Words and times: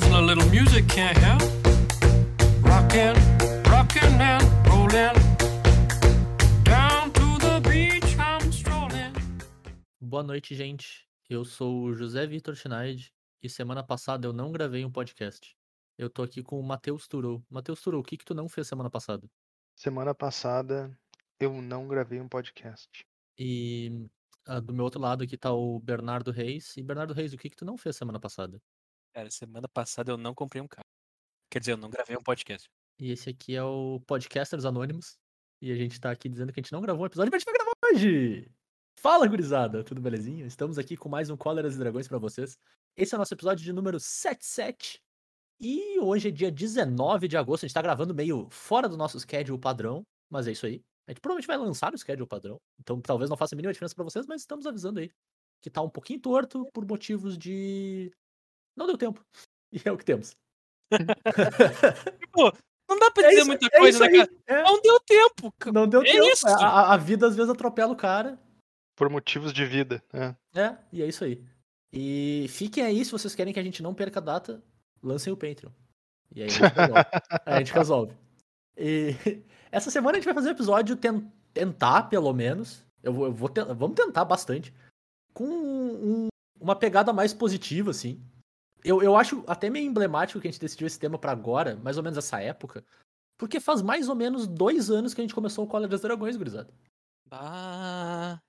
A 0.00 0.22
little 0.22 0.48
music 0.50 0.86
can't 0.86 1.18
help. 1.18 1.42
Rockin', 2.62 3.16
rockin' 3.68 4.20
and 4.20 4.44
rollin'. 4.68 5.12
Down 6.62 7.10
to 7.10 7.38
the 7.40 7.60
beach 7.68 8.16
I'm 8.16 8.48
strolling. 8.52 9.12
Boa 10.00 10.22
noite, 10.22 10.54
gente. 10.54 11.04
Eu 11.28 11.44
sou 11.44 11.82
o 11.82 11.94
José 11.94 12.28
Vitor 12.28 12.54
Schneid 12.54 13.12
e 13.42 13.48
semana 13.48 13.82
passada 13.82 14.28
eu 14.28 14.32
não 14.32 14.52
gravei 14.52 14.84
um 14.84 14.90
podcast. 14.90 15.56
Eu 15.98 16.08
tô 16.08 16.22
aqui 16.22 16.44
com 16.44 16.60
o 16.60 16.62
Matheus 16.62 17.08
Turou. 17.08 17.44
Matheus 17.50 17.82
Turou, 17.82 18.00
o 18.00 18.04
que 18.04 18.16
que 18.16 18.24
tu 18.24 18.34
não 18.34 18.48
fez 18.48 18.68
semana 18.68 18.88
passada? 18.88 19.28
Semana 19.74 20.14
passada 20.14 20.96
eu 21.40 21.60
não 21.60 21.88
gravei 21.88 22.20
um 22.20 22.28
podcast. 22.28 23.04
E 23.36 24.08
ah, 24.46 24.60
do 24.60 24.72
meu 24.72 24.84
outro 24.84 25.00
lado 25.00 25.24
aqui 25.24 25.36
tá 25.36 25.52
o 25.52 25.80
Bernardo 25.80 26.30
Reis. 26.30 26.76
E 26.76 26.84
Bernardo 26.84 27.12
Reis, 27.12 27.32
o 27.32 27.36
que 27.36 27.50
que 27.50 27.56
tu 27.56 27.64
não 27.64 27.76
fez 27.76 27.96
semana 27.96 28.20
passada? 28.20 28.62
Cara, 29.18 29.32
semana 29.32 29.66
passada 29.66 30.12
eu 30.12 30.16
não 30.16 30.32
comprei 30.32 30.62
um 30.62 30.68
carro. 30.68 30.86
Quer 31.50 31.58
dizer, 31.58 31.72
eu 31.72 31.76
não 31.76 31.90
gravei 31.90 32.16
um 32.16 32.22
podcast. 32.22 32.68
E 33.00 33.10
esse 33.10 33.28
aqui 33.28 33.56
é 33.56 33.64
o 33.64 33.98
Podcasters 34.06 34.64
Anônimos. 34.64 35.18
E 35.60 35.72
a 35.72 35.74
gente 35.74 35.98
tá 35.98 36.12
aqui 36.12 36.28
dizendo 36.28 36.52
que 36.52 36.60
a 36.60 36.62
gente 36.62 36.70
não 36.70 36.80
gravou 36.80 37.02
um 37.02 37.06
episódio, 37.06 37.28
mas 37.32 37.38
a 37.38 37.40
gente 37.40 37.52
vai 37.52 37.54
gravar 37.54 37.72
hoje! 37.82 38.48
Fala, 39.00 39.26
gurizada! 39.26 39.82
Tudo 39.82 40.00
belezinha? 40.00 40.46
Estamos 40.46 40.78
aqui 40.78 40.96
com 40.96 41.08
mais 41.08 41.30
um 41.30 41.36
Cóleras 41.36 41.74
e 41.74 41.78
Dragões 41.80 42.06
pra 42.06 42.16
vocês. 42.16 42.56
Esse 42.96 43.12
é 43.12 43.16
o 43.16 43.18
nosso 43.18 43.34
episódio 43.34 43.64
de 43.64 43.72
número 43.72 43.98
77. 43.98 45.02
E 45.60 45.98
hoje 45.98 46.28
é 46.28 46.30
dia 46.30 46.52
19 46.52 47.26
de 47.26 47.36
agosto. 47.36 47.64
A 47.64 47.66
gente 47.66 47.74
tá 47.74 47.82
gravando 47.82 48.14
meio 48.14 48.48
fora 48.50 48.88
do 48.88 48.96
nosso 48.96 49.18
schedule 49.18 49.58
padrão, 49.58 50.04
mas 50.30 50.46
é 50.46 50.52
isso 50.52 50.64
aí. 50.64 50.80
A 51.08 51.10
gente 51.10 51.20
provavelmente 51.20 51.48
vai 51.48 51.56
lançar 51.56 51.92
o 51.92 51.98
schedule 51.98 52.28
padrão. 52.28 52.56
Então 52.78 53.00
talvez 53.00 53.28
não 53.28 53.36
faça 53.36 53.56
a 53.56 53.56
mínima 53.56 53.72
diferença 53.72 53.96
pra 53.96 54.04
vocês, 54.04 54.26
mas 54.28 54.42
estamos 54.42 54.64
avisando 54.64 55.00
aí. 55.00 55.10
Que 55.60 55.68
tá 55.68 55.82
um 55.82 55.90
pouquinho 55.90 56.20
torto 56.20 56.64
por 56.72 56.86
motivos 56.86 57.36
de. 57.36 58.12
Não 58.78 58.86
deu 58.86 58.96
tempo. 58.96 59.20
E 59.70 59.82
é 59.84 59.92
o 59.92 59.98
que 59.98 60.04
temos. 60.06 60.34
Tipo, 62.20 62.52
não 62.88 62.98
dá 62.98 63.10
pra 63.10 63.24
É 63.24 63.28
dizer 63.28 63.40
isso- 63.40 63.46
muita 63.46 63.66
é 63.66 63.78
coisa, 63.78 64.06
né, 64.08 64.18
cara? 64.18 64.30
é. 64.46 64.62
Não 64.62 64.80
deu 64.80 65.00
tempo. 65.00 65.54
Não 65.72 65.86
deu 65.86 66.00
É 66.00 66.04
tempo. 66.04 66.24
isso. 66.24 66.48
A, 66.48 66.94
a- 66.94 66.96
vida 66.96 67.26
às 67.26 67.36
vezes 67.36 67.50
atropela 67.50 67.92
o 67.92 67.96
cara. 67.96 68.38
Por 68.96 69.10
motivos 69.10 69.52
de 69.52 69.64
vida. 69.66 70.02
É, 70.54 70.74
e 70.90 71.02
é 71.02 71.06
isso 71.06 71.22
aí. 71.22 71.44
E 71.92 72.46
fiquem 72.48 72.82
aí, 72.84 73.04
se 73.04 73.12
vocês 73.12 73.34
querem 73.34 73.52
que 73.52 73.60
a 73.60 73.62
gente 73.62 73.82
não 73.82 73.92
perca 73.94 74.20
a 74.20 74.22
data, 74.22 74.62
lancem 75.02 75.32
o 75.32 75.36
Patreon. 75.36 75.70
E 76.34 76.42
aí 76.42 76.48
a 77.44 77.58
gente 77.58 77.72
resolve. 77.72 78.14
E 78.80 79.42
essa 79.72 79.90
semana 79.90 80.16
a 80.16 80.20
gente 80.20 80.24
vai 80.24 80.34
fazer 80.34 80.48
um 80.48 80.52
episódio 80.52 80.96
ten- 80.96 81.30
tentar, 81.52 82.04
pelo 82.04 82.32
menos. 82.32 82.84
Eu 83.02 83.12
vou, 83.12 83.26
eu 83.26 83.32
vou 83.34 83.48
ten- 83.48 83.64
vamos 83.74 83.96
tentar 83.96 84.24
bastante. 84.24 84.72
Com 85.34 85.44
um- 85.44 86.28
uma 86.60 86.74
pegada 86.76 87.12
mais 87.12 87.34
positiva, 87.34 87.90
assim. 87.90 88.22
Eu, 88.84 89.02
eu 89.02 89.16
acho 89.16 89.44
até 89.46 89.68
meio 89.68 89.86
emblemático 89.86 90.40
que 90.40 90.48
a 90.48 90.50
gente 90.50 90.60
decidiu 90.60 90.86
esse 90.86 90.98
tema 90.98 91.18
pra 91.18 91.32
agora, 91.32 91.76
mais 91.76 91.96
ou 91.96 92.02
menos 92.02 92.18
essa 92.18 92.40
época. 92.40 92.84
Porque 93.36 93.60
faz 93.60 93.82
mais 93.82 94.08
ou 94.08 94.14
menos 94.14 94.46
dois 94.46 94.90
anos 94.90 95.14
que 95.14 95.20
a 95.20 95.24
gente 95.24 95.34
começou 95.34 95.64
o 95.64 95.68
College 95.68 95.90
dos 95.90 96.00
Dragões, 96.00 96.36
gurizada. 96.36 96.72
Ah, 97.30 98.40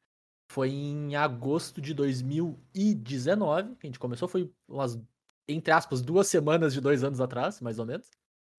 Foi 0.52 0.70
em 0.70 1.16
agosto 1.16 1.82
de 1.82 1.94
2019 1.94 3.76
que 3.76 3.88
a 3.88 3.90
gente 3.90 4.00
começou. 4.00 4.28
Foi 4.28 4.52
umas, 4.68 5.00
entre 5.48 5.72
aspas, 5.72 6.02
duas 6.02 6.28
semanas 6.28 6.74
de 6.74 6.82
dois 6.82 7.04
anos 7.04 7.22
atrás, 7.22 7.62
mais 7.62 7.78
ou 7.78 7.86
menos. 7.86 8.10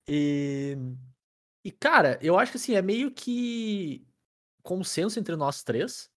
E, 0.08 0.76
e 1.64 1.70
cara, 1.72 2.18
eu 2.22 2.38
acho 2.38 2.52
que 2.52 2.58
assim, 2.58 2.74
é 2.74 2.82
meio 2.82 3.10
que 3.12 4.06
consenso 4.62 5.18
entre 5.18 5.34
nós 5.36 5.62
três 5.62 6.10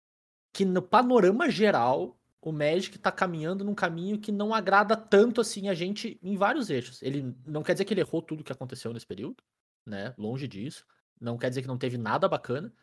que 0.54 0.66
no 0.66 0.82
panorama 0.82 1.50
geral 1.50 2.20
o 2.50 2.52
Magic 2.52 2.98
tá 2.98 3.12
caminhando 3.12 3.64
num 3.64 3.74
caminho 3.74 4.20
que 4.20 4.32
não 4.32 4.54
agrada 4.54 4.98
tanto 4.98 5.40
assim 5.40 5.70
a 5.70 5.74
gente 5.74 6.20
em 6.22 6.36
vários 6.36 6.70
eixos. 6.70 7.02
Ele 7.02 7.34
não 7.46 7.64
quer 7.64 7.74
dizer 7.74 7.86
que 7.86 7.94
ele 7.94 8.02
errou 8.02 8.22
tudo 8.22 8.44
que 8.44 8.52
aconteceu 8.52 8.92
nesse 8.92 9.06
período, 9.06 9.44
né? 9.86 10.14
Longe 10.18 10.48
disso. 10.48 10.86
Não 11.20 11.38
quer 11.38 11.50
dizer 11.50 11.62
que 11.62 11.68
não 11.68 11.78
teve 11.78 11.98
nada 11.98 12.28
bacana. 12.28 12.74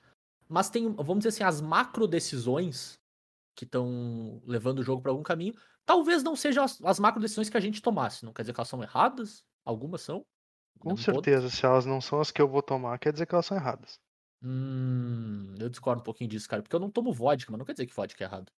Mas 0.48 0.70
tem, 0.70 0.90
vamos 0.94 1.18
dizer 1.18 1.28
assim, 1.28 1.44
as 1.44 1.60
macro 1.60 2.08
decisões 2.08 2.98
que 3.54 3.64
estão 3.64 4.40
levando 4.46 4.78
o 4.78 4.82
jogo 4.82 5.02
para 5.02 5.10
algum 5.10 5.22
caminho, 5.22 5.54
talvez 5.84 6.22
não 6.22 6.34
sejam 6.34 6.64
as, 6.64 6.80
as 6.82 6.98
macro 6.98 7.20
decisões 7.20 7.50
que 7.50 7.56
a 7.56 7.60
gente 7.60 7.82
tomasse. 7.82 8.24
Não 8.24 8.32
quer 8.32 8.42
dizer 8.42 8.54
que 8.54 8.60
elas 8.60 8.68
são 8.68 8.82
erradas, 8.82 9.44
algumas 9.64 10.00
são. 10.00 10.24
Com 10.78 10.90
não 10.90 10.96
todas. 10.96 11.04
certeza, 11.04 11.50
se 11.50 11.66
elas 11.66 11.84
não 11.84 12.00
são 12.00 12.20
as 12.20 12.30
que 12.30 12.40
eu 12.40 12.48
vou 12.48 12.62
tomar, 12.62 12.98
quer 12.98 13.12
dizer 13.12 13.26
que 13.26 13.34
elas 13.34 13.44
são 13.44 13.56
erradas. 13.56 14.00
Hum, 14.42 15.54
eu 15.60 15.68
discordo 15.68 16.00
um 16.00 16.04
pouquinho 16.04 16.30
disso, 16.30 16.48
cara, 16.48 16.62
porque 16.62 16.74
eu 16.74 16.80
não 16.80 16.90
tomo 16.90 17.12
vodka, 17.12 17.52
mas 17.52 17.58
não 17.58 17.66
quer 17.66 17.72
dizer 17.72 17.86
que 17.86 17.94
vodka 17.94 18.24
é 18.24 18.26
errado. 18.26 18.50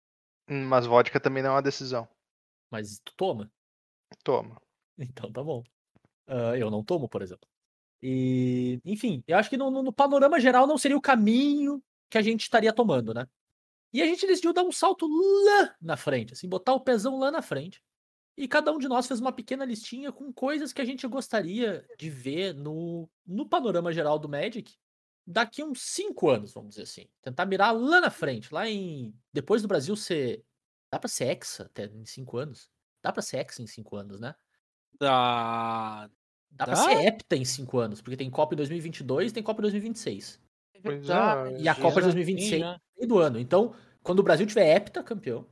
Mas 0.51 0.85
vodka 0.85 1.19
também 1.19 1.41
não 1.41 1.51
é 1.51 1.53
uma 1.53 1.61
decisão. 1.61 2.07
Mas 2.69 2.99
tu 3.03 3.13
toma. 3.15 3.51
Toma. 4.23 4.61
Então 4.97 5.31
tá 5.31 5.43
bom. 5.43 5.63
Ah, 6.27 6.57
eu 6.57 6.69
não 6.69 6.83
tomo, 6.83 7.07
por 7.07 7.21
exemplo. 7.21 7.47
E, 8.03 8.79
enfim, 8.83 9.23
eu 9.27 9.37
acho 9.37 9.49
que 9.49 9.57
no, 9.57 9.69
no- 9.71 9.83
no 9.83 9.93
panorama 9.93 10.39
geral 10.39 10.65
não 10.67 10.77
seria 10.77 10.97
o 10.97 11.01
caminho 11.01 11.81
que 12.09 12.17
a 12.17 12.21
gente 12.21 12.41
estaria 12.41 12.73
tomando, 12.73 13.13
né? 13.13 13.27
E 13.93 14.01
a 14.01 14.05
gente 14.05 14.25
decidiu 14.25 14.53
dar 14.53 14.63
um 14.63 14.71
salto 14.71 15.07
lá 15.07 15.75
na 15.81 15.97
frente, 15.97 16.33
assim, 16.33 16.47
botar 16.47 16.73
o 16.73 16.79
pezão 16.81 17.19
lá 17.19 17.29
na 17.29 17.41
frente. 17.41 17.81
E 18.37 18.47
cada 18.47 18.71
um 18.71 18.77
de 18.79 18.87
nós 18.87 19.05
fez 19.07 19.19
uma 19.19 19.31
pequena 19.31 19.65
listinha 19.65 20.11
com 20.11 20.31
coisas 20.33 20.73
que 20.73 20.81
a 20.81 20.85
gente 20.85 21.05
gostaria 21.07 21.85
de 21.97 22.09
ver 22.09 22.53
no, 22.53 23.09
no 23.25 23.47
panorama 23.47 23.91
geral 23.91 24.17
do 24.17 24.29
Magic 24.29 24.73
daqui 25.25 25.63
uns 25.63 25.81
cinco 25.81 26.29
anos, 26.29 26.53
vamos 26.53 26.71
dizer 26.71 26.83
assim. 26.83 27.07
Tentar 27.21 27.45
mirar 27.45 27.71
lá 27.71 28.01
na 28.01 28.09
frente, 28.09 28.53
lá 28.53 28.67
em. 28.69 29.13
Depois 29.33 29.61
do 29.61 29.67
Brasil 29.67 29.95
ser. 29.95 30.43
Dá 30.91 30.99
pra 30.99 31.07
ser 31.09 31.25
Hexa 31.29 31.63
até 31.63 31.85
em 31.85 32.05
cinco 32.05 32.37
anos? 32.37 32.69
Dá 33.03 33.11
pra 33.11 33.21
ser 33.21 33.37
Hexa 33.37 33.61
em 33.61 33.67
cinco 33.67 33.95
anos, 33.95 34.19
né? 34.19 34.35
dá. 34.99 36.09
Dá 36.53 36.65
pra 36.65 36.75
ser 36.75 37.05
hepta 37.07 37.35
em 37.37 37.45
5 37.45 37.79
anos, 37.79 38.01
porque 38.01 38.17
tem 38.17 38.29
Copa 38.29 38.53
em 38.53 38.57
2022 38.57 39.31
e 39.31 39.33
tem 39.33 39.41
Copa 39.41 39.61
em 39.61 39.63
2026. 39.63 40.37
Pois 40.83 41.07
verdade, 41.07 41.55
é, 41.55 41.59
E 41.61 41.67
a 41.69 41.73
Copa 41.75 42.01
de 42.01 42.07
já 42.07 42.13
2026 42.13 42.49
tem, 42.51 42.59
no 42.59 42.65
já. 42.65 42.81
meio 42.97 43.07
do 43.07 43.17
ano. 43.19 43.39
Então, 43.39 43.73
quando 44.03 44.19
o 44.19 44.23
Brasil 44.23 44.45
tiver 44.45 44.75
hepta 44.75 45.01
campeão, 45.01 45.47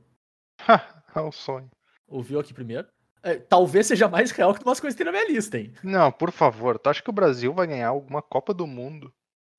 é 1.16 1.20
um 1.20 1.32
sonho. 1.32 1.70
ouviu 2.06 2.38
aqui 2.38 2.52
primeiro, 2.52 2.86
é, 3.22 3.36
talvez 3.38 3.86
seja 3.86 4.08
mais 4.08 4.30
real 4.30 4.52
que 4.54 4.62
umas 4.62 4.78
coisas 4.78 4.94
que 4.94 5.02
tem 5.02 5.10
na 5.10 5.18
minha 5.18 5.32
lista, 5.32 5.58
hein? 5.58 5.72
Não, 5.82 6.12
por 6.12 6.30
favor, 6.30 6.78
tu 6.78 6.90
acha 6.90 7.02
que 7.02 7.10
o 7.10 7.14
Brasil 7.14 7.52
vai 7.54 7.66
ganhar 7.66 7.88
alguma 7.88 8.20
Copa 8.20 8.52
do 8.52 8.66
Mundo? 8.66 9.10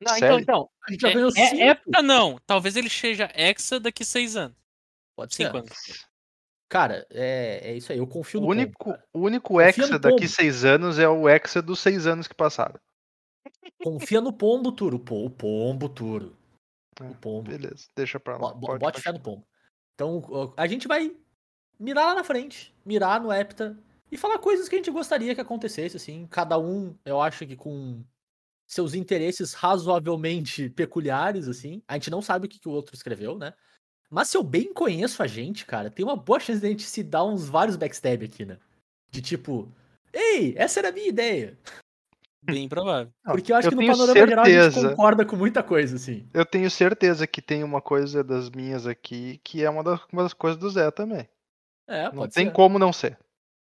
Não, 0.01 0.17
então, 0.17 0.39
então. 0.39 0.69
A 0.87 0.91
gente 0.91 1.01
já 1.01 1.09
É, 1.09 1.13
ganhou 1.13 1.29
é, 1.29 1.47
5. 1.49 1.61
época 1.61 2.01
não. 2.01 2.39
Talvez 2.45 2.75
ele 2.75 2.89
seja 2.89 3.29
Hexa 3.35 3.79
daqui 3.79 4.03
seis 4.03 4.35
anos. 4.35 4.57
Pode 5.15 5.35
ser. 5.35 5.45
Cinco 5.45 5.57
anos. 5.57 6.07
Cara, 6.67 7.05
é, 7.11 7.71
é 7.71 7.73
isso 7.75 7.91
aí. 7.91 7.97
Eu 7.97 8.07
confio 8.07 8.39
O 8.39 8.43
no 8.43 8.49
único, 8.49 8.83
pombo, 8.85 8.97
o 9.13 9.19
único 9.19 9.53
Confia 9.53 9.67
Hexa 9.67 9.99
daqui 9.99 10.27
seis 10.27 10.63
anos 10.65 10.97
é 10.97 11.07
o 11.07 11.27
Hexa 11.29 11.61
dos 11.61 11.79
seis 11.79 12.07
anos 12.07 12.27
que 12.27 12.33
passaram. 12.33 12.79
Confia 13.83 14.21
no 14.21 14.31
pombo, 14.33 14.71
Turo. 14.71 14.99
Pô, 14.99 15.25
o 15.25 15.29
pombo, 15.29 15.89
Turo. 15.89 16.35
É, 16.99 17.03
O 17.03 17.15
pombo. 17.15 17.49
Beleza, 17.51 17.87
deixa 17.95 18.19
pra 18.19 18.37
lá. 18.37 18.53
Bo- 18.53 18.77
Bote 18.77 19.01
fé 19.01 19.11
no 19.11 19.19
pombo. 19.19 19.45
Então, 19.95 20.53
a 20.57 20.65
gente 20.67 20.87
vai 20.87 21.15
mirar 21.79 22.05
lá 22.07 22.15
na 22.15 22.23
frente, 22.23 22.73
mirar 22.85 23.19
no 23.21 23.31
Hepta 23.31 23.77
e 24.11 24.17
falar 24.17 24.39
coisas 24.39 24.67
que 24.69 24.75
a 24.75 24.77
gente 24.77 24.91
gostaria 24.91 25.35
que 25.35 25.41
acontecesse, 25.41 25.97
assim. 25.97 26.25
Cada 26.27 26.57
um, 26.57 26.95
eu 27.05 27.21
acho 27.21 27.45
que 27.45 27.55
com 27.55 28.03
seus 28.73 28.93
interesses 28.93 29.53
razoavelmente 29.53 30.69
peculiares, 30.75 31.47
assim. 31.47 31.81
A 31.87 31.93
gente 31.95 32.09
não 32.09 32.21
sabe 32.21 32.45
o 32.45 32.49
que, 32.49 32.59
que 32.59 32.67
o 32.69 32.71
outro 32.71 32.95
escreveu, 32.95 33.37
né? 33.37 33.53
Mas 34.09 34.27
se 34.29 34.37
eu 34.37 34.43
bem 34.43 34.73
conheço 34.73 35.21
a 35.23 35.27
gente, 35.27 35.65
cara, 35.65 35.89
tem 35.89 36.03
uma 36.05 36.15
boa 36.17 36.39
chance 36.39 36.59
de 36.59 36.67
a 36.67 36.69
gente 36.69 36.83
se 36.83 37.01
dar 37.03 37.23
uns 37.23 37.47
vários 37.47 37.77
backstab 37.77 38.25
aqui, 38.25 38.45
né? 38.45 38.57
De 39.09 39.21
tipo, 39.21 39.71
ei, 40.13 40.53
essa 40.57 40.79
era 40.79 40.89
a 40.89 40.91
minha 40.91 41.07
ideia. 41.07 41.57
Bem 42.43 42.67
provável. 42.67 43.13
Não, 43.23 43.33
Porque 43.35 43.51
eu 43.51 43.55
acho 43.55 43.69
que 43.69 43.75
no 43.75 43.85
panorama 43.85 44.13
geral 44.27 44.45
a 44.45 44.49
gente 44.49 44.61
certeza- 44.73 44.89
concorda 44.89 45.25
com 45.25 45.35
muita 45.35 45.61
coisa, 45.61 45.95
assim. 45.95 46.27
Eu 46.33 46.45
tenho 46.45 46.69
certeza 46.71 47.27
que 47.27 47.41
tem 47.41 47.63
uma 47.63 47.81
coisa 47.81 48.23
das 48.23 48.49
minhas 48.49 48.87
aqui 48.87 49.37
que 49.43 49.63
é 49.63 49.69
uma 49.69 49.83
das, 49.83 50.01
uma 50.11 50.23
das 50.23 50.33
coisas 50.33 50.59
do 50.59 50.69
Zé 50.69 50.89
também. 50.91 51.29
É, 51.87 52.05
Não 52.05 52.11
pode 52.13 52.33
tem 52.33 52.47
ser. 52.47 52.51
como 52.53 52.79
não 52.79 52.91
ser. 52.91 53.17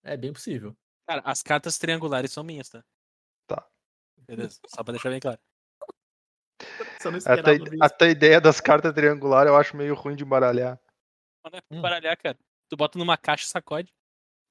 É 0.03 0.17
bem 0.17 0.33
possível. 0.33 0.75
Cara, 1.07 1.21
as 1.25 1.43
cartas 1.43 1.77
triangulares 1.79 2.33
são 2.33 2.43
minhas? 2.43 2.69
Tá. 2.71 2.83
Beleza, 4.27 4.59
só 4.67 4.83
pra 4.83 4.93
deixar 4.93 5.11
bem 5.11 5.21
claro. 5.21 5.39
Só 7.01 7.11
não 7.11 7.19
Até, 7.19 7.59
até 7.81 8.05
a 8.07 8.09
ideia 8.09 8.41
das 8.41 8.61
cartas 8.61 8.93
triangulares 8.93 9.51
eu 9.51 9.57
acho 9.57 9.77
meio 9.77 9.95
ruim 9.95 10.17
de 10.17 10.25
embaralhar. 10.25 10.79
Mas 11.43 11.53
não 11.53 11.59
é 11.59 11.63
pra 11.63 11.79
Hum. 11.79 11.83
baralhar, 11.83 12.17
cara. 12.17 12.39
Tu 12.69 12.77
bota 12.77 12.99
numa 12.99 13.17
caixa 13.17 13.45
e 13.45 13.49
sacode. 13.49 13.93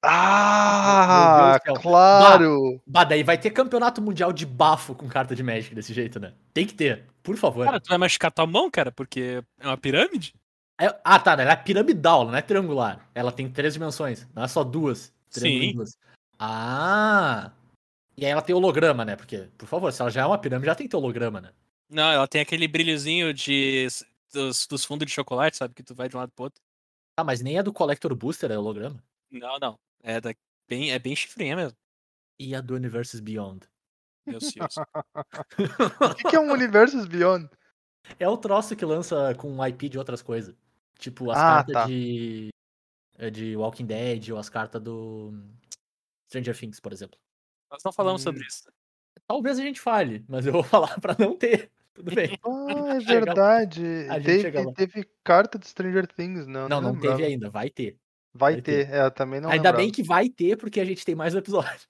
Ah, 0.06 1.58
claro! 1.82 2.82
Bah, 2.86 3.06
daí 3.06 3.24
vai 3.24 3.38
ter 3.38 3.52
campeonato 3.52 4.02
mundial 4.02 4.34
de 4.34 4.46
bafo 4.46 4.94
com 4.94 5.08
carta 5.08 5.34
de 5.34 5.42
Magic 5.42 5.74
desse 5.74 5.94
jeito, 5.94 6.20
né? 6.20 6.34
Tem 6.54 6.68
que 6.68 6.74
ter, 6.74 7.06
por 7.24 7.38
favor. 7.38 7.66
Cara, 7.66 7.80
tu 7.80 7.88
vai 7.88 7.98
machucar 7.98 8.30
tua 8.30 8.46
mão, 8.46 8.70
cara, 8.70 8.92
porque 8.92 9.42
é 9.60 9.66
uma 9.68 9.78
pirâmide? 9.78 10.36
É- 10.80 10.94
ah, 11.06 11.20
tá, 11.20 11.34
ela 11.34 11.54
é 11.54 11.56
piramidal, 11.56 12.24
ela 12.24 12.32
não 12.32 12.38
é 12.38 12.42
triangular. 12.42 13.10
Ela 13.16 13.32
tem 13.32 13.50
três 13.50 13.74
dimensões, 13.74 14.28
não 14.36 14.44
é 14.44 14.48
só 14.48 14.62
duas. 14.64 15.14
Sim. 15.30 15.74
duas. 15.74 15.98
Ah! 16.38 17.52
E 18.16 18.26
aí 18.26 18.32
ela 18.32 18.42
tem 18.42 18.56
holograma, 18.56 19.04
né? 19.04 19.16
Porque, 19.16 19.50
por 19.58 19.68
favor, 19.68 19.92
se 19.92 20.02
ela 20.02 20.12
já 20.12 20.22
é 20.22 20.26
uma 20.26 20.38
pirâmide, 20.38 20.68
já 20.68 20.76
tem 20.76 20.86
que 20.88 20.92
ter 20.92 20.98
holograma, 20.98 21.42
né? 21.42 21.52
Não, 21.90 22.12
ela 22.12 22.28
tem 22.28 22.42
aquele 22.42 22.68
brilhozinho 22.68 23.34
de, 23.34 23.88
dos, 24.32 24.68
dos 24.68 24.86
fundos 24.86 25.06
de 25.08 25.14
chocolate, 25.14 25.58
sabe? 25.58 25.74
Que 25.74 25.84
tu 25.84 25.96
vai 25.96 26.08
de 26.10 26.16
um 26.16 26.20
lado 26.20 26.32
pro 26.32 26.46
outro. 26.46 26.62
Ah, 27.18 27.24
mas 27.24 27.42
nem 27.42 27.58
é 27.58 27.64
do 27.64 27.74
Collector 27.74 28.16
Booster, 28.16 28.52
é 28.52 28.58
holograma. 28.58 29.04
Não, 29.32 29.58
não. 29.60 29.80
É, 30.04 30.20
da, 30.22 30.34
bem, 30.68 30.92
é 30.92 31.00
bem 31.00 31.16
chifrinha 31.16 31.56
mesmo. 31.56 31.78
e 32.40 32.56
a 32.56 32.62
do 32.62 32.76
Universes 32.76 33.20
Beyond. 33.20 33.68
Meu 34.26 34.40
Deus. 34.40 34.54
O 36.12 36.16
que, 36.16 36.24
que 36.30 36.36
é 36.36 36.40
um 36.40 36.52
Universes 36.52 37.06
Beyond? 37.06 37.50
É 38.20 38.28
o 38.28 38.38
troço 38.38 38.76
que 38.76 38.86
lança 38.86 39.34
com 39.36 39.66
IP 39.66 39.90
de 39.90 39.98
outras 39.98 40.22
coisas. 40.22 40.56
Tipo, 41.00 41.32
as 41.32 41.38
Ah, 41.38 41.42
cartas 41.56 41.74
tá. 41.74 41.86
de. 41.88 42.50
é, 43.18 43.30
de 43.30 43.56
Walking 43.56 43.86
Dead 43.86 44.30
ou 44.30 44.38
as 44.38 44.50
cartas 44.50 44.82
do 44.82 45.34
Stranger 46.30 46.58
Things, 46.58 46.80
por 46.80 46.92
exemplo. 46.94 47.18
Nós 47.74 47.84
não 47.84 47.92
falamos 47.92 48.22
Hum. 48.22 48.26
sobre 48.26 48.46
isso. 48.46 48.72
Talvez 49.28 49.58
a 49.58 49.64
gente 49.64 49.82
fale, 49.82 50.24
mas 50.30 50.46
eu 50.46 50.54
vou 50.54 50.64
falar 50.96 51.00
pra 51.02 51.16
não 51.18 51.36
ter. 51.36 51.72
Tudo 51.94 52.14
bem. 52.14 52.38
Ah, 52.46 52.96
é 52.96 53.00
verdade. 53.04 53.84
A 54.10 54.20
gente 54.20 54.52
Teve, 54.52 54.74
teve 54.74 55.10
carta 55.24 55.58
de 55.60 55.68
Stranger 55.68 56.06
Things, 56.08 56.46
não. 56.48 56.70
Não, 56.70 56.80
não 56.82 56.92
lembrava. 56.92 57.18
teve 57.18 57.28
ainda, 57.30 57.50
vai 57.50 57.70
ter. 57.70 57.98
Vai 58.36 58.54
vai 58.54 58.62
ter, 58.62 58.90
é, 58.92 59.06
eu 59.06 59.12
também 59.12 59.40
não 59.42 59.50
Ainda 59.50 59.72
bem 59.72 59.86
lembrava. 59.88 59.92
que 59.96 60.04
vai 60.04 60.30
ter, 60.30 60.56
porque 60.58 60.80
a 60.80 60.86
gente 60.86 61.04
tem 61.06 61.14
mais 61.16 61.34
um 61.36 61.38
episódio. 61.40 61.88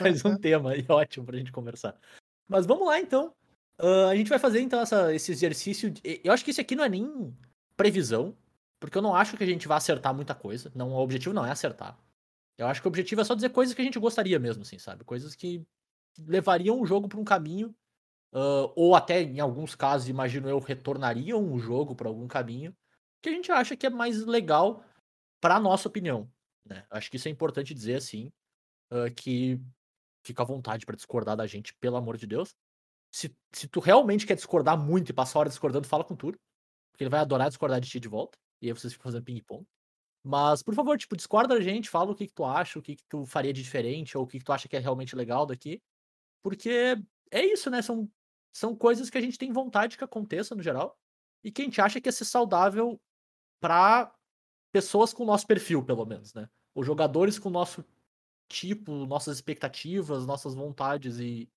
mais 0.00 0.24
um 0.24 0.36
tema 0.36 0.70
aí, 0.72 0.84
ótimo 0.88 1.26
pra 1.26 1.36
gente 1.36 1.52
conversar. 1.52 1.96
Mas 2.48 2.66
vamos 2.66 2.86
lá 2.86 2.98
então. 3.00 3.32
Ah, 3.78 4.08
a 4.10 4.16
gente 4.16 4.28
vai 4.28 4.38
fazer 4.38 4.60
então 4.60 4.80
essa, 4.80 5.12
esse 5.14 5.32
exercício. 5.32 5.90
de- 5.90 6.20
Eu 6.22 6.32
acho 6.32 6.44
que 6.44 6.50
esse 6.50 6.60
aqui 6.60 6.74
não 6.76 6.84
é 6.84 6.88
nem 6.88 7.36
previsão, 7.76 8.36
porque 8.80 8.96
eu 8.98 9.02
não 9.02 9.14
acho 9.16 9.36
que 9.36 9.42
a 9.44 9.46
gente 9.46 9.66
vai 9.66 9.76
acertar 9.78 10.14
muita 10.14 10.34
coisa. 10.34 10.70
Não, 10.74 10.90
o 10.92 10.98
objetivo 10.98 11.34
não 11.34 11.44
é 11.44 11.50
acertar. 11.50 11.98
Eu 12.56 12.66
acho 12.68 12.80
que 12.80 12.86
o 12.86 12.90
objetivo 12.90 13.20
é 13.20 13.24
só 13.24 13.34
dizer 13.34 13.50
coisas 13.50 13.74
que 13.74 13.82
a 13.82 13.84
gente 13.84 13.98
gostaria 13.98 14.38
mesmo, 14.38 14.62
assim, 14.62 14.78
sabe? 14.78 15.04
Coisas 15.04 15.34
que 15.34 15.66
levariam 16.18 16.80
o 16.80 16.86
jogo 16.86 17.08
pra 17.08 17.18
um 17.18 17.24
caminho, 17.24 17.74
ah, 18.32 18.72
ou 18.76 18.94
até 18.94 19.22
em 19.22 19.40
alguns 19.40 19.74
casos, 19.74 20.08
imagino 20.08 20.48
eu, 20.48 20.58
retornariam 20.58 21.52
o 21.52 21.58
jogo 21.58 21.94
pra 21.94 22.08
algum 22.08 22.28
caminho 22.28 22.76
que 23.22 23.28
a 23.28 23.32
gente 23.32 23.50
acha 23.50 23.76
que 23.76 23.86
é 23.86 23.90
mais 23.90 24.24
legal 24.24 24.84
pra 25.40 25.58
nossa 25.58 25.88
opinião. 25.88 26.30
Né? 26.64 26.84
Acho 26.90 27.10
que 27.10 27.16
isso 27.16 27.28
é 27.28 27.30
importante 27.30 27.74
dizer 27.74 27.96
assim, 27.96 28.32
ah, 28.90 29.10
que 29.10 29.60
fica 30.24 30.42
à 30.42 30.46
vontade 30.46 30.86
pra 30.86 30.96
discordar 30.96 31.36
da 31.36 31.46
gente, 31.46 31.74
pelo 31.74 31.96
amor 31.96 32.16
de 32.16 32.26
Deus. 32.26 32.54
Se, 33.12 33.36
se 33.52 33.68
tu 33.68 33.80
realmente 33.80 34.26
quer 34.26 34.34
discordar 34.34 34.76
muito 34.78 35.10
e 35.10 35.12
passar 35.12 35.38
a 35.38 35.40
hora 35.40 35.48
discordando, 35.48 35.86
fala 35.86 36.04
com 36.04 36.14
o 36.14 36.16
Túlio, 36.16 36.38
porque 36.90 37.04
ele 37.04 37.10
vai 37.10 37.20
adorar 37.20 37.48
discordar 37.48 37.80
de 37.80 37.88
ti 37.88 38.00
de 38.00 38.08
volta, 38.08 38.38
e 38.62 38.66
aí 38.66 38.72
vocês 38.72 38.92
ficam 38.92 39.04
fazendo 39.04 39.24
ping-pong. 39.24 39.64
Mas, 40.24 40.62
por 40.62 40.74
favor, 40.74 40.96
tipo, 40.96 41.16
discorda 41.16 41.54
da 41.54 41.60
gente, 41.60 41.90
fala 41.90 42.12
o 42.12 42.14
que, 42.14 42.26
que 42.26 42.32
tu 42.32 42.44
acha, 42.44 42.78
o 42.78 42.82
que, 42.82 42.96
que 42.96 43.04
tu 43.08 43.26
faria 43.26 43.52
de 43.52 43.62
diferente, 43.62 44.16
ou 44.16 44.24
o 44.24 44.26
que, 44.26 44.38
que 44.38 44.44
tu 44.44 44.52
acha 44.52 44.68
que 44.68 44.76
é 44.76 44.78
realmente 44.78 45.14
legal 45.14 45.44
daqui. 45.44 45.82
Porque 46.42 46.96
é 47.30 47.44
isso, 47.44 47.70
né? 47.70 47.82
São, 47.82 48.10
são 48.52 48.74
coisas 48.74 49.10
que 49.10 49.18
a 49.18 49.20
gente 49.20 49.38
tem 49.38 49.52
vontade 49.52 49.98
que 49.98 50.04
aconteça 50.04 50.54
no 50.54 50.62
geral, 50.62 50.98
e 51.42 51.52
que 51.52 51.62
a 51.62 51.64
gente 51.66 51.80
acha 51.80 52.00
que 52.00 52.08
ia 52.08 52.12
ser 52.12 52.24
saudável 52.24 52.98
pra 53.60 54.14
pessoas 54.72 55.12
com 55.12 55.24
o 55.24 55.26
nosso 55.26 55.46
perfil, 55.46 55.84
pelo 55.84 56.06
menos, 56.06 56.32
né? 56.34 56.48
Os 56.74 56.86
jogadores 56.86 57.38
com 57.38 57.48
o 57.50 57.52
nosso 57.52 57.84
tipo, 58.48 59.06
nossas 59.06 59.36
expectativas, 59.36 60.26
nossas 60.26 60.54
vontades 60.54 61.18
e 61.18 61.50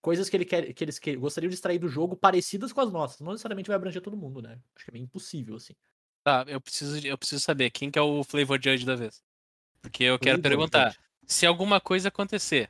coisas 0.00 0.28
que, 0.28 0.36
ele 0.36 0.44
quer, 0.44 0.72
que 0.72 0.84
eles 0.84 0.98
que- 0.98 1.16
gostariam 1.16 1.48
de 1.48 1.54
extrair 1.54 1.78
do 1.78 1.88
jogo 1.88 2.16
parecidas 2.16 2.72
com 2.72 2.80
as 2.80 2.92
nossas. 2.92 3.20
Não 3.20 3.32
necessariamente 3.32 3.68
vai 3.68 3.76
abranger 3.76 4.02
todo 4.02 4.16
mundo, 4.16 4.40
né? 4.42 4.60
Acho 4.74 4.84
que 4.84 4.90
é 4.90 4.94
meio 4.94 5.04
impossível, 5.04 5.56
assim. 5.56 5.74
Tá, 6.26 6.44
eu 6.48 6.60
preciso, 6.60 7.06
eu 7.06 7.16
preciso 7.16 7.40
saber 7.40 7.70
quem 7.70 7.88
que 7.88 7.96
é 7.96 8.02
o 8.02 8.24
Flavor 8.24 8.60
Judge 8.60 8.84
da 8.84 8.96
vez. 8.96 9.22
Porque 9.80 10.02
eu 10.02 10.18
quero 10.18 10.42
Flavor 10.42 10.42
perguntar, 10.42 10.88
Judge. 10.90 11.00
se 11.24 11.46
alguma 11.46 11.80
coisa 11.80 12.08
acontecer, 12.08 12.68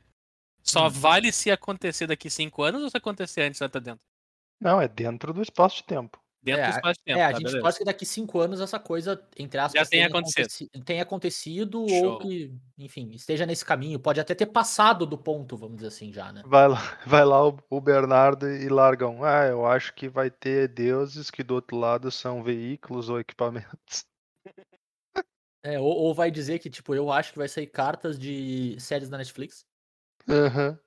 só 0.61 0.85
Hum. 0.85 0.89
vale 0.91 1.31
se 1.31 1.49
acontecer 1.49 2.05
daqui 2.05 2.29
cinco 2.29 2.61
anos 2.61 2.83
ou 2.83 2.89
se 2.91 2.95
acontecer 2.97 3.41
antes 3.41 3.57
já 3.57 3.67
tá 3.67 3.79
dentro? 3.79 4.05
Não, 4.61 4.79
é 4.79 4.87
dentro 4.87 5.33
do 5.33 5.41
espaço 5.41 5.77
de 5.77 5.85
tempo. 5.85 6.23
Dentro 6.47 6.61
É, 6.61 6.67
do 6.67 6.71
espaço 6.71 6.99
de 6.99 7.03
tempo, 7.03 7.19
é, 7.19 7.23
a 7.23 7.31
tá, 7.31 7.37
gente 7.37 7.43
beleza. 7.43 7.61
torce 7.61 7.77
que 7.79 7.85
daqui 7.85 8.05
cinco 8.05 8.39
anos 8.39 8.61
essa 8.61 8.79
coisa, 8.79 9.21
entre 9.37 9.59
aspas, 9.59 9.89
tenha 9.89 10.05
tenha, 10.05 10.07
acontecido. 10.07 10.45
aconteci- 10.47 10.69
tenha 10.85 11.03
acontecido 11.03 11.81
ou 11.81 12.17
que, 12.19 12.51
enfim, 12.77 13.09
esteja 13.11 13.45
nesse 13.45 13.65
caminho. 13.65 13.99
Pode 13.99 14.19
até 14.19 14.33
ter 14.33 14.45
passado 14.47 15.05
do 15.05 15.17
ponto, 15.17 15.57
vamos 15.57 15.75
dizer 15.77 15.87
assim, 15.89 16.11
já, 16.13 16.31
né? 16.31 16.41
Vai 16.45 16.67
lá, 16.67 16.77
vai 17.05 17.25
lá 17.25 17.47
o, 17.47 17.57
o 17.69 17.81
Bernardo 17.81 18.47
e 18.49 18.69
larga 18.69 19.07
um. 19.07 19.23
Ah, 19.23 19.45
eu 19.45 19.65
acho 19.65 19.93
que 19.93 20.07
vai 20.07 20.31
ter 20.31 20.67
deuses 20.69 21.29
que 21.29 21.43
do 21.43 21.55
outro 21.55 21.77
lado 21.77 22.09
são 22.11 22.41
veículos 22.43 23.09
ou 23.09 23.19
equipamentos. 23.19 24.05
É, 25.63 25.79
ou, 25.79 25.87
ou 25.87 26.13
vai 26.13 26.31
dizer 26.31 26.59
que, 26.59 26.69
tipo, 26.69 26.95
eu 26.95 27.11
acho 27.11 27.31
que 27.33 27.37
vai 27.37 27.47
sair 27.49 27.67
cartas 27.67 28.17
de 28.17 28.79
séries 28.79 29.09
da 29.09 29.17
Netflix, 29.17 29.65
Aham. 30.29 30.79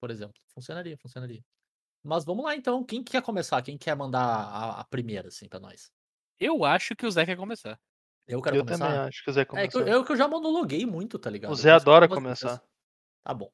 por 0.00 0.10
exemplo. 0.10 0.34
Funcionaria, 0.54 0.96
funcionaria. 0.98 1.42
Mas 2.06 2.24
vamos 2.24 2.44
lá, 2.44 2.54
então. 2.54 2.84
Quem 2.84 3.02
quer 3.02 3.20
começar? 3.22 3.60
Quem 3.62 3.76
quer 3.76 3.96
mandar 3.96 4.20
a, 4.22 4.80
a 4.80 4.84
primeira, 4.84 5.28
assim, 5.28 5.48
pra 5.48 5.58
nós? 5.58 5.90
Eu 6.38 6.64
acho 6.64 6.94
que 6.94 7.04
o 7.06 7.10
Zé 7.10 7.26
quer 7.26 7.36
começar. 7.36 7.78
Eu 8.28 8.40
quero 8.40 8.56
Eu 8.56 8.64
começar? 8.64 8.86
também 8.86 9.00
acho 9.08 9.24
que 9.24 9.30
o 9.30 9.32
Zé 9.32 9.40
É 9.42 9.44
começar. 9.44 9.68
que 9.68 9.76
eu, 9.78 9.86
eu 9.88 10.04
que 10.04 10.12
eu 10.12 10.16
já 10.16 10.28
monologuei 10.28 10.86
muito, 10.86 11.18
tá 11.18 11.28
ligado? 11.30 11.50
O 11.50 11.52
Eu 11.52 11.56
Zé 11.56 11.70
eu 11.70 11.76
adora 11.76 12.08
começar. 12.08 12.46
ideias. 12.54 12.62
Tá 13.24 13.34
bom. 13.34 13.50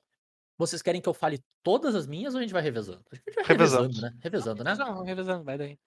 Vocês 0.59 0.83
querem 0.83 1.01
que 1.01 1.09
eu 1.09 1.15
fale 1.15 1.43
todas 1.63 1.95
as 1.95 2.07
minhas 2.07 2.35
ou 2.35 2.39
a 2.39 2.43
gente 2.43 2.53
vai 2.53 2.63
revezando? 2.63 3.03
Acho 3.13 3.23
que 3.23 3.31
a 3.31 3.33
gente 3.33 3.35
vai 3.37 3.45
Revezamos. 3.57 3.97
revezando, 3.97 4.03
né? 4.15 4.21
Revezando, 4.23 4.65
né? 4.65 4.71
Revisando, 4.71 5.03
revisando, 5.05 5.45
vai 5.45 5.59
daí. 5.59 5.79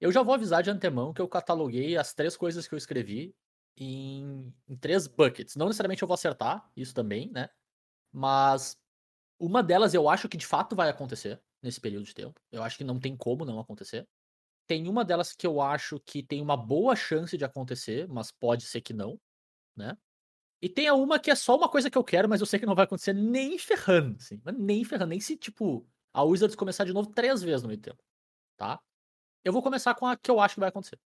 Eu 0.00 0.10
já 0.10 0.22
vou 0.22 0.34
avisar 0.34 0.62
de 0.62 0.70
antemão 0.70 1.12
que 1.12 1.20
eu 1.20 1.28
cataloguei 1.28 1.96
as 1.96 2.12
três 2.12 2.36
coisas 2.36 2.66
que 2.66 2.74
eu 2.74 2.78
escrevi 2.78 3.34
em, 3.76 4.52
em 4.68 4.76
três 4.76 5.06
buckets. 5.06 5.56
Não 5.56 5.66
necessariamente 5.66 6.02
eu 6.02 6.08
vou 6.08 6.14
acertar, 6.14 6.68
isso 6.76 6.94
também, 6.94 7.30
né? 7.30 7.48
Mas 8.12 8.76
uma 9.38 9.62
delas 9.62 9.94
eu 9.94 10.08
acho 10.08 10.28
que 10.28 10.36
de 10.36 10.46
fato 10.46 10.74
vai 10.74 10.88
acontecer 10.88 11.40
nesse 11.62 11.80
período 11.80 12.04
de 12.04 12.14
tempo. 12.14 12.40
Eu 12.50 12.62
acho 12.62 12.78
que 12.78 12.84
não 12.84 12.98
tem 12.98 13.16
como 13.16 13.44
não 13.44 13.58
acontecer. 13.58 14.06
Tem 14.66 14.88
uma 14.88 15.04
delas 15.04 15.32
que 15.34 15.46
eu 15.46 15.60
acho 15.60 16.00
que 16.00 16.22
tem 16.22 16.40
uma 16.40 16.56
boa 16.56 16.94
chance 16.96 17.36
de 17.36 17.44
acontecer, 17.44 18.08
mas 18.08 18.30
pode 18.32 18.64
ser 18.64 18.80
que 18.80 18.92
não, 18.92 19.20
né? 19.76 19.96
E 20.62 20.68
tem 20.68 20.88
a 20.88 20.94
uma 20.94 21.18
que 21.18 21.30
é 21.30 21.34
só 21.34 21.56
uma 21.56 21.68
coisa 21.70 21.90
que 21.90 21.96
eu 21.96 22.04
quero, 22.04 22.28
mas 22.28 22.40
eu 22.40 22.46
sei 22.46 22.60
que 22.60 22.66
não 22.66 22.74
vai 22.74 22.84
acontecer 22.84 23.14
nem 23.14 23.58
ferrando, 23.58 24.16
assim. 24.18 24.40
Nem 24.58 24.84
ferrando, 24.84 25.10
nem 25.10 25.20
se, 25.20 25.36
tipo, 25.36 25.88
a 26.12 26.22
Wizards 26.22 26.56
começar 26.56 26.84
de 26.84 26.92
novo 26.92 27.10
três 27.10 27.42
vezes 27.42 27.62
no 27.62 27.68
meio 27.68 27.80
tempo, 27.80 28.02
tá? 28.56 28.80
Eu 29.44 29.52
vou 29.52 29.62
começar 29.62 29.94
com 29.94 30.06
a 30.06 30.16
que 30.16 30.30
eu 30.30 30.40
acho 30.40 30.54
que 30.54 30.60
vai 30.60 30.68
acontecer. 30.70 30.98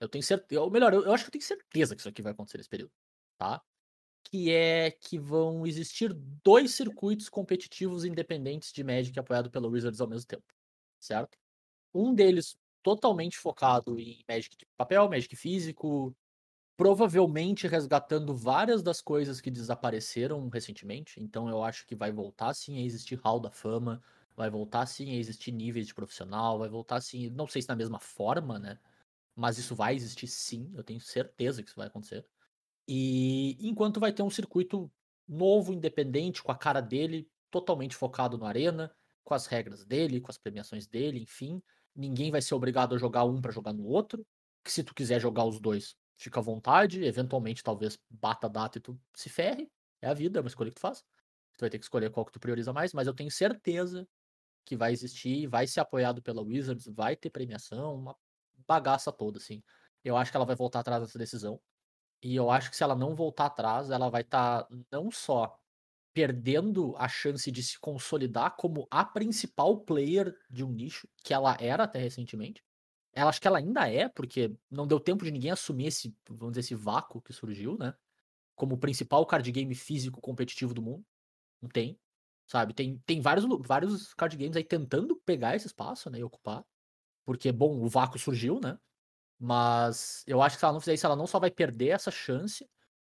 Eu 0.00 0.08
tenho 0.08 0.22
certeza, 0.24 0.62
ou 0.62 0.70
melhor, 0.70 0.94
eu, 0.94 1.04
eu 1.04 1.12
acho 1.12 1.24
que 1.24 1.28
eu 1.28 1.32
tenho 1.32 1.44
certeza 1.44 1.94
que 1.94 2.00
isso 2.00 2.08
aqui 2.08 2.22
vai 2.22 2.32
acontecer 2.32 2.58
nesse 2.58 2.68
período, 2.70 2.92
tá? 3.38 3.62
Que 4.30 4.52
é 4.52 4.90
que 4.90 5.18
vão 5.18 5.66
existir 5.66 6.12
dois 6.44 6.72
circuitos 6.72 7.28
competitivos 7.30 8.04
independentes 8.04 8.72
de 8.72 8.84
Magic 8.84 9.18
apoiado 9.18 9.50
pela 9.50 9.68
Wizards 9.68 10.00
ao 10.02 10.08
mesmo 10.08 10.26
tempo, 10.28 10.44
certo? 11.00 11.38
Um 11.94 12.14
deles 12.14 12.56
totalmente 12.82 13.38
focado 13.38 13.98
em 13.98 14.24
Magic 14.28 14.56
de 14.56 14.66
papel, 14.76 15.08
Magic 15.08 15.36
físico, 15.36 16.16
provavelmente 16.76 17.66
resgatando 17.68 18.34
várias 18.36 18.82
das 18.82 19.00
coisas 19.02 19.40
que 19.40 19.50
desapareceram 19.50 20.48
recentemente. 20.48 21.20
Então 21.22 21.48
eu 21.48 21.62
acho 21.64 21.86
que 21.86 21.96
vai 21.96 22.12
voltar 22.12 22.54
sim 22.54 22.78
a 22.78 22.82
existir 22.84 23.16
Hall 23.24 23.40
da 23.40 23.50
Fama, 23.50 24.02
vai 24.36 24.50
voltar 24.50 24.86
sim 24.86 25.10
a 25.10 25.16
existir 25.16 25.52
níveis 25.52 25.86
de 25.88 25.94
profissional, 25.94 26.58
vai 26.58 26.68
voltar 26.68 27.00
sim, 27.02 27.30
não 27.30 27.46
sei 27.48 27.62
se 27.62 27.68
na 27.68 27.76
mesma 27.76 28.00
forma, 28.00 28.58
né? 28.58 28.78
Mas 29.36 29.58
isso 29.58 29.74
vai 29.76 29.94
existir 29.96 30.28
sim, 30.28 30.72
eu 30.76 30.84
tenho 30.84 31.00
certeza 31.00 31.62
que 31.62 31.68
isso 31.70 31.78
vai 31.78 31.88
acontecer. 31.88 32.26
E 32.88 33.58
enquanto 33.60 34.00
vai 34.00 34.12
ter 34.12 34.22
um 34.22 34.30
circuito 34.30 34.90
novo, 35.28 35.74
independente, 35.74 36.42
com 36.42 36.50
a 36.50 36.56
cara 36.56 36.80
dele, 36.80 37.28
totalmente 37.50 37.94
focado 37.94 38.38
no 38.38 38.46
Arena, 38.46 38.90
com 39.22 39.34
as 39.34 39.46
regras 39.46 39.84
dele, 39.84 40.22
com 40.22 40.30
as 40.30 40.38
premiações 40.38 40.86
dele, 40.86 41.20
enfim. 41.20 41.62
Ninguém 41.94 42.30
vai 42.30 42.40
ser 42.40 42.54
obrigado 42.54 42.94
a 42.94 42.98
jogar 42.98 43.24
um 43.24 43.42
para 43.42 43.52
jogar 43.52 43.74
no 43.74 43.84
outro. 43.84 44.26
Que 44.64 44.72
se 44.72 44.82
tu 44.82 44.94
quiser 44.94 45.20
jogar 45.20 45.44
os 45.44 45.60
dois, 45.60 45.94
fica 46.16 46.40
à 46.40 46.42
vontade. 46.42 47.04
Eventualmente, 47.04 47.62
talvez 47.62 47.98
bata 48.08 48.46
a 48.46 48.50
data 48.50 48.78
e 48.78 48.80
tu 48.80 48.98
se 49.14 49.28
ferre. 49.28 49.70
É 50.00 50.08
a 50.08 50.14
vida, 50.14 50.38
é 50.38 50.40
uma 50.40 50.48
escolha 50.48 50.70
que 50.70 50.76
tu 50.76 50.80
faz. 50.80 51.00
Tu 51.58 51.60
vai 51.60 51.70
ter 51.70 51.78
que 51.78 51.84
escolher 51.84 52.10
qual 52.10 52.24
que 52.24 52.32
tu 52.32 52.40
prioriza 52.40 52.72
mais, 52.72 52.94
mas 52.94 53.06
eu 53.06 53.12
tenho 53.12 53.30
certeza 53.30 54.08
que 54.64 54.76
vai 54.76 54.92
existir, 54.92 55.46
vai 55.46 55.66
ser 55.66 55.80
apoiado 55.80 56.22
pela 56.22 56.40
Wizards, 56.42 56.86
vai 56.86 57.16
ter 57.16 57.30
premiação, 57.30 57.96
uma 57.96 58.16
bagaça 58.66 59.10
toda, 59.10 59.38
assim. 59.38 59.62
Eu 60.04 60.16
acho 60.16 60.30
que 60.30 60.36
ela 60.36 60.46
vai 60.46 60.54
voltar 60.54 60.80
atrás 60.80 61.02
dessa 61.02 61.18
decisão. 61.18 61.60
E 62.22 62.34
eu 62.34 62.50
acho 62.50 62.70
que 62.70 62.76
se 62.76 62.82
ela 62.82 62.96
não 62.96 63.14
voltar 63.14 63.46
atrás, 63.46 63.90
ela 63.90 64.08
vai 64.10 64.22
estar 64.22 64.66
não 64.90 65.10
só 65.10 65.58
perdendo 66.12 66.96
a 66.96 67.08
chance 67.08 67.50
de 67.50 67.62
se 67.62 67.78
consolidar 67.78 68.56
como 68.56 68.88
a 68.90 69.04
principal 69.04 69.78
player 69.80 70.36
de 70.50 70.64
um 70.64 70.72
nicho, 70.72 71.08
que 71.22 71.32
ela 71.32 71.56
era 71.60 71.84
até 71.84 72.00
recentemente. 72.00 72.64
Ela 73.12 73.30
acho 73.30 73.40
que 73.40 73.46
ela 73.46 73.58
ainda 73.58 73.88
é, 73.88 74.08
porque 74.08 74.52
não 74.70 74.86
deu 74.86 74.98
tempo 74.98 75.24
de 75.24 75.30
ninguém 75.30 75.50
assumir 75.50 75.86
esse, 75.86 76.14
vamos 76.28 76.52
dizer, 76.52 76.60
esse 76.60 76.74
vácuo 76.74 77.22
que 77.22 77.32
surgiu, 77.32 77.76
né? 77.78 77.94
Como 78.56 78.74
o 78.74 78.78
principal 78.78 79.24
card 79.26 79.50
game 79.52 79.74
físico 79.74 80.20
competitivo 80.20 80.74
do 80.74 80.82
mundo. 80.82 81.04
Não 81.62 81.68
tem. 81.68 81.98
Sabe? 82.46 82.74
Tem, 82.74 82.98
tem 83.06 83.20
vários, 83.20 83.44
vários 83.66 84.14
card 84.14 84.36
games 84.36 84.56
aí 84.56 84.64
tentando 84.64 85.16
pegar 85.24 85.54
esse 85.54 85.66
espaço, 85.66 86.10
né? 86.10 86.18
E 86.18 86.24
ocupar. 86.24 86.64
Porque, 87.24 87.52
bom, 87.52 87.80
o 87.80 87.88
vácuo 87.88 88.18
surgiu, 88.18 88.58
né? 88.60 88.78
Mas 89.38 90.24
eu 90.26 90.42
acho 90.42 90.56
que 90.56 90.60
se 90.60 90.64
ela 90.64 90.72
não 90.74 90.80
fizer 90.80 90.94
isso, 90.94 91.06
ela 91.06 91.16
não 91.16 91.26
só 91.26 91.38
vai 91.38 91.50
perder 91.50 91.88
essa 91.88 92.10
chance, 92.10 92.68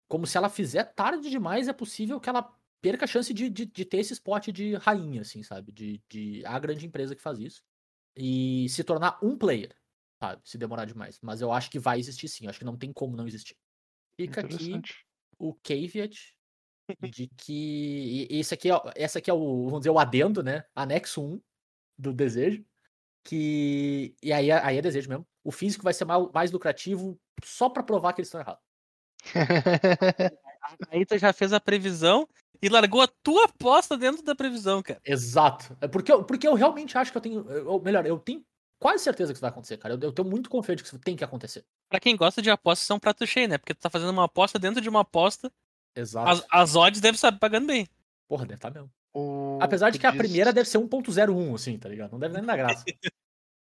como 0.07 0.27
se 0.27 0.37
ela 0.37 0.49
fizer 0.49 0.85
tarde 0.93 1.29
demais, 1.29 1.67
é 1.67 1.73
possível 1.73 2.19
que 2.19 2.29
ela 2.29 2.43
perca 2.81 3.05
a 3.05 3.07
chance 3.07 3.33
de, 3.33 3.49
de, 3.49 3.65
de 3.65 3.85
ter 3.85 3.99
esse 3.99 4.13
spot 4.13 4.49
de 4.49 4.75
rainha, 4.75 5.21
assim, 5.21 5.43
sabe? 5.43 5.71
De, 5.71 6.01
de 6.09 6.45
a 6.45 6.59
grande 6.59 6.85
empresa 6.85 7.15
que 7.15 7.21
faz 7.21 7.39
isso. 7.39 7.63
E 8.15 8.67
se 8.69 8.83
tornar 8.83 9.19
um 9.23 9.37
player, 9.37 9.75
sabe? 10.21 10.41
Se 10.45 10.57
demorar 10.57 10.85
demais. 10.85 11.19
Mas 11.21 11.41
eu 11.41 11.51
acho 11.51 11.69
que 11.71 11.79
vai 11.79 11.99
existir 11.99 12.27
sim. 12.27 12.45
Eu 12.45 12.49
acho 12.51 12.59
que 12.59 12.65
não 12.65 12.77
tem 12.77 12.91
como 12.93 13.15
não 13.17 13.27
existir. 13.27 13.57
Fica 14.19 14.41
aqui 14.41 14.81
o 15.39 15.53
caveat 15.55 16.35
de 17.11 17.27
que 17.37 18.27
e- 18.31 18.39
esse 18.39 18.53
aqui, 18.53 18.69
é, 18.69 18.75
o- 18.75 18.83
esse 18.95 19.17
aqui 19.17 19.29
é 19.31 19.33
o, 19.33 19.65
vamos 19.65 19.81
dizer, 19.81 19.89
o 19.91 19.99
adendo, 19.99 20.43
né? 20.43 20.65
Anexo 20.75 21.21
1 21.23 21.41
do 21.97 22.13
desejo. 22.13 22.65
Que. 23.23 24.15
E 24.23 24.33
aí, 24.33 24.49
é- 24.51 24.63
aí 24.65 24.77
é 24.77 24.81
desejo 24.81 25.09
mesmo. 25.09 25.27
O 25.43 25.51
físico 25.51 25.83
vai 25.83 25.93
ser 25.93 26.05
mais 26.05 26.51
lucrativo 26.51 27.19
só 27.43 27.69
pra 27.69 27.81
provar 27.83 28.13
que 28.13 28.21
eles 28.21 28.27
estão 28.27 28.41
errados. 28.41 28.61
Aí 30.89 31.05
tu 31.05 31.17
já 31.17 31.33
fez 31.33 31.53
a 31.53 31.59
previsão 31.59 32.27
e 32.61 32.69
largou 32.69 33.01
a 33.01 33.07
tua 33.07 33.45
aposta 33.45 33.97
dentro 33.97 34.23
da 34.23 34.35
previsão, 34.35 34.81
cara. 34.81 35.01
Exato. 35.03 35.75
É 35.81 35.87
porque 35.87 36.11
eu, 36.11 36.23
porque 36.23 36.47
eu 36.47 36.53
realmente 36.53 36.97
acho 36.97 37.11
que 37.11 37.17
eu 37.17 37.21
tenho. 37.21 37.67
Ou 37.67 37.81
melhor, 37.81 38.05
eu 38.05 38.19
tenho 38.19 38.43
quase 38.79 39.03
certeza 39.03 39.31
que 39.31 39.37
isso 39.37 39.41
vai 39.41 39.49
acontecer, 39.49 39.77
cara. 39.77 39.95
Eu, 39.95 39.99
eu 39.99 40.11
tenho 40.11 40.29
muito 40.29 40.49
confiante 40.49 40.83
que 40.83 40.87
isso 40.87 40.99
tem 40.99 41.15
que 41.15 41.23
acontecer. 41.23 41.65
Pra 41.89 41.99
quem 41.99 42.15
gosta 42.15 42.41
de 42.41 42.49
apostas, 42.49 42.83
isso 42.83 42.93
é 42.93 42.95
um 42.95 42.99
prato 42.99 43.25
cheio, 43.25 43.47
né? 43.47 43.57
Porque 43.57 43.73
tu 43.73 43.79
tá 43.81 43.89
fazendo 43.89 44.11
uma 44.11 44.25
aposta 44.25 44.59
dentro 44.59 44.79
de 44.81 44.89
uma 44.89 45.01
aposta, 45.01 45.51
Exato. 45.95 46.29
as, 46.29 46.45
as 46.51 46.75
odds 46.75 47.01
devem 47.01 47.15
estar 47.15 47.31
pagando 47.37 47.67
bem. 47.67 47.87
Porra, 48.27 48.45
deve 48.45 48.55
estar 48.55 48.71
mesmo. 48.71 48.89
O- 49.13 49.59
Apesar 49.61 49.89
de 49.89 49.99
que 49.99 50.07
a 50.07 50.13
primeira 50.13 50.53
deve 50.53 50.69
ser 50.69 50.77
1.01, 50.77 51.53
assim, 51.55 51.77
tá 51.77 51.89
ligado? 51.89 52.11
Não 52.11 52.19
deve 52.19 52.35
nem 52.35 52.45
dar 52.45 52.55
graça. 52.57 52.85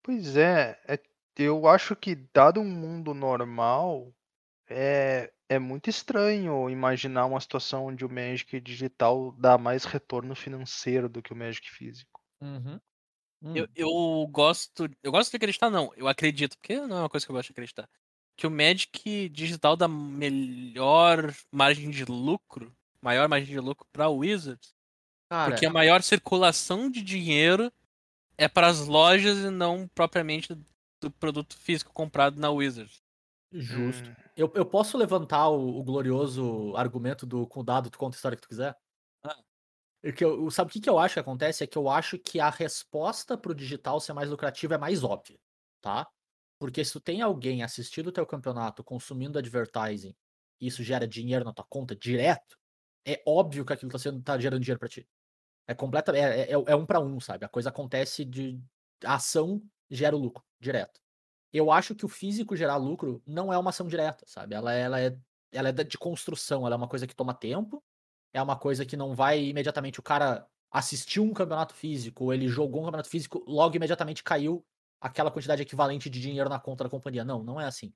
Pois 0.04 0.38
é, 0.38 0.80
é- 0.88 1.02
eu 1.38 1.68
acho 1.68 1.96
que 1.96 2.16
dado 2.34 2.60
um 2.60 2.70
mundo 2.70 3.14
normal, 3.14 4.14
é, 4.70 5.32
é 5.50 5.60
muito 5.60 5.90
estranho 5.90 6.70
imaginar 6.70 7.26
uma 7.26 7.40
situação 7.40 7.88
onde 7.88 8.06
o 8.06 8.10
Magic 8.10 8.60
digital 8.60 9.32
dá 9.34 9.58
mais 9.58 9.86
retorno 9.86 10.36
financeiro 10.36 11.08
do 11.08 11.22
que 11.22 11.34
o 11.34 11.36
Magic 11.36 11.70
físico. 11.70 12.22
Uhum. 12.42 12.80
Hum. 13.42 13.56
Eu, 13.56 13.68
eu 13.76 14.28
gosto. 14.28 14.90
Eu 15.02 15.12
gosto 15.12 15.32
de 15.32 15.38
acreditar, 15.38 15.70
não. 15.70 15.92
Eu 15.96 16.08
acredito, 16.08 16.58
porque 16.58 16.80
não 16.82 16.98
é 16.98 17.00
uma 17.02 17.10
coisa 17.10 17.26
que 17.26 17.32
eu 17.32 17.36
gosto 17.36 17.48
de 17.48 17.54
acreditar. 17.54 17.90
Que 18.36 18.48
o 18.48 18.52
Magic 18.52 19.30
digital 19.30 19.76
dá 19.76 19.88
melhor 19.88 21.34
margem 21.52 21.90
de 21.90 22.06
lucro, 22.06 22.76
maior 23.02 23.28
margem 23.28 23.50
de 23.50 23.60
lucro 23.60 23.88
pra 23.92 24.10
Wizards, 24.10 24.76
Cara, 25.30 25.52
porque 25.52 25.66
a 25.66 25.72
maior 25.72 26.02
circulação 26.02 26.90
de 26.90 27.02
dinheiro 27.02 27.72
é 28.38 28.48
para 28.48 28.68
as 28.68 28.86
lojas 28.86 29.40
e 29.40 29.50
não 29.50 29.88
propriamente 29.88 30.58
do 31.02 31.12
produto 31.12 31.58
físico 31.58 31.92
comprado 31.94 32.40
na 32.40 32.50
Wizards. 32.50 33.02
justo. 33.52 34.10
Hum, 34.10 34.14
Eu, 34.36 34.52
eu 34.56 34.66
posso 34.66 34.98
levantar 34.98 35.50
o, 35.50 35.80
o 35.80 35.84
glorioso 35.84 36.76
argumento 36.76 37.26
do 37.26 37.48
com 37.48 37.62
o 37.62 37.64
dado, 37.64 37.90
tu 37.90 37.98
conta 37.98 38.16
a 38.16 38.18
história 38.18 38.36
que 38.36 38.42
tu 38.42 38.50
quiser? 38.50 38.76
Ah. 39.24 39.38
É 40.04 40.12
que 40.12 40.24
eu, 40.24 40.50
sabe 40.52 40.70
o 40.70 40.74
que, 40.74 40.80
que 40.80 40.90
eu 40.90 41.00
acho 41.00 41.16
que 41.16 41.20
acontece? 41.20 41.64
É 41.64 41.68
que 41.68 41.78
eu 41.78 41.90
acho 41.90 42.20
que 42.20 42.40
a 42.40 42.50
resposta 42.50 43.38
pro 43.38 43.56
digital 43.56 44.00
ser 44.00 44.14
mais 44.14 44.30
lucrativo 44.30 44.74
é 44.74 44.78
mais 44.78 45.04
óbvia, 45.04 45.40
tá? 45.82 46.08
Porque 46.60 46.84
se 46.84 46.94
tu 46.94 47.00
tem 47.00 47.22
alguém 47.22 47.64
assistindo 47.64 48.08
o 48.08 48.12
teu 48.12 48.26
campeonato, 48.26 48.84
consumindo 48.84 49.38
advertising, 49.38 50.16
e 50.60 50.68
isso 50.68 50.84
gera 50.84 51.08
dinheiro 51.08 51.46
na 51.46 51.54
tua 51.54 51.66
conta 51.68 51.96
direto, 51.96 52.58
é 53.06 53.22
óbvio 53.26 53.66
que 53.66 53.74
aquilo 53.74 53.92
tá, 53.92 54.00
sendo, 54.00 54.22
tá 54.22 54.38
gerando 54.40 54.62
dinheiro 54.62 54.80
pra 54.80 54.90
ti. 54.90 55.08
É 55.68 55.76
completa, 55.76 56.16
é, 56.18 56.52
é, 56.52 56.52
é 56.52 56.76
um 56.76 56.86
para 56.86 57.00
um, 57.00 57.20
sabe? 57.20 57.46
A 57.46 57.50
coisa 57.50 57.70
acontece 57.70 58.24
de 58.24 58.60
a 59.04 59.16
ação 59.16 59.62
gera 59.90 60.16
o 60.16 60.20
lucro 60.20 60.44
direto. 60.60 61.00
Eu 61.54 61.72
acho 61.72 61.96
que 61.96 62.06
o 62.06 62.10
físico 62.10 62.56
gerar 62.56 62.78
lucro 62.78 63.22
não 63.26 63.52
é 63.52 63.58
uma 63.58 63.70
ação 63.70 63.88
direta, 63.88 64.26
sabe? 64.28 64.56
Ela, 64.56 64.74
ela 64.74 65.00
é 65.00 65.18
ela 65.52 65.70
é 65.70 65.72
de 65.72 65.98
construção, 65.98 66.66
ela 66.66 66.76
é 66.76 66.78
uma 66.78 66.88
coisa 66.88 67.08
que 67.08 67.16
toma 67.16 67.34
tempo, 67.34 67.84
é 68.34 68.42
uma 68.42 68.58
coisa 68.58 68.86
que 68.86 68.98
não 68.98 69.16
vai 69.16 69.44
imediatamente 69.46 70.00
o 70.00 70.04
cara 70.04 70.46
assistiu 70.70 71.24
um 71.24 71.34
campeonato 71.34 71.74
físico, 71.74 72.34
ele 72.34 72.48
jogou 72.48 72.82
um 72.82 72.86
campeonato 72.86 73.10
físico, 73.10 73.44
logo 73.48 73.76
imediatamente 73.76 74.24
caiu 74.24 74.66
aquela 75.00 75.32
quantidade 75.32 75.62
equivalente 75.62 76.10
de 76.10 76.20
dinheiro 76.20 76.50
na 76.50 76.60
conta 76.60 76.84
da 76.84 76.90
companhia. 76.90 77.24
Não, 77.24 77.44
não 77.44 77.60
é 77.60 77.66
assim. 77.66 77.94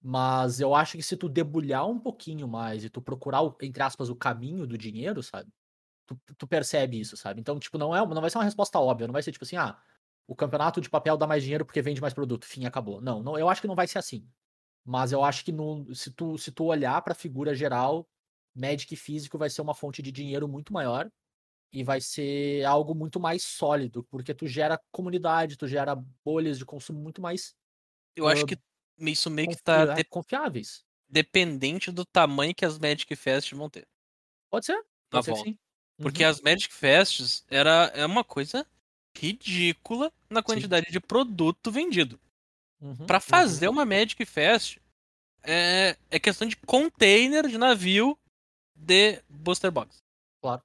Mas 0.00 0.60
eu 0.60 0.74
acho 0.74 0.96
que 0.96 1.02
se 1.02 1.16
tu 1.16 1.28
debulhar 1.28 1.86
um 1.86 1.98
pouquinho 1.98 2.46
mais 2.48 2.84
e 2.84 2.90
tu 2.90 3.02
procurar, 3.02 3.40
entre 3.60 3.82
aspas, 3.82 4.08
o 4.08 4.16
caminho 4.16 4.66
do 4.66 4.78
dinheiro, 4.78 5.22
sabe? 5.22 5.50
Tu, 6.06 6.18
tu 6.38 6.46
percebe 6.46 7.00
isso, 7.00 7.16
sabe? 7.16 7.40
Então, 7.40 7.58
tipo, 7.58 7.76
não, 7.76 7.94
é, 7.94 8.06
não 8.06 8.20
vai 8.20 8.30
ser 8.30 8.38
uma 8.38 8.44
resposta 8.44 8.78
óbvia, 8.78 9.06
não 9.06 9.12
vai 9.12 9.22
ser 9.22 9.32
tipo 9.32 9.44
assim, 9.44 9.56
ah, 9.56 9.76
o 10.26 10.34
campeonato 10.34 10.80
de 10.80 10.90
papel 10.90 11.16
dá 11.16 11.26
mais 11.26 11.42
dinheiro 11.42 11.64
porque 11.64 11.80
vende 11.82 12.00
mais 12.00 12.14
produto, 12.14 12.44
fim, 12.46 12.64
acabou. 12.66 13.00
Não, 13.00 13.22
não 13.22 13.38
eu 13.38 13.48
acho 13.48 13.60
que 13.60 13.66
não 13.68 13.74
vai 13.76 13.86
ser 13.86 13.98
assim. 13.98 14.28
Mas 14.84 15.12
eu 15.12 15.24
acho 15.24 15.44
que 15.44 15.52
no, 15.52 15.92
se, 15.94 16.10
tu, 16.12 16.36
se 16.38 16.50
tu 16.52 16.64
olhar 16.64 17.00
pra 17.02 17.14
figura 17.14 17.54
geral, 17.54 18.08
Magic 18.54 18.94
físico 18.96 19.36
vai 19.38 19.50
ser 19.50 19.60
uma 19.62 19.74
fonte 19.74 20.00
de 20.02 20.10
dinheiro 20.12 20.48
muito 20.48 20.72
maior 20.72 21.10
e 21.72 21.82
vai 21.84 22.00
ser 22.00 22.64
algo 22.64 22.94
muito 22.94 23.18
mais 23.20 23.42
sólido, 23.44 24.04
porque 24.04 24.32
tu 24.32 24.46
gera 24.46 24.80
comunidade, 24.92 25.56
tu 25.56 25.66
gera 25.66 25.94
bolhas 26.24 26.58
de 26.58 26.64
consumo 26.64 27.00
muito 27.00 27.20
mais 27.20 27.54
Eu 28.14 28.26
acho 28.28 28.44
Ah, 28.44 28.46
que 28.46 28.58
isso 28.98 29.28
meio 29.30 29.48
que 29.48 29.62
tá 29.62 29.84
de- 29.94 30.04
confiáveis. 30.04 30.84
dependente 31.08 31.90
do 31.90 32.04
tamanho 32.04 32.54
que 32.54 32.64
as 32.64 32.78
Magic 32.78 33.14
Fest 33.16 33.52
vão 33.52 33.68
ter. 33.68 33.86
Pode 34.50 34.66
ser? 34.66 34.76
Na 34.76 34.82
Pode 35.22 35.26
ser 35.26 35.36
sim. 35.36 35.58
Porque 35.98 36.22
Uhum. 36.24 36.30
as 36.30 36.40
Magic 36.40 36.72
Fests 36.72 37.44
era 37.48 37.90
é 37.94 38.06
uma 38.06 38.22
coisa 38.24 38.66
ridícula 39.18 40.12
na 40.28 40.42
quantidade 40.42 40.90
de 40.90 41.00
produto 41.00 41.70
vendido. 41.70 42.18
Uhum, 42.80 43.06
Pra 43.06 43.16
uhum. 43.16 43.22
fazer 43.22 43.68
uma 43.68 43.84
Magic 43.84 44.24
Fest 44.24 44.78
é, 45.42 45.96
é 46.10 46.18
questão 46.18 46.46
de 46.46 46.56
container 46.56 47.46
de 47.48 47.56
navio 47.56 48.18
de 48.74 49.22
booster 49.28 49.70
box. 49.70 50.02
Claro. 50.42 50.62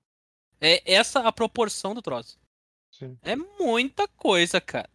É 0.60 0.94
essa 0.94 1.22
a 1.22 1.32
proporção 1.32 1.94
do 1.94 2.02
troço. 2.02 2.38
sim. 2.92 3.18
É 3.22 3.36
muita 3.36 4.08
coisa, 4.08 4.60
cara. 4.60 4.90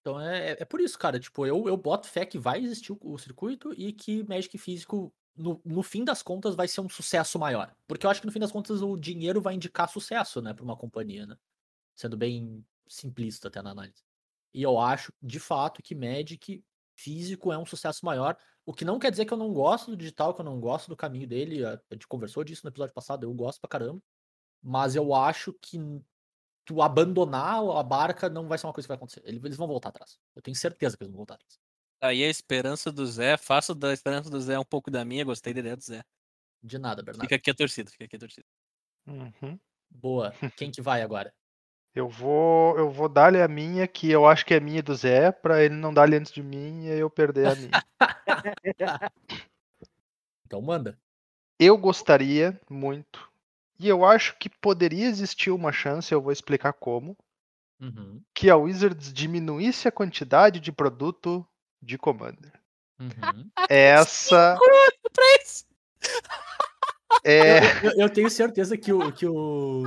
Então 0.00 0.20
é, 0.20 0.56
é 0.58 0.64
por 0.64 0.80
isso, 0.80 0.98
cara. 0.98 1.18
Tipo, 1.18 1.46
eu, 1.46 1.68
eu 1.68 1.76
boto 1.76 2.08
fé 2.08 2.24
que 2.26 2.38
vai 2.38 2.60
existir 2.60 2.92
o, 2.92 2.98
o 3.00 3.18
circuito 3.18 3.72
e 3.76 3.92
que 3.92 4.24
Magic 4.28 4.56
físico, 4.58 5.12
no, 5.36 5.60
no 5.64 5.82
fim 5.82 6.04
das 6.04 6.22
contas, 6.22 6.54
vai 6.54 6.68
ser 6.68 6.80
um 6.80 6.88
sucesso 6.88 7.38
maior. 7.38 7.74
Porque 7.86 8.06
eu 8.06 8.10
acho 8.10 8.20
que 8.20 8.26
no 8.26 8.32
fim 8.32 8.40
das 8.40 8.52
contas 8.52 8.82
o 8.82 8.96
dinheiro 8.96 9.40
vai 9.40 9.54
indicar 9.54 9.88
sucesso, 9.88 10.40
né, 10.40 10.52
pra 10.52 10.64
uma 10.64 10.76
companhia, 10.76 11.26
né? 11.26 11.36
Sendo 11.94 12.16
bem 12.16 12.64
simplista 12.94 13.48
até 13.48 13.60
na 13.62 13.70
análise. 13.70 14.02
E 14.54 14.62
eu 14.62 14.78
acho, 14.78 15.12
de 15.22 15.40
fato, 15.40 15.82
que 15.82 15.94
Magic 15.94 16.62
físico 16.96 17.52
é 17.52 17.58
um 17.58 17.64
sucesso 17.66 18.04
maior. 18.04 18.36
O 18.66 18.72
que 18.72 18.84
não 18.84 18.98
quer 18.98 19.10
dizer 19.10 19.24
que 19.24 19.32
eu 19.32 19.36
não 19.38 19.52
gosto 19.52 19.90
do 19.90 19.96
digital, 19.96 20.34
que 20.34 20.40
eu 20.40 20.44
não 20.44 20.60
gosto 20.60 20.88
do 20.88 20.96
caminho 20.96 21.26
dele. 21.26 21.64
A 21.64 21.80
gente 21.92 22.06
conversou 22.06 22.44
disso 22.44 22.62
no 22.64 22.68
episódio 22.70 22.94
passado, 22.94 23.24
eu 23.24 23.32
gosto 23.34 23.60
pra 23.60 23.68
caramba. 23.68 24.00
Mas 24.62 24.94
eu 24.94 25.14
acho 25.14 25.52
que 25.54 25.78
tu 26.64 26.80
abandonar 26.80 27.56
a 27.76 27.82
barca 27.82 28.28
não 28.28 28.46
vai 28.46 28.56
ser 28.58 28.66
uma 28.66 28.72
coisa 28.72 28.86
que 28.86 28.88
vai 28.88 28.96
acontecer. 28.96 29.22
Ele- 29.24 29.38
Eles 29.44 29.56
vão 29.56 29.66
voltar 29.66 29.88
atrás. 29.88 30.18
Eu 30.36 30.42
tenho 30.42 30.54
certeza 30.56 30.96
que 30.96 31.02
eles 31.02 31.10
vão 31.10 31.16
voltar 31.18 31.34
atrás. 31.34 31.58
Aí 32.00 32.22
a 32.22 32.28
esperança 32.28 32.92
do 32.92 33.06
Zé, 33.06 33.36
faço 33.36 33.74
da 33.74 33.92
esperança 33.92 34.28
do 34.28 34.40
Zé 34.40 34.58
um 34.58 34.64
pouco 34.64 34.90
da 34.90 35.04
minha, 35.04 35.24
gostei 35.24 35.54
da 35.54 35.60
ideia 35.60 35.76
do 35.76 35.82
Zé. 35.82 36.04
De 36.62 36.78
nada, 36.78 37.02
Bernardo. 37.02 37.22
Fica 37.24 37.36
aqui 37.36 37.50
a 37.50 37.54
torcida, 37.54 37.90
fica 37.90 38.04
aqui 38.04 38.16
a 38.16 38.18
torcida. 38.18 38.46
Uhum. 39.06 39.58
Boa. 39.90 40.32
Quem 40.56 40.70
que 40.76 40.80
vai 40.82 41.02
agora? 41.02 41.34
Eu 41.94 42.08
vou, 42.08 42.78
eu 42.78 42.90
vou 42.90 43.08
dar-lhe 43.08 43.40
a 43.40 43.48
minha, 43.48 43.86
que 43.86 44.10
eu 44.10 44.26
acho 44.26 44.46
que 44.46 44.54
é 44.54 44.60
minha 44.60 44.78
e 44.78 44.82
do 44.82 44.94
Zé, 44.94 45.30
pra 45.30 45.62
ele 45.62 45.74
não 45.74 45.92
dar-lhe 45.92 46.16
antes 46.16 46.32
de 46.32 46.42
mim 46.42 46.86
e 46.86 46.98
eu 46.98 47.10
perder 47.10 47.48
a 47.48 47.54
minha. 47.54 47.70
Então 50.46 50.60
manda. 50.60 50.98
Eu 51.58 51.78
gostaria 51.78 52.60
muito, 52.68 53.26
e 53.80 53.88
eu 53.88 54.04
acho 54.04 54.36
que 54.38 54.50
poderia 54.50 55.06
existir 55.06 55.50
uma 55.50 55.72
chance, 55.72 56.12
eu 56.12 56.20
vou 56.20 56.30
explicar 56.30 56.74
como, 56.74 57.16
Uhum, 57.80 58.22
que 58.32 58.48
a 58.48 58.56
Wizards 58.56 59.12
diminuísse 59.12 59.88
a 59.88 59.92
quantidade 59.92 60.60
de 60.60 60.70
produto 60.70 61.44
de 61.82 61.98
Commander. 61.98 62.52
uhum. 63.00 63.50
Essa 63.68 64.56
é. 67.24 67.58
Eu, 67.84 67.92
eu 68.02 68.10
tenho 68.10 68.30
certeza 68.30 68.76
que 68.76 68.92
o. 68.92 69.12
Que 69.12 69.26
o... 69.26 69.84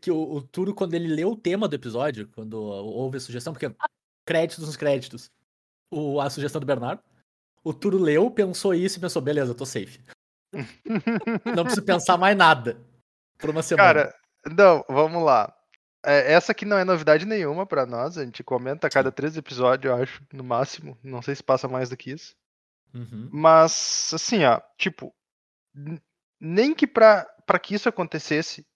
Que 0.00 0.10
o, 0.10 0.34
o 0.34 0.42
Turo, 0.42 0.74
quando 0.74 0.94
ele 0.94 1.08
leu 1.08 1.30
o 1.30 1.36
tema 1.36 1.66
do 1.66 1.74
episódio, 1.74 2.28
quando 2.34 2.54
houve 2.54 3.16
a 3.16 3.20
sugestão, 3.20 3.52
porque 3.52 3.74
créditos 4.26 4.66
nos 4.66 4.76
créditos, 4.76 5.30
o, 5.90 6.20
a 6.20 6.28
sugestão 6.30 6.60
do 6.60 6.66
Bernardo, 6.66 7.02
o 7.64 7.72
Turo 7.72 7.98
leu, 7.98 8.30
pensou 8.30 8.74
isso 8.74 8.98
e 8.98 9.00
pensou, 9.00 9.20
beleza, 9.20 9.52
eu 9.52 9.56
tô 9.56 9.66
safe. 9.66 10.00
Não 11.56 11.64
preciso 11.64 11.84
pensar 11.84 12.16
mais 12.16 12.36
nada. 12.36 12.80
Por 13.38 13.50
uma 13.50 13.62
semana. 13.62 13.86
Cara, 13.86 14.14
não, 14.46 14.84
vamos 14.88 15.22
lá. 15.22 15.54
É, 16.04 16.32
essa 16.32 16.52
aqui 16.52 16.64
não 16.64 16.78
é 16.78 16.84
novidade 16.84 17.26
nenhuma 17.26 17.66
pra 17.66 17.86
nós, 17.86 18.16
a 18.16 18.24
gente 18.24 18.42
comenta 18.42 18.86
a 18.86 18.90
cada 18.90 19.12
três 19.12 19.36
episódios, 19.36 19.90
eu 19.90 20.02
acho, 20.02 20.22
no 20.32 20.42
máximo. 20.44 20.98
Não 21.02 21.22
sei 21.22 21.34
se 21.34 21.42
passa 21.42 21.68
mais 21.68 21.88
do 21.90 21.96
que 21.96 22.10
isso. 22.10 22.34
Uhum, 22.94 23.28
Mas, 23.32 24.10
assim, 24.12 24.44
ó, 24.44 24.60
tipo, 24.76 25.14
nem 26.40 26.74
que 26.74 26.86
pra, 26.86 27.24
pra 27.46 27.58
que 27.58 27.74
isso 27.74 27.88
acontecesse, 27.88 28.66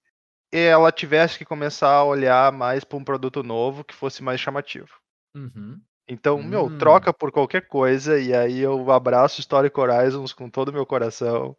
ela 0.58 0.92
tivesse 0.92 1.38
que 1.38 1.44
começar 1.44 1.90
a 1.90 2.04
olhar 2.04 2.52
mais 2.52 2.84
pra 2.84 2.99
um 2.99 3.04
produto 3.04 3.42
novo 3.42 3.84
que 3.84 3.94
fosse 3.94 4.23
mais 4.23 4.40
chamativo. 4.40 4.88
uhum. 5.34 5.80
Então, 6.06 6.42
meu, 6.42 6.66
Hum. 6.66 6.78
troca 6.78 7.14
por 7.14 7.32
qualquer 7.32 7.66
coisa 7.66 8.20
e 8.20 8.34
aí 8.34 8.61
eu 8.61 8.90
abraço 8.90 9.40
Historic 9.40 9.78
Horizons 9.78 10.32
com 10.34 10.50
todo 10.50 10.68
o 10.68 10.73
meu 10.73 10.84
coração. 10.84 11.56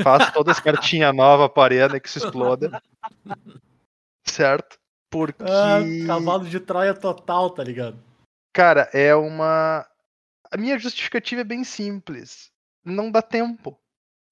Faço 0.00 0.32
todas 0.32 0.56
as 0.56 0.62
cartinhas 0.62 1.12
novas 1.16 1.48
pra 1.48 1.64
arena 1.64 1.98
que 1.98 2.08
se 2.08 2.18
exploda. 2.18 2.80
Certo? 4.24 4.78
Porque, 5.10 5.42
Ah, 5.42 5.80
cavalo 6.06 6.44
de 6.44 6.60
Troia 6.60 6.94
total, 6.94 7.50
tá 7.50 7.64
ligado? 7.64 7.98
cara, 8.52 8.88
é 8.92 9.14
uma. 9.14 9.86
A 10.50 10.56
minha 10.56 10.78
justificativa 10.78 11.40
é 11.40 11.44
bem 11.44 11.64
simples. 11.64 12.50
Não 12.84 13.10
dá 13.10 13.20
tempo. 13.20 13.78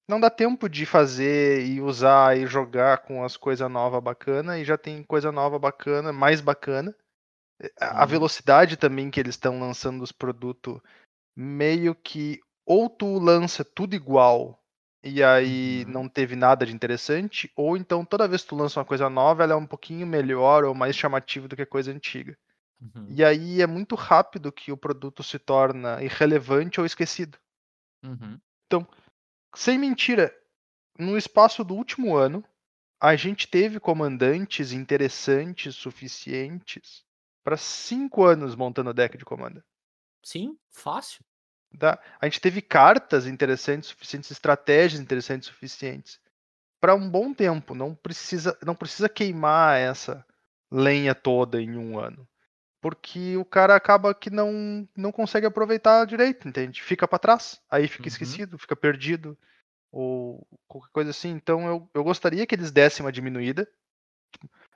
Não 0.07 0.19
dá 0.19 0.29
tempo 0.29 0.69
de 0.69 0.85
fazer 0.85 1.65
e 1.65 1.81
usar 1.81 2.37
e 2.37 2.47
jogar 2.47 2.99
com 2.99 3.23
as 3.23 3.35
coisas 3.37 3.69
novas 3.69 4.01
bacana 4.03 4.57
e 4.59 4.65
já 4.65 4.77
tem 4.77 5.03
coisa 5.03 5.31
nova 5.31 5.59
bacana, 5.59 6.13
mais 6.13 6.41
bacana. 6.41 6.95
A 7.79 8.03
Uhum. 8.03 8.07
velocidade 8.07 8.77
também 8.77 9.09
que 9.09 9.19
eles 9.19 9.35
estão 9.35 9.59
lançando 9.59 10.03
os 10.03 10.11
produtos, 10.11 10.79
meio 11.35 11.95
que 11.95 12.39
ou 12.65 12.89
tu 12.89 13.19
lança 13.19 13.65
tudo 13.65 13.95
igual 13.95 14.61
e 15.03 15.23
aí 15.23 15.85
Uhum. 15.85 15.91
não 15.91 16.09
teve 16.09 16.35
nada 16.35 16.65
de 16.65 16.73
interessante, 16.73 17.51
ou 17.55 17.77
então 17.77 18.03
toda 18.05 18.27
vez 18.27 18.41
que 18.43 18.49
tu 18.49 18.55
lança 18.55 18.79
uma 18.79 18.85
coisa 18.85 19.09
nova, 19.09 19.43
ela 19.43 19.53
é 19.53 19.55
um 19.55 19.65
pouquinho 19.67 20.05
melhor 20.07 20.63
ou 20.65 20.75
mais 20.75 20.95
chamativa 20.95 21.47
do 21.47 21.55
que 21.55 21.61
a 21.61 21.67
coisa 21.67 21.91
antiga. 21.91 22.37
Uhum. 22.81 23.07
E 23.09 23.23
aí 23.23 23.61
é 23.61 23.67
muito 23.67 23.95
rápido 23.95 24.51
que 24.51 24.71
o 24.71 24.77
produto 24.77 25.23
se 25.23 25.39
torna 25.39 26.03
irrelevante 26.03 26.79
ou 26.79 26.85
esquecido. 26.85 27.37
Uhum. 28.03 28.39
Sem 29.55 29.77
mentira, 29.77 30.35
no 30.97 31.17
espaço 31.17 31.63
do 31.63 31.75
último 31.75 32.15
ano, 32.15 32.43
a 32.99 33.15
gente 33.15 33.47
teve 33.47 33.79
comandantes 33.79 34.71
interessantes 34.71 35.75
suficientes 35.75 37.05
para 37.43 37.55
cinco 37.55 38.23
anos 38.23 38.55
montando 38.55 38.93
deck 38.93 39.17
de 39.17 39.23
comanda. 39.23 39.63
Sim, 40.23 40.57
fácil. 40.69 41.23
tá? 41.77 42.01
A 42.19 42.25
gente 42.25 42.41
teve 42.41 42.61
cartas 42.61 43.27
interessantes 43.27 43.89
suficientes, 43.89 44.31
estratégias 44.31 44.99
interessantes 44.99 45.47
suficientes 45.47 46.19
para 46.79 46.95
um 46.95 47.09
bom 47.09 47.33
tempo. 47.33 47.75
Não 47.75 47.95
precisa, 47.95 48.57
não 48.65 48.75
precisa 48.75 49.07
queimar 49.07 49.77
essa 49.77 50.25
lenha 50.71 51.15
toda 51.15 51.61
em 51.61 51.77
um 51.77 51.97
ano. 51.99 52.27
Porque 52.79 53.35
o 53.37 53.45
cara 53.45 53.75
acaba 53.75 54.13
que 54.13 54.29
não, 54.29 54.87
não 54.95 55.11
consegue 55.11 55.47
aproveitar 55.47 56.05
direito, 56.05 56.47
entende? 56.47 56.81
Fica 56.81 57.07
para 57.07 57.19
trás, 57.19 57.59
aí 57.69 57.87
fica 57.87 58.03
Uhum. 58.03 58.07
esquecido, 58.07 58.57
fica 58.59 58.75
perdido, 58.75 59.37
ou 59.91 60.47
qualquer 60.67 60.91
coisa 60.91 61.09
assim. 61.09 61.29
Então 61.31 61.67
eu, 61.67 61.89
eu 61.93 62.03
gostaria 62.03 62.45
que 62.45 62.53
eles 62.55 62.71
dessem 62.71 63.05
uma 63.05 63.11
diminuída. 63.11 63.67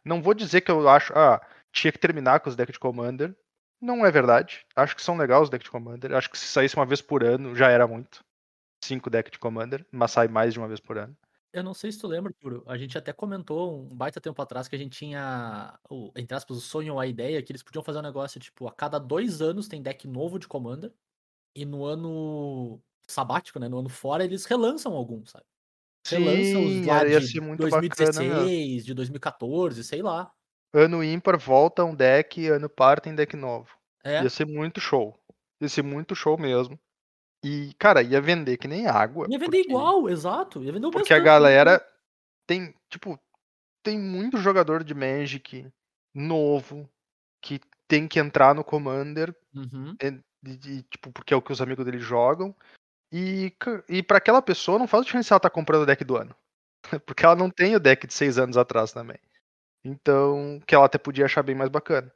Não 0.03 0.21
vou 0.21 0.33
dizer 0.33 0.61
que 0.61 0.71
eu 0.71 0.87
acho, 0.89 1.13
ah, 1.15 1.39
tinha 1.71 1.91
que 1.91 1.99
terminar 1.99 2.39
com 2.39 2.49
os 2.49 2.55
decks 2.55 2.73
de 2.73 2.79
Commander. 2.79 3.35
Não 3.79 4.05
é 4.05 4.11
verdade. 4.11 4.65
Acho 4.75 4.95
que 4.95 5.01
são 5.01 5.17
legais 5.17 5.43
os 5.43 5.49
decks 5.49 5.65
de 5.65 5.71
Commander. 5.71 6.13
Acho 6.13 6.29
que 6.29 6.37
se 6.37 6.45
saísse 6.47 6.75
uma 6.75 6.85
vez 6.85 7.01
por 7.01 7.23
ano 7.23 7.55
já 7.55 7.69
era 7.69 7.87
muito. 7.87 8.23
Cinco 8.83 9.09
decks 9.09 9.31
de 9.31 9.39
Commander, 9.39 9.85
mas 9.91 10.11
sai 10.11 10.27
mais 10.27 10.53
de 10.53 10.59
uma 10.59 10.67
vez 10.67 10.79
por 10.79 10.97
ano. 10.97 11.15
Eu 11.53 11.63
não 11.63 11.73
sei 11.73 11.91
se 11.91 11.99
tu 11.99 12.07
lembra, 12.07 12.31
Turo. 12.39 12.63
A 12.65 12.77
gente 12.77 12.97
até 12.97 13.11
comentou 13.11 13.81
um 13.81 13.95
baita 13.95 14.21
tempo 14.21 14.41
atrás 14.41 14.67
que 14.67 14.75
a 14.75 14.79
gente 14.79 14.97
tinha, 14.97 15.77
o, 15.89 16.11
entre 16.15 16.35
aspas, 16.35 16.57
o 16.57 16.61
sonho 16.61 16.93
ou 16.93 16.99
a 16.99 17.05
ideia 17.07 17.41
que 17.43 17.51
eles 17.51 17.61
podiam 17.61 17.83
fazer 17.83 17.99
um 17.99 18.03
negócio 18.03 18.39
tipo, 18.39 18.67
a 18.67 18.71
cada 18.71 18.97
dois 18.97 19.41
anos 19.41 19.67
tem 19.67 19.81
deck 19.81 20.07
novo 20.07 20.39
de 20.39 20.47
Commander. 20.47 20.93
E 21.53 21.65
no 21.65 21.83
ano 21.83 22.79
sabático, 23.05 23.59
né? 23.59 23.67
No 23.67 23.79
ano 23.79 23.89
fora, 23.89 24.23
eles 24.23 24.45
relançam 24.45 24.93
alguns, 24.93 25.31
sabe? 25.31 25.45
Relançam 26.07 26.65
os 26.65 26.85
lá 26.87 27.03
de 27.03 27.27
ser 27.27 27.41
muito 27.41 27.69
bacana 27.69 28.19
mesmo. 28.19 28.35
2016, 28.35 28.85
de 28.85 28.93
2014, 28.93 29.83
sei 29.83 30.01
lá. 30.01 30.31
Ano 30.73 31.03
ímpar 31.03 31.37
volta 31.37 31.83
um 31.83 31.93
deck, 31.93 32.47
ano 32.47 32.69
par 32.69 33.01
tem 33.01 33.13
deck 33.13 33.35
novo. 33.35 33.69
É, 34.03 34.23
Ia 34.23 34.29
ser 34.29 34.47
muito 34.47 34.79
show. 34.79 35.13
Ia 35.61 35.67
ser 35.67 35.83
muito 35.83 36.15
show 36.15 36.37
mesmo. 36.37 36.79
E, 37.43 37.73
cara, 37.79 38.01
ia 38.03 38.21
vender 38.21 38.57
que 38.57 38.67
nem 38.67 38.85
água. 38.87 39.25
ia 39.29 39.39
vender 39.39 39.57
porque- 39.57 39.69
igual, 39.69 40.09
exato. 40.09 40.63
Ia 40.63 40.71
vender 40.71 40.87
o 40.87 40.91
Porque 40.91 41.13
a 41.13 41.19
galera 41.19 41.85
tem, 42.47 42.73
tipo, 42.89 43.19
tem 43.83 43.97
muito 43.99 44.37
jogador 44.37 44.83
de 44.83 44.93
Magic 44.93 45.67
novo 46.13 46.87
que 47.41 47.59
tem 47.87 48.07
que 48.07 48.19
entrar 48.19 48.53
no 48.53 48.63
Commander, 48.63 49.35
Uhum. 49.55 49.95
de- 50.43 50.57
de- 50.57 50.83
tipo, 50.83 51.11
porque 51.11 51.33
é 51.33 51.37
o 51.37 51.41
que 51.41 51.51
os 51.51 51.61
amigos 51.61 51.83
dele 51.83 51.99
jogam. 51.99 52.55
E, 53.11 53.53
e 53.89 54.01
para 54.03 54.19
aquela 54.19 54.41
pessoa 54.41 54.79
não 54.79 54.87
faz 54.87 55.03
diferença 55.03 55.27
se 55.27 55.33
ela 55.33 55.39
tá 55.39 55.49
comprando 55.49 55.81
o 55.81 55.85
deck 55.85 56.03
do 56.03 56.15
ano. 56.15 56.33
Porque 57.05 57.25
ela 57.25 57.35
não 57.35 57.49
tem 57.49 57.75
o 57.75 57.79
deck 57.79 58.07
de 58.07 58.13
seis 58.13 58.37
anos 58.37 58.55
atrás 58.57 58.93
também. 58.93 59.17
Então, 59.83 60.59
que 60.65 60.73
ela 60.73 60.85
até 60.85 60.97
podia 60.97 61.25
achar 61.25 61.43
bem 61.43 61.53
mais 61.55 61.69
bacana. 61.69 62.11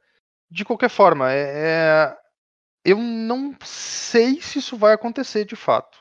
De 0.50 0.64
qualquer 0.64 0.88
forma, 0.88 1.30
é, 1.32 1.42
é- 1.54 2.18
eu 2.88 2.98
não 2.98 3.54
sei 3.64 4.40
se 4.40 4.58
isso 4.58 4.76
vai 4.76 4.94
acontecer 4.94 5.44
de 5.44 5.56
fato. 5.56 5.98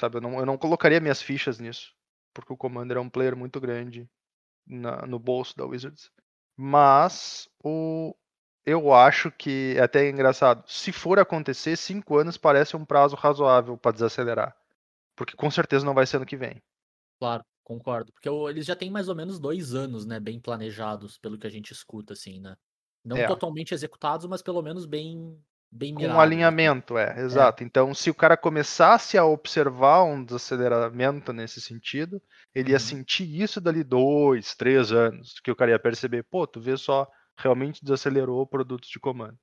Sabe, 0.00 0.18
eu 0.18 0.20
não, 0.20 0.38
eu 0.38 0.46
não 0.46 0.58
colocaria 0.58 1.00
minhas 1.00 1.20
fichas 1.20 1.58
nisso. 1.58 1.94
Porque 2.32 2.52
o 2.52 2.56
Commander 2.56 2.96
é 2.96 3.00
um 3.00 3.10
player 3.10 3.36
muito 3.36 3.60
grande 3.60 4.08
na- 4.66 5.06
no 5.06 5.18
bolso 5.18 5.56
da 5.56 5.66
Wizards. 5.66 6.10
Mas 6.56 7.48
o, 7.62 8.14
eu 8.66 8.92
acho 8.92 9.30
que 9.32 9.74
é 9.76 9.82
até 9.82 10.08
engraçado. 10.08 10.64
Se 10.68 10.92
for 10.92 11.18
acontecer, 11.18 11.76
cinco 11.76 12.18
anos 12.18 12.36
parece 12.36 12.76
um 12.76 12.84
prazo 12.84 13.16
razoável 13.16 13.76
para 13.76 13.92
desacelerar. 13.92 14.56
Porque 15.16 15.34
com 15.36 15.50
certeza 15.50 15.84
não 15.84 15.94
vai 15.94 16.06
ser 16.06 16.16
ano 16.18 16.26
que 16.26 16.36
vem. 16.36 16.62
Claro, 17.18 17.44
concordo. 17.64 18.12
Porque 18.12 18.28
eles 18.28 18.66
já 18.66 18.76
têm 18.76 18.90
mais 18.90 19.08
ou 19.08 19.14
menos 19.14 19.40
dois 19.40 19.74
anos, 19.74 20.06
né? 20.06 20.20
Bem 20.20 20.38
planejados, 20.40 21.18
pelo 21.18 21.38
que 21.38 21.46
a 21.46 21.50
gente 21.50 21.72
escuta, 21.72 22.12
assim, 22.12 22.40
né? 22.40 22.56
Não 23.04 23.16
É. 23.16 23.26
totalmente 23.26 23.74
executados, 23.74 24.26
mas 24.26 24.42
pelo 24.42 24.62
menos 24.62 24.86
bem, 24.86 25.36
bem 25.70 25.94
Com 25.94 26.12
mirados. 26.14 26.14
um 26.14 26.20
assim. 26.44 26.46
alinhamento, 26.46 26.96
é, 26.96 27.20
exato. 27.20 27.62
Então, 27.64 27.92
se 27.94 28.08
o 28.08 28.14
cara 28.14 28.36
começasse 28.38 29.18
a 29.18 29.24
observar 29.26 30.02
um 30.04 30.24
desaceleramento 30.24 31.32
nesse 31.32 31.60
sentido, 31.60 32.22
ele 32.54 32.70
ia 32.70 32.78
Uhum. 32.78 32.78
sentir 32.78 33.24
isso 33.42 33.60
dali 33.60 33.82
dois, 33.84 34.54
três 34.54 34.92
anos, 34.92 35.40
que 35.42 35.50
o 35.50 35.56
cara 35.56 35.72
ia 35.72 35.78
perceber, 35.78 36.22
pô, 36.22 36.46
tu 36.46 36.60
vê 36.60 36.76
só, 36.76 37.06
realmente 37.36 37.82
desacelerou 37.84 38.46
produtos 38.46 38.88
de 38.88 38.98
comando. 39.00 39.38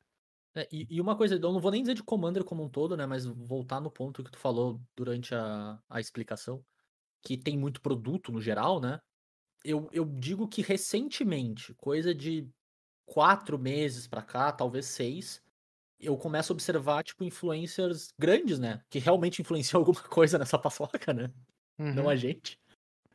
É, 0.55 0.67
e, 0.71 0.87
e 0.89 1.01
uma 1.01 1.17
coisa, 1.17 1.35
eu 1.35 1.39
não 1.51 1.59
vou 1.59 1.71
nem 1.71 1.81
dizer 1.81 1.95
de 1.95 2.03
Commander 2.03 2.43
como 2.43 2.63
um 2.63 2.69
todo, 2.69 2.95
né? 2.95 3.05
Mas 3.05 3.25
voltar 3.25 3.81
no 3.81 3.91
ponto 3.91 4.23
que 4.23 4.31
tu 4.31 4.37
falou 4.37 4.81
durante 4.95 5.35
a, 5.35 5.79
a 5.89 5.99
explicação, 5.99 6.63
que 7.23 7.37
tem 7.37 7.57
muito 7.57 7.81
produto 7.81 8.31
no 8.31 8.41
geral, 8.41 8.81
né? 8.81 8.99
Eu, 9.65 9.89
eu 9.93 10.05
digo 10.05 10.47
que 10.49 10.61
recentemente, 10.61 11.73
coisa 11.75 12.15
de 12.15 12.49
quatro 13.05 13.59
meses 13.59 14.07
pra 14.07 14.23
cá, 14.23 14.51
talvez 14.51 14.87
seis, 14.87 15.41
eu 15.99 16.17
começo 16.17 16.51
a 16.51 16.55
observar, 16.55 17.03
tipo, 17.03 17.23
influencers 17.23 18.13
grandes, 18.17 18.59
né? 18.59 18.83
Que 18.89 18.99
realmente 18.99 19.41
influenciam 19.41 19.79
alguma 19.81 20.01
coisa 20.01 20.37
nessa 20.37 20.57
paçoca, 20.59 21.13
né? 21.13 21.33
não 21.77 22.03
Uhum. 22.03 22.09
a 22.09 22.15
gente. 22.15 22.59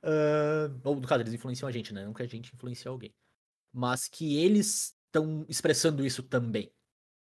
Ah, 0.02 0.68
ou 0.84 0.96
no 0.96 1.06
caso, 1.06 1.22
eles 1.22 1.34
influenciam 1.34 1.68
a 1.68 1.72
gente, 1.72 1.92
né? 1.92 2.04
Não 2.04 2.12
que 2.12 2.22
a 2.22 2.26
gente 2.26 2.54
influencie 2.54 2.88
alguém. 2.88 3.14
Mas 3.72 4.08
que 4.08 4.36
eles 4.38 4.94
estão 5.06 5.44
expressando 5.48 6.04
isso 6.04 6.22
também, 6.22 6.72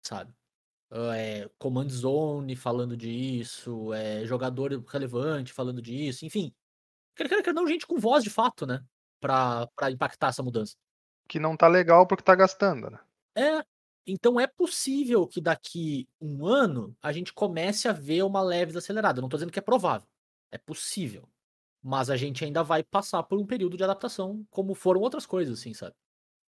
sabe? 0.06 0.34
Ah, 0.92 1.18
É, 1.18 1.50
Command 1.58 1.89
Zone 1.89 2.56
falando 2.56 2.96
disso, 2.96 3.94
é, 3.94 4.26
jogador 4.26 4.72
relevante 4.88 5.54
falando 5.54 5.82
disso, 5.82 6.26
enfim. 6.26 6.54
Quer 7.16 7.28
quer 7.44 7.54
não, 7.54 7.68
gente 7.68 7.86
com 7.86 8.00
voz 8.00 8.24
de 8.24 8.30
fato, 8.30 8.66
né? 8.66 8.84
Pra, 9.20 9.68
pra 9.76 9.92
impactar 9.92 10.28
essa 10.30 10.44
mudança. 10.44 10.76
Que 11.28 11.39
não 11.39 11.56
tá 11.56 11.68
legal 11.68 12.06
porque 12.06 12.24
tá 12.24 12.36
gastando, 12.36 12.89
né? 12.89 13.00
É. 13.36 13.63
Então 14.06 14.39
é 14.39 14.48
possível 14.48 15.28
que 15.28 15.39
daqui 15.39 16.08
um 16.20 16.46
ano 16.46 16.96
a 17.02 17.12
gente 17.12 17.34
comece 17.34 17.88
a 17.88 17.94
ver 17.94 18.24
uma 18.24 18.42
leve 18.42 18.68
desacelerada. 18.68 19.20
Eu 19.20 19.22
não 19.22 19.30
tô 19.30 19.38
dizendo 19.38 19.52
que 19.52 19.60
é 19.60 19.62
provável. 19.62 20.08
É 20.52 20.58
possível. 20.58 21.30
Mas 21.82 22.10
a 22.10 22.18
gente 22.18 22.44
ainda 22.44 22.63
vai 22.63 22.84
passar 22.84 23.24
por 23.24 23.39
um 23.39 23.46
período 23.46 23.76
de 23.76 23.84
adaptação, 23.84 24.46
como 24.50 24.74
foram 24.74 25.02
outras 25.02 25.26
coisas, 25.26 25.60
assim, 25.60 25.74
sabe? 25.74 25.96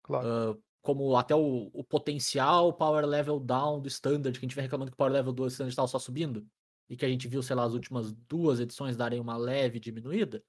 Claro. 0.01 0.27
Ah, 0.27 0.57
como 0.81 1.15
até 1.17 1.35
o, 1.35 1.71
o 1.73 1.83
potencial 1.83 2.71
power 2.71 3.05
level 3.05 3.39
down 3.39 3.81
do 3.81 3.87
standard, 3.87 4.37
que 4.37 4.45
a 4.45 4.47
gente 4.47 4.55
vem 4.55 4.63
reclamando 4.63 4.91
que 4.91 4.93
o 4.93 4.97
power 4.97 5.11
level 5.11 5.33
do 5.33 5.47
standard 5.47 5.71
estava 5.71 5.87
só 5.87 5.97
subindo, 5.97 6.47
e 6.87 6.95
que 6.95 7.03
a 7.03 7.09
gente 7.09 7.27
viu, 7.27 7.41
sei 7.41 7.55
lá, 7.55 7.63
as 7.63 7.73
últimas 7.73 8.11
duas 8.11 8.59
edições 8.59 8.95
darem 8.95 9.19
uma 9.19 9.35
leve 9.35 9.79
diminuída, 9.79 10.43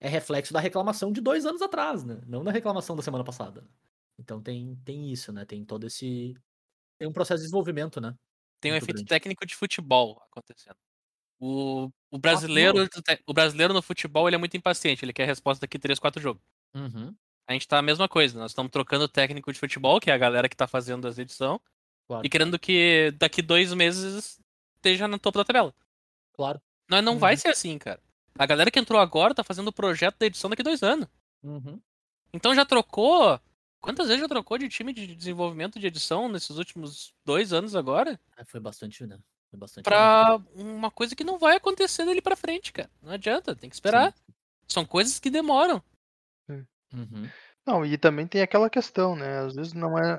é 0.00 0.08
reflexo 0.08 0.52
da 0.52 0.60
reclamação 0.60 1.12
de 1.12 1.20
dois 1.20 1.44
anos 1.44 1.62
atrás, 1.62 2.02
né? 2.02 2.20
Não 2.26 2.42
da 2.42 2.50
reclamação 2.50 2.96
da 2.96 3.02
semana 3.02 3.24
passada. 3.24 3.64
Então 4.18 4.42
tem, 4.42 4.76
tem 4.84 5.10
isso, 5.10 5.32
né? 5.32 5.44
Tem 5.44 5.64
todo 5.64 5.86
esse. 5.86 6.34
Tem 6.98 7.08
um 7.08 7.12
processo 7.12 7.38
de 7.40 7.44
desenvolvimento, 7.46 8.00
né? 8.00 8.14
Tem 8.60 8.72
um 8.72 8.76
efeito 8.76 8.96
grande. 8.98 9.08
técnico 9.08 9.46
de 9.46 9.54
futebol 9.54 10.22
acontecendo. 10.30 10.76
O, 11.40 11.90
o 12.10 12.18
brasileiro, 12.18 12.88
o 13.26 13.34
brasileiro 13.34 13.74
no 13.74 13.82
futebol 13.82 14.28
ele 14.28 14.36
é 14.36 14.38
muito 14.38 14.56
impaciente, 14.56 15.04
ele 15.04 15.12
quer 15.12 15.24
a 15.24 15.26
resposta 15.26 15.62
daqui 15.62 15.78
3, 15.78 15.98
4 15.98 16.22
jogos. 16.22 16.42
Uhum, 16.74 17.14
A 17.46 17.52
gente 17.52 17.68
tá 17.68 17.78
a 17.78 17.82
mesma 17.82 18.08
coisa, 18.08 18.38
nós 18.38 18.52
estamos 18.52 18.70
trocando 18.70 19.04
o 19.04 19.08
técnico 19.08 19.52
de 19.52 19.58
futebol, 19.58 20.00
que 20.00 20.10
é 20.10 20.14
a 20.14 20.18
galera 20.18 20.48
que 20.48 20.56
tá 20.56 20.66
fazendo 20.66 21.06
as 21.06 21.18
edições, 21.18 21.60
claro, 22.06 22.24
e 22.24 22.28
querendo 22.30 22.58
que 22.58 23.10
daqui 23.18 23.42
dois 23.42 23.72
meses 23.74 24.40
esteja 24.76 25.06
no 25.08 25.18
topo 25.18 25.38
da 25.38 25.44
tabela. 25.44 25.74
claro. 26.32 26.60
Não, 26.88 27.02
não 27.02 27.18
vai 27.18 27.34
Uhum. 27.34 27.40
ser 27.40 27.48
assim, 27.48 27.78
cara. 27.78 28.00
A 28.38 28.46
galera 28.46 28.70
que 28.70 28.78
entrou 28.78 29.00
agora 29.00 29.34
tá 29.34 29.42
fazendo 29.44 29.68
o 29.68 29.72
projeto 29.72 30.18
da 30.18 30.26
edição 30.26 30.48
daqui 30.50 30.62
dois 30.62 30.82
anos. 30.82 31.08
Uhum. 31.42 31.80
Então 32.32 32.54
já 32.54 32.64
trocou. 32.64 33.40
Quantas 33.84 34.06
vezes 34.08 34.22
já 34.22 34.28
trocou 34.28 34.56
de 34.56 34.66
time 34.68 34.94
de 34.94 35.14
desenvolvimento 35.14 35.78
de 35.78 35.86
edição 35.86 36.26
nesses 36.26 36.56
últimos 36.56 37.12
dois 37.22 37.52
anos 37.52 37.76
agora? 37.76 38.18
É, 38.34 38.42
foi 38.42 38.58
bastante, 38.58 39.06
né? 39.06 39.18
Foi 39.50 39.58
bastante. 39.58 39.84
Pra 39.84 40.40
uma 40.54 40.90
coisa 40.90 41.14
que 41.14 41.22
não 41.22 41.38
vai 41.38 41.56
acontecer 41.56 42.06
dali 42.06 42.22
pra 42.22 42.34
frente, 42.34 42.72
cara. 42.72 42.88
Não 43.02 43.12
adianta, 43.12 43.54
tem 43.54 43.68
que 43.68 43.76
esperar. 43.76 44.14
São 44.66 44.86
coisas 44.86 45.20
que 45.20 45.28
demoram. 45.28 45.82
Uhum. 46.48 47.28
Não, 47.66 47.84
e 47.84 47.98
também 47.98 48.26
tem 48.26 48.40
aquela 48.40 48.70
questão, 48.70 49.14
né? 49.14 49.40
Às 49.40 49.54
vezes 49.54 49.74
não 49.74 49.98
é. 49.98 50.18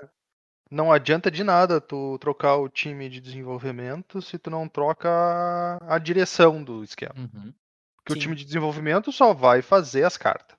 Não 0.70 0.92
adianta 0.92 1.32
de 1.32 1.44
nada 1.44 1.82
tu 1.82 2.18
trocar 2.20 2.58
o 2.58 2.70
time 2.70 3.10
de 3.10 3.20
desenvolvimento 3.20 4.22
se 4.22 4.38
tu 4.38 4.52
não 4.52 4.68
troca 4.68 5.10
a- 5.82 5.98
direção 5.98 6.64
do 6.64 6.84
esquema. 6.84 7.14
Uhum. 7.18 7.52
Porque 7.98 8.14
o 8.14 8.16
Sim. 8.16 8.20
time 8.20 8.36
de 8.36 8.46
desenvolvimento 8.46 9.12
só 9.12 9.34
vai 9.34 9.62
fazer 9.64 10.04
as 10.04 10.18
cartas. 10.18 10.56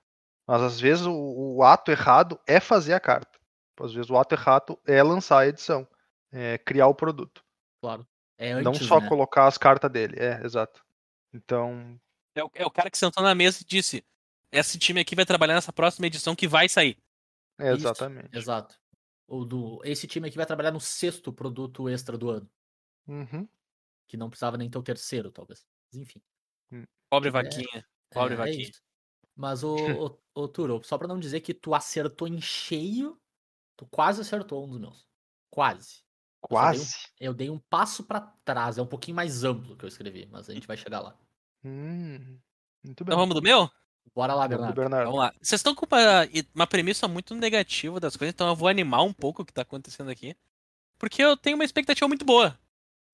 Mas 0.47 0.61
às 0.61 0.79
vezes 0.79 1.05
o, 1.05 1.13
o 1.57 1.63
ato 1.63 1.91
errado 1.91 2.39
é 2.47 2.59
fazer 2.59 2.93
a 2.93 2.99
carta. 2.99 3.37
Às 3.79 3.93
vezes 3.93 4.09
o 4.09 4.17
ato 4.17 4.33
errado 4.33 4.79
é 4.85 5.03
lançar 5.03 5.39
a 5.39 5.47
edição, 5.47 5.87
é 6.31 6.57
criar 6.57 6.87
o 6.87 6.95
produto. 6.95 7.43
Claro. 7.81 8.07
É 8.37 8.51
antes, 8.51 8.63
não 8.63 8.73
só 8.73 8.99
né? 8.99 9.07
colocar 9.07 9.47
as 9.47 9.57
cartas 9.57 9.91
dele. 9.91 10.15
É, 10.17 10.43
exato. 10.45 10.83
Então, 11.33 11.99
É 12.35 12.43
o, 12.43 12.51
é 12.53 12.65
o 12.65 12.71
cara 12.71 12.89
que 12.89 12.97
sentou 12.97 13.23
na 13.23 13.35
mesa 13.35 13.59
e 13.61 13.65
disse: 13.65 14.03
Esse 14.51 14.79
time 14.79 15.01
aqui 15.01 15.15
vai 15.15 15.25
trabalhar 15.25 15.55
nessa 15.55 15.73
próxima 15.73 16.07
edição 16.07 16.35
que 16.35 16.47
vai 16.47 16.69
sair. 16.69 16.97
é 17.59 17.73
Isso, 17.73 17.81
exatamente. 17.81 18.35
Exato. 18.35 18.79
O 19.27 19.43
do, 19.43 19.81
esse 19.83 20.07
time 20.07 20.27
aqui 20.27 20.37
vai 20.37 20.45
trabalhar 20.45 20.71
no 20.71 20.79
sexto 20.79 21.33
produto 21.33 21.89
extra 21.89 22.17
do 22.17 22.29
ano. 22.29 22.49
Uhum. 23.07 23.47
Que 24.07 24.15
não 24.15 24.29
precisava 24.29 24.57
nem 24.57 24.69
ter 24.69 24.77
o 24.77 24.83
terceiro, 24.83 25.31
talvez. 25.31 25.65
Mas 25.91 26.01
enfim. 26.01 26.21
Pobre 27.09 27.29
É, 27.29 27.31
vaquinha. 27.31 27.85
Pobre 28.11 28.33
é, 28.33 28.35
é 28.35 28.37
vaquinha. 28.37 28.71
Mas, 29.37 29.63
o, 29.63 29.75
o, 30.35 30.41
o 30.43 30.47
Turo, 30.47 30.81
só 30.83 30.97
pra 30.97 31.07
não 31.07 31.19
dizer 31.19 31.41
que 31.41 31.53
tu 31.53 31.75
acertou 31.75 32.27
em 32.27 32.41
cheio, 32.41 33.17
tu 33.77 33.85
quase 33.85 34.21
acertou 34.21 34.65
um 34.65 34.69
dos 34.69 34.79
meus. 34.79 35.07
Quase. 35.51 36.01
Eu 36.41 36.49
só 36.49 36.71
dei 36.71 36.79
um- 36.79 36.81
Quase. 36.81 36.95
Eu 37.19 37.33
dei 37.33 37.49
um 37.51 37.59
passo 37.59 38.03
pra 38.03 38.19
trás. 38.43 38.77
É 38.77 38.81
um 38.81 38.87
pouquinho 38.87 39.15
mais 39.15 39.43
amplo 39.43 39.77
que 39.77 39.85
eu 39.85 39.87
escrevi, 39.87 40.27
mas 40.31 40.49
a 40.49 40.53
gente 40.53 40.65
vai 40.67 40.75
chegar 40.75 40.99
lá. 41.01 41.15
Hum, 41.63 42.39
muito 42.83 43.03
bem. 43.03 43.13
Então 43.13 43.17
vamos 43.19 43.35
do 43.35 43.41
meu? 43.41 43.69
Bora 44.15 44.33
lá, 44.33 44.47
Bernardo. 44.47 44.73
Bernardo. 44.75 45.05
Vamos 45.05 45.19
lá. 45.19 45.33
Vocês 45.41 45.59
estão 45.59 45.75
com 45.75 45.85
uma, 45.85 45.99
uma 46.55 46.65
premissa 46.67 47.07
muito 47.07 47.35
negativa 47.35 47.99
das 47.99 48.15
coisas, 48.15 48.33
então 48.33 48.47
eu 48.47 48.55
vou 48.55 48.67
animar 48.67 49.03
um 49.03 49.13
pouco 49.13 49.41
o 49.41 49.45
que 49.45 49.53
tá 49.53 49.61
acontecendo 49.61 50.09
aqui. 50.09 50.35
Porque 50.97 51.21
eu 51.21 51.37
tenho 51.37 51.55
uma 51.57 51.65
expectativa 51.65 52.07
muito 52.07 52.25
boa. 52.25 52.57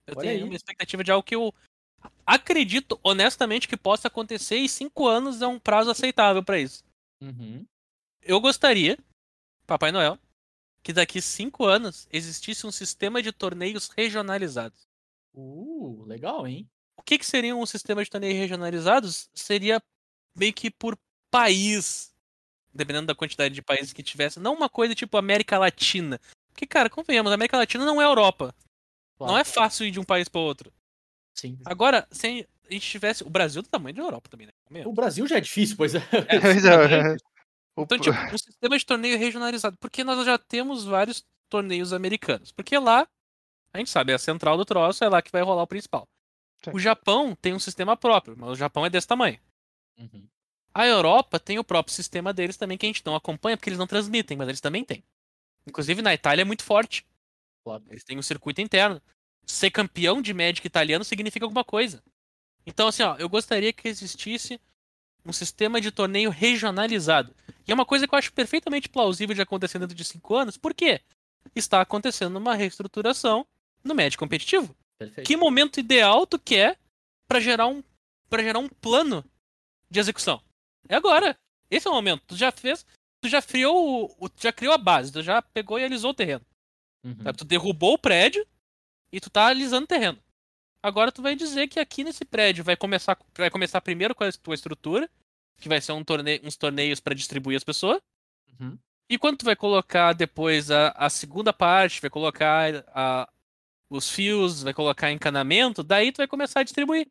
Eu 0.07 0.13
Olha 0.15 0.29
tenho 0.29 0.43
aí. 0.43 0.49
uma 0.49 0.55
expectativa 0.55 1.03
de 1.03 1.11
algo 1.11 1.23
que 1.23 1.35
eu 1.35 1.53
acredito 2.25 2.99
honestamente 3.03 3.67
que 3.67 3.77
possa 3.77 4.07
acontecer 4.07 4.57
e 4.57 4.69
cinco 4.69 5.07
anos 5.07 5.41
é 5.41 5.47
um 5.47 5.59
prazo 5.59 5.91
aceitável 5.91 6.43
pra 6.43 6.59
isso. 6.59 6.83
Uhum. 7.21 7.65
Eu 8.21 8.39
gostaria, 8.39 8.97
Papai 9.65 9.91
Noel, 9.91 10.17
que 10.81 10.93
daqui 10.93 11.21
cinco 11.21 11.65
anos 11.65 12.07
existisse 12.11 12.65
um 12.67 12.71
sistema 12.71 13.21
de 13.21 13.31
torneios 13.31 13.89
regionalizados. 13.89 14.87
Uh, 15.33 16.03
legal, 16.05 16.45
hein? 16.47 16.69
O 16.97 17.01
que, 17.01 17.17
que 17.17 17.25
seria 17.25 17.55
um 17.55 17.65
sistema 17.65 18.03
de 18.03 18.09
torneios 18.09 18.37
regionalizados? 18.37 19.29
Seria 19.33 19.81
meio 20.35 20.53
que 20.53 20.69
por 20.69 20.97
país, 21.31 22.13
dependendo 22.73 23.07
da 23.07 23.15
quantidade 23.15 23.53
de 23.53 23.61
países 23.61 23.91
que 23.93 24.03
tivesse. 24.03 24.39
Não 24.39 24.53
uma 24.53 24.69
coisa 24.69 24.93
tipo 24.93 25.17
América 25.17 25.57
Latina. 25.57 26.19
Porque, 26.51 26.67
cara, 26.67 26.89
convenhamos, 26.89 27.31
a 27.31 27.35
América 27.35 27.57
Latina 27.57 27.83
não 27.83 28.01
é 28.01 28.05
Europa. 28.05 28.53
Não 29.19 29.27
Claro. 29.27 29.37
é 29.37 29.43
fácil 29.43 29.85
ir 29.87 29.91
de 29.91 29.99
um 29.99 30.03
país 30.03 30.27
para 30.29 30.41
outro. 30.41 30.71
Sim. 31.35 31.57
Agora, 31.65 32.07
se 32.11 32.47
a 32.69 32.73
gente 32.73 32.89
tivesse. 32.89 33.23
O 33.23 33.29
Brasil 33.29 33.59
é 33.59 33.63
do 33.63 33.69
tamanho 33.69 33.95
da 33.95 34.01
Europa 34.03 34.29
também, 34.29 34.47
né? 34.47 34.53
O 34.63 34.67
Convenhamos. 34.67 34.95
Brasil 34.95 35.27
já 35.27 35.37
é 35.37 35.41
difícil, 35.41 35.75
pois 35.77 35.95
é. 35.95 35.99
Pois 36.41 36.65
é, 36.65 36.71
o 37.75 37.83
Então, 37.83 37.99
tipo, 37.99 38.17
um 38.33 38.37
sistema 38.37 38.77
de 38.77 38.85
torneio 38.85 39.17
regionalizado. 39.17 39.77
Porque 39.77 40.03
nós 40.03 40.25
já 40.25 40.37
temos 40.37 40.85
vários 40.85 41.25
torneios 41.49 41.93
americanos. 41.93 42.51
Porque 42.51 42.77
lá, 42.77 43.07
a 43.73 43.77
gente 43.77 43.89
sabe, 43.89 44.11
é 44.11 44.15
a 44.15 44.19
central 44.19 44.57
do 44.57 44.65
troço, 44.65 45.03
é 45.03 45.09
lá 45.09 45.21
que 45.21 45.31
vai 45.31 45.41
rolar 45.41 45.63
o 45.63 45.67
principal. 45.67 46.07
Sim. 46.63 46.71
O 46.73 46.79
Japão 46.79 47.35
tem 47.35 47.53
um 47.53 47.59
sistema 47.59 47.97
próprio, 47.97 48.35
mas 48.37 48.51
o 48.51 48.55
Japão 48.55 48.85
é 48.85 48.89
desse 48.89 49.07
tamanho. 49.07 49.39
Uhum. 49.97 50.27
A 50.73 50.87
Europa 50.87 51.39
tem 51.39 51.59
o 51.59 51.63
próprio 51.63 51.93
sistema 51.93 52.33
deles 52.33 52.57
também, 52.57 52.77
que 52.77 52.85
a 52.85 52.89
gente 52.89 53.05
não 53.05 53.15
acompanha, 53.15 53.55
porque 53.55 53.69
eles 53.69 53.77
não 53.79 53.85
transmitem, 53.85 54.37
mas 54.37 54.47
eles 54.47 54.61
também 54.61 54.83
têm. 54.83 55.03
Inclusive 55.67 56.01
na 56.01 56.13
Itália 56.13 56.41
é 56.41 56.45
muito 56.45 56.63
forte. 56.63 57.05
Claro. 57.63 57.83
Eles 57.89 58.03
têm 58.03 58.17
um 58.17 58.23
circuito 58.23 58.61
interno. 58.61 59.01
Ser 59.45 59.71
campeão 59.71 60.21
de 60.21 60.33
Magic 60.33 60.65
italiano 60.65 61.03
significa 61.03 61.45
alguma 61.45 61.63
coisa. 61.63 62.01
Então, 62.65 62.87
assim, 62.87 63.03
ó, 63.03 63.15
eu 63.17 63.27
gostaria 63.27 63.73
que 63.73 63.87
existisse 63.87 64.59
um 65.25 65.33
sistema 65.33 65.79
de 65.79 65.91
torneio 65.91 66.29
regionalizado. 66.29 67.33
E 67.67 67.71
é 67.71 67.73
uma 67.73 67.85
coisa 67.85 68.07
que 68.07 68.13
eu 68.13 68.19
acho 68.19 68.33
perfeitamente 68.33 68.89
plausível 68.89 69.35
de 69.35 69.41
acontecer 69.41 69.79
dentro 69.79 69.95
de 69.95 70.03
cinco 70.03 70.35
anos. 70.35 70.57
Por 70.57 70.73
quê? 70.73 71.01
Está 71.55 71.81
acontecendo 71.81 72.37
uma 72.37 72.55
reestruturação 72.55 73.45
no 73.83 73.95
Magic 73.95 74.17
competitivo. 74.17 74.75
Perfeito. 74.97 75.27
Que 75.27 75.35
momento 75.35 75.79
ideal 75.79 76.25
tu 76.25 76.39
quer 76.39 76.77
pra 77.27 77.39
gerar 77.39 77.67
um 77.67 77.83
para 78.29 78.43
gerar 78.43 78.59
um 78.59 78.69
plano 78.69 79.23
de 79.89 79.99
execução? 79.99 80.41
É 80.87 80.95
agora. 80.95 81.37
Esse 81.69 81.87
é 81.87 81.91
o 81.91 81.93
momento. 81.93 82.23
Tu 82.27 82.35
já 82.35 82.51
fez, 82.51 82.85
tu 83.21 83.27
já 83.27 83.41
criou, 83.41 84.09
tu 84.19 84.41
já 84.41 84.51
criou 84.51 84.73
a 84.73 84.77
base, 84.77 85.11
tu 85.11 85.23
já 85.23 85.41
pegou 85.41 85.79
e 85.79 85.83
alisou 85.83 86.11
o 86.11 86.13
terreno. 86.13 86.45
Uhum. 87.03 87.33
Tu 87.35 87.45
derrubou 87.45 87.93
o 87.93 87.97
prédio 87.97 88.45
e 89.13 89.19
tu 89.21 89.29
tá 89.29 89.47
alisando 89.47 89.85
o 89.85 89.87
terreno. 89.87 90.19
Agora 90.81 91.11
tu 91.11 91.21
vai 91.21 91.35
dizer 91.35 91.67
que 91.69 91.79
aqui 91.79 92.03
nesse 92.03 92.25
prédio 92.25 92.63
vai 92.63 92.75
começar, 92.75 93.17
vai 93.37 93.49
começar 93.49 93.79
primeiro 93.79 94.13
com 94.13 94.23
a 94.25 94.31
tua 94.33 94.53
estrutura, 94.55 95.09
que 95.61 95.69
vai 95.69 95.79
ser 95.79 95.93
um 95.93 96.03
torneio, 96.03 96.41
uns 96.43 96.57
torneios 96.57 96.99
pra 96.99 97.13
distribuir 97.13 97.55
as 97.55 97.63
pessoas. 97.63 98.01
Uhum. 98.59 98.77
E 99.09 99.17
quando 99.17 99.37
tu 99.37 99.45
vai 99.45 99.55
colocar 99.55 100.11
depois 100.13 100.69
a, 100.71 100.89
a 100.89 101.09
segunda 101.09 101.53
parte, 101.53 102.01
vai 102.01 102.09
colocar 102.09 102.83
a- 102.89 103.29
os 103.89 104.09
fios, 104.09 104.63
vai 104.63 104.73
colocar 104.73 105.11
encanamento, 105.11 105.83
daí 105.83 106.11
tu 106.11 106.17
vai 106.17 106.27
começar 106.27 106.61
a 106.61 106.63
distribuir. 106.63 107.07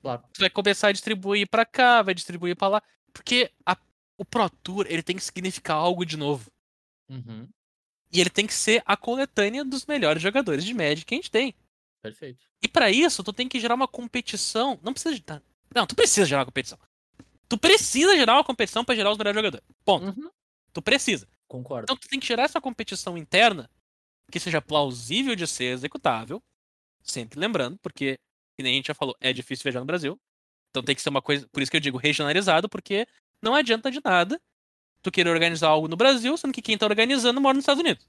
Claro. 0.00 0.22
Tu 0.32 0.40
vai 0.40 0.50
começar 0.50 0.88
a 0.88 0.92
distribuir 0.92 1.48
pra 1.48 1.64
cá, 1.66 2.02
vai 2.02 2.14
distribuir 2.14 2.56
pra 2.56 2.68
lá. 2.68 2.82
Porque 3.12 3.50
a- 3.64 3.76
o 4.18 4.24
Pro 4.24 4.48
Tour, 4.50 4.86
ele 4.88 5.02
tem 5.02 5.14
que 5.16 5.22
significar 5.22 5.76
algo 5.76 6.04
de 6.04 6.16
novo. 6.16 6.50
Uhum. 7.08 7.48
E 8.14 8.20
ele 8.20 8.30
tem 8.30 8.46
que 8.46 8.54
ser 8.54 8.80
a 8.86 8.96
coletânea 8.96 9.64
dos 9.64 9.84
melhores 9.86 10.22
jogadores 10.22 10.64
de 10.64 10.72
Magic 10.72 11.04
que 11.04 11.14
a 11.14 11.18
gente 11.18 11.30
tem. 11.30 11.52
Perfeito. 12.00 12.46
E 12.62 12.68
pra 12.68 12.88
isso, 12.88 13.24
tu 13.24 13.32
tem 13.32 13.48
que 13.48 13.58
gerar 13.58 13.74
uma 13.74 13.88
competição. 13.88 14.78
Não 14.82 14.92
precisa 14.92 15.14
de. 15.16 15.24
Não, 15.74 15.84
tu 15.84 15.96
precisa 15.96 16.24
gerar 16.24 16.40
uma 16.40 16.46
competição. 16.46 16.78
Tu 17.48 17.58
precisa 17.58 18.16
gerar 18.16 18.34
uma 18.34 18.44
competição 18.44 18.84
pra 18.84 18.94
gerar 18.94 19.10
os 19.10 19.18
melhores 19.18 19.36
jogadores. 19.36 19.66
Ponto. 19.84 20.06
Uhum. 20.06 20.30
Tu 20.72 20.80
precisa. 20.80 21.28
Concordo. 21.48 21.84
Então 21.84 21.96
tu 21.96 22.08
tem 22.08 22.20
que 22.20 22.26
gerar 22.26 22.44
essa 22.44 22.60
competição 22.60 23.18
interna 23.18 23.68
que 24.30 24.38
seja 24.38 24.62
plausível 24.62 25.34
de 25.34 25.46
ser 25.46 25.72
executável. 25.72 26.40
Sempre 27.02 27.38
lembrando, 27.38 27.78
porque, 27.78 28.18
que 28.56 28.62
nem 28.62 28.74
a 28.74 28.76
gente 28.76 28.86
já 28.86 28.94
falou, 28.94 29.16
é 29.20 29.32
difícil 29.32 29.64
viajar 29.64 29.80
no 29.80 29.86
Brasil. 29.86 30.18
Então 30.70 30.82
tem 30.82 30.94
que 30.94 31.02
ser 31.02 31.08
uma 31.08 31.20
coisa. 31.20 31.48
Por 31.48 31.62
isso 31.62 31.70
que 31.70 31.76
eu 31.76 31.80
digo 31.80 31.98
regionalizado, 31.98 32.68
porque 32.68 33.06
não 33.42 33.54
adianta 33.54 33.90
de 33.90 34.00
nada 34.04 34.40
tu 35.04 35.12
querer 35.12 35.30
organizar 35.30 35.68
algo 35.68 35.86
no 35.86 35.96
Brasil, 35.96 36.36
sendo 36.36 36.52
que 36.52 36.62
quem 36.62 36.78
tá 36.78 36.86
organizando 36.86 37.40
mora 37.40 37.54
nos 37.54 37.62
Estados 37.62 37.80
Unidos. 37.80 38.04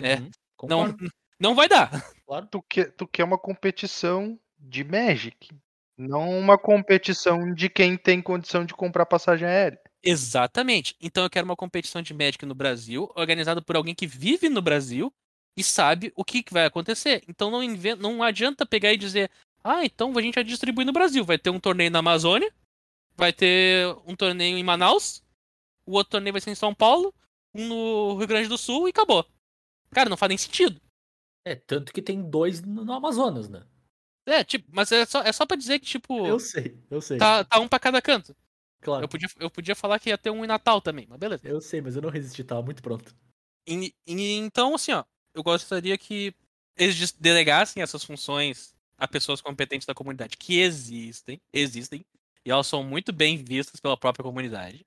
É. 0.00 0.16
Uhum. 0.16 0.30
Não, 0.68 0.96
não 1.40 1.54
vai 1.54 1.68
dar. 1.68 1.90
Claro. 2.26 2.46
tu, 2.50 2.62
quer, 2.62 2.92
tu 2.92 3.06
quer 3.06 3.24
uma 3.24 3.38
competição 3.38 4.38
de 4.58 4.84
Magic. 4.84 5.48
Não 5.96 6.38
uma 6.38 6.58
competição 6.58 7.54
de 7.54 7.70
quem 7.70 7.96
tem 7.96 8.20
condição 8.20 8.66
de 8.66 8.74
comprar 8.74 9.06
passagem 9.06 9.48
aérea. 9.48 9.80
Exatamente. 10.02 10.94
Então 11.00 11.24
eu 11.24 11.30
quero 11.30 11.46
uma 11.46 11.56
competição 11.56 12.02
de 12.02 12.12
Magic 12.12 12.44
no 12.44 12.54
Brasil, 12.54 13.10
organizada 13.16 13.62
por 13.62 13.76
alguém 13.76 13.94
que 13.94 14.06
vive 14.06 14.48
no 14.50 14.60
Brasil 14.60 15.10
e 15.56 15.64
sabe 15.64 16.12
o 16.14 16.22
que, 16.22 16.44
vai 16.50 16.66
acontecer. 16.66 17.22
Então 17.26 17.50
não, 17.50 17.62
inven- 17.62 17.96
não 17.96 18.22
adianta 18.22 18.66
pegar 18.66 18.92
e 18.92 18.98
dizer, 18.98 19.30
ah, 19.64 19.84
então 19.84 20.12
a 20.16 20.20
gente 20.20 20.34
vai 20.34 20.44
distribuir 20.44 20.86
no 20.86 20.92
Brasil. 20.92 21.24
Vai 21.24 21.38
ter 21.38 21.48
um 21.48 21.58
torneio 21.58 21.90
na 21.90 22.00
Amazônia, 22.00 22.52
vai 23.16 23.32
ter 23.32 23.86
um 24.06 24.14
torneio 24.14 24.58
em 24.58 24.62
Manaus, 24.62 25.22
o 25.86 25.92
outro 25.92 26.10
torneio 26.12 26.32
vai 26.32 26.40
ser 26.40 26.50
em 26.50 26.54
São 26.54 26.74
Paulo, 26.74 27.14
um 27.54 27.66
no 27.68 28.16
Rio 28.18 28.26
Grande 28.26 28.48
do 28.48 28.58
Sul 28.58 28.86
e 28.86 28.90
acabou. 28.90 29.24
Cara, 29.90 30.10
não 30.10 30.16
faz 30.16 30.28
nem 30.28 30.38
sentido. 30.38 30.80
É, 31.44 31.54
tanto 31.54 31.92
que 31.92 32.02
tem 32.02 32.28
dois 32.28 32.60
no 32.60 32.92
Amazonas, 32.92 33.48
né? 33.48 33.62
É, 34.26 34.42
tipo, 34.42 34.68
mas 34.72 34.90
é 34.90 35.06
só, 35.06 35.22
é 35.22 35.32
só 35.32 35.46
pra 35.46 35.56
dizer 35.56 35.78
que, 35.78 35.86
tipo, 35.86 36.26
Eu 36.26 36.40
sei, 36.40 36.76
eu 36.90 37.00
sei. 37.00 37.16
tá, 37.16 37.44
tá 37.44 37.60
um 37.60 37.68
pra 37.68 37.78
cada 37.78 38.02
canto. 38.02 38.36
claro. 38.80 39.04
Eu 39.04 39.08
podia, 39.08 39.28
eu 39.38 39.48
podia 39.48 39.76
falar 39.76 40.00
que 40.00 40.08
ia 40.10 40.18
ter 40.18 40.30
um 40.30 40.44
em 40.44 40.48
Natal 40.48 40.80
também, 40.80 41.06
mas 41.08 41.18
beleza. 41.18 41.46
Eu 41.46 41.60
sei, 41.60 41.80
mas 41.80 41.94
eu 41.94 42.02
não 42.02 42.10
resisti, 42.10 42.42
tava 42.42 42.62
muito 42.62 42.82
pronto. 42.82 43.14
E- 43.68 43.94
e- 44.06 44.32
então, 44.34 44.74
assim, 44.74 44.92
ó, 44.92 45.04
eu 45.32 45.42
gostaria 45.44 45.96
que 45.96 46.34
eles 46.76 47.12
delegassem 47.12 47.82
essas 47.82 48.02
funções 48.02 48.74
a 48.98 49.06
pessoas 49.06 49.40
competentes 49.40 49.86
da 49.86 49.94
comunidade, 49.94 50.36
que 50.36 50.58
existem, 50.58 51.40
existem, 51.52 52.04
e 52.44 52.50
elas 52.50 52.66
são 52.66 52.82
muito 52.82 53.12
bem 53.12 53.36
vistas 53.36 53.78
pela 53.78 53.96
própria 53.96 54.24
comunidade, 54.24 54.84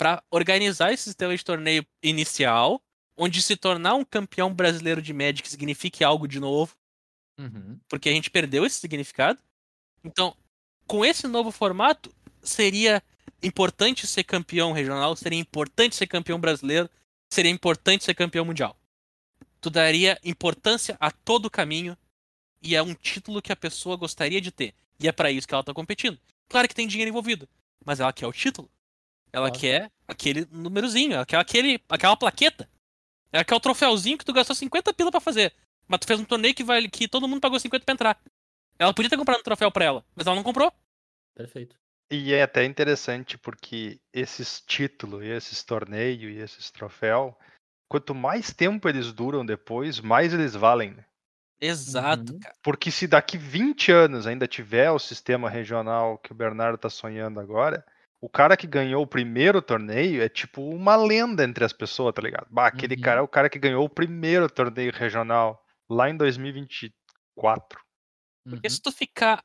para 0.00 0.24
organizar 0.30 0.94
esse 0.94 1.02
sistema 1.02 1.36
de 1.36 1.44
torneio 1.44 1.84
inicial, 2.02 2.82
onde 3.18 3.42
se 3.42 3.54
tornar 3.54 3.96
um 3.96 4.02
campeão 4.02 4.50
brasileiro 4.50 5.02
de 5.02 5.12
Magic 5.12 5.46
signifique 5.46 6.02
algo 6.02 6.26
de 6.26 6.40
novo, 6.40 6.74
Uhum. 7.38 7.78
porque 7.86 8.08
a 8.08 8.12
gente 8.12 8.30
perdeu 8.30 8.64
esse 8.64 8.80
significado. 8.80 9.38
Então, 10.02 10.34
com 10.86 11.04
esse 11.04 11.28
novo 11.28 11.50
formato, 11.50 12.10
seria 12.42 13.02
importante 13.42 14.06
ser 14.06 14.24
campeão 14.24 14.72
regional, 14.72 15.14
seria 15.14 15.38
importante 15.38 15.94
ser 15.94 16.06
campeão 16.06 16.40
brasileiro, 16.40 16.88
seria 17.30 17.50
importante 17.50 18.02
ser 18.04 18.14
campeão 18.14 18.46
mundial. 18.46 18.74
Tu 19.60 19.68
daria 19.68 20.18
importância 20.24 20.96
a 20.98 21.10
todo 21.10 21.44
o 21.44 21.50
caminho 21.50 21.94
e 22.62 22.74
é 22.74 22.82
um 22.82 22.94
título 22.94 23.42
que 23.42 23.52
a 23.52 23.56
pessoa 23.56 23.96
gostaria 23.96 24.40
de 24.40 24.50
ter. 24.50 24.74
E 24.98 25.06
é 25.06 25.12
pra 25.12 25.30
isso 25.30 25.46
que 25.46 25.52
ela 25.52 25.62
tá 25.62 25.74
competindo. 25.74 26.18
Claro 26.48 26.66
que 26.66 26.74
tem 26.74 26.88
dinheiro 26.88 27.10
envolvido, 27.10 27.46
mas 27.84 28.00
ela 28.00 28.14
quer 28.14 28.26
o 28.26 28.32
título. 28.32 28.70
Ela 29.32 29.50
quer 29.50 29.90
aquele 30.08 30.46
númerozinho, 30.50 31.14
ela 31.14 31.26
quer 31.26 31.36
aquele, 31.38 31.80
aquela 31.88 32.16
plaqueta. 32.16 32.68
Ela 33.32 33.44
quer 33.44 33.54
o 33.54 33.60
troféuzinho 33.60 34.18
que 34.18 34.24
tu 34.24 34.32
gastou 34.32 34.56
50 34.56 34.92
pila 34.92 35.10
pra 35.10 35.20
fazer. 35.20 35.54
Mas 35.86 36.00
tu 36.00 36.06
fez 36.06 36.18
um 36.20 36.24
torneio 36.24 36.54
que, 36.54 36.64
vale, 36.64 36.88
que 36.88 37.06
todo 37.08 37.28
mundo 37.28 37.40
pagou 37.40 37.58
50 37.58 37.84
pra 37.84 37.92
entrar. 37.92 38.22
Ela 38.78 38.94
podia 38.94 39.10
ter 39.10 39.16
comprado 39.16 39.40
um 39.40 39.42
troféu 39.44 39.70
pra 39.70 39.84
ela, 39.84 40.04
mas 40.14 40.26
ela 40.26 40.36
não 40.36 40.42
comprou. 40.42 40.72
Perfeito. 41.34 41.76
E 42.10 42.32
é 42.32 42.42
até 42.42 42.64
interessante 42.64 43.38
porque 43.38 44.00
esses 44.12 44.60
títulos, 44.66 45.22
e 45.22 45.28
esses 45.28 45.62
torneios 45.62 46.32
e 46.32 46.38
esses 46.38 46.70
troféus, 46.70 47.32
quanto 47.88 48.14
mais 48.14 48.52
tempo 48.52 48.88
eles 48.88 49.12
duram 49.12 49.46
depois, 49.46 50.00
mais 50.00 50.34
eles 50.34 50.54
valem. 50.54 50.92
né? 50.92 51.04
Exato, 51.60 52.32
Uhum. 52.32 52.40
cara. 52.40 52.54
Porque 52.62 52.90
se 52.90 53.06
daqui 53.06 53.36
20 53.38 53.92
anos 53.92 54.26
ainda 54.26 54.48
tiver 54.48 54.90
o 54.90 54.98
sistema 54.98 55.48
regional 55.48 56.18
que 56.18 56.32
o 56.32 56.34
Bernardo 56.34 56.78
tá 56.78 56.88
sonhando 56.90 57.38
agora, 57.38 57.84
o 58.20 58.28
cara 58.28 58.56
que 58.56 58.66
ganhou 58.66 59.02
o 59.02 59.06
primeiro 59.06 59.62
torneio 59.62 60.22
é 60.22 60.28
tipo 60.28 60.62
uma 60.62 60.94
lenda 60.96 61.42
entre 61.44 61.64
as 61.64 61.72
pessoas, 61.72 62.12
tá 62.14 62.20
ligado? 62.22 62.46
Bah, 62.50 62.66
aquele 62.66 62.94
Uhum. 62.96 63.00
cara 63.00 63.20
é 63.20 63.22
o 63.22 63.28
cara 63.28 63.48
que 63.48 63.58
ganhou 63.58 63.84
o 63.84 63.88
primeiro 63.88 64.48
torneio 64.50 64.92
regional 64.92 65.64
lá 65.88 66.08
em 66.10 66.16
2024. 66.16 67.80
Porque 68.44 68.66
Uhum. 68.66 68.70
se 68.70 68.80
tu 68.80 68.92
ficar 68.92 69.42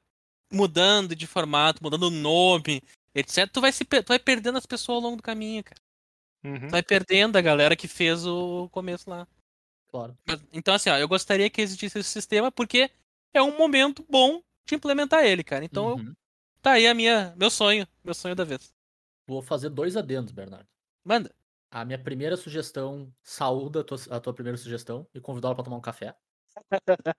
mudando 0.51 1.15
de 1.15 1.25
formato, 1.27 1.83
mudando 1.83 2.03
o 2.03 2.09
nome, 2.11 2.81
etc., 3.13 3.49
tu 3.51 3.61
vai, 3.61 3.71
se, 3.71 3.83
tu 3.85 4.07
vai 4.07 4.19
perdendo 4.19 4.57
as 4.57 4.65
pessoas 4.65 4.97
ao 4.97 5.01
longo 5.01 5.17
do 5.17 5.23
caminho, 5.23 5.63
cara. 5.63 5.81
Uhum. 6.43 6.67
Tu 6.67 6.71
vai 6.71 6.83
perdendo 6.83 7.37
a 7.37 7.41
galera 7.41 7.75
que 7.75 7.87
fez 7.87 8.25
o 8.25 8.69
começo 8.69 9.09
lá. 9.09 9.27
Claro. 9.89 10.17
Mas- 10.27 10.43
então, 10.53 10.73
assim, 10.73 10.89
ó, 10.89 10.97
eu 10.97 11.07
gostaria 11.07 11.49
que 11.49 11.61
existisse 11.61 11.97
esse 11.99 12.09
sistema 12.09 12.51
porque 12.51 12.91
é 13.33 13.41
um 13.41 13.57
momento 13.57 14.05
bom 14.09 14.41
de 14.67 14.75
implementar 14.75 15.23
ele, 15.25 15.43
cara. 15.43 15.63
Então, 15.65 15.89
eu- 15.89 15.95
Uhum. 15.95 16.13
Tá 16.65 16.71
aí 16.71 16.87
a 16.87 16.95
minha, 16.95 17.31
meu 17.37 17.51
sonho, 17.51 17.87
meu 18.03 18.15
sonho 18.15 18.35
da 18.35 18.43
vez. 18.43 18.73
Vou 19.27 19.39
fazer 19.39 19.69
dois 19.69 19.95
adendos, 19.95 20.31
Bernardo. 20.31 20.67
Manda. 21.03 21.31
A 21.69 21.85
minha 21.85 21.99
primeira 21.99 22.35
sugestão, 22.35 23.13
saúda 23.21 23.81
a 23.81 23.83
tua, 23.83 23.97
a 24.09 24.19
tua 24.19 24.33
primeira 24.33 24.57
sugestão 24.57 25.07
e 25.13 25.21
convidá-la 25.21 25.53
pra 25.53 25.63
tomar 25.63 25.77
um 25.77 25.81
café. 25.81 26.15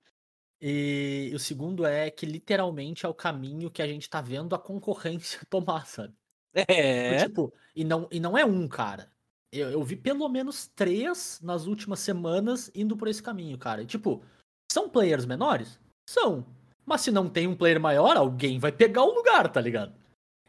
E 0.59 1.31
o 1.35 1.39
segundo 1.39 1.85
é 1.85 2.11
que 2.11 2.25
literalmente 2.25 3.05
é 3.05 3.09
o 3.11 3.13
caminho 3.13 3.71
que 3.71 3.83
a 3.83 3.87
gente 3.87 4.09
tá 4.09 4.23
vendo 4.23 4.55
a 4.55 4.59
concorrência 4.59 5.39
tomar, 5.51 5.87
sabe? 5.87 6.15
É. 6.55 7.19
Tipo, 7.19 7.53
e 7.75 7.85
não, 7.85 8.09
e 8.11 8.19
não 8.19 8.39
é 8.39 8.43
um, 8.43 8.67
cara. 8.67 9.13
Eu, 9.53 9.71
eu 9.71 9.85
vi 9.85 9.97
pelo 9.97 10.27
menos 10.31 10.67
três 10.69 11.39
nas 11.43 11.67
últimas 11.67 12.01
semanas 12.01 12.71
indo 12.75 12.97
por 12.97 13.07
esse 13.07 13.23
caminho, 13.23 13.59
cara. 13.59 13.83
E, 13.83 13.87
tipo, 13.87 14.25
são 14.73 14.89
players 14.89 15.27
menores? 15.27 15.79
São. 16.09 16.43
Mas 16.87 17.01
se 17.01 17.11
não 17.11 17.29
tem 17.29 17.49
um 17.49 17.57
player 17.57 17.81
maior, 17.81 18.17
alguém 18.17 18.61
vai 18.61 18.71
pegar 18.71 19.03
o 19.03 19.13
lugar, 19.13 19.51
tá 19.51 19.61
ligado? 19.61 19.93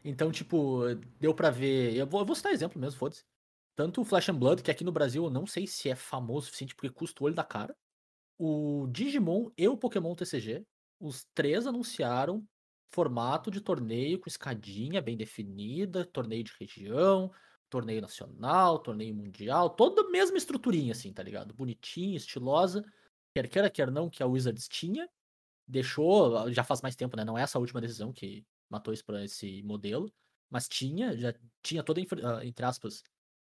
Então, 0.04 0.30
tipo, 0.30 0.82
deu 1.18 1.34
pra 1.34 1.50
ver. 1.50 1.96
Eu 1.96 2.06
vou, 2.06 2.20
eu 2.20 2.26
vou 2.26 2.36
citar 2.36 2.52
exemplo 2.52 2.80
mesmo, 2.80 2.98
foda-se. 2.98 3.24
Tanto 3.74 4.00
o 4.00 4.04
Flash 4.04 4.28
and 4.28 4.36
Blood, 4.36 4.62
que 4.62 4.70
aqui 4.70 4.84
no 4.84 4.92
Brasil 4.92 5.24
eu 5.24 5.30
não 5.30 5.46
sei 5.46 5.66
se 5.66 5.90
é 5.90 5.94
famoso 5.94 6.38
o 6.38 6.42
suficiente 6.46 6.74
porque 6.74 6.90
custa 6.90 7.22
o 7.22 7.26
olho 7.26 7.34
da 7.34 7.44
cara. 7.44 7.76
O 8.38 8.86
Digimon 8.90 9.50
e 9.58 9.66
o 9.66 9.76
Pokémon 9.76 10.14
TCG, 10.14 10.64
os 11.00 11.24
três 11.34 11.66
anunciaram 11.66 12.46
formato 12.90 13.50
de 13.50 13.60
torneio 13.60 14.18
com 14.18 14.28
escadinha 14.28 15.02
bem 15.02 15.16
definida, 15.16 16.04
torneio 16.04 16.44
de 16.44 16.52
região, 16.58 17.30
torneio 17.68 18.00
nacional, 18.00 18.78
torneio 18.78 19.14
mundial, 19.14 19.70
toda 19.70 20.02
a 20.02 20.10
mesma 20.10 20.38
estruturinha 20.38 20.92
assim, 20.92 21.12
tá 21.12 21.22
ligado? 21.22 21.54
Bonitinha, 21.54 22.16
estilosa, 22.16 22.84
quer 23.34 23.48
queira, 23.48 23.70
quer 23.70 23.90
não, 23.90 24.08
que 24.08 24.22
a 24.22 24.26
Wizards 24.26 24.68
tinha, 24.68 25.08
deixou, 25.68 26.52
já 26.52 26.64
faz 26.64 26.82
mais 26.82 26.96
tempo, 26.96 27.16
né? 27.16 27.24
Não 27.24 27.38
é 27.38 27.42
essa 27.42 27.58
última 27.58 27.80
decisão 27.80 28.12
que 28.12 28.46
matou 28.70 28.94
isso 28.94 29.04
pra 29.04 29.24
esse 29.24 29.62
modelo, 29.64 30.12
mas 30.50 30.68
tinha, 30.68 31.16
já 31.16 31.34
tinha 31.62 31.82
toda, 31.82 32.00
infra- 32.00 32.38
ah, 32.40 32.46
entre 32.46 32.64
aspas, 32.66 33.02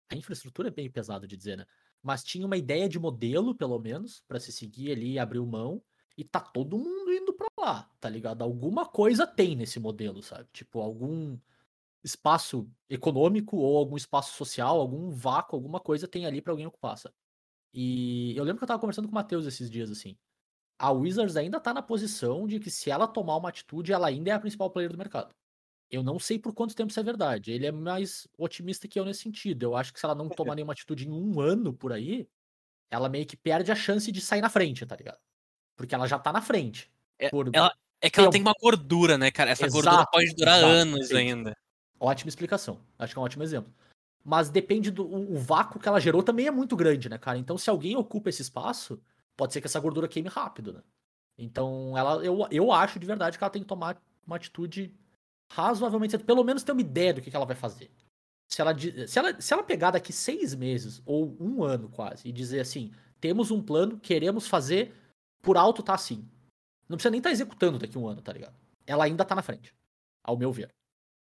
a 0.10 0.15
infraestrutura 0.15 0.67
é 0.69 0.71
bem 0.71 0.89
pesado 0.91 1.28
de 1.28 1.36
dizer, 1.38 1.58
né? 1.58 1.65
Mas 2.01 2.23
tinha 2.23 2.45
uma 2.45 2.58
ideia 2.58 2.88
de 2.88 2.99
modelo, 2.99 3.56
pelo 3.56 3.80
menos, 3.80 4.23
pra 4.28 4.39
se 4.39 4.51
seguir 4.51 4.91
ali 4.91 5.17
abrir 5.19 5.41
mão. 5.41 5.84
E 6.17 6.23
tá 6.23 6.39
todo 6.39 6.78
mundo 6.78 7.12
indo 7.12 7.34
pra 7.34 7.47
lá, 7.60 7.84
tá 7.99 8.08
ligado? 8.10 8.41
Alguma 8.41 8.86
coisa 8.86 9.28
tem 9.28 9.56
nesse 9.56 9.80
modelo, 9.82 10.23
sabe? 10.23 10.47
Tipo, 10.54 10.80
algum 10.80 11.38
espaço 12.04 12.69
econômico 12.89 13.58
ou 13.58 13.78
algum 13.78 13.97
espaço 13.97 14.36
social, 14.38 14.80
algum 14.80 15.12
vácuo, 15.12 15.56
alguma 15.56 15.80
coisa 15.80 16.08
tem 16.08 16.25
ali 16.25 16.41
pra 16.41 16.54
alguém 16.54 16.67
ocupar, 16.67 16.97
sabe? 16.97 17.15
E 17.73 18.36
eu 18.38 18.43
lembro 18.43 18.60
que 18.60 18.63
eu 18.65 18.67
tava 18.69 18.80
conversando 18.82 19.08
com 19.08 19.13
o 19.13 19.15
Matheus 19.15 19.45
esses 19.45 19.69
dias, 19.69 19.91
assim. 19.91 20.17
A 20.77 20.91
Wizards 20.91 21.35
ainda 21.38 21.59
tá 21.59 21.73
na 21.73 21.81
posição 21.81 22.45
de 22.47 22.59
que 22.59 22.69
se 22.69 22.89
ela 22.91 23.07
tomar 23.07 23.38
uma 23.38 23.49
atitude, 23.49 23.93
ela 23.93 24.07
ainda 24.07 24.31
é 24.31 24.33
a 24.33 24.39
principal 24.39 24.69
player 24.69 24.91
do 24.91 24.97
mercado. 24.97 25.33
Eu 25.89 26.03
não 26.03 26.19
sei 26.19 26.38
por 26.38 26.53
quanto 26.53 26.75
tempo 26.75 26.89
isso 26.89 26.99
é 26.99 27.03
verdade. 27.03 27.51
Ele 27.51 27.65
é 27.65 27.71
mais 27.71 28.27
otimista 28.38 28.88
que 28.88 28.99
eu 28.99 29.05
nesse 29.05 29.21
sentido. 29.21 29.63
Eu 29.63 29.75
acho 29.77 29.93
que 29.93 29.99
se 29.99 30.05
ela 30.05 30.15
não 30.15 30.27
tomar 30.27 30.55
nenhuma 30.55 30.73
atitude 30.73 31.07
em 31.07 31.11
um 31.11 31.39
ano 31.39 31.71
por 31.71 31.93
aí, 31.93 32.27
ela 32.91 33.07
meio 33.07 33.25
que 33.25 33.38
perde 33.38 33.71
a 33.71 33.75
chance 33.75 34.11
de 34.11 34.19
sair 34.19 34.41
na 34.41 34.49
frente, 34.49 34.85
tá 34.85 34.95
ligado? 34.95 35.19
Porque 35.77 35.95
ela 35.95 36.07
já 36.07 36.19
tá 36.19 36.33
na 36.33 36.41
frente. 36.41 36.91
É, 37.19 37.29
Por- 37.29 37.49
ela- 37.53 37.73
É 38.01 38.09
que 38.09 38.19
ela 38.19 38.29
Tem 38.29 38.41
uma 38.41 38.53
gordura, 38.59 39.17
né, 39.17 39.31
cara? 39.31 39.51
Essa 39.51 39.67
gordura 39.67 39.95
Exato, 39.95 40.11
pode 40.11 40.35
durar 40.35 40.57
exato, 40.57 40.73
anos 40.73 41.11
ainda. 41.11 41.57
Ótima 41.99 42.29
explicação. 42.29 42.79
Acho 42.99 43.13
que 43.13 43.17
é 43.17 43.21
um 43.21 43.25
ótimo 43.25 43.41
exemplo. 43.43 43.73
Mas 44.23 44.49
depende 44.49 44.91
do. 44.91 45.05
O 45.07 45.38
vácuo 45.39 45.79
que 45.79 45.88
ela 45.88 45.99
gerou 45.99 46.21
também 46.21 46.45
é 46.45 46.51
muito 46.51 46.75
grande, 46.75 47.07
né, 47.09 47.17
cara? 47.17 47.38
Então, 47.38 47.57
se 47.57 47.69
alguém 47.69 47.95
ocupa 47.95 48.29
esse 48.29 48.41
espaço, 48.41 49.01
pode 49.36 49.54
ser 49.54 49.62
que 49.62 49.67
essa 49.67 49.80
gordura 49.80 50.08
queime 50.08 50.30
rápido, 50.30 50.74
né? 50.74 50.82
Então, 51.38 51.98
ela, 51.98 52.24
eu, 52.24 52.48
eu 52.50 52.71
acho 52.71 53.00
de 53.00 53.06
verdade 53.06 53.38
que 53.38 53.43
ela 53.43 53.52
tem 53.52 53.62
que 53.62 53.67
tomar 53.67 54.02
uma 54.26 54.38
atitude 54.38 54.93
razoavelmente 55.52 56.12
certa. 56.12 56.26
Pelo 56.26 56.43
menos 56.43 56.63
ter 56.63 56.71
uma 56.71 56.82
ideia 56.82 57.13
do 57.13 57.21
que, 57.21 57.30
que 57.30 57.36
ela 57.36 57.45
vai 57.45 57.56
fazer. 57.56 57.91
Se 58.48 58.62
ela, 58.62 58.74
se, 59.08 59.19
ela, 59.19 59.41
se 59.41 59.54
ela 59.54 59.63
pegar 59.63 59.91
daqui 59.91 60.13
seis 60.13 60.54
meses, 60.54 61.02
ou 61.06 61.36
um 61.39 61.63
ano 61.63 61.89
quase, 61.89 62.28
e 62.28 62.32
dizer 62.32 62.62
assim: 62.62 62.93
temos 63.19 63.52
um 63.52 63.62
plano, 63.62 64.00
queremos 64.00 64.48
fazer, 64.48 64.95
por 65.41 65.58
alto 65.58 65.84
tá 65.84 65.93
assim. 65.93 66.30
Não 66.88 66.95
precisa 66.98 67.12
nem 67.12 67.17
estar 67.17 67.32
executando 67.32 67.80
daqui 67.80 67.98
um 67.98 68.08
ano, 68.08 68.21
tá 68.21 68.32
ligado? 68.32 68.56
Ela 68.86 69.06
ainda 69.06 69.26
tá 69.26 69.36
na 69.36 69.41
frente, 69.41 69.74
ao 70.24 70.38
meu 70.38 70.52
ver. 70.52 70.74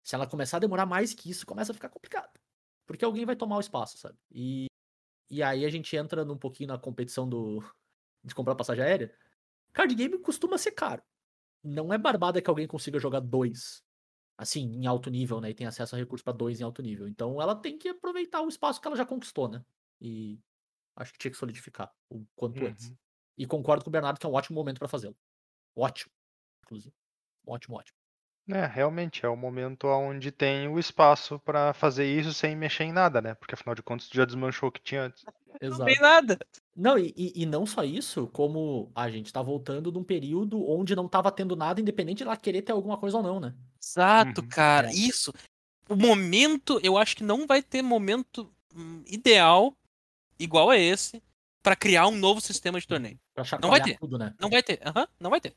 Se 0.04 0.14
ela 0.14 0.26
começar 0.26 0.56
a 0.56 0.60
demorar 0.60 0.86
mais 0.86 1.12
que 1.12 1.28
isso, 1.28 1.44
começa 1.44 1.72
a 1.72 1.74
ficar 1.74 1.88
complicado. 1.88 2.38
Porque 2.86 3.04
alguém 3.04 3.26
vai 3.26 3.36
tomar 3.36 3.56
o 3.56 3.60
espaço, 3.60 3.98
sabe? 3.98 4.16
E, 4.30 4.66
e 5.28 5.42
aí 5.42 5.64
a 5.64 5.70
gente 5.70 5.94
entra 5.96 6.24
num 6.24 6.38
pouquinho 6.38 6.68
na 6.68 6.78
competição 6.78 7.28
do 7.28 7.62
de 8.28 8.34
comprar 8.34 8.54
passagem 8.56 8.84
aérea. 8.84 9.14
Card 9.72 9.94
game 9.94 10.18
costuma 10.20 10.58
ser 10.58 10.72
caro. 10.72 11.02
Não 11.64 11.92
é 11.92 11.98
barbada 11.98 12.42
que 12.42 12.50
alguém 12.50 12.66
consiga 12.66 12.98
jogar 12.98 13.20
dois, 13.20 13.82
assim, 14.38 14.62
em 14.62 14.86
alto 14.86 15.10
nível, 15.10 15.40
né? 15.40 15.50
E 15.50 15.54
tem 15.54 15.66
acesso 15.66 15.96
a 15.96 15.98
recursos 15.98 16.24
pra 16.24 16.32
dois 16.32 16.60
em 16.60 16.64
alto 16.64 16.82
nível. 16.82 17.08
Então 17.08 17.40
ela 17.42 17.56
tem 17.56 17.78
que 17.78 17.88
aproveitar 17.90 18.42
o 18.42 18.48
espaço 18.48 18.80
que 18.80 18.88
ela 18.88 18.96
já 18.96 19.06
conquistou, 19.06 19.48
né? 19.48 19.64
E 20.00 20.40
acho 20.96 21.12
que 21.12 21.18
tinha 21.18 21.30
que 21.32 21.38
solidificar 21.38 21.92
o 22.10 22.26
quanto 22.36 22.64
Uhum. 22.64 22.66
antes. 22.66 22.94
E 23.38 23.46
concordo 23.46 23.84
com 23.84 23.90
o 23.90 23.92
Bernardo 23.92 24.20
que 24.20 24.26
é 24.26 24.30
um 24.30 24.34
ótimo 24.34 24.56
momento 24.56 24.78
pra 24.80 24.88
fazê-lo. 24.88 25.16
Ótimo, 25.76 26.12
inclusive. 26.64 26.94
Ótimo, 27.46 27.76
ótimo. 27.76 27.97
É, 28.50 28.64
realmente, 28.66 29.26
é 29.26 29.28
o 29.28 29.36
momento 29.36 29.86
onde 29.88 30.32
tem 30.32 30.68
o 30.68 30.78
espaço 30.78 31.38
pra 31.40 31.74
fazer 31.74 32.06
isso 32.06 32.32
sem 32.32 32.56
mexer 32.56 32.84
em 32.84 32.92
nada, 32.92 33.20
né? 33.20 33.34
Porque 33.34 33.54
afinal 33.54 33.74
de 33.74 33.82
contas 33.82 34.08
tu 34.08 34.16
já 34.16 34.24
desmanchou 34.24 34.70
o 34.70 34.72
que 34.72 34.80
tinha 34.80 35.02
antes. 35.02 35.24
Não 35.60 35.68
Exato. 35.68 35.84
tem 35.84 36.00
nada. 36.00 36.38
Não, 36.76 36.96
e, 36.96 37.12
e- 37.16 37.44
não 37.44 37.66
só 37.66 37.82
isso, 37.82 38.28
como 38.28 38.92
a 38.94 39.10
gente 39.10 39.32
tá 39.32 39.42
voltando 39.42 39.90
de 39.90 39.98
um 39.98 40.04
período 40.04 40.64
onde 40.70 40.94
não 40.94 41.08
tava 41.08 41.32
tendo 41.32 41.56
nada, 41.56 41.80
independente 41.80 42.18
de 42.18 42.22
ela 42.22 42.36
querer 42.36 42.62
ter 42.62 42.70
alguma 42.70 42.96
coisa 42.96 43.16
ou 43.16 43.22
não, 43.24 43.40
né? 43.40 43.54
Exato, 43.82 44.40
Uhum. 44.42 44.48
cara. 44.48 44.86
É. 44.88 44.92
Isso. 44.92 45.32
O 45.88 45.96
momento, 45.96 46.78
eu 46.82 46.96
acho 46.96 47.16
que 47.16 47.24
não 47.24 47.44
vai 47.46 47.60
ter 47.60 47.82
momento 47.82 48.48
hum, 48.74 49.02
ideal 49.06 49.76
igual 50.38 50.70
a 50.70 50.78
esse 50.78 51.20
pra 51.62 51.74
criar 51.74 52.06
um 52.06 52.16
novo 52.16 52.40
sistema 52.40 52.78
de 52.78 52.86
torneio. 52.86 53.18
Pra 53.34 53.42
vai 53.42 53.48
chacoalhar 53.48 53.86
ter. 53.88 53.98
tudo, 53.98 54.16
né? 54.16 54.32
Não 54.38 54.48
vai 54.48 54.62
ter. 54.62 54.80
Aham, 54.86 55.08
não 55.18 55.30
vai 55.30 55.40
ter. 55.40 55.54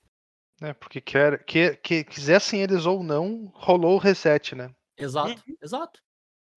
É, 0.62 0.74
porque 0.74 1.02
quer, 1.02 1.44
que, 1.44 1.76
que 1.78 2.04
quisessem 2.04 2.62
eles 2.62 2.86
ou 2.86 3.04
não, 3.04 3.48
rolou 3.56 3.96
o 3.96 3.98
reset, 3.98 4.54
né? 4.54 4.74
Exato, 4.96 5.44
exato. 5.62 6.00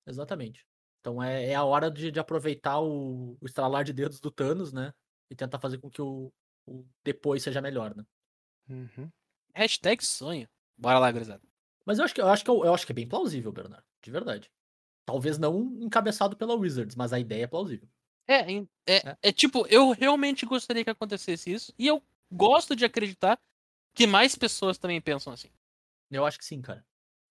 Exatamente. 0.06 0.66
Então 1.00 1.22
é, 1.22 1.46
é 1.46 1.54
a 1.54 1.64
hora 1.64 1.90
de, 1.90 2.10
de 2.10 2.20
aproveitar 2.20 2.80
o, 2.80 3.36
o 3.40 3.46
estralar 3.46 3.82
de 3.82 3.92
dedos 3.92 4.20
do 4.20 4.30
Thanos, 4.30 4.72
né? 4.72 4.92
E 5.30 5.34
tentar 5.34 5.58
fazer 5.58 5.78
com 5.78 5.88
que 5.90 6.02
o, 6.02 6.30
o 6.66 6.84
depois 7.02 7.42
seja 7.42 7.62
melhor, 7.62 7.96
né? 7.96 8.04
Uhum. 8.68 9.10
Hashtag 9.54 10.04
sonho. 10.04 10.48
Bora 10.76 10.98
lá, 10.98 11.10
gurizada. 11.10 11.42
Mas 11.86 11.98
eu 11.98 12.04
acho 12.04 12.14
que, 12.14 12.20
eu 12.20 12.28
acho 12.28 12.44
que, 12.44 12.50
eu, 12.50 12.64
eu 12.64 12.74
acho 12.74 12.84
que 12.84 12.92
é 12.92 12.94
bem 12.94 13.08
plausível, 13.08 13.52
Bernardo. 13.52 13.84
De 14.02 14.10
verdade. 14.10 14.50
Talvez 15.06 15.38
não 15.38 15.78
encabeçado 15.80 16.36
pela 16.36 16.54
Wizards, 16.54 16.96
mas 16.96 17.12
a 17.12 17.18
ideia 17.18 17.44
é 17.44 17.46
plausível. 17.46 17.88
É, 18.26 18.52
é, 18.52 18.66
É. 18.86 19.16
é 19.22 19.32
tipo, 19.32 19.66
eu 19.68 19.90
realmente 19.90 20.46
gostaria 20.46 20.84
que 20.84 20.90
acontecesse 20.90 21.52
isso. 21.52 21.74
E 21.78 21.86
eu 21.86 22.02
gosto 22.30 22.74
de 22.74 22.84
acreditar 22.84 23.38
que 23.94 24.06
mais 24.06 24.34
pessoas 24.34 24.76
também 24.78 25.00
pensam 25.00 25.32
assim. 25.32 25.48
Eu 26.10 26.26
acho 26.26 26.38
que 26.38 26.44
sim, 26.44 26.60
cara. 26.60 26.84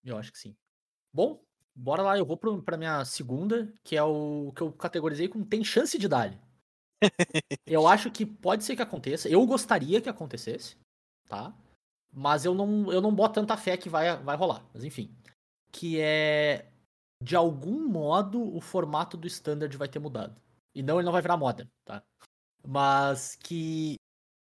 Eu 0.04 0.18
acho 0.18 0.32
que 0.32 0.38
sim. 0.38 0.56
Bom, 1.14 1.44
bora 1.76 2.02
lá. 2.02 2.18
Eu 2.18 2.26
vou 2.26 2.38
pro, 2.38 2.62
pra 2.62 2.78
minha 2.78 3.04
segunda, 3.06 3.72
que 3.84 3.96
é 3.96 4.04
o 4.04 4.52
que 4.56 4.62
eu 4.62 4.72
categorizei 4.72 5.28
como 5.28 5.46
tem 5.46 5.64
chance 5.64 5.98
de 5.98 6.08
dar. 6.08 6.34
eu 7.68 7.88
acho 7.88 8.10
que 8.10 8.26
pode 8.26 8.64
ser 8.64 8.76
que 8.76 8.82
aconteça. 8.82 9.30
Eu 9.30 9.46
gostaria 9.46 10.02
que 10.02 10.10
acontecesse, 10.10 10.78
tá? 11.28 11.54
Mas 12.12 12.46
eu 12.46 12.54
não, 12.54 12.92
eu 12.92 13.02
não 13.02 13.14
boto 13.14 13.36
tanta 13.36 13.58
fé 13.58 13.76
que 13.76 13.90
vai, 13.90 14.16
vai 14.24 14.36
rolar. 14.36 14.66
Mas 14.74 14.84
enfim. 14.84 15.14
Que 15.72 16.00
é. 16.00 16.70
De 17.22 17.36
algum 17.36 17.88
modo, 17.88 18.54
o 18.54 18.60
formato 18.60 19.16
do 19.16 19.28
standard 19.28 19.76
vai 19.78 19.88
ter 19.88 20.00
mudado. 20.00 20.42
E 20.76 20.84
não, 20.84 20.98
ele 20.98 21.06
não 21.06 21.12
vai 21.12 21.22
virar 21.22 21.38
moda, 21.38 21.70
tá? 21.86 22.04
Mas 22.66 23.36
que 23.38 23.96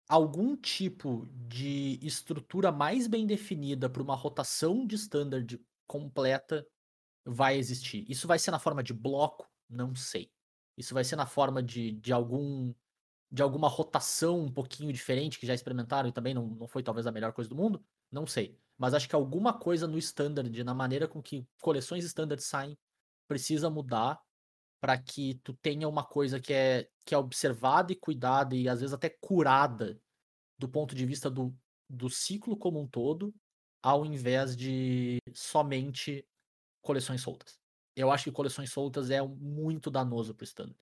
algum 0.09 0.57
tipo 0.57 1.27
de 1.49 1.99
estrutura 2.03 2.73
mais 2.73 3.07
bem 3.07 3.27
definida 3.27 3.91
para 3.91 4.03
uma 4.03 4.17
rotação 4.17 4.87
de 4.87 4.95
standard 4.95 5.61
completa 5.87 6.67
vai 7.25 7.59
existir. 7.59 8.05
Isso 8.09 8.27
vai 8.27 8.39
ser 8.39 8.51
na 8.51 8.59
forma 8.59 8.83
de 8.83 8.95
bloco? 8.95 9.47
Não 9.69 9.95
sei. 9.95 10.33
Isso 10.77 10.95
vai 10.95 11.05
ser 11.05 11.17
na 11.17 11.27
forma 11.27 11.63
de, 11.63 11.93
de 11.93 12.13
algum 12.13 12.75
de 13.31 13.43
alguma 13.43 13.69
rotação 13.69 14.41
um 14.41 14.51
pouquinho 14.51 14.91
diferente 14.91 15.39
que 15.39 15.47
já 15.47 15.53
experimentaram 15.53 16.09
e 16.09 16.13
também 16.13 16.33
não, 16.33 16.47
não 16.47 16.67
foi 16.67 16.83
talvez 16.83 17.07
a 17.07 17.13
melhor 17.13 17.33
coisa 17.35 17.51
do 17.51 17.57
mundo? 17.57 17.85
Não 18.11 18.27
sei. 18.27 18.59
Mas 18.79 18.95
acho 18.95 19.07
que 19.07 19.15
alguma 19.15 19.53
coisa 19.53 19.87
no 19.87 19.99
standard, 19.99 20.65
na 20.65 20.73
maneira 20.73 21.07
com 21.07 21.21
que 21.21 21.47
coleções 21.61 22.05
standard 22.05 22.43
saem, 22.43 22.79
precisa 23.27 23.69
mudar 23.69 24.19
para 24.81 24.97
que 24.97 25.35
tu 25.43 25.55
tenha 25.55 25.89
uma 25.89 26.05
coisa 26.05 26.41
que 26.41 26.53
é, 26.53 26.89
que 27.05 27.15
é 27.15 27.19
observada 27.19 27.93
e 27.93 27.97
cuidada 27.97 28.55
e 28.55 28.69
às 28.69 28.81
vezes 28.81 28.95
até 28.95 29.09
curada 29.09 30.01
do 30.59 30.69
ponto 30.69 30.95
de 30.95 31.07
vista 31.07 31.31
do, 31.31 31.57
do 31.89 32.11
ciclo 32.11 32.57
como 32.57 32.81
um 32.81 32.87
todo, 32.87 33.35
ao 33.83 34.05
invés 34.05 34.57
de 34.57 35.19
somente 35.33 36.27
coleções 36.83 37.21
soltas. 37.21 37.59
Eu 37.95 38.11
acho 38.11 38.25
que 38.25 38.33
coleções 38.33 38.73
soltas 38.73 39.11
é 39.11 39.21
muito 39.23 39.91
danoso 39.91 40.35
pro 40.35 40.45
standard. 40.45 40.79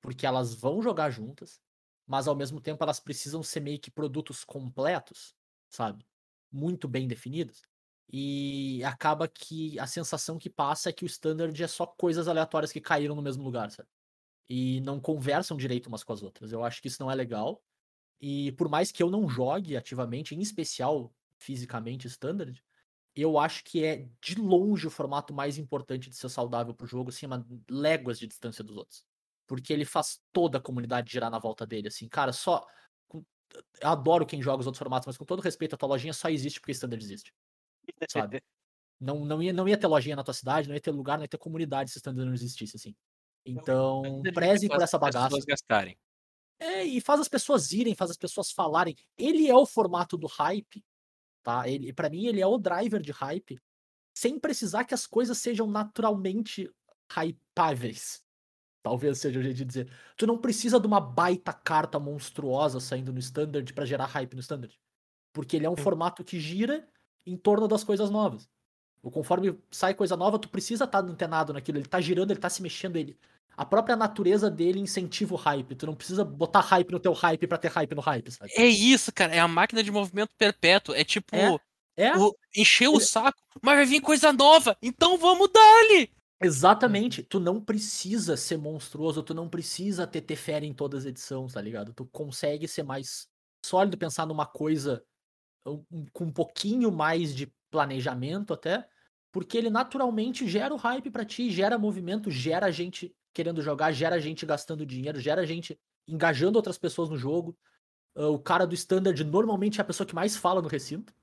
Porque 0.00 0.26
elas 0.26 0.54
vão 0.54 0.80
jogar 0.80 1.10
juntas, 1.10 1.60
mas 2.06 2.28
ao 2.28 2.36
mesmo 2.36 2.60
tempo 2.60 2.82
elas 2.82 3.00
precisam 3.00 3.42
ser 3.42 3.60
meio 3.60 3.80
que 3.80 3.90
produtos 3.90 4.44
completos, 4.44 5.34
sabe? 5.68 6.06
Muito 6.50 6.88
bem 6.88 7.06
definidos. 7.06 7.62
E 8.10 8.82
acaba 8.84 9.28
que 9.28 9.78
a 9.78 9.86
sensação 9.86 10.38
que 10.38 10.48
passa 10.48 10.88
é 10.88 10.92
que 10.92 11.04
o 11.04 11.06
standard 11.06 11.62
é 11.62 11.68
só 11.68 11.86
coisas 11.86 12.26
aleatórias 12.26 12.72
que 12.72 12.80
caíram 12.80 13.14
no 13.14 13.22
mesmo 13.22 13.44
lugar, 13.44 13.70
sabe? 13.70 13.88
E 14.48 14.80
não 14.80 14.98
conversam 14.98 15.56
direito 15.56 15.88
umas 15.88 16.02
com 16.02 16.12
as 16.12 16.22
outras. 16.22 16.50
Eu 16.50 16.64
acho 16.64 16.80
que 16.80 16.88
isso 16.88 17.02
não 17.02 17.10
é 17.10 17.14
legal. 17.14 17.62
E 18.20 18.52
por 18.52 18.68
mais 18.68 18.90
que 18.90 19.02
eu 19.02 19.10
não 19.10 19.28
jogue 19.28 19.76
ativamente, 19.76 20.34
em 20.34 20.40
especial 20.40 21.12
fisicamente 21.36 22.06
standard, 22.06 22.62
eu 23.14 23.38
acho 23.38 23.62
que 23.64 23.84
é 23.84 24.08
de 24.22 24.36
longe 24.36 24.86
o 24.86 24.90
formato 24.90 25.34
mais 25.34 25.58
importante 25.58 26.08
de 26.08 26.16
ser 26.16 26.28
saudável 26.28 26.72
pro 26.72 26.86
jogo, 26.86 27.10
assim, 27.10 27.26
uma 27.26 27.46
léguas 27.68 28.18
de 28.18 28.26
distância 28.26 28.64
dos 28.64 28.76
outros. 28.76 29.04
Porque 29.46 29.72
ele 29.72 29.84
faz 29.84 30.20
toda 30.32 30.58
a 30.58 30.60
comunidade 30.60 31.12
girar 31.12 31.30
na 31.30 31.38
volta 31.38 31.66
dele, 31.66 31.88
assim, 31.88 32.08
cara, 32.08 32.32
só. 32.32 32.64
Eu 33.12 33.24
adoro 33.82 34.26
quem 34.26 34.42
joga 34.42 34.60
os 34.60 34.66
outros 34.66 34.78
formatos, 34.78 35.06
mas 35.06 35.16
com 35.16 35.24
todo 35.24 35.40
respeito, 35.40 35.74
a 35.74 35.78
tua 35.78 35.88
lojinha 35.88 36.12
só 36.12 36.28
existe 36.28 36.60
porque 36.60 36.72
standard 36.72 37.02
existe. 37.02 37.32
Sabe? 38.08 38.42
Não, 39.00 39.24
não, 39.24 39.42
ia, 39.42 39.52
não 39.52 39.68
ia 39.68 39.78
ter 39.78 39.86
lojinha 39.86 40.16
na 40.16 40.24
tua 40.24 40.34
cidade, 40.34 40.68
não 40.68 40.74
ia 40.74 40.80
ter 40.80 40.90
lugar, 40.90 41.16
não 41.16 41.24
ia 41.24 41.28
ter 41.28 41.38
comunidade 41.38 41.90
se 41.90 41.98
standard 41.98 42.26
não 42.26 42.34
existisse, 42.34 42.76
assim. 42.76 42.94
Então, 43.44 44.22
preze 44.34 44.68
por 44.68 44.82
essa 44.82 44.98
bagaça. 44.98 45.26
Pessoas 45.26 45.44
gastarem. 45.44 45.96
É, 46.58 46.84
e 46.84 47.00
faz 47.00 47.20
as 47.20 47.28
pessoas 47.28 47.72
irem, 47.72 47.94
faz 47.94 48.10
as 48.10 48.16
pessoas 48.16 48.50
falarem. 48.50 48.96
Ele 49.16 49.48
é 49.48 49.54
o 49.54 49.64
formato 49.64 50.16
do 50.16 50.26
hype, 50.26 50.84
tá? 51.42 51.68
Ele, 51.68 51.92
para 51.92 52.10
mim, 52.10 52.26
ele 52.26 52.40
é 52.40 52.46
o 52.46 52.58
driver 52.58 53.00
de 53.00 53.12
hype, 53.12 53.60
sem 54.12 54.38
precisar 54.38 54.84
que 54.84 54.94
as 54.94 55.06
coisas 55.06 55.38
sejam 55.38 55.68
naturalmente 55.68 56.68
hypáveis. 57.08 58.22
Talvez 58.82 59.18
seja 59.18 59.38
o 59.38 59.42
jeito 59.42 59.56
de 59.56 59.64
dizer. 59.64 59.92
Tu 60.16 60.26
não 60.26 60.38
precisa 60.38 60.80
de 60.80 60.86
uma 60.86 61.00
baita 61.00 61.52
carta 61.52 61.98
monstruosa 62.00 62.80
saindo 62.80 63.12
no 63.12 63.18
standard 63.18 63.72
pra 63.72 63.84
gerar 63.84 64.06
hype 64.06 64.34
no 64.34 64.40
standard. 64.40 64.76
Porque 65.32 65.56
ele 65.56 65.66
é 65.66 65.70
um 65.70 65.76
formato 65.76 66.24
que 66.24 66.40
gira 66.40 66.88
em 67.30 67.36
torno 67.36 67.68
das 67.68 67.84
coisas 67.84 68.10
novas. 68.10 68.48
O 69.02 69.10
Conforme 69.10 69.56
sai 69.70 69.94
coisa 69.94 70.16
nova, 70.16 70.38
tu 70.38 70.48
precisa 70.48 70.84
estar 70.84 70.98
antenado 71.00 71.52
naquilo. 71.52 71.78
Ele 71.78 71.86
tá 71.86 72.00
girando, 72.00 72.30
ele 72.30 72.40
tá 72.40 72.50
se 72.50 72.62
mexendo, 72.62 72.96
ele. 72.96 73.16
A 73.56 73.64
própria 73.64 73.96
natureza 73.96 74.50
dele 74.50 74.78
incentiva 74.78 75.34
o 75.34 75.36
hype. 75.36 75.74
Tu 75.74 75.86
não 75.86 75.94
precisa 75.94 76.24
botar 76.24 76.60
hype 76.60 76.90
no 76.92 77.00
teu 77.00 77.12
hype 77.12 77.46
pra 77.46 77.58
ter 77.58 77.68
hype 77.68 77.94
no 77.94 78.00
hype, 78.00 78.30
sabe? 78.30 78.52
É 78.56 78.66
isso, 78.66 79.12
cara. 79.12 79.34
É 79.34 79.40
a 79.40 79.48
máquina 79.48 79.82
de 79.82 79.90
movimento 79.90 80.30
perpétuo. 80.36 80.94
É 80.94 81.02
tipo, 81.04 81.34
É. 81.34 81.56
É, 81.96 82.16
o- 82.16 82.32
encher 82.56 82.86
o 82.88 83.00
saco, 83.00 83.36
mas 83.60 83.74
vai 83.74 83.84
vir 83.84 84.00
coisa 84.00 84.32
nova. 84.32 84.76
Então 84.80 85.18
vamos 85.18 85.48
dar-lhe. 85.52 86.08
exatamente. 86.40 87.24
Tu 87.24 87.40
não 87.40 87.60
precisa 87.60 88.36
ser 88.36 88.56
monstruoso, 88.56 89.22
tu 89.24 89.34
não 89.34 89.48
precisa 89.48 90.06
ter 90.06 90.20
Teferi 90.20 90.66
em 90.66 90.72
todas 90.72 91.00
as 91.00 91.06
edições, 91.06 91.52
tá 91.54 91.60
ligado? 91.60 91.92
Tu 91.92 92.04
consegue 92.06 92.68
ser 92.68 92.84
mais 92.84 93.26
sólido, 93.66 93.98
pensar 93.98 94.26
numa 94.26 94.46
coisa 94.46 95.02
com 96.12 96.24
um 96.24 96.32
pouquinho 96.32 96.90
mais 96.90 97.34
de 97.34 97.52
planejamento 97.70 98.52
até, 98.52 98.88
porque 99.32 99.56
ele 99.58 99.70
naturalmente 99.70 100.48
gera 100.48 100.72
o 100.72 100.76
hype 100.76 101.10
pra 101.10 101.24
ti, 101.24 101.50
gera 101.50 101.78
movimento, 101.78 102.30
gera 102.30 102.70
gente 102.70 103.14
querendo 103.32 103.62
jogar, 103.62 103.92
gera 103.92 104.20
gente 104.20 104.44
gastando 104.46 104.86
dinheiro, 104.86 105.20
gera 105.20 105.46
gente 105.46 105.78
engajando 106.06 106.58
outras 106.58 106.78
pessoas 106.78 107.08
no 107.08 107.16
jogo. 107.16 107.56
Ah, 108.16 108.28
O 108.28 108.38
cara 108.38 108.66
do 108.66 108.74
standard 108.74 109.22
normalmente 109.24 109.78
é 109.78 109.82
a 109.82 109.84
pessoa 109.84 110.06
que 110.06 110.14
mais 110.14 110.36
fala 110.36 110.62
no 110.62 110.68
recinto. 110.68 111.14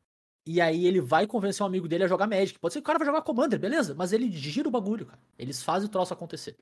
E 0.46 0.62
aí 0.62 0.86
ele 0.86 1.02
vai 1.02 1.26
convencer 1.26 1.64
um 1.64 1.68
amigo 1.68 1.88
dele 1.88 2.04
a 2.04 2.08
jogar 2.08 2.28
Magic. 2.28 2.60
Pode 2.60 2.74
ser 2.74 2.80
que 2.80 2.84
o 2.84 2.86
cara 2.86 3.00
vai 3.00 3.08
jogar 3.08 3.24
Commander, 3.24 3.60
beleza, 3.60 3.96
mas 3.96 4.14
ele 4.14 4.32
gira 4.32 4.68
o 4.68 4.72
bagulho, 4.72 5.06
cara. 5.08 5.20
Eles 5.38 5.64
fazem 5.64 5.88
o 5.88 5.92
troço 5.92 6.14
acontecer. 6.14 6.56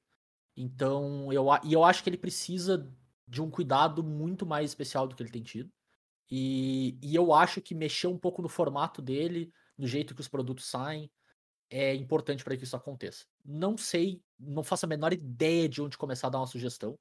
Então, 0.56 1.32
eu, 1.34 1.48
e 1.64 1.74
eu 1.74 1.84
acho 1.84 2.04
que 2.04 2.10
ele 2.10 2.18
precisa 2.18 2.90
de 3.28 3.42
um 3.42 3.50
cuidado 3.50 4.04
muito 4.04 4.46
mais 4.46 4.70
especial 4.72 5.08
do 5.08 5.16
que 5.16 5.24
ele 5.24 5.32
tem 5.32 5.44
tido. 5.44 5.72
E, 6.36 6.98
e 7.00 7.14
eu 7.14 7.32
acho 7.32 7.62
que 7.62 7.76
mexer 7.76 8.08
um 8.08 8.18
pouco 8.18 8.42
no 8.42 8.50
formato 8.50 9.04
dele, 9.04 9.54
no 9.78 9.86
jeito 9.86 10.16
que 10.16 10.22
os 10.22 10.28
produtos 10.28 10.66
saem, 10.66 11.12
é 11.70 11.94
importante 11.94 12.44
para 12.44 12.58
que 12.58 12.64
isso 12.64 12.76
aconteça. 12.76 13.24
Não 13.46 13.78
sei, 13.78 14.20
não 14.40 14.64
faço 14.64 14.88
a 14.88 14.90
menor 14.90 15.14
ideia 15.14 15.70
de 15.70 15.80
onde 15.80 15.96
começar 15.96 16.26
a 16.26 16.30
dar 16.32 16.40
uma 16.40 16.48
sugestão. 16.48 16.98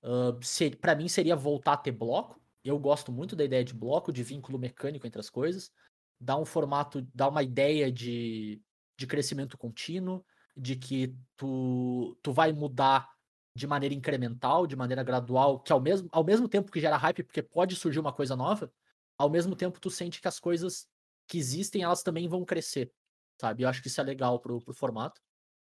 Uh, 0.00 0.38
para 0.80 0.94
mim 0.94 1.08
seria 1.08 1.34
voltar 1.34 1.72
a 1.72 1.76
ter 1.76 1.90
bloco. 1.90 2.40
Eu 2.62 2.78
gosto 2.78 3.10
muito 3.10 3.34
da 3.34 3.42
ideia 3.42 3.64
de 3.64 3.74
bloco, 3.74 4.12
de 4.12 4.22
vínculo 4.22 4.60
mecânico 4.60 5.08
entre 5.08 5.18
as 5.18 5.28
coisas. 5.28 5.72
Dar 6.20 6.36
um 6.36 6.44
formato, 6.44 7.02
dar 7.12 7.30
uma 7.30 7.42
ideia 7.42 7.90
de, 7.90 8.62
de 8.96 9.08
crescimento 9.08 9.58
contínuo, 9.58 10.24
de 10.56 10.76
que 10.76 11.16
tu, 11.36 12.16
tu 12.22 12.32
vai 12.32 12.52
mudar 12.52 13.10
de 13.58 13.66
maneira 13.66 13.94
incremental, 13.94 14.66
de 14.66 14.76
maneira 14.76 15.02
gradual, 15.02 15.58
que 15.60 15.72
ao 15.72 15.80
mesmo, 15.80 16.08
ao 16.12 16.24
mesmo 16.24 16.48
tempo 16.48 16.70
que 16.70 16.80
gera 16.80 16.96
hype, 16.96 17.24
porque 17.24 17.42
pode 17.42 17.74
surgir 17.76 17.98
uma 17.98 18.12
coisa 18.12 18.36
nova, 18.36 18.72
ao 19.18 19.28
mesmo 19.28 19.56
tempo 19.56 19.80
tu 19.80 19.90
sente 19.90 20.20
que 20.20 20.28
as 20.28 20.38
coisas 20.38 20.88
que 21.26 21.36
existem, 21.36 21.82
elas 21.82 22.02
também 22.02 22.28
vão 22.28 22.44
crescer, 22.44 22.92
sabe? 23.40 23.62
Eu 23.62 23.68
acho 23.68 23.82
que 23.82 23.88
isso 23.88 24.00
é 24.00 24.04
legal 24.04 24.38
pro, 24.38 24.60
pro 24.60 24.72
formato. 24.72 25.20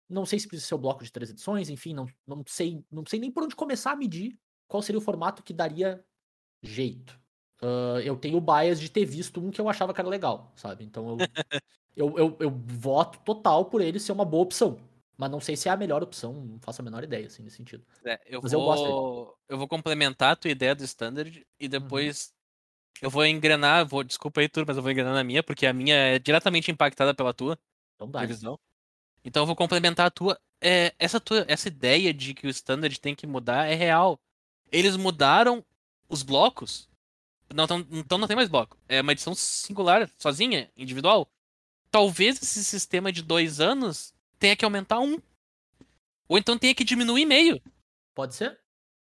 Não 0.09 0.25
sei 0.25 0.39
se 0.39 0.47
precisa 0.47 0.67
ser 0.67 0.75
o 0.75 0.79
bloco 0.79 1.03
de 1.03 1.11
três 1.11 1.29
edições, 1.29 1.69
enfim, 1.69 1.93
não, 1.93 2.05
não 2.25 2.43
sei, 2.47 2.83
não 2.91 3.05
sei 3.05 3.19
nem 3.19 3.31
por 3.31 3.43
onde 3.43 3.55
começar 3.55 3.91
a 3.91 3.95
medir 3.95 4.37
qual 4.67 4.81
seria 4.81 4.99
o 4.99 5.03
formato 5.03 5.43
que 5.43 5.53
daria 5.53 6.03
jeito. 6.61 7.19
Ah, 7.61 7.99
eu 8.03 8.17
tenho 8.17 8.37
o 8.37 8.41
bias 8.41 8.79
de 8.79 8.89
ter 8.89 9.05
visto 9.05 9.39
um 9.39 9.51
que 9.51 9.61
eu 9.61 9.69
achava 9.69 9.93
que 9.93 10.01
era 10.01 10.09
legal, 10.09 10.51
sabe? 10.55 10.83
Então 10.83 11.09
eu, 11.09 11.17
eu, 11.95 12.17
eu, 12.17 12.37
eu 12.39 12.49
voto 12.49 13.19
total 13.19 13.65
por 13.65 13.81
ele 13.81 13.99
ser 13.99 14.11
uma 14.11 14.25
boa 14.25 14.43
opção. 14.43 14.79
Mas 15.21 15.29
não 15.29 15.39
sei 15.39 15.55
se 15.55 15.69
é 15.69 15.71
a 15.71 15.77
melhor 15.77 16.01
opção, 16.01 16.33
não 16.33 16.59
faço 16.59 16.81
a 16.81 16.83
menor 16.83 17.03
ideia, 17.03 17.27
assim, 17.27 17.43
nesse 17.43 17.57
sentido. 17.57 17.85
É, 18.03 18.19
eu, 18.25 18.41
Mas 18.41 18.51
eu 18.53 18.59
gosto 18.59 18.83
vou, 18.87 19.37
eu 19.47 19.57
vou 19.57 19.67
complementar 19.67 20.31
a 20.31 20.35
tua 20.35 20.49
ideia 20.49 20.73
do 20.73 20.83
standard 20.83 21.45
e 21.59 21.67
depois 21.67 22.33
eu 23.01 23.09
vou 23.09 23.25
engrenar, 23.25 23.85
vou, 23.87 24.03
desculpa 24.03 24.41
aí, 24.41 24.49
Tur, 24.49 24.65
mas 24.67 24.77
eu 24.77 24.83
vou 24.83 24.91
engrenar 24.91 25.13
na 25.13 25.23
minha, 25.23 25.43
porque 25.43 25.67
a 25.67 25.73
minha 25.73 25.95
é 25.95 26.19
diretamente 26.19 26.71
impactada 26.71 27.13
pela 27.13 27.33
tua 27.33 27.59
Então 27.95 28.09
dá. 28.09 28.19
previsão. 28.19 28.59
Então 29.23 29.43
eu 29.43 29.47
vou 29.47 29.55
complementar 29.55 30.07
a 30.07 30.11
tua. 30.11 30.39
É, 30.61 30.93
essa 30.99 31.19
tua. 31.19 31.45
Essa 31.47 31.67
ideia 31.67 32.13
de 32.13 32.33
que 32.33 32.47
o 32.47 32.49
standard 32.49 32.99
tem 32.99 33.15
que 33.15 33.27
mudar 33.27 33.67
é 33.67 33.75
real. 33.75 34.19
Eles 34.71 34.95
mudaram 34.97 35.63
os 36.09 36.23
blocos. 36.23 36.89
Não, 37.53 37.67
tão- 37.67 37.85
então 37.91 38.17
não 38.17 38.27
tem 38.27 38.35
mais 38.35 38.49
bloco. 38.49 38.77
É 38.87 39.01
uma 39.01 39.11
edição 39.11 39.35
singular, 39.35 40.09
sozinha, 40.17 40.71
individual. 40.77 41.29
Talvez 41.91 42.41
esse 42.41 42.63
sistema 42.63 43.11
de 43.11 43.21
dois 43.21 43.59
anos 43.61 44.13
tenha 44.41 44.55
que 44.55 44.65
aumentar 44.65 44.99
um. 44.99 45.17
Ou 46.27 46.37
então 46.37 46.57
tenha 46.57 46.73
que 46.73 46.83
diminuir 46.83 47.25
meio. 47.25 47.61
Pode 48.15 48.35
ser? 48.35 48.59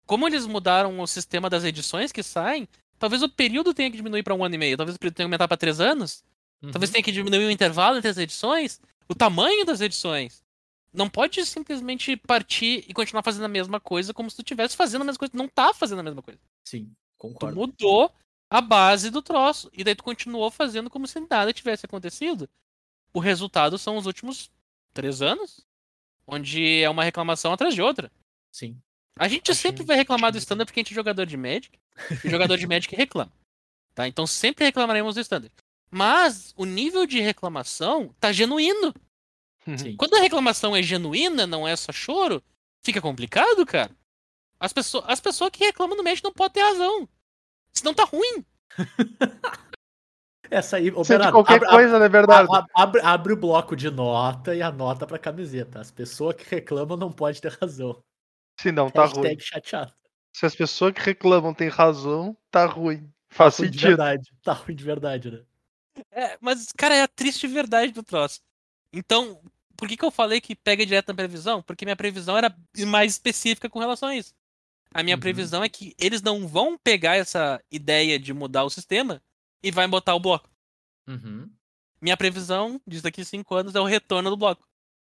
Como 0.05 0.27
eles 0.27 0.45
mudaram 0.45 0.99
o 0.99 1.07
sistema 1.07 1.49
das 1.49 1.63
edições 1.65 2.11
que 2.11 2.23
saem, 2.23 2.69
talvez 2.99 3.23
o 3.23 3.29
período 3.29 3.73
tenha 3.73 3.91
que 3.91 3.97
diminuir 3.97 4.23
para 4.25 4.35
um 4.35 4.45
ano 4.45 4.57
e 4.57 4.59
meio. 4.59 4.77
Talvez 4.77 4.97
o 4.97 4.99
período 4.99 5.15
tenha 5.15 5.25
que 5.27 5.29
aumentar 5.29 5.47
para 5.49 5.57
três 5.57 5.81
anos. 5.81 6.25
Talvez 6.73 6.91
Uhum. 6.91 6.95
tenha 6.95 7.05
que 7.05 7.13
diminuir 7.13 7.47
o 7.47 7.51
intervalo 7.51 7.97
entre 7.97 8.11
as 8.11 8.19
edições, 8.19 8.81
o 9.09 9.15
tamanho 9.15 9.65
das 9.65 9.81
edições. 9.81 10.45
Não 10.93 11.09
pode 11.09 11.47
simplesmente 11.47 12.17
partir 12.17 12.85
e 12.89 12.93
continuar 12.93 13.23
fazendo 13.23 13.45
a 13.45 13.49
mesma 13.49 13.79
coisa 13.79 14.13
como 14.13 14.29
se 14.29 14.37
tu 14.37 14.41
estivesse 14.43 14.77
fazendo 14.77 15.03
a 15.03 15.05
mesma 15.05 15.19
coisa. 15.19 15.31
Tu 15.33 15.39
não 15.39 15.49
tá 15.49 15.73
fazendo 15.73 16.01
a 16.01 16.03
mesma 16.03 16.21
coisa. 16.21 16.41
Sim, 16.65 16.87
Tu 16.87 16.95
concordo. 17.19 17.57
mudou 17.57 18.13
a 18.51 18.61
base 18.61 19.09
do 19.11 19.23
troço. 19.23 19.71
E 19.73 19.85
daí 19.85 19.95
tu 19.95 20.03
continuou 20.03 20.51
fazendo 20.51 20.91
como 20.91 21.07
se 21.07 21.21
nada 21.31 21.53
tivesse 21.53 21.87
acontecido. 21.87 22.49
O 23.15 23.21
resultado 23.21 23.79
são 23.79 23.97
os 23.97 24.05
últimos 24.07 24.51
três 24.93 25.23
anos, 25.23 25.67
onde 26.27 26.83
é 26.83 26.89
uma 26.89 27.05
reclamação 27.05 27.53
atrás 27.53 27.75
de 27.75 27.83
outra. 27.83 28.11
Sim. 28.51 28.81
A 29.17 29.29
gente 29.29 29.51
A 29.51 29.55
sempre 29.55 29.85
vai 29.85 29.97
reclamar 29.97 30.33
do 30.33 30.39
standard 30.39 30.67
porque 30.67 30.81
a 30.81 30.83
gente 30.83 30.93
é 30.93 30.95
jogador 30.95 31.27
de 31.27 31.37
Magic. 31.37 31.79
E 32.25 32.31
jogador 32.31 32.57
de 32.57 32.67
Magic 32.67 32.95
reclama. 32.97 33.33
Tá? 33.95 34.09
Então 34.09 34.27
sempre 34.27 34.65
reclamaremos 34.65 35.15
do 35.15 35.21
standard. 35.21 35.53
Mas 35.91 36.55
o 36.57 36.65
nível 36.65 37.05
de 37.05 37.21
reclamação 37.21 38.15
tá 38.19 38.33
genuíno. 38.33 38.95
Sim. 39.77 39.97
Quando 39.97 40.15
a 40.15 40.21
reclamação 40.21 40.75
é 40.75 40.83
genuína, 40.83 41.47
não 41.47 41.67
é 41.67 41.77
só 41.77 41.93
choro, 41.93 42.43
fica 42.83 43.01
complicado, 43.01 43.67
cara. 43.67 43.95
As, 44.59 44.73
pessoas 44.73 45.05
as 45.07 45.21
pessoas 45.21 45.51
que 45.51 45.65
reclamam 45.65 45.97
no 45.97 46.03
Magic 46.03 46.25
não 46.25 46.33
podem 46.33 46.55
ter 46.55 46.69
razão. 46.69 47.09
Senão 47.73 47.93
tá 47.93 48.05
ruim. 48.05 48.45
Essa 50.51 50.79
aí, 50.79 50.91
ô, 50.91 51.03
de 51.03 51.31
qualquer 51.31 51.55
abre, 51.55 51.69
coisa, 51.69 51.99
né, 51.99 52.09
Bernardo? 52.09 52.53
abre, 52.53 52.71
abre- 52.75 53.01
abre 53.03 53.33
o 53.33 53.37
bloco 53.37 53.77
de 53.77 53.89
nota 53.91 54.55
e 54.55 54.61
anota 54.61 55.07
pra 55.07 55.19
camiseta. 55.19 55.81
As 55.81 55.91
pessoas 55.91 56.35
que 56.35 56.45
reclamam 56.49 56.97
não 56.97 57.13
podem 57.13 57.41
ter 57.41 57.53
razão. 57.53 58.03
Se 58.61 58.73
não, 58.73 58.91
tá 58.91 59.03
Hashtag 59.03 59.27
ruim. 59.29 59.39
chateado. 59.39 59.95
Se 60.33 60.45
as 60.47 60.55
pessoas 60.55 60.93
que 60.93 61.01
reclamam 61.01 61.55
têm 61.55 61.69
razão, 61.69 62.37
tá 62.51 62.67
ruim. 62.67 63.03
Tá 63.29 63.37
Faz 63.37 63.59
ruim 63.59 63.71
de 63.71 63.75
sentido. 63.79 63.89
verdade. 63.89 64.33
Tá 64.43 64.53
ruim 64.53 64.75
de 64.75 64.85
verdade, 64.85 65.31
né? 65.31 65.41
É, 66.11 66.37
mas, 66.41 66.73
cara, 66.77 66.97
é 66.97 67.03
a 67.03 67.09
triste 67.09 67.47
verdade 67.47 67.93
do 67.93 68.03
troço. 68.03 68.41
Então, 68.93 69.41
por 69.77 69.89
que, 69.89 69.97
que 69.97 70.05
eu 70.05 70.11
falei 70.11 70.41
que 70.41 70.57
pega 70.57 70.85
direto 70.85 71.09
na 71.09 71.15
previsão? 71.15 71.63
Porque 71.63 71.85
minha 71.85 71.97
previsão 71.97 72.37
era 72.37 72.55
mais 72.89 73.13
específica 73.13 73.69
com 73.71 73.79
relação 73.79 74.09
a 74.09 74.17
isso. 74.17 74.35
A 74.93 75.03
minha 75.05 75.15
Uhum. 75.17 75.21
previsão 75.21 75.63
é 75.63 75.69
que 75.69 75.95
eles 75.99 76.21
não 76.23 76.47
vão 76.49 76.77
pegar 76.77 77.15
essa 77.17 77.63
ideia 77.71 78.19
de 78.19 78.33
mudar 78.35 78.65
o 78.65 78.71
sistema 78.71 79.23
e 79.63 79.71
vai 79.71 79.87
botar 79.87 80.15
o 80.15 80.21
bloco. 80.21 80.49
Uhum. 81.07 81.51
Minha 82.01 82.17
previsão, 82.17 82.81
diz 82.87 83.03
daqui 83.03 83.25
cinco 83.25 83.55
anos, 83.55 83.75
é 83.75 83.81
o 83.81 83.85
retorno 83.85 84.31
do 84.31 84.37
bloco. 84.37 84.67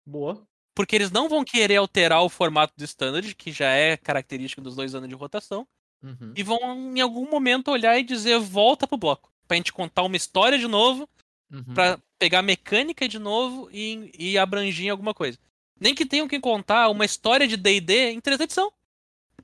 Boa. 0.06 0.46
Porque 0.74 0.94
eles 0.96 1.10
não 1.10 1.28
vão 1.28 1.44
querer 1.44 1.76
alterar 1.76 2.22
o 2.22 2.28
formato 2.28 2.74
do 2.76 2.84
standard, 2.84 3.34
que 3.36 3.52
já 3.52 3.70
é 3.70 3.96
característica 3.96 4.60
dos 4.60 4.74
dois 4.76 4.94
anos 4.94 5.08
de 5.08 5.14
rotação, 5.14 5.66
Uhum. 6.02 6.34
e 6.36 6.42
vão 6.42 6.58
em 6.94 7.00
algum 7.00 7.30
momento 7.30 7.70
olhar 7.70 7.98
e 7.98 8.02
dizer 8.04 8.38
volta 8.38 8.86
pro 8.86 8.98
bloco. 8.98 9.32
Pra 9.48 9.56
gente 9.56 9.72
contar 9.72 10.02
uma 10.02 10.16
história 10.16 10.58
de 10.58 10.66
novo, 10.66 11.08
Uhum. 11.50 11.74
pra 11.74 11.98
pegar 12.18 12.42
mecânica 12.42 13.08
de 13.08 13.18
novo 13.18 13.68
e, 13.72 14.10
e 14.18 14.36
abrangir 14.36 14.86
em 14.86 14.90
alguma 14.90 15.14
coisa. 15.14 15.38
Nem 15.80 15.94
que 15.94 16.04
tenham 16.04 16.28
que 16.28 16.38
contar 16.40 16.88
uma 16.90 17.04
história 17.04 17.46
de 17.48 17.56
D&D 17.56 18.10
em 18.10 18.20
três 18.20 18.40
edição. 18.40 18.72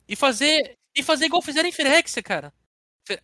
E 0.09 0.14
fazer 0.16 0.76
e 0.94 1.03
fazer 1.03 1.26
igual 1.26 1.40
fizeram 1.40 1.68
em 1.68 1.72
Firexia, 1.72 2.22
cara. 2.22 2.53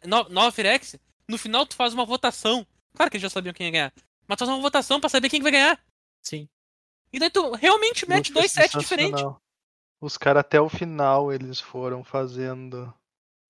Nova 0.06 0.50
Firexia, 0.52 1.00
no 1.28 1.38
final 1.38 1.66
tu 1.66 1.74
faz 1.74 1.92
uma 1.92 2.04
votação. 2.04 2.66
Claro 2.94 3.10
que 3.10 3.16
eles 3.16 3.22
já 3.22 3.30
sabiam 3.30 3.52
quem 3.52 3.66
ia 3.66 3.72
ganhar. 3.72 3.92
Mas 4.26 4.36
tu 4.36 4.40
faz 4.40 4.50
uma 4.50 4.60
votação 4.60 5.00
pra 5.00 5.08
saber 5.08 5.28
quem 5.28 5.40
que 5.40 5.44
vai 5.44 5.52
ganhar. 5.52 5.80
Sim. 6.22 6.48
E 7.12 7.18
daí 7.18 7.30
tu 7.30 7.52
realmente 7.52 8.08
mete 8.08 8.32
Muito 8.32 8.40
dois 8.40 8.52
sets 8.52 8.78
diferentes. 8.78 9.22
Os 10.00 10.16
caras 10.16 10.40
até 10.40 10.60
o 10.60 10.68
final 10.68 11.32
eles 11.32 11.60
foram 11.60 12.04
fazendo. 12.04 12.92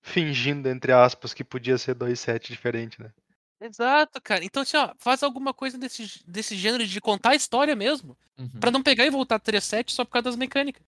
Fingindo, 0.02 0.68
entre 0.68 0.92
aspas, 0.92 1.34
que 1.34 1.42
podia 1.42 1.76
ser 1.76 1.94
dois 1.94 2.20
sets 2.20 2.48
diferentes, 2.48 2.98
né? 2.98 3.12
Exato, 3.60 4.20
cara. 4.20 4.44
Então, 4.44 4.62
assim, 4.62 4.76
ó, 4.76 4.94
faz 4.98 5.22
alguma 5.22 5.52
coisa 5.52 5.78
desse, 5.78 6.22
desse 6.26 6.54
gênero 6.54 6.86
de 6.86 7.00
contar 7.00 7.30
a 7.30 7.34
história 7.34 7.74
mesmo. 7.74 8.16
Uhum. 8.38 8.60
Pra 8.60 8.70
não 8.70 8.82
pegar 8.82 9.06
e 9.06 9.10
voltar 9.10 9.40
3 9.40 9.64
sets 9.64 9.94
só 9.94 10.04
por 10.04 10.12
causa 10.12 10.24
das 10.24 10.36
mecânicas. 10.36 10.82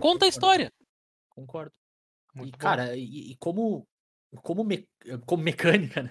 Conta 0.00 0.24
a 0.24 0.28
história. 0.28 0.72
Concordo. 1.28 1.72
Muito 2.34 2.48
e, 2.48 2.52
bom. 2.52 2.58
cara, 2.58 2.96
e, 2.96 3.32
e 3.32 3.36
como, 3.36 3.86
como, 4.42 4.64
me- 4.64 4.88
como 5.26 5.42
mecânica, 5.42 6.02
né? 6.02 6.10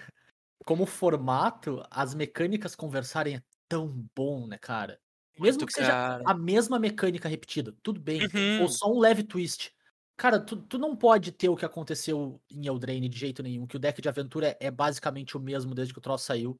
Como 0.64 0.86
formato, 0.86 1.82
as 1.90 2.14
mecânicas 2.14 2.74
conversarem 2.76 3.36
é 3.36 3.42
tão 3.68 4.06
bom, 4.14 4.46
né, 4.46 4.58
cara? 4.58 5.00
Mesmo 5.38 5.60
Muito, 5.60 5.66
que 5.66 5.72
seja 5.72 5.92
cara. 5.92 6.24
a 6.26 6.34
mesma 6.34 6.78
mecânica 6.78 7.28
repetida, 7.28 7.74
tudo 7.82 8.00
bem. 8.00 8.20
Uhum. 8.34 8.62
Ou 8.62 8.68
só 8.68 8.90
um 8.92 8.98
leve 8.98 9.22
twist. 9.22 9.72
Cara, 10.16 10.40
tu, 10.40 10.56
tu 10.56 10.78
não 10.78 10.96
pode 10.96 11.30
ter 11.32 11.48
o 11.48 11.56
que 11.56 11.64
aconteceu 11.64 12.40
em 12.50 12.66
Eldraine 12.66 13.08
de 13.08 13.16
jeito 13.18 13.42
nenhum, 13.42 13.66
que 13.66 13.76
o 13.76 13.78
deck 13.78 14.02
de 14.02 14.08
aventura 14.08 14.48
é, 14.60 14.66
é 14.66 14.70
basicamente 14.70 15.36
o 15.36 15.40
mesmo 15.40 15.74
desde 15.74 15.94
que 15.94 15.98
o 16.00 16.02
troço 16.02 16.24
saiu. 16.26 16.56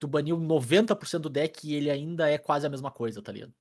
Tu 0.00 0.08
baniu 0.08 0.38
90% 0.38 1.22
do 1.24 1.30
deck 1.30 1.68
e 1.68 1.74
ele 1.74 1.90
ainda 1.90 2.28
é 2.30 2.38
quase 2.38 2.66
a 2.66 2.70
mesma 2.70 2.90
coisa, 2.90 3.22
tá 3.22 3.32
ligado? 3.32 3.52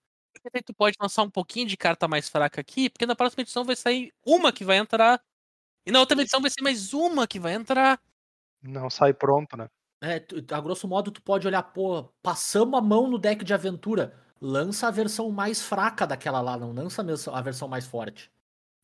Tu 0.65 0.73
pode 0.73 0.95
lançar 0.99 1.23
um 1.23 1.29
pouquinho 1.29 1.67
de 1.67 1.75
carta 1.75 2.07
mais 2.07 2.29
fraca 2.29 2.61
aqui, 2.61 2.89
porque 2.89 3.05
na 3.05 3.15
próxima 3.15 3.41
edição 3.41 3.63
vai 3.63 3.75
sair 3.75 4.11
uma 4.25 4.51
que 4.53 4.63
vai 4.63 4.77
entrar. 4.77 5.21
E 5.87 5.91
na 5.91 6.01
outra 6.01 6.21
edição 6.21 6.41
vai 6.41 6.51
ser 6.51 6.61
mais 6.61 6.93
uma 6.93 7.25
que 7.25 7.39
vai 7.39 7.53
entrar. 7.53 7.97
Não 8.61 8.89
sai 8.89 9.13
pronto, 9.13 9.55
né? 9.55 9.69
É, 10.03 10.21
a 10.51 10.59
grosso 10.59 10.85
modo, 10.85 11.11
tu 11.11 11.21
pode 11.21 11.47
olhar, 11.47 11.63
pô, 11.63 12.03
passamos 12.21 12.77
a 12.77 12.81
mão 12.81 13.09
no 13.09 13.17
deck 13.17 13.41
de 13.45 13.53
aventura. 13.53 14.13
Lança 14.41 14.89
a 14.89 14.91
versão 14.91 15.31
mais 15.31 15.61
fraca 15.61 16.05
daquela 16.05 16.41
lá, 16.41 16.57
não 16.57 16.73
lança 16.73 17.01
a 17.31 17.41
versão 17.41 17.69
mais 17.69 17.87
forte. 17.87 18.29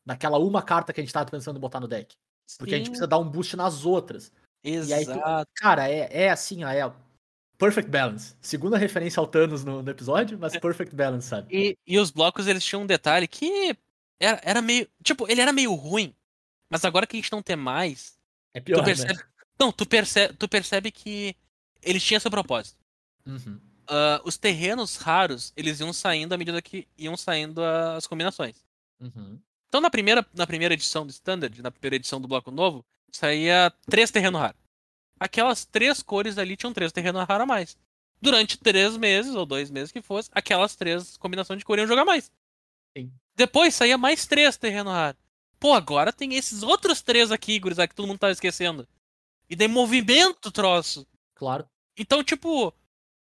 Daquela 0.06 0.38
uma 0.38 0.62
carta 0.62 0.94
que 0.94 1.00
a 1.00 1.04
gente 1.04 1.12
tava 1.12 1.30
pensando 1.30 1.58
em 1.58 1.60
botar 1.60 1.78
no 1.78 1.86
deck. 1.86 2.16
Porque 2.58 2.74
a 2.74 2.78
gente 2.78 2.88
precisa 2.88 3.06
dar 3.06 3.18
um 3.18 3.28
boost 3.28 3.54
nas 3.54 3.84
outras. 3.84 4.32
E 4.64 4.70
aí 4.94 5.04
tu- 5.04 5.10
Exato. 5.10 5.50
Cara, 5.56 5.90
é, 5.90 6.08
é 6.10 6.30
assim, 6.30 6.64
ó, 6.64 6.70
é 6.70 6.90
perfect 7.58 7.90
balance. 7.90 8.34
Segunda 8.40 8.78
referência 8.78 9.20
ao 9.20 9.26
Thanos 9.26 9.62
no, 9.62 9.82
no 9.82 9.90
episódio, 9.90 10.38
mas 10.38 10.58
perfect 10.58 10.96
balance, 10.96 11.28
sabe? 11.28 11.54
E, 11.54 11.76
e 11.86 11.98
os 11.98 12.10
blocos, 12.10 12.46
eles 12.46 12.64
tinham 12.64 12.82
um 12.82 12.86
detalhe 12.86 13.28
que 13.28 13.76
era, 14.18 14.40
era 14.42 14.62
meio. 14.62 14.88
Tipo, 15.02 15.30
ele 15.30 15.42
era 15.42 15.52
meio 15.52 15.74
ruim. 15.74 16.14
Mas 16.70 16.84
agora 16.84 17.06
que 17.06 17.16
a 17.16 17.20
gente 17.20 17.32
não 17.32 17.42
tem 17.42 17.56
mais, 17.56 18.18
É 18.52 18.60
pior, 18.60 18.78
tu 18.80 18.84
percebe. 18.84 19.14
né? 19.14 19.22
Não, 19.58 19.70
tu 19.70 19.86
percebe, 19.86 20.34
tu 20.34 20.48
percebe 20.48 20.90
que 20.90 21.36
eles 21.82 22.02
tinham 22.02 22.18
seu 22.20 22.30
propósito. 22.30 22.78
Uhum. 23.26 23.60
Ah, 23.86 24.20
os 24.24 24.36
terrenos 24.36 24.96
raros, 24.96 25.52
eles 25.56 25.78
iam 25.80 25.92
saindo 25.92 26.32
à 26.32 26.38
medida 26.38 26.60
que 26.62 26.88
iam 26.98 27.16
saindo 27.16 27.62
as 27.62 28.06
combinações. 28.06 28.56
Uhum. 29.00 29.38
Então, 29.68 29.80
na 29.80 29.90
primeira, 29.90 30.26
na 30.34 30.46
primeira 30.46 30.74
edição 30.74 31.06
do 31.06 31.10
Standard, 31.10 31.60
na 31.62 31.70
primeira 31.70 31.96
edição 31.96 32.20
do 32.20 32.28
bloco 32.28 32.50
novo, 32.50 32.84
saía 33.12 33.72
três 33.88 34.10
terrenos 34.10 34.40
raros. 34.40 34.60
Aquelas 35.20 35.64
três 35.64 36.02
cores 36.02 36.38
ali 36.38 36.56
tinham 36.56 36.72
três 36.72 36.90
terrenos 36.92 37.24
raros 37.26 37.42
a 37.44 37.46
mais. 37.46 37.76
Durante 38.20 38.56
três 38.58 38.96
meses, 38.96 39.34
ou 39.34 39.44
dois 39.44 39.70
meses 39.70 39.92
que 39.92 40.00
fosse, 40.00 40.30
aquelas 40.32 40.74
três 40.74 41.16
combinações 41.16 41.58
de 41.58 41.64
cor 41.64 41.78
iam 41.78 41.86
jogar 41.86 42.04
mais. 42.04 42.32
Sim. 42.96 43.12
Depois 43.36 43.74
saía 43.74 43.98
mais 43.98 44.26
três 44.26 44.56
terrenos 44.56 44.92
raros. 44.92 45.20
Pô, 45.64 45.72
agora 45.72 46.12
tem 46.12 46.34
esses 46.34 46.62
outros 46.62 47.00
três 47.00 47.32
aqui, 47.32 47.58
gurizada, 47.58 47.88
que 47.88 47.94
todo 47.94 48.06
mundo 48.06 48.18
tá 48.18 48.30
esquecendo. 48.30 48.86
E 49.48 49.56
tem 49.56 49.66
movimento, 49.66 50.52
troço. 50.52 51.06
Claro. 51.34 51.66
Então, 51.96 52.22
tipo, 52.22 52.70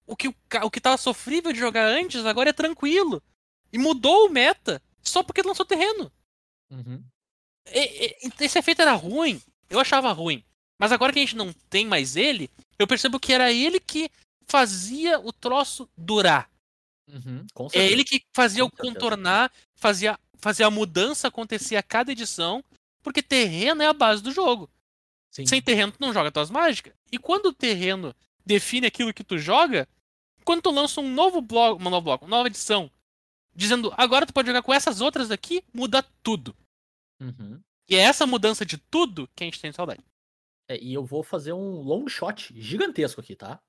o 0.07 0.15
que, 0.15 0.29
o, 0.29 0.71
que 0.71 0.81
tava 0.81 0.97
sofrível 0.97 1.53
de 1.53 1.59
jogar 1.59 1.85
antes, 1.89 2.25
agora 2.25 2.51
é 2.51 2.53
tranquilo. 2.53 3.21
E 3.73 3.77
mudou 3.79 4.27
o 4.27 4.31
meta 4.31 4.81
só 5.03 5.25
porque 5.25 5.43
lançou 5.43 5.67
terreno. 5.67 6.13
Uhum. 6.71 7.03
E- 7.73 8.15
e- 8.29 8.45
Esse 8.45 8.61
efeito 8.61 8.83
era 8.83 8.93
ruim. 8.93 9.43
Eu 9.69 9.81
achava 9.81 10.13
ruim. 10.13 10.45
Mas 10.79 10.93
agora 10.93 11.13
que 11.13 11.19
a 11.19 11.23
gente 11.23 11.35
não 11.35 11.53
tem 11.69 11.89
mais 11.89 12.15
ele, 12.15 12.49
eu 12.79 12.87
percebo 12.87 13.19
que 13.19 13.33
era 13.33 13.51
ele 13.51 13.81
que 13.81 14.09
fazia 14.47 15.19
o 15.19 15.33
troço 15.33 15.91
durar. 15.97 16.49
Uhum. 17.09 17.45
Com 17.53 17.67
É 17.73 17.85
ele 17.85 18.05
que 18.05 18.23
fazia 18.33 18.63
Com 18.63 18.69
o 18.69 18.71
certeza. 18.77 18.93
contornar, 18.95 19.53
fazia, 19.75 20.17
fazia 20.39 20.67
a 20.67 20.71
mudança 20.71 21.29
acontecer 21.29 21.77
a 21.77 21.83
cada 21.83 22.13
edição, 22.13 22.65
porque 23.03 23.23
terreno 23.23 23.83
é 23.83 23.87
a 23.87 23.93
base 23.93 24.23
do 24.23 24.33
jogo. 24.33 24.71
Sim. 25.31 25.47
Sem 25.47 25.63
terreno, 25.63 25.93
tu 25.93 26.01
não 26.01 26.13
joga 26.13 26.33
tuas 26.33 26.51
mágicas. 26.51 26.95
E 27.13 27.19
quando 27.19 27.47
o 27.47 27.53
terreno 27.53 28.15
define 28.45 28.87
aquilo 28.87 29.13
que 29.13 29.23
tu 29.23 29.39
joga, 29.39 29.87
quando 30.45 30.63
tu 30.63 30.71
lança 30.71 31.01
um 31.01 31.13
novo 31.13 31.41
bloco, 31.41 31.81
um 31.81 31.91
novo 31.91 32.03
bloco, 32.03 32.25
uma 32.25 32.37
nova 32.37 32.49
edição, 32.49 32.91
dizendo 33.55 33.93
agora 33.97 34.25
tu 34.25 34.33
pode 34.33 34.49
jogar 34.49 34.63
com 34.63 34.73
essas 34.73 35.01
outras 35.01 35.31
aqui, 35.31 35.63
muda 35.73 36.03
tudo. 36.23 36.57
Uhum. 37.21 37.61
E 37.89 37.97
é 37.97 38.01
essa 38.01 38.27
mudança 38.27 38.65
de 38.65 38.79
tudo 38.79 39.29
que 39.35 39.45
a 39.45 39.47
gente 39.47 39.61
tem 39.61 39.73
saudade. 39.73 40.03
É, 40.69 40.79
e 40.79 40.93
eu 40.93 41.05
vou 41.05 41.23
fazer 41.23 41.53
um 41.53 41.81
long 41.81 42.07
shot 42.09 42.53
gigantesco 42.59 43.21
aqui, 43.21 43.35
tá? 43.35 43.61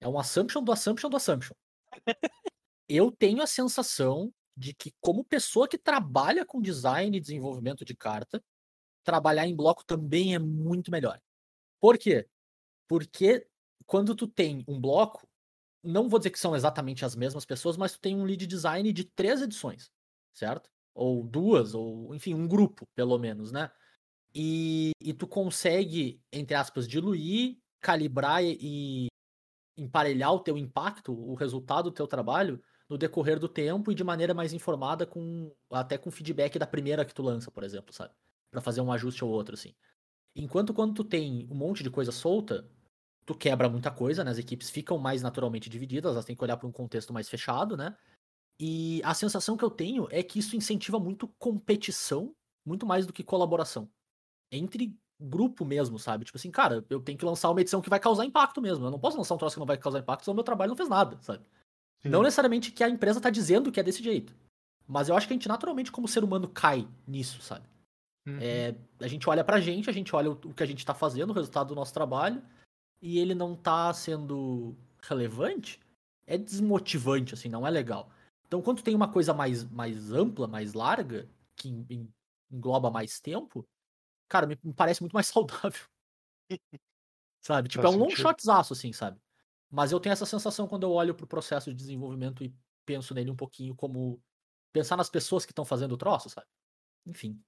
É 0.00 0.08
um 0.08 0.18
assumption 0.18 0.62
do 0.62 0.72
assumption 0.72 1.10
do 1.10 1.16
assumption. 1.16 1.54
eu 2.88 3.10
tenho 3.10 3.42
a 3.42 3.46
sensação 3.46 4.32
de 4.58 4.74
que, 4.74 4.92
como 5.00 5.24
pessoa 5.24 5.68
que 5.68 5.78
trabalha 5.78 6.44
com 6.44 6.60
design 6.60 7.16
e 7.16 7.20
desenvolvimento 7.20 7.84
de 7.84 7.94
carta, 7.94 8.42
trabalhar 9.04 9.46
em 9.46 9.54
bloco 9.54 9.84
também 9.84 10.34
é 10.34 10.38
muito 10.38 10.90
melhor. 10.90 11.20
Por 11.80 11.96
quê? 11.96 12.28
Porque 12.88 13.46
quando 13.86 14.16
tu 14.16 14.26
tem 14.26 14.64
um 14.66 14.80
bloco, 14.80 15.28
não 15.82 16.08
vou 16.08 16.18
dizer 16.18 16.30
que 16.30 16.40
são 16.40 16.56
exatamente 16.56 17.04
as 17.04 17.14
mesmas 17.14 17.46
pessoas, 17.46 17.76
mas 17.76 17.92
tu 17.92 18.00
tem 18.00 18.16
um 18.16 18.24
lead 18.24 18.46
design 18.46 18.92
de 18.92 19.04
três 19.04 19.40
edições, 19.40 19.90
certo? 20.34 20.68
Ou 20.92 21.22
duas, 21.22 21.72
ou 21.72 22.12
enfim, 22.14 22.34
um 22.34 22.48
grupo, 22.48 22.84
pelo 22.96 23.16
menos, 23.16 23.52
né? 23.52 23.70
E, 24.34 24.90
e 25.00 25.14
tu 25.14 25.26
consegue, 25.26 26.20
entre 26.32 26.56
aspas, 26.56 26.86
diluir, 26.88 27.58
calibrar 27.80 28.42
e, 28.42 28.58
e 28.60 29.06
emparelhar 29.76 30.32
o 30.32 30.40
teu 30.40 30.58
impacto, 30.58 31.12
o 31.12 31.34
resultado 31.34 31.84
do 31.90 31.94
teu 31.94 32.08
trabalho, 32.08 32.60
no 32.88 32.96
decorrer 32.96 33.38
do 33.38 33.48
tempo 33.48 33.92
e 33.92 33.94
de 33.94 34.02
maneira 34.02 34.32
mais 34.32 34.52
informada, 34.52 35.06
com 35.06 35.52
até 35.70 35.98
com 35.98 36.10
feedback 36.10 36.58
da 36.58 36.66
primeira 36.66 37.04
que 37.04 37.14
tu 37.14 37.22
lança, 37.22 37.50
por 37.50 37.62
exemplo, 37.62 37.92
sabe? 37.92 38.14
Pra 38.50 38.60
fazer 38.60 38.80
um 38.80 38.90
ajuste 38.90 39.24
ou 39.24 39.30
outro, 39.30 39.54
assim. 39.54 39.74
Enquanto 40.34 40.72
quando 40.72 40.94
tu 40.94 41.04
tem 41.04 41.46
um 41.50 41.54
monte 41.54 41.82
de 41.82 41.90
coisa 41.90 42.12
solta, 42.12 42.68
tu 43.26 43.34
quebra 43.34 43.68
muita 43.68 43.90
coisa, 43.90 44.24
né? 44.24 44.30
As 44.30 44.38
equipes 44.38 44.70
ficam 44.70 44.96
mais 44.96 45.20
naturalmente 45.20 45.68
divididas, 45.68 46.12
elas 46.12 46.24
têm 46.24 46.34
que 46.34 46.42
olhar 46.42 46.56
para 46.56 46.66
um 46.66 46.72
contexto 46.72 47.12
mais 47.12 47.28
fechado, 47.28 47.76
né? 47.76 47.96
E 48.60 49.00
a 49.04 49.14
sensação 49.14 49.56
que 49.56 49.64
eu 49.64 49.70
tenho 49.70 50.08
é 50.10 50.22
que 50.22 50.38
isso 50.38 50.56
incentiva 50.56 50.98
muito 50.98 51.28
competição, 51.38 52.34
muito 52.66 52.86
mais 52.86 53.06
do 53.06 53.12
que 53.12 53.22
colaboração. 53.22 53.88
Entre 54.50 54.96
grupo 55.20 55.64
mesmo, 55.64 55.98
sabe? 55.98 56.24
Tipo 56.24 56.38
assim, 56.38 56.50
cara, 56.50 56.84
eu 56.88 57.00
tenho 57.00 57.18
que 57.18 57.24
lançar 57.24 57.50
uma 57.50 57.60
edição 57.60 57.80
que 57.80 57.90
vai 57.90 58.00
causar 58.00 58.24
impacto 58.24 58.60
mesmo. 58.62 58.86
Eu 58.86 58.90
não 58.90 58.98
posso 58.98 59.18
lançar 59.18 59.34
um 59.34 59.38
troço 59.38 59.56
que 59.56 59.60
não 59.60 59.66
vai 59.66 59.76
causar 59.76 59.98
impacto, 59.98 60.24
senão 60.24 60.34
meu 60.34 60.44
trabalho 60.44 60.70
não 60.70 60.76
fez 60.76 60.88
nada, 60.88 61.18
sabe? 61.20 61.44
Não 62.04 62.22
necessariamente 62.22 62.70
que 62.70 62.84
a 62.84 62.88
empresa 62.88 63.20
tá 63.20 63.30
dizendo 63.30 63.72
que 63.72 63.80
é 63.80 63.82
desse 63.82 64.02
jeito. 64.02 64.34
Mas 64.86 65.08
eu 65.08 65.16
acho 65.16 65.26
que 65.26 65.32
a 65.32 65.36
gente 65.36 65.48
naturalmente, 65.48 65.92
como 65.92 66.08
ser 66.08 66.24
humano, 66.24 66.48
cai 66.48 66.88
nisso, 67.06 67.42
sabe? 67.42 67.66
Uhum. 68.26 68.38
É, 68.40 68.74
a 69.00 69.08
gente 69.08 69.28
olha 69.28 69.44
pra 69.44 69.60
gente, 69.60 69.90
a 69.90 69.92
gente 69.92 70.14
olha 70.14 70.30
o, 70.30 70.34
o 70.34 70.54
que 70.54 70.62
a 70.62 70.66
gente 70.66 70.84
tá 70.84 70.94
fazendo, 70.94 71.30
o 71.30 71.34
resultado 71.34 71.68
do 71.68 71.74
nosso 71.74 71.92
trabalho, 71.92 72.42
e 73.02 73.18
ele 73.18 73.34
não 73.34 73.54
tá 73.56 73.92
sendo 73.92 74.76
relevante, 75.02 75.80
é 76.26 76.36
desmotivante, 76.38 77.34
assim, 77.34 77.48
não 77.48 77.66
é 77.66 77.70
legal. 77.70 78.10
Então, 78.46 78.62
quando 78.62 78.82
tem 78.82 78.94
uma 78.94 79.10
coisa 79.12 79.34
mais, 79.34 79.64
mais 79.64 80.12
ampla, 80.12 80.46
mais 80.46 80.72
larga, 80.72 81.28
que 81.54 81.68
en- 81.68 81.86
en- 81.90 82.08
engloba 82.50 82.90
mais 82.90 83.20
tempo, 83.20 83.66
cara, 84.28 84.46
me, 84.46 84.58
me 84.62 84.72
parece 84.72 85.02
muito 85.02 85.12
mais 85.12 85.26
saudável. 85.28 85.86
sabe? 87.42 87.68
Tipo, 87.68 87.82
Faz 87.82 87.94
é 87.94 87.96
um 87.96 88.00
long 88.00 88.08
sentido. 88.08 88.22
shotzaço, 88.22 88.72
assim, 88.72 88.92
sabe? 88.92 89.20
Mas 89.70 89.92
eu 89.92 90.00
tenho 90.00 90.12
essa 90.12 90.26
sensação 90.26 90.66
quando 90.66 90.84
eu 90.84 90.92
olho 90.92 91.14
pro 91.14 91.26
processo 91.26 91.70
de 91.70 91.76
desenvolvimento 91.76 92.42
e 92.42 92.54
penso 92.86 93.14
nele 93.14 93.30
um 93.30 93.36
pouquinho 93.36 93.74
como 93.74 94.22
pensar 94.72 94.96
nas 94.96 95.10
pessoas 95.10 95.44
que 95.44 95.52
estão 95.52 95.64
fazendo 95.64 95.92
o 95.92 95.98
troço, 95.98 96.30
sabe? 96.30 96.46
Enfim. 97.06 97.42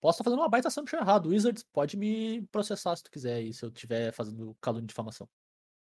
Posso 0.00 0.16
estar 0.16 0.24
fazendo 0.24 0.40
uma 0.40 0.48
baita 0.48 0.68
assumption 0.68 0.98
errado. 0.98 1.28
Wizards 1.28 1.62
pode 1.62 1.96
me 1.96 2.46
processar 2.46 2.96
se 2.96 3.04
tu 3.04 3.10
quiser 3.10 3.34
aí, 3.34 3.52
se 3.52 3.64
eu 3.64 3.68
estiver 3.68 4.12
fazendo 4.12 4.56
calúnia 4.60 4.86
de 4.86 4.88
difamação. 4.88 5.28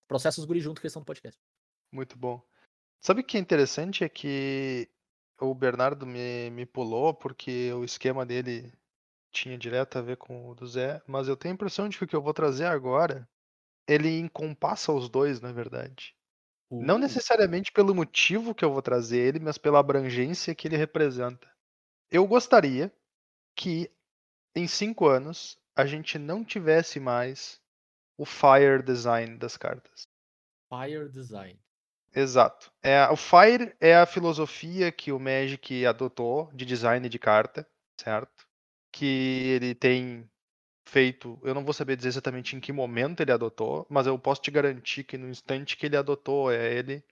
Processa 0.08 0.42
os 0.42 0.46
guri 0.46 0.60
junto 0.60 0.82
que 0.82 0.88
no 0.94 1.06
podcast. 1.06 1.40
Muito 1.92 2.18
bom. 2.18 2.42
Sabe 3.02 3.22
o 3.22 3.24
que 3.24 3.38
é 3.38 3.40
interessante? 3.40 4.04
É 4.04 4.10
que 4.10 4.90
o 5.40 5.56
Bernardo 5.56 6.06
me, 6.06 6.50
me 6.50 6.66
pulou 6.66 7.14
porque 7.14 7.72
o 7.74 7.84
esquema 7.84 8.26
dele 8.26 8.74
tinha 9.32 9.58
direto 9.58 9.98
a 9.98 10.02
ver 10.02 10.18
com 10.18 10.50
o 10.50 10.56
do 10.56 10.68
Zé, 10.68 11.02
mas 11.08 11.28
eu 11.28 11.38
tenho 11.38 11.54
a 11.54 11.56
impressão 11.56 11.88
de 11.88 11.98
que 11.98 12.04
o 12.04 12.08
que 12.08 12.16
eu 12.16 12.22
vou 12.22 12.34
trazer 12.34 12.66
agora, 12.66 13.28
ele 13.90 14.20
encompassa 14.20 14.92
os 14.92 15.10
dois, 15.10 15.42
na 15.42 15.52
verdade. 15.52 16.16
Não 16.72 16.96
Uh, 16.96 17.00
necessariamente 17.00 17.72
pelo 17.72 17.96
motivo 17.96 18.54
que 18.54 18.64
eu 18.64 18.72
vou 18.72 18.82
trazer 18.82 19.20
ele, 19.20 19.40
mas 19.40 19.58
pela 19.58 19.80
abrangência 19.80 20.54
que 20.54 20.68
ele 20.68 20.78
representa. 20.78 21.50
Eu 22.12 22.28
gostaria 22.28 22.94
que 23.56 23.92
em 24.56 24.68
cinco 24.68 25.08
anos 25.08 25.58
a 25.76 25.86
gente 25.86 26.20
não 26.20 26.44
tivesse 26.44 27.00
mais 27.00 27.60
o 28.18 28.26
fire 28.26 28.84
design 28.84 29.38
das 29.38 29.58
cartas. 29.58 30.08
Fire 30.70 31.10
Design. 31.10 31.60
Exato. 32.14 32.72
É, 32.82 33.08
o 33.10 33.16
Fire 33.16 33.76
é 33.80 33.96
a 33.96 34.06
filosofia 34.06 34.92
que 34.92 35.12
o 35.12 35.20
Magic 35.20 35.86
adotou 35.86 36.50
de 36.54 36.66
design 36.66 37.08
de 37.08 37.20
carta, 37.20 37.68
certo? 38.00 38.48
Que 38.92 39.50
ele 39.56 39.76
tem 39.76 40.30
feito, 40.90 41.40
eu 41.44 41.54
não 41.54 41.64
vou 41.64 41.74
saber 41.74 41.96
dizer 41.96 42.10
exatamente 42.10 42.56
em 42.56 42.60
que 42.60 42.74
momento 42.74 43.22
ele 43.22 43.32
adotou, 43.32 43.86
mas 43.90 44.08
eu 44.08 44.18
posso 44.18 44.42
te 44.42 44.52
garantir 44.52 45.04
que 45.04 45.18
no 45.18 45.30
instante 45.30 45.78
que 45.78 45.86
ele 45.86 45.96
adotou 45.96 46.52
é 46.52 46.74
ele, 46.74 47.04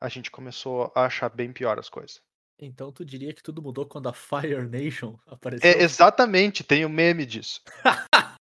a 0.00 0.08
gente 0.08 0.30
começou 0.30 0.92
a 0.94 1.06
achar 1.06 1.30
bem 1.30 1.52
pior 1.52 1.78
as 1.78 1.88
coisas. 1.88 2.20
Então 2.60 2.92
tu 2.92 3.04
diria 3.04 3.32
que 3.32 3.42
tudo 3.42 3.62
mudou 3.62 3.86
quando 3.86 4.08
a 4.08 4.12
Fire 4.12 4.68
Nation 4.68 5.16
apareceu? 5.26 5.68
É, 5.68 5.82
exatamente, 5.82 6.62
tem 6.62 6.84
o 6.84 6.90
meme 6.90 7.26
disso. 7.26 7.60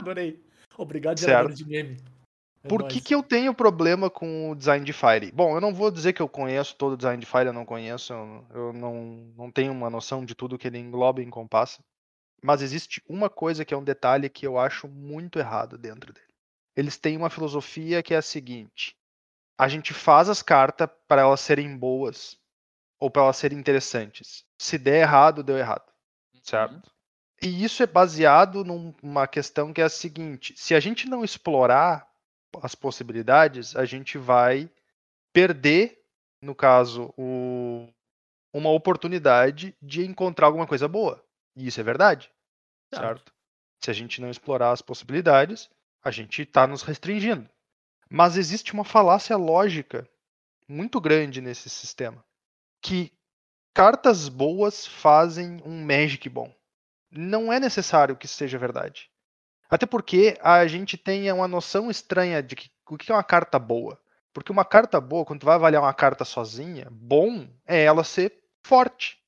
Adorei. 0.00 0.44
Obrigado, 0.76 1.20
gerador 1.20 1.52
de 1.52 1.66
meme. 1.66 1.96
É 2.64 2.68
Por 2.68 2.86
que, 2.86 2.94
nóis. 2.94 3.04
que 3.04 3.14
eu 3.14 3.22
tenho 3.22 3.54
problema 3.54 4.08
com 4.08 4.50
o 4.50 4.54
design 4.54 4.84
de 4.84 4.92
Fire? 4.92 5.32
Bom, 5.32 5.54
eu 5.54 5.60
não 5.60 5.74
vou 5.74 5.90
dizer 5.90 6.12
que 6.12 6.22
eu 6.22 6.28
conheço 6.28 6.76
todo 6.76 6.92
o 6.92 6.96
design 6.96 7.20
de 7.20 7.26
Fire, 7.26 7.46
eu 7.46 7.52
não 7.52 7.64
conheço, 7.64 8.12
eu, 8.12 8.46
eu 8.54 8.72
não, 8.72 9.32
não 9.36 9.50
tenho 9.50 9.72
uma 9.72 9.90
noção 9.90 10.24
de 10.24 10.34
tudo 10.34 10.58
que 10.58 10.68
ele 10.68 10.78
engloba 10.78 11.20
e 11.20 11.24
encompassa. 11.24 11.82
Mas 12.42 12.62
existe 12.62 13.02
uma 13.08 13.30
coisa 13.30 13.64
que 13.64 13.72
é 13.72 13.76
um 13.76 13.84
detalhe 13.84 14.28
que 14.28 14.46
eu 14.46 14.58
acho 14.58 14.88
muito 14.88 15.38
errado 15.38 15.78
dentro 15.78 16.12
dele. 16.12 16.26
Eles 16.76 16.96
têm 16.96 17.16
uma 17.16 17.30
filosofia 17.30 18.02
que 18.02 18.14
é 18.14 18.16
a 18.18 18.22
seguinte: 18.22 18.96
a 19.58 19.68
gente 19.68 19.94
faz 19.94 20.28
as 20.28 20.42
cartas 20.42 20.88
para 21.08 21.22
elas 21.22 21.40
serem 21.40 21.76
boas 21.76 22.38
ou 23.00 23.10
para 23.10 23.22
elas 23.22 23.36
serem 23.36 23.58
interessantes. 23.58 24.44
Se 24.58 24.78
der 24.78 25.02
errado, 25.02 25.42
deu 25.42 25.58
errado, 25.58 25.92
certo? 26.42 26.90
E 27.42 27.64
isso 27.64 27.82
é 27.82 27.86
baseado 27.86 28.64
num- 28.64 28.94
numa 29.02 29.26
questão 29.26 29.72
que 29.72 29.80
é 29.80 29.84
a 29.84 29.88
seguinte: 29.90 30.54
se 30.56 30.74
a 30.74 30.80
gente 30.80 31.08
não 31.08 31.24
explorar 31.24 32.08
as 32.62 32.74
possibilidades, 32.74 33.76
a 33.76 33.84
gente 33.84 34.18
vai 34.18 34.70
perder, 35.32 36.00
no 36.42 36.54
caso, 36.54 37.12
o- 37.16 37.88
uma 38.52 38.70
oportunidade 38.70 39.76
de 39.82 40.04
encontrar 40.04 40.46
alguma 40.46 40.66
coisa 40.66 40.88
boa. 40.88 41.24
E 41.56 41.66
isso 41.66 41.80
é 41.80 41.82
verdade, 41.82 42.30
Certo. 42.92 43.02
certo? 43.02 43.32
Se 43.80 43.90
a 43.90 43.94
gente 43.94 44.20
não 44.20 44.30
explorar 44.30 44.70
as 44.70 44.80
possibilidades, 44.82 45.68
a 46.02 46.10
gente 46.10 46.42
está 46.42 46.66
nos 46.66 46.82
restringindo. 46.82 47.48
Mas 48.08 48.36
existe 48.36 48.72
uma 48.72 48.84
falácia 48.84 49.36
lógica 49.36 50.08
muito 50.68 51.00
grande 51.00 51.40
nesse 51.40 51.68
sistema, 51.68 52.24
que 52.80 53.12
cartas 53.74 54.28
boas 54.28 54.86
fazem 54.86 55.60
um 55.64 55.84
Magic 55.84 56.28
bom. 56.28 56.54
Não 57.10 57.52
é 57.52 57.58
necessário 57.60 58.16
que 58.16 58.26
isso 58.26 58.36
seja 58.36 58.58
verdade. 58.58 59.10
Até 59.68 59.86
porque 59.86 60.36
a 60.42 60.66
gente 60.66 60.96
tem 60.98 61.30
uma 61.32 61.48
noção 61.48 61.90
estranha 61.90 62.42
de 62.42 62.54
que, 62.54 62.70
o 62.88 62.96
que 62.96 63.10
é 63.10 63.14
uma 63.14 63.24
carta 63.24 63.58
boa. 63.58 63.98
Porque 64.32 64.52
uma 64.52 64.64
carta 64.64 65.00
boa, 65.00 65.24
quando 65.24 65.40
tu 65.40 65.46
vai 65.46 65.54
avaliar 65.54 65.82
uma 65.82 65.92
carta 65.94 66.24
sozinha, 66.24 66.88
bom 66.90 67.48
é 67.66 67.82
ela 67.84 68.04
ser 68.04 68.38
forte. 68.62 69.21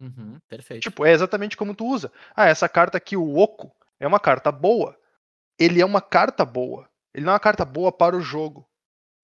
Uhum, 0.00 0.38
perfeito. 0.48 0.82
Tipo, 0.82 1.04
é 1.04 1.12
exatamente 1.12 1.56
como 1.56 1.74
tu 1.74 1.86
usa. 1.86 2.10
Ah, 2.34 2.46
essa 2.46 2.68
carta 2.68 2.96
aqui, 2.96 3.16
o 3.16 3.36
Oco, 3.36 3.70
é 3.98 4.06
uma 4.06 4.18
carta 4.18 4.50
boa. 4.50 4.98
Ele 5.58 5.80
é 5.80 5.84
uma 5.84 6.00
carta 6.00 6.44
boa. 6.44 6.88
Ele 7.14 7.24
não 7.24 7.32
é 7.32 7.34
uma 7.34 7.40
carta 7.40 7.64
boa 7.64 7.92
para 7.92 8.16
o 8.16 8.20
jogo, 8.20 8.66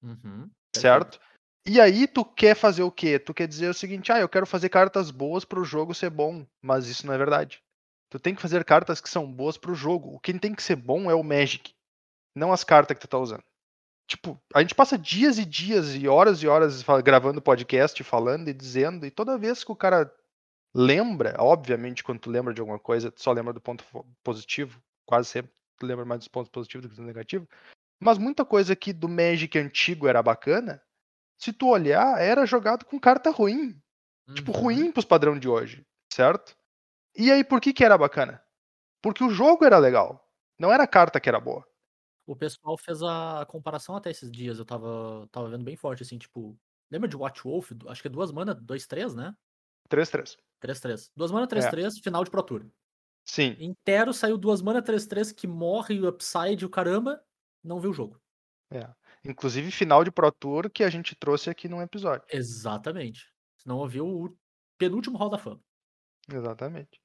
Uhum, 0.02 0.48
certo? 0.74 1.18
E 1.66 1.80
aí 1.80 2.06
tu 2.06 2.24
quer 2.24 2.54
fazer 2.54 2.82
o 2.82 2.92
quê? 2.92 3.18
Tu 3.18 3.34
quer 3.34 3.48
dizer 3.48 3.68
o 3.68 3.74
seguinte, 3.74 4.12
ah, 4.12 4.20
eu 4.20 4.28
quero 4.28 4.46
fazer 4.46 4.68
cartas 4.68 5.10
boas 5.10 5.44
para 5.44 5.58
o 5.58 5.64
jogo 5.64 5.94
ser 5.94 6.10
bom, 6.10 6.46
mas 6.62 6.86
isso 6.86 7.06
não 7.06 7.12
é 7.12 7.18
verdade. 7.18 7.60
Tu 8.08 8.20
tem 8.20 8.34
que 8.34 8.42
fazer 8.42 8.64
cartas 8.64 9.00
que 9.00 9.10
são 9.10 9.30
boas 9.30 9.58
para 9.58 9.72
o 9.72 9.74
jogo. 9.74 10.14
O 10.14 10.20
que 10.20 10.32
tem 10.38 10.54
que 10.54 10.62
ser 10.62 10.76
bom 10.76 11.10
é 11.10 11.14
o 11.14 11.24
Magic, 11.24 11.74
não 12.36 12.52
as 12.52 12.62
cartas 12.62 12.94
que 12.96 13.00
tu 13.00 13.08
tá 13.08 13.18
usando. 13.18 13.42
Tipo, 14.06 14.40
a 14.54 14.60
gente 14.60 14.76
passa 14.76 14.96
dias 14.96 15.38
e 15.38 15.44
dias 15.44 15.96
e 15.96 16.06
horas 16.06 16.40
e 16.40 16.46
horas 16.46 16.84
gravando 17.02 17.42
podcast, 17.42 18.00
falando 18.04 18.46
e 18.46 18.54
dizendo, 18.54 19.04
e 19.04 19.10
toda 19.10 19.36
vez 19.36 19.64
que 19.64 19.72
o 19.72 19.76
cara 19.76 20.12
lembra, 20.76 21.36
obviamente, 21.40 22.04
quando 22.04 22.20
tu 22.20 22.30
lembra 22.30 22.54
de 22.54 22.60
alguma 22.60 22.78
coisa, 22.78 23.10
tu 23.12 23.22
só 23.22 23.32
lembra 23.32 23.52
do 23.52 23.60
ponto 23.60 23.84
positivo, 24.24 24.82
quase 25.06 25.28
sempre 25.30 25.52
tu 25.78 25.86
lembra 25.86 26.04
mais 26.06 26.20
dos 26.20 26.28
pontos 26.28 26.50
positivos 26.50 26.86
do 26.86 26.90
que 26.90 26.96
dos 26.96 27.06
negativos. 27.06 27.48
Mas 28.00 28.18
muita 28.18 28.44
coisa 28.44 28.76
que 28.76 28.92
do 28.92 29.08
Magic 29.08 29.58
antigo 29.58 30.08
era 30.08 30.22
bacana, 30.22 30.82
se 31.38 31.52
tu 31.52 31.68
olhar, 31.68 32.20
era 32.20 32.46
jogado 32.46 32.84
com 32.86 33.00
carta 33.00 33.30
ruim. 33.30 33.80
Tipo, 34.36 34.52
Uhum. 34.52 34.60
ruim 34.60 34.92
pros 34.92 35.04
padrão 35.06 35.38
de 35.38 35.48
hoje, 35.48 35.86
certo? 36.12 36.56
E 37.16 37.32
aí, 37.32 37.44
por 37.44 37.60
que 37.60 37.72
que 37.74 37.84
era 37.84 37.98
bacana? 37.98 38.42
Porque 39.02 39.24
o 39.24 39.30
jogo 39.30 39.64
era 39.64 39.78
legal. 39.78 40.28
Não 40.58 40.72
era 40.72 40.84
a 40.84 40.88
carta 40.88 41.20
que 41.20 41.28
era 41.28 41.40
boa. 41.40 41.66
O 42.26 42.34
pessoal 42.36 42.76
fez 42.76 43.02
a 43.02 43.46
comparação 43.48 43.96
até 43.96 44.10
esses 44.10 44.30
dias, 44.30 44.58
eu 44.58 44.64
tava, 44.64 45.28
tava 45.30 45.48
vendo 45.48 45.64
bem 45.64 45.76
forte, 45.76 46.02
assim, 46.02 46.18
tipo. 46.18 46.58
Lembra 46.90 47.08
de 47.08 47.16
Watch 47.16 47.42
Wolf? 47.42 47.72
Acho 47.88 48.02
que 48.02 48.08
é 48.08 48.10
duas 48.10 48.30
mana, 48.32 48.54
2-3, 48.54 49.14
né? 49.14 49.34
3-3. 49.86 50.36
3-3. 50.60 51.10
Duas 51.16 51.30
mana, 51.30 51.44
É. 51.44 51.48
3-3, 51.48 51.98
final 52.02 52.24
de 52.24 52.30
Pro 52.30 52.42
Tour. 52.42 52.66
Sim, 53.24 53.56
Inteiro 53.58 54.12
saiu 54.14 54.38
duas 54.38 54.62
mana, 54.62 54.80
3-3, 54.82 55.32
que 55.32 55.46
morre 55.46 55.98
o 56.00 56.08
upside, 56.08 56.64
o 56.64 56.70
caramba, 56.70 57.20
não 57.62 57.80
viu 57.80 57.90
o 57.90 57.94
jogo. 57.94 58.20
inclusive 59.24 59.70
final 59.72 60.04
de 60.04 60.10
Pro 60.12 60.30
Tour 60.30 60.70
que 60.70 60.84
a 60.84 60.90
gente 60.90 61.14
trouxe 61.16 61.50
aqui 61.50 61.68
num 61.68 61.82
episódio. 61.82 62.24
Exatamente. 62.30 63.26
Senão 63.56 63.78
ouviu 63.78 64.06
o 64.06 64.36
penúltimo 64.78 65.16
Hall 65.18 65.30
da 65.30 65.38
Fama. 65.38 65.60
Exatamente. 66.32 67.00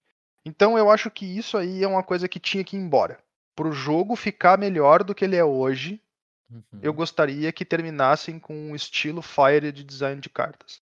Então 0.46 0.78
eu 0.78 0.90
acho 0.90 1.10
que 1.10 1.26
isso 1.26 1.58
aí 1.58 1.84
é 1.84 1.88
uma 1.88 2.04
coisa 2.04 2.28
que 2.28 2.40
tinha 2.40 2.64
que 2.64 2.76
ir 2.76 2.80
embora. 2.80 3.24
Pro 3.56 3.72
jogo 3.72 4.16
ficar 4.16 4.58
melhor 4.58 5.04
do 5.04 5.14
que 5.16 5.26
ele 5.26 5.36
é 5.36 5.44
hoje, 5.44 6.02
Uhum. 6.50 6.80
eu 6.82 6.94
gostaria 6.94 7.52
que 7.54 7.64
terminassem 7.64 8.38
com 8.38 8.54
um 8.54 8.76
estilo 8.76 9.22
Fire 9.22 9.72
de 9.72 9.84
design 9.84 10.20
de 10.20 10.30
cartas. 10.30 10.82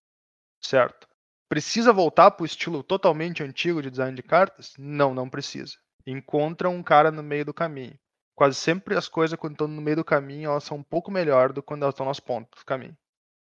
Certo? 0.60 1.08
Precisa 1.50 1.92
voltar 1.92 2.30
pro 2.30 2.46
estilo 2.46 2.80
totalmente 2.80 3.42
antigo 3.42 3.82
de 3.82 3.90
design 3.90 4.14
de 4.14 4.22
cartas? 4.22 4.72
Não, 4.78 5.12
não 5.12 5.28
precisa. 5.28 5.76
Encontra 6.06 6.70
um 6.70 6.80
cara 6.80 7.10
no 7.10 7.24
meio 7.24 7.44
do 7.44 7.52
caminho. 7.52 7.98
Quase 8.36 8.54
sempre 8.54 8.96
as 8.96 9.08
coisas, 9.08 9.36
quando 9.36 9.54
estão 9.54 9.66
no 9.66 9.82
meio 9.82 9.96
do 9.96 10.04
caminho, 10.04 10.48
elas 10.50 10.62
são 10.62 10.76
um 10.76 10.82
pouco 10.82 11.10
melhor 11.10 11.52
do 11.52 11.60
que 11.60 11.66
quando 11.66 11.82
elas 11.82 11.92
estão 11.92 12.06
nas 12.06 12.20
pontas 12.20 12.60
do 12.60 12.64
caminho. 12.64 12.96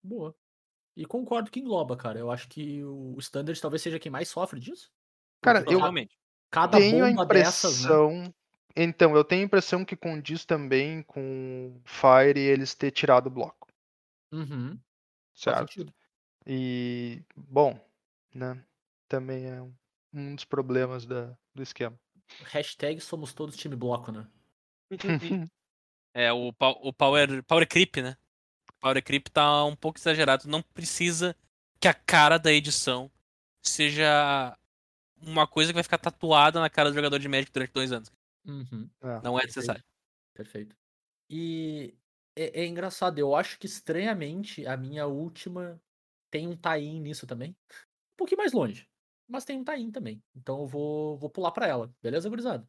Boa. 0.03 0.35
E 0.97 1.05
concordo 1.05 1.51
que 1.51 1.61
engloba, 1.61 1.95
cara. 1.95 2.19
Eu 2.19 2.31
acho 2.31 2.49
que 2.49 2.83
o 2.83 3.17
Standard 3.19 3.61
talvez 3.61 3.83
seja 3.83 3.99
quem 3.99 4.11
mais 4.11 4.31
sofre 4.31 4.59
disso. 4.59 4.91
Cara, 5.43 5.59
eu- 5.61 5.65
cada- 5.67 5.79
Realmente. 5.79 6.19
Cada 6.51 6.79
tenho 6.79 7.05
a 7.05 7.09
bomba 7.11 7.27
dessas, 7.27 7.83
né? 7.83 7.91
impressão. 7.91 8.35
Então, 8.75 9.15
eu 9.15 9.23
tenho 9.25 9.43
a 9.43 9.45
impressão 9.45 9.85
que 9.85 9.95
condiz 9.95 10.47
também 10.47 11.03
com 11.03 11.79
Fire 11.85 12.41
eles 12.41 12.75
ter 12.75 12.91
tirado 12.93 13.27
o 13.27 13.31
bloco. 13.31 13.69
Uhum, 14.33 14.79
Certo? 15.35 15.87
E, 16.47 17.23
bom, 17.37 17.79
né? 18.35 18.65
Também 19.09 19.47
é 19.47 19.61
um, 19.61 19.75
um 20.13 20.35
dos 20.35 20.45
problemas 20.45 21.07
da, 21.07 21.37
do 21.55 21.63
esquema. 21.63 21.99
Hashtag 22.45 23.01
somos 23.01 23.33
todos 23.33 23.57
time 23.57 23.77
bloco, 23.77 24.13
né? 24.13 24.27
É, 26.13 26.33
o, 26.33 26.49
o 26.59 26.93
power, 26.93 27.41
power 27.45 27.69
creep, 27.69 27.99
né? 27.99 28.17
O 28.69 28.73
power 28.81 29.01
creep 29.01 29.29
tá 29.29 29.65
um 29.65 29.77
pouco 29.77 29.97
exagerado. 29.97 30.49
Não 30.49 30.61
precisa 30.61 31.37
que 31.79 31.87
a 31.87 31.95
cara 31.95 32.37
da 32.37 32.53
edição 32.53 33.09
seja 33.63 34.59
uma 35.23 35.47
coisa 35.47 35.71
que 35.71 35.75
vai 35.75 35.83
ficar 35.83 35.99
tatuada 35.99 36.59
na 36.59 36.69
cara 36.69 36.91
do 36.91 36.97
jogador 36.97 37.19
de 37.19 37.29
Magic 37.29 37.53
durante 37.53 37.73
dois 37.73 37.93
anos. 37.93 38.11
Uhum, 38.45 38.91
É. 39.03 39.21
Não 39.23 39.39
é 39.39 39.43
perfeito, 39.43 39.47
necessário. 39.47 39.85
Perfeito. 40.35 40.77
E 41.29 41.95
é, 42.37 42.63
é 42.63 42.67
engraçado, 42.67 43.19
eu 43.19 43.35
acho 43.37 43.59
que 43.59 43.67
estranhamente 43.67 44.67
a 44.67 44.77
minha 44.77 45.07
última 45.07 45.81
tem 46.31 46.49
um 46.49 46.57
tie-in 46.57 47.01
nisso 47.01 47.27
também. 47.27 47.55
Um 48.21 48.25
pouquinho 48.27 48.39
mais 48.39 48.53
longe, 48.53 48.87
mas 49.27 49.45
tem 49.47 49.57
um 49.59 49.65
tie-in 49.65 49.91
também. 49.91 50.23
Então 50.37 50.61
eu 50.61 50.67
vou, 50.67 51.17
vou 51.17 51.31
pular 51.31 51.51
pra 51.53 51.67
ela, 51.67 51.91
beleza, 52.03 52.29
gurizada? 52.29 52.69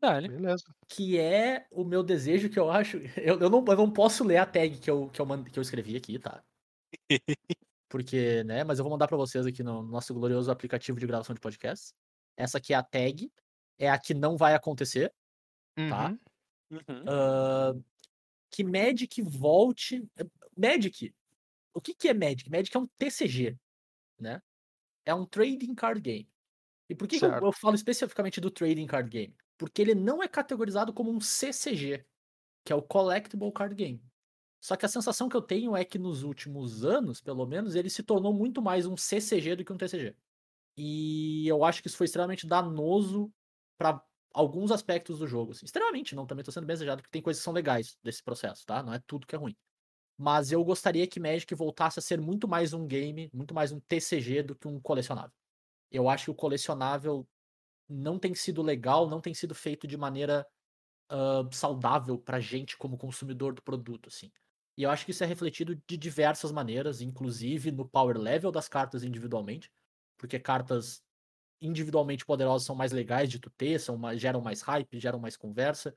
Dale. 0.00 0.28
Beleza. 0.28 0.64
Que 0.88 1.18
é 1.18 1.66
o 1.70 1.84
meu 1.84 2.02
desejo 2.02 2.48
que 2.48 2.58
eu 2.58 2.70
acho. 2.70 2.98
Eu, 3.16 3.40
eu, 3.40 3.50
não, 3.50 3.64
eu 3.66 3.76
não 3.76 3.90
posso 3.90 4.22
ler 4.24 4.36
a 4.36 4.46
tag 4.46 4.78
que 4.78 4.90
eu, 4.90 5.08
que, 5.08 5.20
eu 5.20 5.26
mand- 5.26 5.48
que 5.50 5.58
eu 5.58 5.62
escrevi 5.62 5.96
aqui, 5.96 6.18
tá? 6.18 6.44
Porque, 7.88 8.42
né? 8.44 8.64
Mas 8.64 8.78
eu 8.78 8.84
vou 8.84 8.90
mandar 8.90 9.06
pra 9.06 9.16
vocês 9.16 9.46
aqui 9.46 9.62
no 9.62 9.82
nosso 9.82 10.12
glorioso 10.12 10.50
aplicativo 10.50 10.98
de 10.98 11.06
gravação 11.06 11.32
de 11.34 11.40
podcast. 11.40 11.92
Essa 12.36 12.58
aqui 12.58 12.72
é 12.72 12.76
a 12.76 12.82
tag. 12.82 13.32
É 13.78 13.88
a 13.88 13.98
que 13.98 14.14
não 14.14 14.36
vai 14.36 14.54
acontecer. 14.54 15.12
Tá. 15.76 16.10
Uhum. 16.10 16.18
Uhum. 16.72 17.04
Ah, 17.08 17.72
que 18.50 18.64
Magic 18.64 19.22
volte. 19.22 20.04
Magic. 20.56 21.14
O 21.72 21.80
que, 21.80 21.94
que 21.94 22.08
é 22.08 22.14
Magic? 22.14 22.50
Magic 22.50 22.76
é 22.76 22.80
um 22.80 22.86
TCG, 22.98 23.56
né? 24.20 24.40
É 25.04 25.14
um 25.14 25.26
trading 25.26 25.74
card 25.74 26.00
game. 26.00 26.28
E 26.88 26.94
por 26.94 27.08
que, 27.08 27.18
que 27.18 27.24
eu, 27.24 27.30
eu 27.30 27.52
falo 27.52 27.74
especificamente 27.74 28.40
do 28.40 28.50
trading 28.50 28.86
card 28.86 29.08
game? 29.08 29.36
Porque 29.56 29.80
ele 29.80 29.94
não 29.94 30.22
é 30.22 30.28
categorizado 30.28 30.92
como 30.92 31.10
um 31.10 31.20
CCG, 31.20 32.04
que 32.64 32.72
é 32.72 32.76
o 32.76 32.82
Collectible 32.82 33.52
Card 33.52 33.74
Game. 33.74 34.02
Só 34.60 34.76
que 34.76 34.86
a 34.86 34.88
sensação 34.88 35.28
que 35.28 35.36
eu 35.36 35.42
tenho 35.42 35.76
é 35.76 35.84
que 35.84 35.98
nos 35.98 36.22
últimos 36.22 36.84
anos, 36.84 37.20
pelo 37.20 37.46
menos, 37.46 37.74
ele 37.74 37.90
se 37.90 38.02
tornou 38.02 38.32
muito 38.32 38.62
mais 38.62 38.86
um 38.86 38.96
CCG 38.96 39.56
do 39.56 39.64
que 39.64 39.72
um 39.72 39.76
TCG. 39.76 40.16
E 40.76 41.46
eu 41.46 41.62
acho 41.64 41.82
que 41.82 41.88
isso 41.88 41.96
foi 41.96 42.06
extremamente 42.06 42.46
danoso 42.46 43.30
para 43.78 44.02
alguns 44.32 44.72
aspectos 44.72 45.18
do 45.18 45.26
jogo. 45.26 45.52
assim. 45.52 45.66
Extremamente, 45.66 46.14
não, 46.14 46.26
também 46.26 46.44
tô 46.44 46.50
sendo 46.50 46.66
bem 46.66 46.74
exagerado, 46.74 47.02
porque 47.02 47.12
tem 47.12 47.22
coisas 47.22 47.40
que 47.40 47.44
são 47.44 47.52
legais 47.52 47.96
desse 48.02 48.22
processo, 48.22 48.64
tá? 48.66 48.82
Não 48.82 48.92
é 48.92 49.00
tudo 49.06 49.26
que 49.26 49.34
é 49.34 49.38
ruim. 49.38 49.56
Mas 50.16 50.52
eu 50.52 50.64
gostaria 50.64 51.06
que 51.06 51.18
Magic 51.18 51.52
voltasse 51.54 51.98
a 51.98 52.02
ser 52.02 52.20
muito 52.20 52.46
mais 52.46 52.72
um 52.72 52.86
game, 52.86 53.30
muito 53.32 53.52
mais 53.54 53.72
um 53.72 53.80
TCG 53.80 54.42
do 54.42 54.54
que 54.54 54.68
um 54.68 54.80
colecionável. 54.80 55.32
Eu 55.90 56.08
acho 56.08 56.26
que 56.26 56.30
o 56.30 56.34
colecionável 56.34 57.26
não 57.88 58.18
tem 58.18 58.34
sido 58.34 58.62
legal, 58.62 59.08
não 59.08 59.20
tem 59.20 59.34
sido 59.34 59.54
feito 59.54 59.86
de 59.86 59.96
maneira 59.96 60.46
ah, 61.08 61.48
saudável 61.52 62.18
pra 62.18 62.40
gente 62.40 62.76
como 62.76 62.96
consumidor 62.96 63.54
do 63.54 63.62
produto, 63.62 64.08
assim. 64.08 64.32
E 64.76 64.82
eu 64.82 64.90
acho 64.90 65.04
que 65.04 65.12
isso 65.12 65.22
é 65.22 65.26
refletido 65.26 65.80
de 65.86 65.96
diversas 65.96 66.50
maneiras, 66.50 67.00
inclusive 67.00 67.70
no 67.70 67.88
power 67.88 68.18
level 68.18 68.50
das 68.50 68.68
cartas 68.68 69.04
individualmente, 69.04 69.70
porque 70.18 70.38
cartas 70.38 71.02
individualmente 71.60 72.24
poderosas 72.24 72.66
são 72.66 72.74
mais 72.74 72.90
legais 72.90 73.30
de 73.30 73.38
tu 73.38 73.50
ter, 73.50 73.78
são 73.78 73.96
mais, 73.96 74.20
geram 74.20 74.40
mais 74.40 74.60
hype, 74.62 74.98
geram 74.98 75.20
mais 75.20 75.36
conversa, 75.36 75.94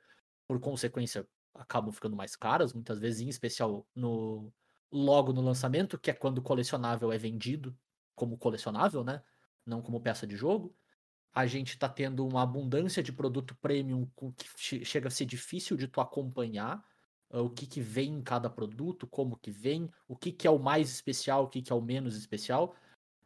por 0.47 0.59
consequência 0.59 1.27
acabam 1.57 1.91
ficando 1.91 2.15
mais 2.15 2.35
caras, 2.35 2.73
muitas 2.73 2.99
vezes, 2.99 3.21
em 3.21 3.29
especial 3.29 3.85
no 3.95 4.51
logo 4.91 5.33
no 5.33 5.41
lançamento, 5.41 5.99
que 5.99 6.09
é 6.09 6.13
quando 6.13 6.37
o 6.37 6.41
colecionável 6.41 7.11
é 7.11 7.17
vendido 7.17 7.77
como 8.15 8.37
colecionável, 8.37 9.03
né? 9.03 9.21
Não 9.65 9.81
como 9.81 9.99
peça 10.01 10.25
de 10.25 10.35
jogo. 10.35 10.73
A 11.33 11.45
gente 11.45 11.77
tá 11.77 11.89
tendo 11.89 12.25
uma 12.25 12.41
abundância 12.41 13.03
de 13.03 13.11
produto 13.11 13.55
premium 13.61 14.09
que 14.35 14.47
che- 14.57 14.85
chega 14.85 15.07
a 15.07 15.11
ser 15.11 15.25
difícil 15.25 15.77
de 15.77 15.87
tu 15.87 16.01
acompanhar 16.01 16.83
ah, 17.29 17.41
o 17.41 17.49
que 17.49 17.67
que 17.67 17.81
vem 17.81 18.13
em 18.13 18.21
cada 18.21 18.49
produto, 18.49 19.05
como 19.05 19.37
que 19.37 19.51
vem, 19.51 19.89
o 20.07 20.15
que 20.15 20.31
que 20.31 20.47
é 20.47 20.51
o 20.51 20.57
mais 20.57 20.89
especial, 20.89 21.43
o 21.43 21.47
que 21.47 21.61
que 21.61 21.71
é 21.71 21.75
o 21.75 21.81
menos 21.81 22.15
especial. 22.15 22.75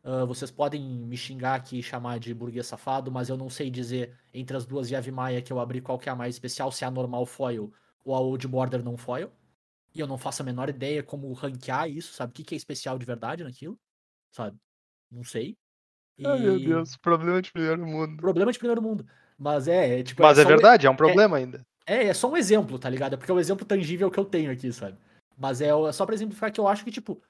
Ah, 0.04 0.26
vocês 0.26 0.52
podem 0.52 0.82
me 0.84 1.16
xingar 1.16 1.56
aqui 1.56 1.80
e 1.80 1.84
chamar 1.84 2.20
de 2.20 2.34
burguês 2.34 2.68
safado, 2.68 3.12
mas 3.12 3.30
eu 3.30 3.38
não 3.38 3.50
sei 3.50 3.70
dizer 3.70 4.18
entre 4.34 4.58
as 4.58 4.66
duas 4.66 4.90
Yave 4.90 5.12
Maia 5.12 5.42
que 5.42 5.54
eu 5.54 5.60
abri 5.60 5.80
qual 5.82 6.00
que 6.00 6.10
é 6.10 6.12
a 6.12 6.16
mais 6.16 6.36
especial, 6.36 6.72
se 6.72 6.84
é 6.84 6.88
a 6.88 6.92
normal 6.92 7.26
foil 7.26 7.72
a 8.06 8.20
old 8.20 8.47
border 8.47 8.84
não 8.84 8.97
foil. 8.97 9.32
E 9.93 9.99
eu 9.99 10.08
não 10.08 10.18
faço 10.18 10.41
a 10.41 10.45
menor 10.45 10.70
ideia 10.70 11.04
como 11.04 11.32
ranquear 11.34 11.89
isso, 11.89 12.14
sabe? 12.14 12.32
O 12.32 12.34
que 12.34 12.43
que 12.43 12.56
é 12.56 12.58
especial 12.58 12.97
de 12.97 13.06
verdade 13.06 13.43
naquilo, 13.43 13.78
sabe? 14.32 14.58
Não 15.12 15.24
sei. 15.24 15.58
Ai, 16.24 16.39
meu 16.39 16.58
E- 16.58 16.66
Deus, 16.66 16.95
problema 16.97 17.41
de 17.41 17.52
primeiro 17.52 17.86
mundo. 17.86 18.18
Problema 18.18 18.52
de 18.52 18.58
primeiro 18.60 18.82
mundo. 18.82 19.06
Mas 19.38 19.68
é, 19.68 19.99
é 19.99 20.04
tipo. 20.04 20.22
Mas 20.22 20.38
é 20.38 20.43
um- 20.43 20.47
verdade, 20.47 20.88
é 20.88 20.89
um 20.89 20.95
problema 20.95 21.36
ainda. 21.38 21.66
é, 21.86 22.06
é 22.06 22.14
só 22.14 22.30
um 22.30 22.38
exemplo, 22.38 22.80
tá 22.80 22.89
ligado? 22.89 23.14
É 23.14 23.18
porque 23.18 23.32
é 23.32 23.34
o 23.34 23.39
exemplo 23.39 23.66
tangível 23.66 24.10
que 24.10 24.20
eu 24.20 24.26
tenho 24.26 24.52
aqui, 24.52 24.72
sabe? 24.72 24.97
Mas 25.38 25.60
é, 25.62 25.70
é 25.70 25.91
só 25.91 26.06
pra 26.06 26.16
exemplificar 26.16 26.52
que 26.52 26.60
eu 26.60 26.68
acho 26.68 26.86
que, 26.86 26.91
tipo, 26.91 27.22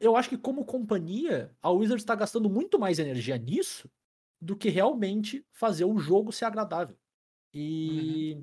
eu 0.00 0.16
acho 0.16 0.28
que 0.30 0.38
como 0.38 0.64
companhia, 0.64 1.54
a 1.62 1.70
Wizards 1.70 2.04
tá 2.04 2.14
gastando 2.14 2.48
muito 2.48 2.78
mais 2.78 2.98
energia 2.98 3.36
nisso 3.36 3.88
do 4.40 4.56
que 4.56 4.70
realmente 4.70 5.44
fazer 5.52 5.84
o 5.84 5.98
jogo 5.98 6.32
ser 6.32 6.46
agradável. 6.46 6.96
E 7.52 8.42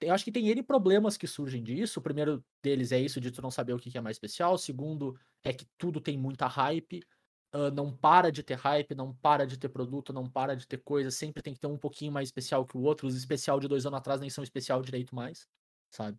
eu 0.00 0.14
acho 0.14 0.24
que 0.24 0.32
tem 0.32 0.48
N 0.48 0.62
problemas 0.62 1.16
que 1.16 1.26
surgem 1.26 1.62
disso. 1.62 2.00
O 2.00 2.02
primeiro 2.02 2.44
deles 2.62 2.92
é 2.92 3.00
isso 3.00 3.20
de 3.20 3.30
tu 3.30 3.42
não 3.42 3.50
saber 3.50 3.72
o 3.74 3.78
que 3.78 3.96
é 3.96 4.00
mais 4.00 4.16
especial. 4.16 4.54
O 4.54 4.58
segundo 4.58 5.18
é 5.44 5.52
que 5.52 5.66
tudo 5.78 6.00
tem 6.00 6.18
muita 6.18 6.46
hype. 6.46 7.02
ah, 7.52 7.70
não 7.70 7.96
para 7.96 8.30
de 8.32 8.42
ter 8.42 8.56
hype, 8.56 8.94
não 8.94 9.14
para 9.16 9.46
de 9.46 9.58
ter 9.58 9.68
produto, 9.68 10.12
não 10.12 10.28
para 10.30 10.56
de 10.56 10.66
ter 10.66 10.78
coisa. 10.78 11.10
Sempre 11.10 11.42
tem 11.42 11.54
que 11.54 11.60
ter 11.60 11.66
um 11.66 11.78
pouquinho 11.78 12.12
mais 12.12 12.28
especial 12.28 12.66
que 12.66 12.76
o 12.76 12.82
outro. 12.82 13.06
Os 13.06 13.16
especial 13.16 13.60
de 13.60 13.68
dois 13.68 13.86
anos 13.86 13.98
atrás 13.98 14.20
nem 14.20 14.30
são 14.30 14.44
especial 14.44 14.82
direito 14.82 15.14
mais, 15.14 15.48
sabe? 15.90 16.18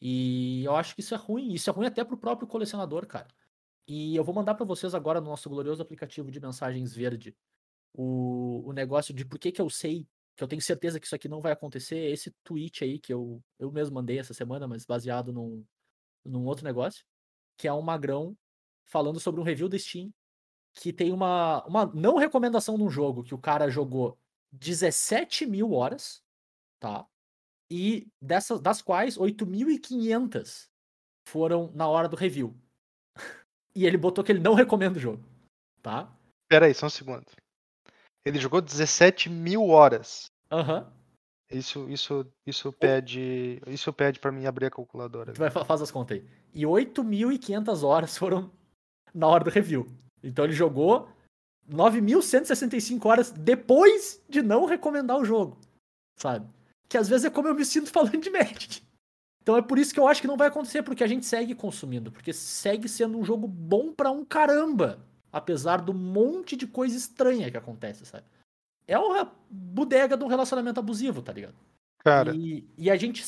E 0.00 0.64
eu 0.64 0.76
acho 0.76 0.94
que 0.94 1.00
isso 1.02 1.14
é 1.14 1.18
ruim. 1.18 1.52
Isso 1.54 1.70
é 1.70 1.72
ruim 1.72 1.86
até 1.86 2.04
pro 2.04 2.18
próprio 2.18 2.48
colecionador, 2.48 3.06
cara. 3.06 3.28
E 3.86 4.16
eu 4.16 4.24
vou 4.24 4.34
mandar 4.34 4.54
pra 4.54 4.66
vocês 4.66 4.94
agora 4.94 5.20
no 5.20 5.28
nosso 5.30 5.48
glorioso 5.50 5.82
aplicativo 5.82 6.30
de 6.30 6.40
mensagens 6.40 6.94
verde 6.94 7.36
o, 7.94 8.68
o 8.68 8.72
negócio 8.72 9.14
de 9.14 9.24
por 9.24 9.38
que, 9.38 9.52
que 9.52 9.60
eu 9.60 9.70
sei, 9.70 10.06
que 10.36 10.42
eu 10.42 10.48
tenho 10.48 10.62
certeza 10.62 10.98
que 10.98 11.06
isso 11.06 11.14
aqui 11.14 11.28
não 11.28 11.40
vai 11.40 11.52
acontecer. 11.52 11.98
Esse 12.10 12.30
tweet 12.44 12.84
aí 12.84 12.98
que 12.98 13.12
eu, 13.12 13.42
eu 13.58 13.70
mesmo 13.70 13.94
mandei 13.94 14.18
essa 14.18 14.34
semana, 14.34 14.66
mas 14.66 14.84
baseado 14.84 15.32
num, 15.32 15.64
num 16.24 16.44
outro 16.46 16.64
negócio, 16.64 17.04
que 17.56 17.68
é 17.68 17.72
um 17.72 17.82
magrão 17.82 18.36
falando 18.84 19.20
sobre 19.20 19.40
um 19.40 19.44
review 19.44 19.68
da 19.68 19.78
Steam 19.78 20.12
que 20.74 20.92
tem 20.92 21.12
uma, 21.12 21.64
uma 21.66 21.86
não 21.86 22.16
recomendação 22.16 22.76
de 22.76 22.82
um 22.82 22.90
jogo 22.90 23.22
que 23.22 23.34
o 23.34 23.38
cara 23.38 23.70
jogou 23.70 24.18
17 24.52 25.46
mil 25.46 25.72
horas, 25.72 26.22
tá? 26.80 27.06
E 27.70 28.08
dessas, 28.20 28.60
das 28.60 28.82
quais 28.82 29.16
8.500 29.16 30.68
foram 31.28 31.70
na 31.74 31.88
hora 31.88 32.08
do 32.08 32.16
review. 32.16 32.56
E 33.74 33.86
ele 33.86 33.96
botou 33.96 34.22
que 34.22 34.30
ele 34.30 34.38
não 34.38 34.52
recomenda 34.52 34.98
o 34.98 35.00
jogo, 35.00 35.24
tá? 35.80 36.14
Pera 36.46 36.66
aí, 36.66 36.74
só 36.74 36.88
um 36.88 36.90
segundo. 36.90 37.24
Ele 38.24 38.38
jogou 38.38 38.60
17 38.60 39.28
mil 39.28 39.68
horas. 39.68 40.26
Aham. 40.50 40.86
Isso, 41.50 41.86
isso, 41.90 42.26
isso 42.46 42.72
pede. 42.72 43.60
Isso 43.66 43.92
pede 43.92 44.18
pra 44.18 44.32
mim 44.32 44.46
abrir 44.46 44.66
a 44.66 44.70
calculadora. 44.70 45.32
Tu 45.32 45.38
vai 45.38 45.50
fa- 45.50 45.64
faz 45.64 45.82
as 45.82 45.90
contas 45.90 46.18
aí. 46.18 46.26
E 46.54 46.62
8.500 46.64 47.82
horas 47.82 48.16
foram 48.16 48.50
na 49.14 49.26
hora 49.26 49.44
do 49.44 49.50
review. 49.50 49.86
Então 50.22 50.44
ele 50.46 50.54
jogou 50.54 51.08
9.165 51.68 53.04
horas 53.06 53.30
depois 53.30 54.22
de 54.28 54.40
não 54.42 54.64
recomendar 54.64 55.18
o 55.18 55.24
jogo. 55.24 55.58
Sabe? 56.18 56.46
Que 56.88 56.96
às 56.96 57.08
vezes 57.08 57.24
é 57.26 57.30
como 57.30 57.48
eu 57.48 57.54
me 57.54 57.64
sinto 57.64 57.90
falando 57.92 58.18
de 58.18 58.30
Magic. 58.30 58.82
Então 59.42 59.56
é 59.56 59.62
por 59.62 59.78
isso 59.78 59.92
que 59.92 59.98
eu 60.00 60.06
acho 60.06 60.20
que 60.20 60.26
não 60.28 60.36
vai 60.36 60.48
acontecer, 60.48 60.82
porque 60.82 61.02
a 61.02 61.06
gente 61.06 61.26
segue 61.26 61.54
consumindo. 61.54 62.12
Porque 62.12 62.32
segue 62.32 62.88
sendo 62.88 63.18
um 63.18 63.24
jogo 63.24 63.46
bom 63.48 63.92
pra 63.92 64.10
um 64.10 64.24
caramba. 64.24 65.04
Apesar 65.32 65.80
do 65.80 65.94
monte 65.94 66.54
de 66.56 66.66
coisa 66.66 66.96
estranha 66.96 67.50
que 67.50 67.56
acontece, 67.56 68.04
sabe? 68.04 68.26
É 68.86 68.98
uma 68.98 69.24
bodega 69.48 70.16
de 70.16 70.24
um 70.24 70.28
relacionamento 70.28 70.78
abusivo, 70.78 71.22
tá 71.22 71.32
ligado? 71.32 71.56
Cara, 71.98 72.34
E, 72.34 72.68
e 72.76 72.90
a 72.90 72.96
gente. 72.96 73.24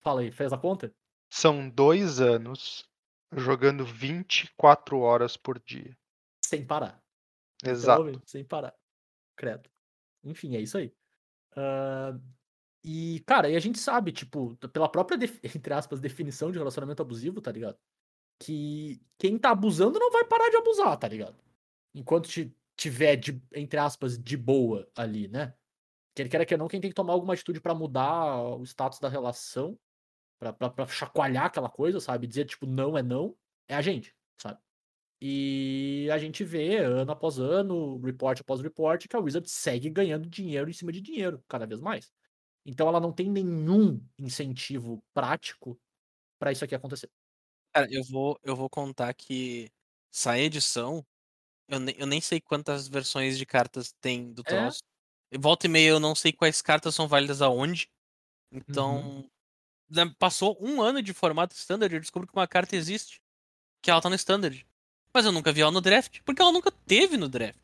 Fala 0.00 0.20
aí, 0.20 0.30
fez 0.30 0.52
a 0.52 0.58
conta? 0.58 0.92
são 1.30 1.68
dois 1.68 2.20
anos 2.20 2.88
jogando 3.36 3.84
24 3.84 4.98
horas 4.98 5.36
por 5.36 5.58
dia. 5.58 5.96
Sem 6.44 6.64
parar. 6.64 7.02
Exato. 7.62 8.22
Sem 8.24 8.44
parar. 8.44 8.74
Credo. 9.36 9.68
Enfim, 10.24 10.56
é 10.56 10.60
isso 10.60 10.78
aí. 10.78 10.92
Ah, 11.54 12.18
e, 12.84 13.20
cara, 13.26 13.50
e 13.50 13.56
a 13.56 13.60
gente 13.60 13.78
sabe, 13.78 14.12
tipo, 14.12 14.56
pela 14.72 14.88
própria, 14.88 15.18
entre 15.44 15.74
aspas, 15.74 16.00
definição 16.00 16.50
de 16.50 16.58
relacionamento 16.58 17.02
abusivo, 17.02 17.40
tá 17.40 17.52
ligado? 17.52 17.76
Que 18.40 19.00
quem 19.18 19.38
tá 19.38 19.50
abusando 19.50 19.98
não 19.98 20.10
vai 20.10 20.24
parar 20.24 20.48
de 20.48 20.56
abusar, 20.56 20.96
tá 20.96 21.08
ligado? 21.08 21.36
Enquanto 21.94 22.28
ti- 22.28 22.54
tiver, 22.76 23.16
de, 23.16 23.42
entre 23.54 23.78
aspas, 23.78 24.18
de 24.18 24.36
boa 24.36 24.88
ali, 24.96 25.28
né? 25.28 25.54
Quer 26.16 26.28
queira 26.28 26.46
que 26.46 26.56
não, 26.56 26.68
quem 26.68 26.80
tem 26.80 26.90
que 26.90 26.94
tomar 26.96 27.12
alguma 27.14 27.34
atitude 27.34 27.60
pra 27.60 27.74
mudar 27.74 28.42
o 28.58 28.64
status 28.64 29.00
da 29.00 29.08
relação, 29.08 29.78
pra 30.38 30.86
chacoalhar 30.88 31.46
aquela 31.46 31.70
coisa, 31.70 32.00
sabe? 32.00 32.26
Dizer, 32.26 32.46
tipo, 32.46 32.66
não 32.66 32.96
é 32.98 33.02
não, 33.02 33.36
é 33.68 33.74
a 33.74 33.82
gente, 33.82 34.14
sabe? 34.40 34.60
E 35.22 36.08
a 36.12 36.18
gente 36.18 36.44
vê, 36.44 36.78
ano 36.78 37.12
após 37.12 37.38
ano, 37.38 37.98
report 38.00 38.40
após 38.40 38.60
report, 38.60 39.06
que 39.08 39.16
a 39.16 39.20
Wizard 39.20 39.48
segue 39.50 39.90
ganhando 39.90 40.28
dinheiro 40.28 40.70
em 40.70 40.72
cima 40.72 40.92
de 40.92 41.00
dinheiro, 41.00 41.42
cada 41.48 41.66
vez 41.66 41.80
mais. 41.80 42.12
Então 42.66 42.88
ela 42.88 43.00
não 43.00 43.12
tem 43.12 43.30
nenhum 43.30 44.04
incentivo 44.18 45.02
prático 45.14 45.80
pra 46.40 46.52
isso 46.52 46.64
aqui 46.64 46.74
acontecer. 46.74 47.10
Cara, 47.74 47.86
eu 47.90 48.02
vou, 48.04 48.38
eu 48.42 48.56
vou 48.56 48.68
contar 48.70 49.12
que 49.14 49.70
essa 50.12 50.38
edição, 50.38 51.04
eu, 51.68 51.78
ne- 51.80 51.94
eu 51.98 52.06
nem 52.06 52.20
sei 52.20 52.40
quantas 52.40 52.88
versões 52.88 53.36
de 53.38 53.44
cartas 53.46 53.92
tem 54.00 54.32
do 54.32 54.42
É? 54.42 54.44
troço. 54.44 54.80
E 55.30 55.38
Volta 55.38 55.66
e 55.66 55.68
meia 55.68 55.90
eu 55.90 56.00
não 56.00 56.14
sei 56.14 56.32
quais 56.32 56.62
cartas 56.62 56.94
são 56.94 57.06
válidas 57.06 57.42
aonde. 57.42 57.88
Então, 58.50 59.28
na- 59.88 60.12
passou 60.18 60.56
um 60.60 60.80
ano 60.80 61.02
de 61.02 61.12
formato 61.12 61.54
standard, 61.54 61.92
eu 61.94 62.00
descubro 62.00 62.26
que 62.26 62.34
uma 62.34 62.48
carta 62.48 62.74
existe. 62.76 63.20
Que 63.82 63.90
ela 63.90 64.00
tá 64.00 64.08
no 64.08 64.14
standard. 64.16 64.66
Mas 65.12 65.24
eu 65.24 65.32
nunca 65.32 65.52
vi 65.52 65.60
ela 65.60 65.70
no 65.70 65.80
draft. 65.80 66.20
Porque 66.24 66.40
ela 66.42 66.52
nunca 66.52 66.70
teve 66.70 67.16
no 67.16 67.28
draft. 67.28 67.58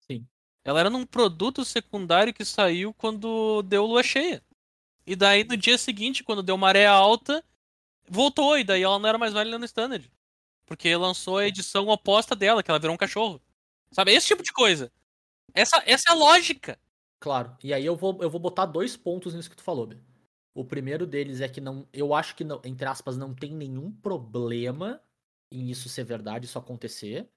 Sim. 0.00 0.26
Ela 0.64 0.80
era 0.80 0.90
num 0.90 1.06
produto 1.06 1.64
secundário 1.64 2.34
que 2.34 2.44
saiu 2.44 2.92
quando 2.94 3.62
deu 3.62 3.86
lua 3.86 4.02
cheia. 4.02 4.42
E 5.06 5.14
daí 5.16 5.44
no 5.44 5.56
dia 5.56 5.78
seguinte, 5.78 6.22
quando 6.24 6.42
deu 6.42 6.56
maré 6.56 6.86
alta, 6.86 7.44
voltou. 8.08 8.58
E 8.58 8.64
daí 8.64 8.82
ela 8.82 8.98
não 8.98 9.08
era 9.08 9.18
mais 9.18 9.32
válida 9.32 9.58
no 9.58 9.64
standard. 9.64 10.10
Porque 10.66 10.94
lançou 10.96 11.38
a 11.38 11.46
edição 11.46 11.88
oposta 11.88 12.34
dela, 12.36 12.62
que 12.62 12.70
ela 12.70 12.78
virou 12.80 12.94
um 12.94 12.98
cachorro. 12.98 13.40
Sabe? 13.92 14.12
Esse 14.12 14.28
tipo 14.28 14.42
de 14.42 14.52
coisa. 14.52 14.92
Essa, 15.54 15.82
essa 15.86 16.10
é 16.10 16.12
a 16.12 16.16
lógica. 16.16 16.78
Claro. 17.18 17.56
E 17.62 17.74
aí 17.74 17.84
eu 17.84 17.96
vou, 17.96 18.18
eu 18.22 18.30
vou 18.30 18.40
botar 18.40 18.66
dois 18.66 18.96
pontos 18.96 19.34
nisso 19.34 19.50
que 19.50 19.56
tu 19.56 19.62
falou, 19.62 19.86
Bê. 19.86 19.96
O 20.54 20.64
primeiro 20.64 21.06
deles 21.06 21.40
é 21.40 21.48
que 21.48 21.60
não. 21.60 21.86
Eu 21.92 22.14
acho 22.14 22.34
que, 22.34 22.44
não, 22.44 22.60
entre 22.64 22.86
aspas, 22.86 23.16
não 23.16 23.34
tem 23.34 23.54
nenhum 23.54 23.92
problema 23.92 25.00
em 25.52 25.70
isso 25.70 25.88
ser 25.88 26.04
verdade, 26.04 26.46
isso 26.46 26.58
acontecer. 26.58 27.28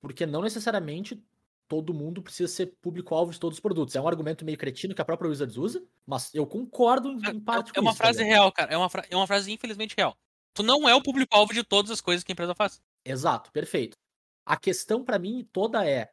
Porque 0.00 0.26
não 0.26 0.42
necessariamente 0.42 1.22
todo 1.68 1.94
mundo 1.94 2.22
precisa 2.22 2.52
ser 2.52 2.66
público-alvo 2.82 3.32
de 3.32 3.40
todos 3.40 3.56
os 3.56 3.60
produtos. 3.60 3.96
É 3.96 4.00
um 4.00 4.06
argumento 4.08 4.44
meio 4.44 4.58
cretino 4.58 4.94
que 4.94 5.00
a 5.00 5.04
própria 5.04 5.28
Wizards 5.30 5.56
usa, 5.56 5.82
mas 6.06 6.34
eu 6.34 6.46
concordo 6.46 7.08
em, 7.10 7.36
em 7.36 7.40
parte 7.40 7.72
É 7.74 7.80
com 7.80 7.80
uma 7.80 7.92
isso, 7.92 7.98
tá 7.98 8.04
frase 8.04 8.18
ligado? 8.18 8.32
real, 8.34 8.52
cara. 8.52 8.72
É 8.72 8.76
uma, 8.76 8.90
é 9.10 9.16
uma 9.16 9.26
frase 9.26 9.50
infelizmente 9.52 9.94
real. 9.96 10.16
Tu 10.54 10.62
não 10.62 10.88
é 10.88 10.94
o 10.94 11.02
público-alvo 11.02 11.54
de 11.54 11.64
todas 11.64 11.90
as 11.90 12.00
coisas 12.00 12.22
que 12.22 12.30
a 12.30 12.34
empresa 12.34 12.54
faz. 12.54 12.80
Exato, 13.04 13.50
perfeito. 13.52 13.96
A 14.44 14.56
questão 14.56 15.04
pra 15.04 15.18
mim 15.18 15.48
toda 15.52 15.86
é 15.88 16.10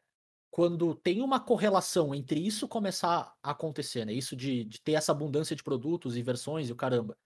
quando 0.51 0.95
tem 0.95 1.21
uma 1.21 1.39
correlação 1.39 2.13
entre 2.13 2.39
isso 2.39 2.67
começar 2.67 3.33
a 3.43 3.51
acontecer, 3.51 4.05
né? 4.05 4.13
Isso 4.13 4.35
de, 4.35 4.65
de 4.65 4.81
ter 4.81 4.93
essa 4.93 5.11
abundância 5.11 5.55
de 5.55 5.63
produtos 5.63 6.17
e 6.17 6.23
versões 6.23 6.69
e 6.69 6.71
o 6.71 6.75
caramba. 6.75 7.17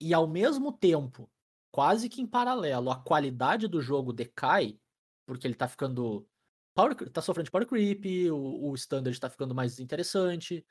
E 0.00 0.14
ao 0.14 0.28
mesmo 0.28 0.72
tempo, 0.72 1.30
quase 1.72 2.08
que 2.08 2.20
em 2.22 2.26
paralelo, 2.26 2.90
a 2.90 2.96
qualidade 3.02 3.68
do 3.68 3.80
jogo 3.80 4.12
decai, 4.12 4.78
porque 5.26 5.46
ele 5.46 5.54
tá 5.54 5.68
ficando. 5.68 6.28
Power, 6.74 6.94
tá 7.10 7.20
sofrendo 7.20 7.46
de 7.46 7.50
power 7.50 7.66
creep, 7.66 8.30
o, 8.30 8.70
o 8.70 8.74
standard 8.76 9.18
tá 9.18 9.28
ficando 9.28 9.54
mais 9.54 9.80
interessante. 9.80 10.64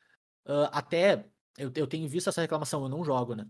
ah, 0.45 0.65
até 0.79 1.25
eu, 1.57 1.71
eu 1.75 1.87
tenho 1.87 2.07
visto 2.07 2.29
essa 2.29 2.41
reclamação, 2.41 2.83
eu 2.83 2.89
não 2.89 3.03
jogo, 3.03 3.35
né? 3.35 3.45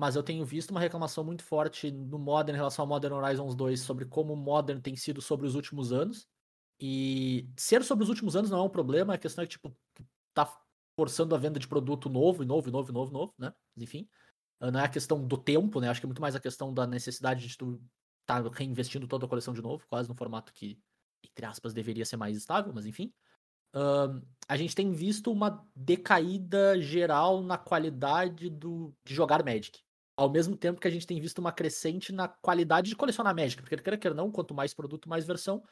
Mas 0.00 0.16
eu 0.16 0.22
tenho 0.22 0.42
visto 0.46 0.70
uma 0.70 0.80
reclamação 0.80 1.22
muito 1.22 1.44
forte 1.44 1.90
no 1.90 2.18
Modern 2.18 2.56
em 2.56 2.58
relação 2.58 2.84
ao 2.84 2.88
Modern 2.88 3.12
Horizons 3.12 3.54
2 3.54 3.80
sobre 3.82 4.06
como 4.06 4.32
o 4.32 4.36
Modern 4.36 4.80
tem 4.80 4.96
sido 4.96 5.20
sobre 5.20 5.46
os 5.46 5.54
últimos 5.54 5.92
anos. 5.92 6.26
E 6.80 7.46
ser 7.54 7.84
sobre 7.84 8.04
os 8.04 8.08
últimos 8.08 8.34
anos 8.34 8.48
não 8.48 8.60
é 8.60 8.62
um 8.62 8.70
problema, 8.70 9.12
a 9.12 9.18
questão 9.18 9.44
é 9.44 9.46
que, 9.46 9.52
tipo, 9.52 9.76
tá 10.32 10.50
forçando 10.98 11.34
a 11.34 11.38
venda 11.38 11.60
de 11.60 11.68
produto 11.68 12.08
novo, 12.08 12.42
e 12.42 12.46
novo, 12.46 12.66
e 12.66 12.72
novo, 12.72 12.90
e 12.90 12.94
novo, 12.94 13.12
novo, 13.12 13.34
né? 13.38 13.52
Mas, 13.76 13.82
enfim. 13.82 14.08
Ah, 14.58 14.70
Não 14.70 14.80
é 14.80 14.84
a 14.84 14.88
questão 14.88 15.22
do 15.22 15.36
tempo, 15.36 15.78
né? 15.82 15.90
Acho 15.90 16.00
que 16.00 16.06
é 16.06 16.08
muito 16.08 16.22
mais 16.22 16.34
a 16.34 16.40
questão 16.40 16.72
da 16.72 16.86
necessidade 16.86 17.46
de 17.46 17.54
tu 17.58 17.78
tá 18.24 18.40
reinvestindo 18.54 19.06
toda 19.06 19.26
a 19.26 19.28
coleção 19.28 19.52
de 19.52 19.60
novo, 19.60 19.86
quase 19.86 20.08
no 20.08 20.14
formato 20.14 20.50
que, 20.54 20.80
entre 21.22 21.44
aspas, 21.44 21.74
deveria 21.74 22.06
ser 22.06 22.16
mais 22.16 22.38
estável, 22.38 22.72
mas 22.72 22.86
enfim. 22.86 23.12
A 24.48 24.56
gente 24.56 24.74
tem 24.74 24.92
visto 24.92 25.30
uma 25.30 25.62
decaída 25.76 26.80
geral 26.80 27.42
na 27.42 27.58
qualidade 27.58 28.48
do, 28.48 28.94
de 29.04 29.14
jogar 29.14 29.44
Magic. 29.44 29.78
Ao 30.20 30.28
mesmo 30.28 30.54
tempo 30.54 30.78
que 30.78 30.86
a 30.86 30.90
gente 30.90 31.06
tem 31.06 31.18
visto 31.18 31.38
uma 31.38 31.50
crescente 31.50 32.12
na 32.12 32.28
qualidade 32.28 32.90
de 32.90 32.94
colecionar 32.94 33.34
Magic. 33.34 33.62
Porque, 33.62 33.74
queira 33.78 33.96
queira 33.96 34.14
não, 34.14 34.30
quanto 34.30 34.52
mais 34.52 34.74
produto, 34.74 35.08
mais 35.08 35.26
versão. 35.26 35.62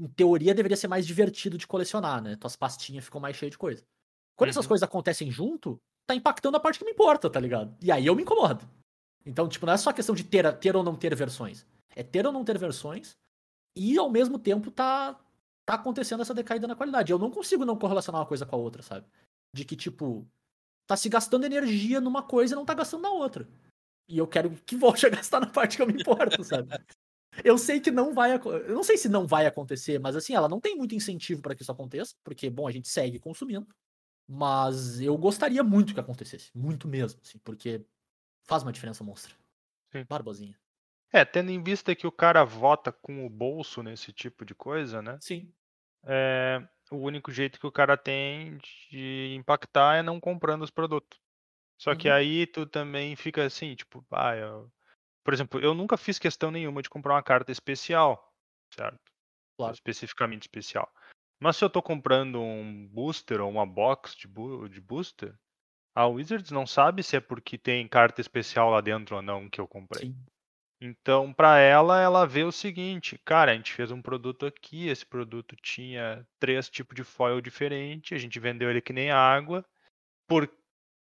Em 0.00 0.08
teoria, 0.08 0.54
deveria 0.54 0.78
ser 0.78 0.88
mais 0.88 1.06
divertido 1.06 1.58
de 1.58 1.66
colecionar, 1.66 2.22
né? 2.22 2.34
Tuas 2.36 2.56
pastinhas 2.56 3.04
ficam 3.04 3.20
mais 3.20 3.36
cheias 3.36 3.50
de 3.50 3.58
coisa. 3.58 3.84
Quando 4.34 4.48
essas 4.48 4.64
Uhum. 4.64 4.68
coisas 4.68 4.82
acontecem 4.82 5.30
junto, 5.30 5.78
tá 6.06 6.14
impactando 6.14 6.56
a 6.56 6.60
parte 6.60 6.78
que 6.78 6.86
me 6.86 6.92
importa, 6.92 7.28
tá 7.28 7.38
ligado? 7.38 7.76
E 7.82 7.92
aí 7.92 8.06
eu 8.06 8.16
me 8.16 8.22
incomodo. 8.22 8.66
Então, 9.26 9.46
tipo, 9.46 9.66
não 9.66 9.74
é 9.74 9.76
só 9.76 9.92
questão 9.92 10.14
de 10.14 10.24
ter, 10.24 10.50
ter 10.58 10.74
ou 10.74 10.82
não 10.82 10.96
ter 10.96 11.14
versões. 11.14 11.66
É 11.94 12.02
ter 12.02 12.26
ou 12.26 12.32
não 12.32 12.46
ter 12.46 12.56
versões. 12.56 13.14
E 13.76 13.98
ao 13.98 14.08
mesmo 14.08 14.38
tempo 14.38 14.70
tá, 14.70 15.20
tá 15.66 15.74
acontecendo 15.74 16.22
essa 16.22 16.32
decaída 16.32 16.66
na 16.66 16.74
qualidade. 16.74 17.12
Eu 17.12 17.18
não 17.18 17.30
consigo 17.30 17.66
não 17.66 17.78
correlacionar 17.78 18.22
uma 18.22 18.26
coisa 18.26 18.46
com 18.46 18.56
a 18.56 18.58
outra, 18.58 18.82
sabe? 18.82 19.06
De 19.54 19.66
que, 19.66 19.76
tipo, 19.76 20.26
tá 20.86 20.96
se 20.96 21.10
gastando 21.10 21.44
energia 21.44 22.00
numa 22.00 22.22
coisa 22.22 22.54
e 22.54 22.56
não 22.56 22.64
tá 22.64 22.72
gastando 22.72 23.02
na 23.02 23.10
outra. 23.10 23.46
E 24.08 24.18
eu 24.18 24.26
quero 24.26 24.50
que 24.66 24.76
volte 24.76 25.06
a 25.06 25.10
gastar 25.10 25.40
na 25.40 25.46
parte 25.46 25.76
que 25.76 25.82
eu 25.82 25.86
me 25.86 25.94
importo, 25.94 26.42
sabe? 26.44 26.68
Eu 27.42 27.56
sei 27.56 27.80
que 27.80 27.90
não 27.90 28.12
vai 28.12 28.34
Eu 28.34 28.74
não 28.74 28.82
sei 28.82 28.98
se 28.98 29.08
não 29.08 29.26
vai 29.26 29.46
acontecer, 29.46 29.98
mas 29.98 30.14
assim, 30.14 30.34
ela 30.34 30.48
não 30.48 30.60
tem 30.60 30.76
muito 30.76 30.94
incentivo 30.94 31.40
para 31.40 31.54
que 31.54 31.62
isso 31.62 31.72
aconteça, 31.72 32.14
porque, 32.22 32.50
bom, 32.50 32.66
a 32.66 32.70
gente 32.70 32.88
segue 32.88 33.18
consumindo. 33.18 33.66
Mas 34.28 35.00
eu 35.00 35.16
gostaria 35.16 35.62
muito 35.62 35.94
que 35.94 36.00
acontecesse. 36.00 36.50
Muito 36.54 36.86
mesmo, 36.86 37.20
assim, 37.22 37.38
porque 37.38 37.84
faz 38.44 38.62
uma 38.62 38.72
diferença 38.72 39.02
monstra. 39.02 39.34
Sim. 39.90 40.04
Barbosinha. 40.08 40.58
É, 41.12 41.24
tendo 41.24 41.50
em 41.50 41.62
vista 41.62 41.94
que 41.94 42.06
o 42.06 42.12
cara 42.12 42.44
vota 42.44 42.90
com 42.90 43.26
o 43.26 43.30
bolso 43.30 43.82
nesse 43.82 44.12
tipo 44.12 44.44
de 44.44 44.54
coisa, 44.54 45.02
né? 45.02 45.18
Sim. 45.20 45.52
É, 46.04 46.66
o 46.90 46.96
único 46.96 47.30
jeito 47.30 47.60
que 47.60 47.66
o 47.66 47.72
cara 47.72 47.96
tem 47.96 48.58
de 48.90 49.34
impactar 49.36 49.96
é 49.96 50.02
não 50.02 50.18
comprando 50.18 50.62
os 50.62 50.70
produtos. 50.70 51.20
Só 51.82 51.96
que 51.96 52.08
Uhum. 52.08 52.14
aí 52.14 52.46
tu 52.46 52.64
também 52.64 53.16
fica 53.16 53.44
assim, 53.44 53.74
tipo, 53.74 54.06
ah, 54.12 54.36
eu- 54.36 54.70
por 55.24 55.34
exemplo, 55.34 55.58
eu 55.60 55.74
nunca 55.74 55.96
fiz 55.96 56.16
questão 56.16 56.48
nenhuma 56.48 56.80
de 56.80 56.88
comprar 56.88 57.14
uma 57.14 57.22
carta 57.24 57.50
especial, 57.50 58.32
certo? 58.72 59.00
Claro. 59.58 59.74
Especificamente 59.74 60.42
especial. 60.42 60.88
Mas 61.40 61.56
se 61.56 61.64
eu 61.64 61.68
tô 61.68 61.82
comprando 61.82 62.40
um 62.40 62.86
booster 62.86 63.40
ou 63.40 63.50
uma 63.50 63.66
box 63.66 64.14
de, 64.16 64.28
bu- 64.28 64.68
de 64.68 64.80
booster, 64.80 65.36
a 65.92 66.06
Wizards 66.06 66.52
não 66.52 66.68
sabe 66.68 67.02
se 67.02 67.16
é 67.16 67.20
porque 67.20 67.58
tem 67.58 67.88
carta 67.88 68.20
especial 68.20 68.70
lá 68.70 68.80
dentro 68.80 69.16
ou 69.16 69.22
não 69.22 69.50
que 69.50 69.60
eu 69.60 69.66
comprei. 69.66 70.06
Sim. 70.06 70.16
Então, 70.80 71.32
para 71.32 71.58
ela, 71.58 72.00
ela 72.00 72.24
vê 72.24 72.44
o 72.44 72.52
seguinte, 72.52 73.18
cara, 73.24 73.50
a 73.50 73.54
gente 73.56 73.72
fez 73.72 73.90
um 73.90 74.00
produto 74.00 74.46
aqui, 74.46 74.86
esse 74.86 75.04
produto 75.04 75.56
tinha 75.56 76.24
três 76.38 76.70
tipos 76.70 76.94
de 76.94 77.02
foil 77.02 77.40
diferente, 77.40 78.14
a 78.14 78.18
gente 78.18 78.38
vendeu 78.38 78.70
ele 78.70 78.80
que 78.80 78.92
nem 78.92 79.10
água, 79.10 79.64
por 80.28 80.48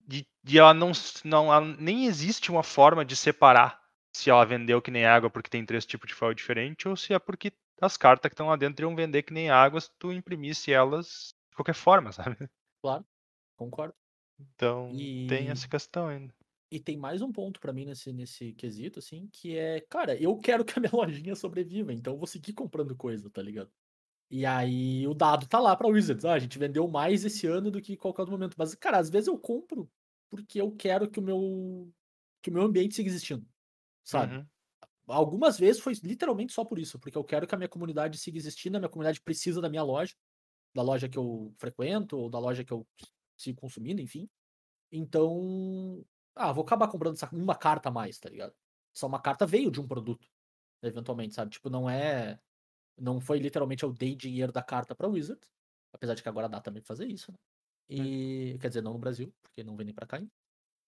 de, 0.08 0.28
de 0.43 0.58
ela 0.60 0.74
não, 0.74 0.91
não 1.26 1.53
ela- 1.53 1.76
nem 1.80 2.05
existe 2.05 2.51
uma 2.51 2.64
forma 2.64 3.05
de 3.05 3.16
separar 3.16 3.80
se 4.14 4.30
ela 4.30 4.45
vendeu 4.45 4.82
que 4.82 4.91
nem 4.91 5.05
água 5.05 5.30
porque 5.30 5.49
tem 5.49 5.66
três 5.66 5.86
tipos 5.86 6.08
de 6.08 6.16
foil 6.16 6.34
diferente 6.34 6.88
ou 6.88 6.95
se 6.95 7.14
é 7.14 7.20
porque 7.20 7.51
as 7.82 7.97
cartas 7.97 8.30
que 8.30 8.34
estão 8.34 8.47
lá 8.47 8.55
dentro 8.55 8.84
iam 8.86 8.95
vender 8.95 9.24
que 9.24 9.34
nem 9.34 9.49
água 9.49 9.80
se 9.82 9.89
tu 9.99 10.12
imprimisse 10.12 10.72
elas 10.74 11.34
de 11.51 11.55
qualquer 11.55 11.76
forma, 11.76 12.12
sabe? 12.14 12.49
Concordo. 13.55 13.95
Então, 14.39 15.08
tem 15.28 15.49
E- 15.49 15.51
essa 15.51 15.68
questão 15.68 16.08
ainda. 16.08 16.34
E 16.70 16.80
tem 16.80 16.97
mais 16.97 17.22
um 17.22 17.32
ponto 17.32 17.60
pra 17.60 17.72
mim 17.74 17.86
nesse, 17.86 18.12
nesse 18.12 18.53
quesito, 18.53 18.99
assim, 18.99 19.28
que 19.32 19.58
é, 19.58 19.80
cara, 19.82 20.22
eu 20.22 20.38
quero 20.38 20.66
que 20.66 20.78
a 20.78 20.82
minha 20.82 20.91
lojinha 20.93 21.36
sobreviva, 21.36 21.93
então 21.93 22.14
eu 22.14 22.18
vou 22.18 22.28
seguir 22.28 22.53
comprando 22.53 22.95
coisa, 22.95 23.30
tá 23.30 23.41
ligado? 23.41 23.72
E 24.30 24.45
aí 24.45 25.07
o 25.07 25.13
dado 25.13 25.47
tá 25.47 25.59
lá 25.59 25.75
pra 25.75 25.88
Wizards. 25.88 26.25
Ah, 26.25 26.34
a 26.34 26.39
gente 26.39 26.59
vendeu 26.59 26.88
mais 26.88 27.23
esse 27.23 27.47
ano 27.47 27.71
do 27.71 27.82
que 27.82 27.93
em 27.93 27.97
qualquer 27.97 28.21
outro 28.21 28.34
momento. 28.34 28.55
Mas, 28.57 28.75
cara, 28.75 28.97
às 28.97 29.09
vezes 29.09 29.28
eu 29.28 29.38
compro 29.38 29.89
porque 30.30 30.59
eu 30.59 30.71
quero 30.71 31.09
que 31.09 31.19
o 31.19 31.23
meu, 31.23 31.91
que 32.41 32.49
o 32.49 32.53
meu 32.53 32.63
ambiente 32.63 32.95
siga 32.95 33.09
existindo, 33.09 33.45
sabe? 34.03 34.36
Uhum. 34.36 34.47
Algumas 35.07 35.57
vezes 35.57 35.82
foi 35.82 35.93
literalmente 36.03 36.51
só 36.51 36.65
por 36.65 36.78
isso, 36.78 36.99
porque 36.99 37.17
eu 37.17 37.23
quero 37.23 37.47
que 37.47 37.55
a 37.55 37.57
minha 37.57 37.69
comunidade 37.69 38.17
siga 38.17 38.38
existindo, 38.38 38.75
a 38.75 38.80
minha 38.80 38.89
comunidade 38.89 39.21
precisa 39.21 39.61
da 39.61 39.69
minha 39.69 39.84
loja, 39.84 40.13
da 40.75 40.82
loja 40.82 41.07
que 41.07 41.17
eu 41.17 41.53
frequento, 41.57 42.17
ou 42.17 42.30
da 42.30 42.39
loja 42.39 42.65
que 42.65 42.73
eu 42.73 42.86
sigo 43.38 43.61
consumindo, 43.61 44.01
enfim. 44.01 44.30
Então, 44.91 46.05
ah, 46.36 46.51
vou 46.51 46.63
acabar 46.63 46.89
comprando 46.89 47.15
essa, 47.15 47.30
uma 47.34 47.55
carta 47.55 47.88
a 47.89 47.91
mais, 47.91 48.19
tá 48.19 48.30
ligado? 48.30 48.53
Só 48.93 49.07
uma 49.07 49.21
carta 49.21 49.45
veio 49.45 49.71
de 49.71 49.80
um 49.80 49.88
produto, 49.88 50.28
eventualmente, 50.82 51.36
sabe? 51.36 51.51
Tipo, 51.51 51.69
não 51.69 51.89
é. 51.89 52.39
Não 52.99 53.19
foi 53.21 53.39
literalmente 53.39 53.83
eu 53.83 53.93
dei 53.93 54.15
dinheiro 54.15 54.51
da 54.51 54.63
carta 54.63 54.95
pra 54.95 55.07
Wizard, 55.07 55.41
apesar 55.93 56.15
de 56.15 56.23
que 56.23 56.29
agora 56.29 56.49
dá 56.49 56.59
também 56.61 56.81
pra 56.81 56.87
fazer 56.87 57.07
isso, 57.07 57.31
né? 57.31 57.37
E, 57.89 58.57
quer 58.59 58.69
dizer, 58.69 58.81
não 58.81 58.93
no 58.93 58.99
Brasil, 58.99 59.33
porque 59.41 59.63
não 59.63 59.75
vendem 59.77 59.93
pra 59.93 60.05
cá 60.07 60.17
ainda. 60.17 60.31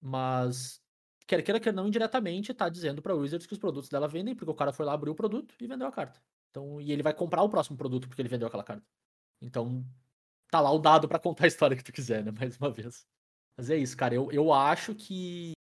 Mas, 0.02 0.82
quer 1.28 1.42
queira, 1.44 1.60
quer 1.60 1.74
não, 1.74 1.88
indiretamente, 1.88 2.54
tá 2.54 2.70
dizendo 2.70 3.02
pra 3.02 3.16
Wizards 3.16 3.48
que 3.48 3.54
os 3.54 3.60
produtos 3.60 3.90
dela 3.90 4.08
vendem, 4.08 4.36
porque 4.36 4.52
o 4.52 4.56
cara 4.56 4.74
foi 4.74 4.86
lá, 4.86 4.94
abriu 4.94 5.14
o 5.14 5.16
produto 5.16 5.56
e 5.62 5.68
vendeu 5.68 5.88
a 5.88 5.92
carta. 5.92 6.22
Então, 6.52 6.82
e 6.82 6.92
ele 6.92 7.04
vai 7.04 7.14
comprar 7.14 7.44
o 7.44 7.50
próximo 7.50 7.78
produto 7.78 8.08
porque 8.08 8.22
ele 8.22 8.30
vendeu 8.30 8.48
aquela 8.48 8.64
carta. 8.64 8.86
Então, 9.42 9.86
tá 10.52 10.62
lá 10.62 10.72
o 10.72 10.80
dado 10.80 11.08
pra 11.08 11.20
contar 11.20 11.46
a 11.46 11.48
história 11.48 11.76
que 11.78 11.84
tu 11.84 11.92
quiser, 11.94 12.24
né? 12.24 12.32
Mais 12.40 12.58
uma 12.58 12.72
vez. 12.72 13.06
Mas 13.58 13.70
é 13.70 13.78
isso, 13.78 13.98
cara. 13.98 14.16
Eu, 14.16 14.32
eu 14.32 14.54
acho 14.54 14.96
que, 14.96 15.54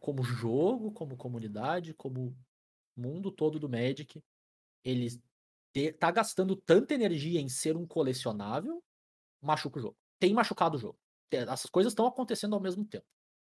como 0.00 0.22
jogo, 0.24 0.92
como 0.92 1.16
comunidade, 1.16 1.94
como 1.94 2.36
mundo 2.96 3.32
todo 3.32 3.58
do 3.60 3.68
Magic, 3.68 4.22
ele 4.84 5.08
te- 5.10 5.22
tá 5.92 6.10
gastando 6.10 6.56
tanta 6.56 6.94
energia 6.94 7.40
em 7.40 7.48
ser 7.48 7.76
um 7.76 7.86
colecionável, 7.86 8.82
machuca 9.42 9.78
o 9.78 9.82
jogo. 9.82 9.96
Tem 10.20 10.34
machucado 10.34 10.76
o 10.76 10.80
jogo. 10.80 10.98
Essas 11.30 11.70
coisas 11.70 11.92
estão 11.92 12.06
acontecendo 12.06 12.54
ao 12.54 12.60
mesmo 12.60 12.84
tempo. 12.86 13.06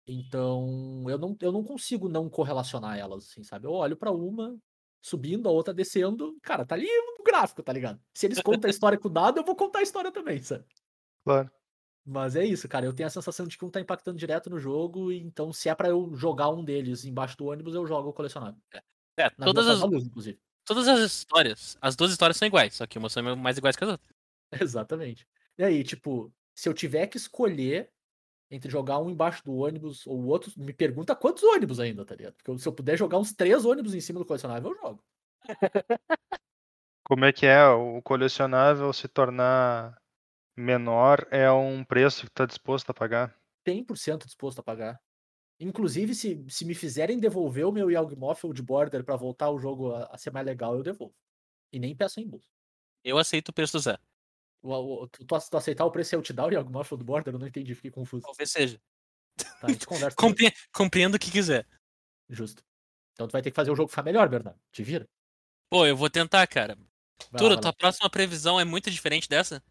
Então, 0.07 1.03
eu 1.09 1.17
não, 1.17 1.37
eu 1.41 1.51
não 1.51 1.63
consigo 1.63 2.09
não 2.09 2.29
correlacionar 2.29 2.97
elas, 2.97 3.25
assim, 3.25 3.43
sabe? 3.43 3.67
Eu 3.67 3.71
olho 3.73 3.97
pra 3.97 4.11
uma 4.11 4.57
subindo, 5.01 5.49
a 5.49 5.51
outra 5.51 5.73
descendo. 5.73 6.37
Cara, 6.41 6.65
tá 6.65 6.75
ali 6.75 6.87
no 7.17 7.23
gráfico, 7.23 7.63
tá 7.63 7.73
ligado? 7.73 7.99
Se 8.13 8.25
eles 8.27 8.39
contam 8.39 8.67
a 8.67 8.71
história 8.71 8.99
com 8.99 9.07
o 9.07 9.11
dado, 9.11 9.39
eu 9.39 9.45
vou 9.45 9.55
contar 9.55 9.79
a 9.79 9.83
história 9.83 10.11
também, 10.11 10.41
sabe? 10.41 10.65
Claro. 11.23 11.51
Mas 12.05 12.35
é 12.35 12.45
isso, 12.45 12.67
cara. 12.67 12.85
Eu 12.85 12.93
tenho 12.93 13.07
a 13.07 13.09
sensação 13.09 13.47
de 13.47 13.57
que 13.57 13.65
um 13.65 13.69
tá 13.69 13.81
impactando 13.81 14.17
direto 14.17 14.49
no 14.49 14.59
jogo, 14.59 15.11
então 15.11 15.51
se 15.51 15.69
é 15.69 15.75
pra 15.75 15.89
eu 15.89 16.13
jogar 16.13 16.49
um 16.49 16.63
deles 16.63 17.03
embaixo 17.03 17.35
do 17.35 17.45
ônibus, 17.45 17.73
eu 17.73 17.85
jogo 17.87 18.09
o 18.09 18.13
colecionável. 18.13 18.61
É, 19.17 19.29
Na 19.37 19.45
todas 19.45 19.67
as, 19.67 19.81
luz, 19.81 20.03
inclusive. 20.05 20.39
Todas 20.65 20.87
as 20.87 20.99
histórias, 20.99 21.77
as 21.79 21.95
duas 21.95 22.11
histórias 22.11 22.37
são 22.37 22.47
iguais, 22.47 22.75
só 22.75 22.85
que 22.85 22.97
umas 22.97 23.13
são 23.13 23.35
mais 23.35 23.57
iguais 23.57 23.75
que 23.75 23.83
as 23.83 23.91
outras. 23.91 24.15
Exatamente. 24.61 25.27
E 25.57 25.63
aí, 25.63 25.83
tipo, 25.83 26.33
se 26.53 26.67
eu 26.67 26.73
tiver 26.73 27.07
que 27.07 27.17
escolher 27.17 27.89
entre 28.49 28.69
jogar 28.69 28.99
um 28.99 29.09
embaixo 29.09 29.43
do 29.43 29.55
ônibus 29.55 30.05
ou 30.05 30.19
o 30.19 30.27
outro, 30.27 30.51
me 30.57 30.73
pergunta 30.73 31.15
quantos 31.15 31.43
ônibus 31.43 31.79
ainda, 31.79 32.05
tá 32.05 32.15
ligado? 32.15 32.35
Porque 32.35 32.57
se 32.59 32.67
eu 32.67 32.73
puder 32.73 32.97
jogar 32.97 33.17
uns 33.17 33.33
três 33.33 33.65
ônibus 33.65 33.93
em 33.93 34.01
cima 34.01 34.19
do 34.19 34.25
colecionável, 34.25 34.71
eu 34.71 34.77
jogo. 34.77 35.03
Como 37.03 37.25
é 37.25 37.31
que 37.31 37.45
é? 37.45 37.67
O 37.67 38.01
colecionável 38.01 38.91
se 38.91 39.07
tornar 39.07 39.95
menor 40.57 41.27
é 41.29 41.51
um 41.51 41.83
preço 41.83 42.25
que 42.25 42.31
tá 42.31 42.45
disposto 42.45 42.89
a 42.89 42.93
pagar? 42.93 43.35
100% 43.67 44.25
disposto 44.25 44.59
a 44.59 44.63
pagar. 44.63 44.99
Inclusive, 45.59 46.13
se, 46.13 46.45
se 46.49 46.65
me 46.65 46.73
fizerem 46.75 47.19
devolver 47.19 47.65
o 47.65 47.71
meu 47.71 47.89
Yawgmoth 47.89 48.41
de 48.53 48.61
Border 48.61 49.03
pra 49.03 49.15
voltar 49.15 49.49
o 49.49 49.57
jogo 49.59 49.93
a, 49.93 50.05
a 50.07 50.17
ser 50.17 50.31
mais 50.31 50.45
legal, 50.45 50.75
eu 50.75 50.83
devolvo. 50.83 51.15
E 51.71 51.79
nem 51.79 51.95
peço 51.95 52.19
reembolso. 52.19 52.47
Eu 53.03 53.17
aceito 53.17 53.49
o 53.49 53.53
preço 53.53 53.73
do 53.73 53.79
Zé. 53.79 53.97
O, 54.61 55.03
o, 55.03 55.07
tu, 55.07 55.25
tu 55.25 55.57
aceitar 55.57 55.85
o 55.85 55.91
preço 55.91 56.13
é 56.13 56.17
eu 56.17 56.21
te 56.21 56.33
dar 56.33 56.47
o 56.47 56.51
Yawgmoth 56.51 56.89
do 56.89 57.03
Border? 57.05 57.33
Eu 57.33 57.39
não 57.39 57.47
entendi, 57.47 57.73
fiquei 57.75 57.91
confuso. 57.91 58.25
Talvez 58.25 58.51
seja. 58.51 58.81
Tá, 59.37 59.67
a 59.67 59.71
gente 59.71 59.85
conversa. 59.85 60.15
Compre- 60.17 60.53
Compreendo 60.73 61.15
o 61.15 61.19
que 61.19 61.31
quiser. 61.31 61.67
Justo. 62.29 62.63
Então 63.13 63.27
tu 63.27 63.31
vai 63.31 63.41
ter 63.41 63.51
que 63.51 63.55
fazer 63.55 63.71
o 63.71 63.75
jogo 63.75 63.89
ficar 63.89 64.03
melhor, 64.03 64.27
Bernardo. 64.27 64.59
Te 64.71 64.83
vira. 64.83 65.07
Pô, 65.69 65.85
eu 65.85 65.95
vou 65.95 66.09
tentar, 66.09 66.45
cara. 66.47 66.75
Vai 66.75 66.85
lá, 67.31 67.37
Turo, 67.37 67.53
vai 67.53 67.61
tua 67.61 67.69
lá. 67.69 67.73
próxima 67.77 68.09
previsão 68.09 68.59
é 68.59 68.65
muito 68.65 68.91
diferente 68.91 69.29
dessa? 69.29 69.63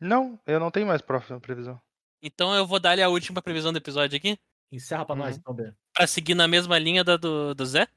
Não, 0.00 0.40
eu 0.46 0.58
não 0.60 0.70
tenho 0.70 0.86
mais 0.86 1.02
próxima 1.02 1.38
previsão. 1.40 1.80
Então 2.22 2.54
eu 2.54 2.66
vou 2.66 2.80
dar-lhe 2.80 3.02
a 3.02 3.08
última 3.08 3.42
previsão 3.42 3.72
do 3.72 3.78
episódio 3.78 4.16
aqui. 4.16 4.38
Encerra 4.70 5.04
pra 5.04 5.16
nós, 5.16 5.34
Uhum. 5.34 5.40
então, 5.40 5.54
Ben. 5.54 5.74
Pra 5.94 6.06
seguir 6.06 6.34
na 6.34 6.46
mesma 6.46 6.78
linha 6.78 7.02
da 7.02 7.16
do, 7.16 7.54
do 7.54 7.66
Zé. 7.66 7.88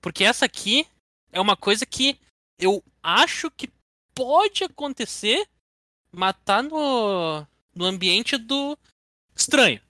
Porque 0.00 0.24
essa 0.24 0.44
aqui 0.46 0.86
é 1.32 1.40
uma 1.40 1.56
coisa 1.56 1.84
que 1.84 2.18
eu 2.58 2.82
acho 3.02 3.50
que 3.50 3.70
pode 4.14 4.64
acontecer, 4.64 5.46
mas 6.10 6.34
tá 6.44 6.62
no, 6.62 7.46
no 7.74 7.84
ambiente 7.84 8.36
do 8.38 8.78
estranho. 9.34 9.80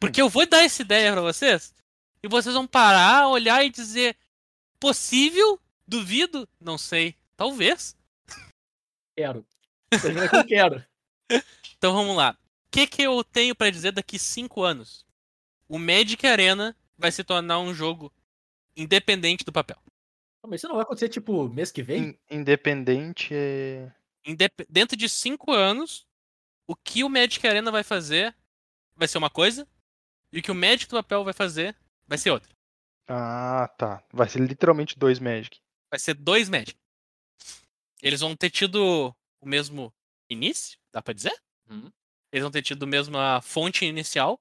Porque 0.00 0.20
eu 0.22 0.28
vou 0.28 0.46
dar 0.46 0.62
essa 0.62 0.82
ideia 0.82 1.12
pra 1.12 1.20
vocês 1.20 1.74
e 2.22 2.28
vocês 2.28 2.54
vão 2.54 2.66
parar, 2.66 3.28
olhar 3.28 3.64
e 3.64 3.70
dizer: 3.70 4.16
possível? 4.80 5.60
Duvido? 5.86 6.48
Não 6.60 6.78
sei. 6.78 7.14
Talvez. 7.36 7.96
Quero. 9.16 9.44
Eu 10.32 10.46
quero. 10.46 10.84
Então 11.76 11.92
vamos 11.92 12.16
lá. 12.16 12.32
O 12.32 12.36
que, 12.72 12.86
que 12.88 13.02
eu 13.02 13.22
tenho 13.22 13.54
pra 13.54 13.70
dizer 13.70 13.92
daqui 13.92 14.18
cinco 14.18 14.62
anos? 14.64 15.06
O 15.68 15.78
Magic 15.78 16.26
Arena 16.26 16.76
vai 16.96 17.12
se 17.12 17.22
tornar 17.22 17.58
um 17.60 17.74
jogo 17.74 18.12
independente 18.76 19.44
do 19.44 19.52
papel. 19.52 19.76
Não, 20.42 20.50
Mas 20.50 20.60
isso 20.60 20.68
não 20.68 20.76
vai 20.76 20.82
acontecer, 20.84 21.08
tipo, 21.08 21.48
mês 21.48 21.70
que 21.70 21.82
vem? 21.82 22.18
In- 22.30 22.38
Independente 22.40 23.28
é. 23.34 23.92
Indep- 24.24 24.66
Dentro 24.68 24.96
de 24.96 25.08
cinco 25.08 25.52
anos, 25.52 26.06
o 26.66 26.74
que 26.76 27.02
o 27.04 27.08
Magic 27.08 27.46
Arena 27.46 27.70
vai 27.70 27.82
fazer 27.82 28.34
vai 28.96 29.06
ser 29.06 29.18
uma 29.18 29.30
coisa, 29.30 29.66
e 30.32 30.38
o 30.40 30.42
que 30.42 30.50
o 30.50 30.54
Magic 30.54 30.86
do 30.88 30.96
papel 30.96 31.22
vai 31.24 31.32
fazer 31.32 31.76
vai 32.06 32.18
ser 32.18 32.30
outra. 32.30 32.50
Ah, 33.06 33.68
tá. 33.78 34.02
Vai 34.12 34.28
ser 34.28 34.40
literalmente 34.40 34.98
dois 34.98 35.18
Magic. 35.18 35.58
Vai 35.90 35.98
ser 36.00 36.14
dois 36.14 36.48
Magic. 36.48 36.76
Eles 38.02 38.20
vão 38.20 38.36
ter 38.36 38.50
tido 38.50 39.14
o 39.40 39.46
mesmo 39.46 39.92
início, 40.30 40.78
dá 40.92 41.00
pra 41.02 41.14
dizer? 41.14 41.34
Uhum. 41.70 41.90
Eles 42.32 42.42
vão 42.42 42.50
ter 42.50 42.62
tido 42.62 42.82
a 42.84 42.86
mesma 42.86 43.40
fonte 43.40 43.84
inicial, 43.86 44.38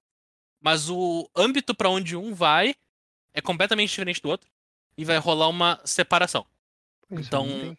mas 0.67 0.89
o 0.89 1.29
âmbito 1.33 1.73
pra 1.73 1.89
onde 1.89 2.13
um 2.17 2.33
vai 2.33 2.75
é 3.33 3.39
completamente 3.41 3.89
diferente 3.89 4.21
do 4.21 4.27
outro 4.29 4.49
e 4.97 5.05
vai 5.05 5.17
rolar 5.17 5.47
uma 5.47 5.79
separação. 5.85 6.45
Pois 7.07 7.21
é, 7.21 7.23
Então- 7.27 7.47
Tem, 7.47 7.77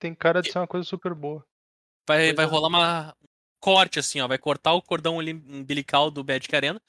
tem 0.00 0.14
cara 0.14 0.42
de 0.42 0.50
ser 0.50 0.58
uma 0.58 0.66
coisa 0.66 0.84
super 0.84 1.14
boa. 1.14 1.46
Vai, 2.08 2.24
Pois 2.26 2.36
vai 2.36 2.44
é. 2.44 2.48
rolar 2.48 2.68
uma 2.68 3.16
um 3.22 3.26
corte 3.60 4.00
assim, 4.00 4.20
ó, 4.20 4.26
vai 4.26 4.38
cortar 4.38 4.72
o 4.72 4.82
cordão 4.82 5.18
umbilical 5.18 6.10
do 6.10 6.24
Magic 6.24 6.52
Arena. 6.56 6.82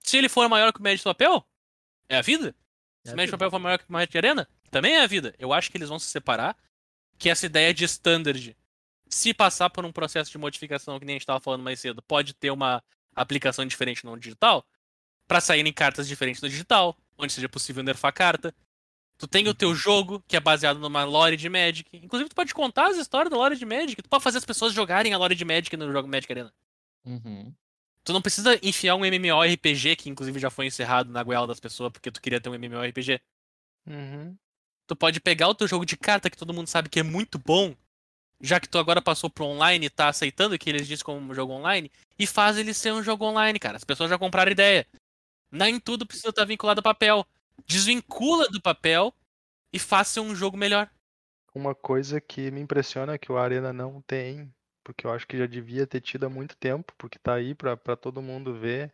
Se 0.00 0.16
ele 0.16 0.30
for 0.30 0.48
maior 0.48 0.72
que 0.72 0.80
o 0.80 0.82
Magic 0.82 1.04
papel, 1.04 1.46
é 2.08 2.16
a 2.16 2.22
vida. 2.22 2.54
É 3.04 3.08
Se 3.08 3.14
o 3.14 3.16
Magic 3.18 3.32
papel 3.32 3.50
for 3.50 3.58
maior 3.60 3.78
que 3.78 3.84
o 3.86 3.92
Magic 3.92 4.16
Arena, 4.16 4.48
também 4.70 4.94
é 4.94 5.02
a 5.02 5.06
vida. 5.06 5.34
Eu 5.38 5.52
acho 5.52 5.70
que 5.70 5.76
eles 5.76 5.90
vão 5.90 5.98
se 5.98 6.06
separar, 6.06 6.56
que 7.18 7.28
essa 7.28 7.44
ideia 7.44 7.74
de 7.74 7.84
standard, 7.84 8.56
se 9.10 9.34
passar 9.34 9.68
por 9.68 9.84
um 9.84 9.92
processo 9.92 10.30
de 10.30 10.38
modificação 10.38 10.98
que 10.98 11.04
nem 11.04 11.16
a 11.16 11.18
gente 11.18 11.26
tava 11.26 11.40
falando 11.40 11.62
mais 11.62 11.78
cedo, 11.80 12.00
pode 12.00 12.32
ter 12.32 12.50
uma 12.50 12.82
aplicação 13.14 13.64
diferente 13.66 14.04
no 14.04 14.18
digital, 14.18 14.64
pra 15.26 15.40
saírem 15.40 15.72
cartas 15.72 16.06
diferentes 16.06 16.42
no 16.42 16.48
digital, 16.48 16.96
onde 17.18 17.32
seja 17.32 17.48
possível 17.48 17.82
nerfar 17.82 18.12
carta. 18.12 18.54
Tu 19.16 19.28
tem 19.28 19.46
o 19.46 19.54
teu 19.54 19.74
jogo, 19.74 20.22
que 20.26 20.36
é 20.36 20.40
baseado 20.40 20.80
numa 20.80 21.04
lore 21.04 21.36
de 21.36 21.48
Magic. 21.48 21.88
Inclusive, 21.92 22.30
tu 22.30 22.34
pode 22.34 22.52
contar 22.52 22.88
as 22.88 22.96
histórias 22.96 23.30
da 23.30 23.36
lore 23.36 23.56
de 23.56 23.64
Magic. 23.64 24.02
Tu 24.02 24.08
pode 24.08 24.24
fazer 24.24 24.38
as 24.38 24.44
pessoas 24.44 24.72
jogarem 24.72 25.14
a 25.14 25.18
lore 25.18 25.34
de 25.34 25.44
Magic 25.44 25.76
no 25.76 25.92
jogo 25.92 26.08
Magic 26.08 26.32
Arena. 26.32 26.52
Uhum. 27.04 27.54
Tu 28.02 28.12
não 28.12 28.20
precisa 28.20 28.58
enfiar 28.62 28.96
um 28.96 29.04
MMORPG, 29.04 29.96
que 29.96 30.10
inclusive 30.10 30.38
já 30.38 30.50
foi 30.50 30.66
encerrado 30.66 31.10
na 31.10 31.22
goela 31.22 31.46
das 31.46 31.60
pessoas, 31.60 31.92
porque 31.92 32.10
tu 32.10 32.20
queria 32.20 32.40
ter 32.40 32.48
um 32.48 32.54
MMORPG. 32.54 33.20
Uhum. 33.86 34.36
Tu 34.86 34.96
pode 34.96 35.20
pegar 35.20 35.48
o 35.48 35.54
teu 35.54 35.66
jogo 35.66 35.86
de 35.86 35.96
carta, 35.96 36.28
que 36.28 36.36
todo 36.36 36.52
mundo 36.52 36.66
sabe 36.66 36.88
que 36.88 37.00
é 37.00 37.02
muito 37.02 37.38
bom, 37.38 37.74
já 38.40 38.60
que 38.60 38.68
tu 38.68 38.78
agora 38.78 39.00
passou 39.00 39.30
pro 39.30 39.44
online 39.44 39.86
e 39.86 39.90
tá 39.90 40.08
aceitando 40.08 40.58
que 40.58 40.68
eles 40.68 40.86
dizem 40.86 41.04
como 41.04 41.20
um 41.20 41.34
jogo 41.34 41.52
online, 41.52 41.90
e 42.18 42.26
faz 42.26 42.56
ele 42.56 42.74
ser 42.74 42.92
um 42.92 43.02
jogo 43.02 43.24
online, 43.24 43.58
cara. 43.58 43.76
As 43.76 43.84
pessoas 43.84 44.10
já 44.10 44.18
compraram 44.18 44.52
ideia. 44.52 44.86
Nem 45.50 45.78
tudo 45.78 46.06
precisa 46.06 46.30
estar 46.30 46.44
vinculado 46.44 46.80
ao 46.80 46.84
papel. 46.84 47.26
Desvincula 47.66 48.48
do 48.48 48.60
papel 48.60 49.14
e 49.72 49.78
faça 49.78 50.20
um 50.20 50.34
jogo 50.34 50.56
melhor. 50.56 50.90
Uma 51.54 51.74
coisa 51.74 52.20
que 52.20 52.50
me 52.50 52.60
impressiona 52.60 53.18
que 53.18 53.30
o 53.30 53.38
Arena 53.38 53.72
não 53.72 54.02
tem, 54.02 54.52
porque 54.82 55.06
eu 55.06 55.12
acho 55.12 55.26
que 55.26 55.38
já 55.38 55.46
devia 55.46 55.86
ter 55.86 56.00
tido 56.00 56.26
há 56.26 56.28
muito 56.28 56.56
tempo, 56.56 56.92
porque 56.98 57.18
tá 57.18 57.34
aí 57.34 57.54
pra 57.54 57.76
todo 57.96 58.20
mundo 58.20 58.58
ver 58.58 58.92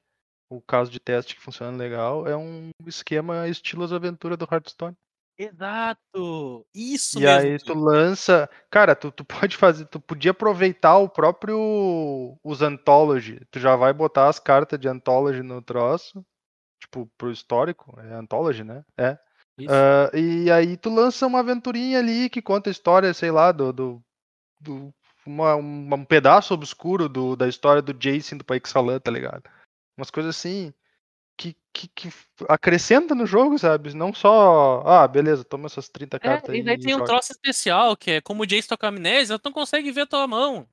o 0.50 0.60
caso 0.60 0.90
de 0.90 0.98
teste 0.98 1.36
que 1.36 1.40
funciona 1.40 1.76
legal, 1.76 2.26
é 2.26 2.36
um 2.36 2.70
esquema 2.86 3.48
estilo 3.48 3.84
as 3.84 3.92
aventuras 3.92 4.36
do 4.36 4.48
Hearthstone. 4.50 4.96
Exato! 5.40 6.66
Isso 6.74 7.18
E 7.18 7.22
mesmo. 7.22 7.50
aí 7.50 7.58
tu 7.58 7.74
lança. 7.74 8.48
Cara, 8.70 8.94
tu, 8.94 9.10
tu 9.10 9.24
pode 9.48 9.56
fazer. 9.56 9.86
Tu 9.86 9.98
podia 9.98 10.32
aproveitar 10.32 10.98
o 10.98 11.08
próprio. 11.08 12.38
Os 12.44 12.60
Anthology. 12.62 13.40
Tu 13.50 13.58
já 13.58 13.74
vai 13.76 13.92
botar 13.92 14.28
as 14.28 14.38
cartas 14.38 14.78
de 14.78 14.86
Anthology 14.88 15.42
no 15.42 15.62
troço. 15.62 16.24
Tipo, 16.82 17.10
pro 17.16 17.30
histórico. 17.30 17.98
É 18.00 18.14
Anthology, 18.14 18.64
né? 18.64 18.84
É. 18.98 19.18
Ah, 19.68 20.10
e 20.16 20.50
aí 20.50 20.76
tu 20.76 20.88
lança 20.88 21.26
uma 21.26 21.40
aventurinha 21.40 21.98
ali 21.98 22.30
que 22.30 22.40
conta 22.40 22.70
a 22.70 22.72
história, 22.72 23.12
sei 23.14 23.30
lá, 23.30 23.52
do. 23.52 23.72
do, 23.72 24.02
do- 24.60 24.94
uma- 25.26 25.54
um, 25.54 25.94
um 25.94 26.04
pedaço 26.04 26.54
obscuro 26.54 27.06
do, 27.08 27.36
da 27.36 27.46
história 27.46 27.82
do 27.82 27.92
Jason 27.92 28.38
do 28.38 28.44
Paixalan, 28.44 28.98
tá 28.98 29.10
ligado? 29.10 29.42
Umas 29.98 30.10
coisas 30.10 30.34
assim. 30.34 30.72
Que, 31.40 31.56
que, 31.72 31.88
que 31.88 32.08
acrescenta 32.48 33.14
no 33.14 33.24
jogo, 33.24 33.58
sabe? 33.58 33.94
Não 33.94 34.12
só. 34.12 34.82
Ah, 34.84 35.08
beleza, 35.08 35.42
toma 35.42 35.66
essas 35.66 35.88
30 35.88 36.20
cartas 36.20 36.50
É, 36.50 36.52
aí. 36.52 36.58
e 36.58 36.62
daí 36.62 36.78
tem 36.78 36.94
um 36.94 36.98
joga. 36.98 37.06
troço 37.12 37.32
especial, 37.32 37.96
que 37.96 38.10
é 38.10 38.20
como 38.20 38.42
o 38.42 38.46
Jace 38.46 38.68
toca 38.68 38.88
amnésia, 38.88 39.38
tu 39.38 39.46
não 39.46 39.52
consegue 39.52 39.90
ver 39.90 40.02
a 40.02 40.06
tua 40.06 40.26
mão. 40.26 40.68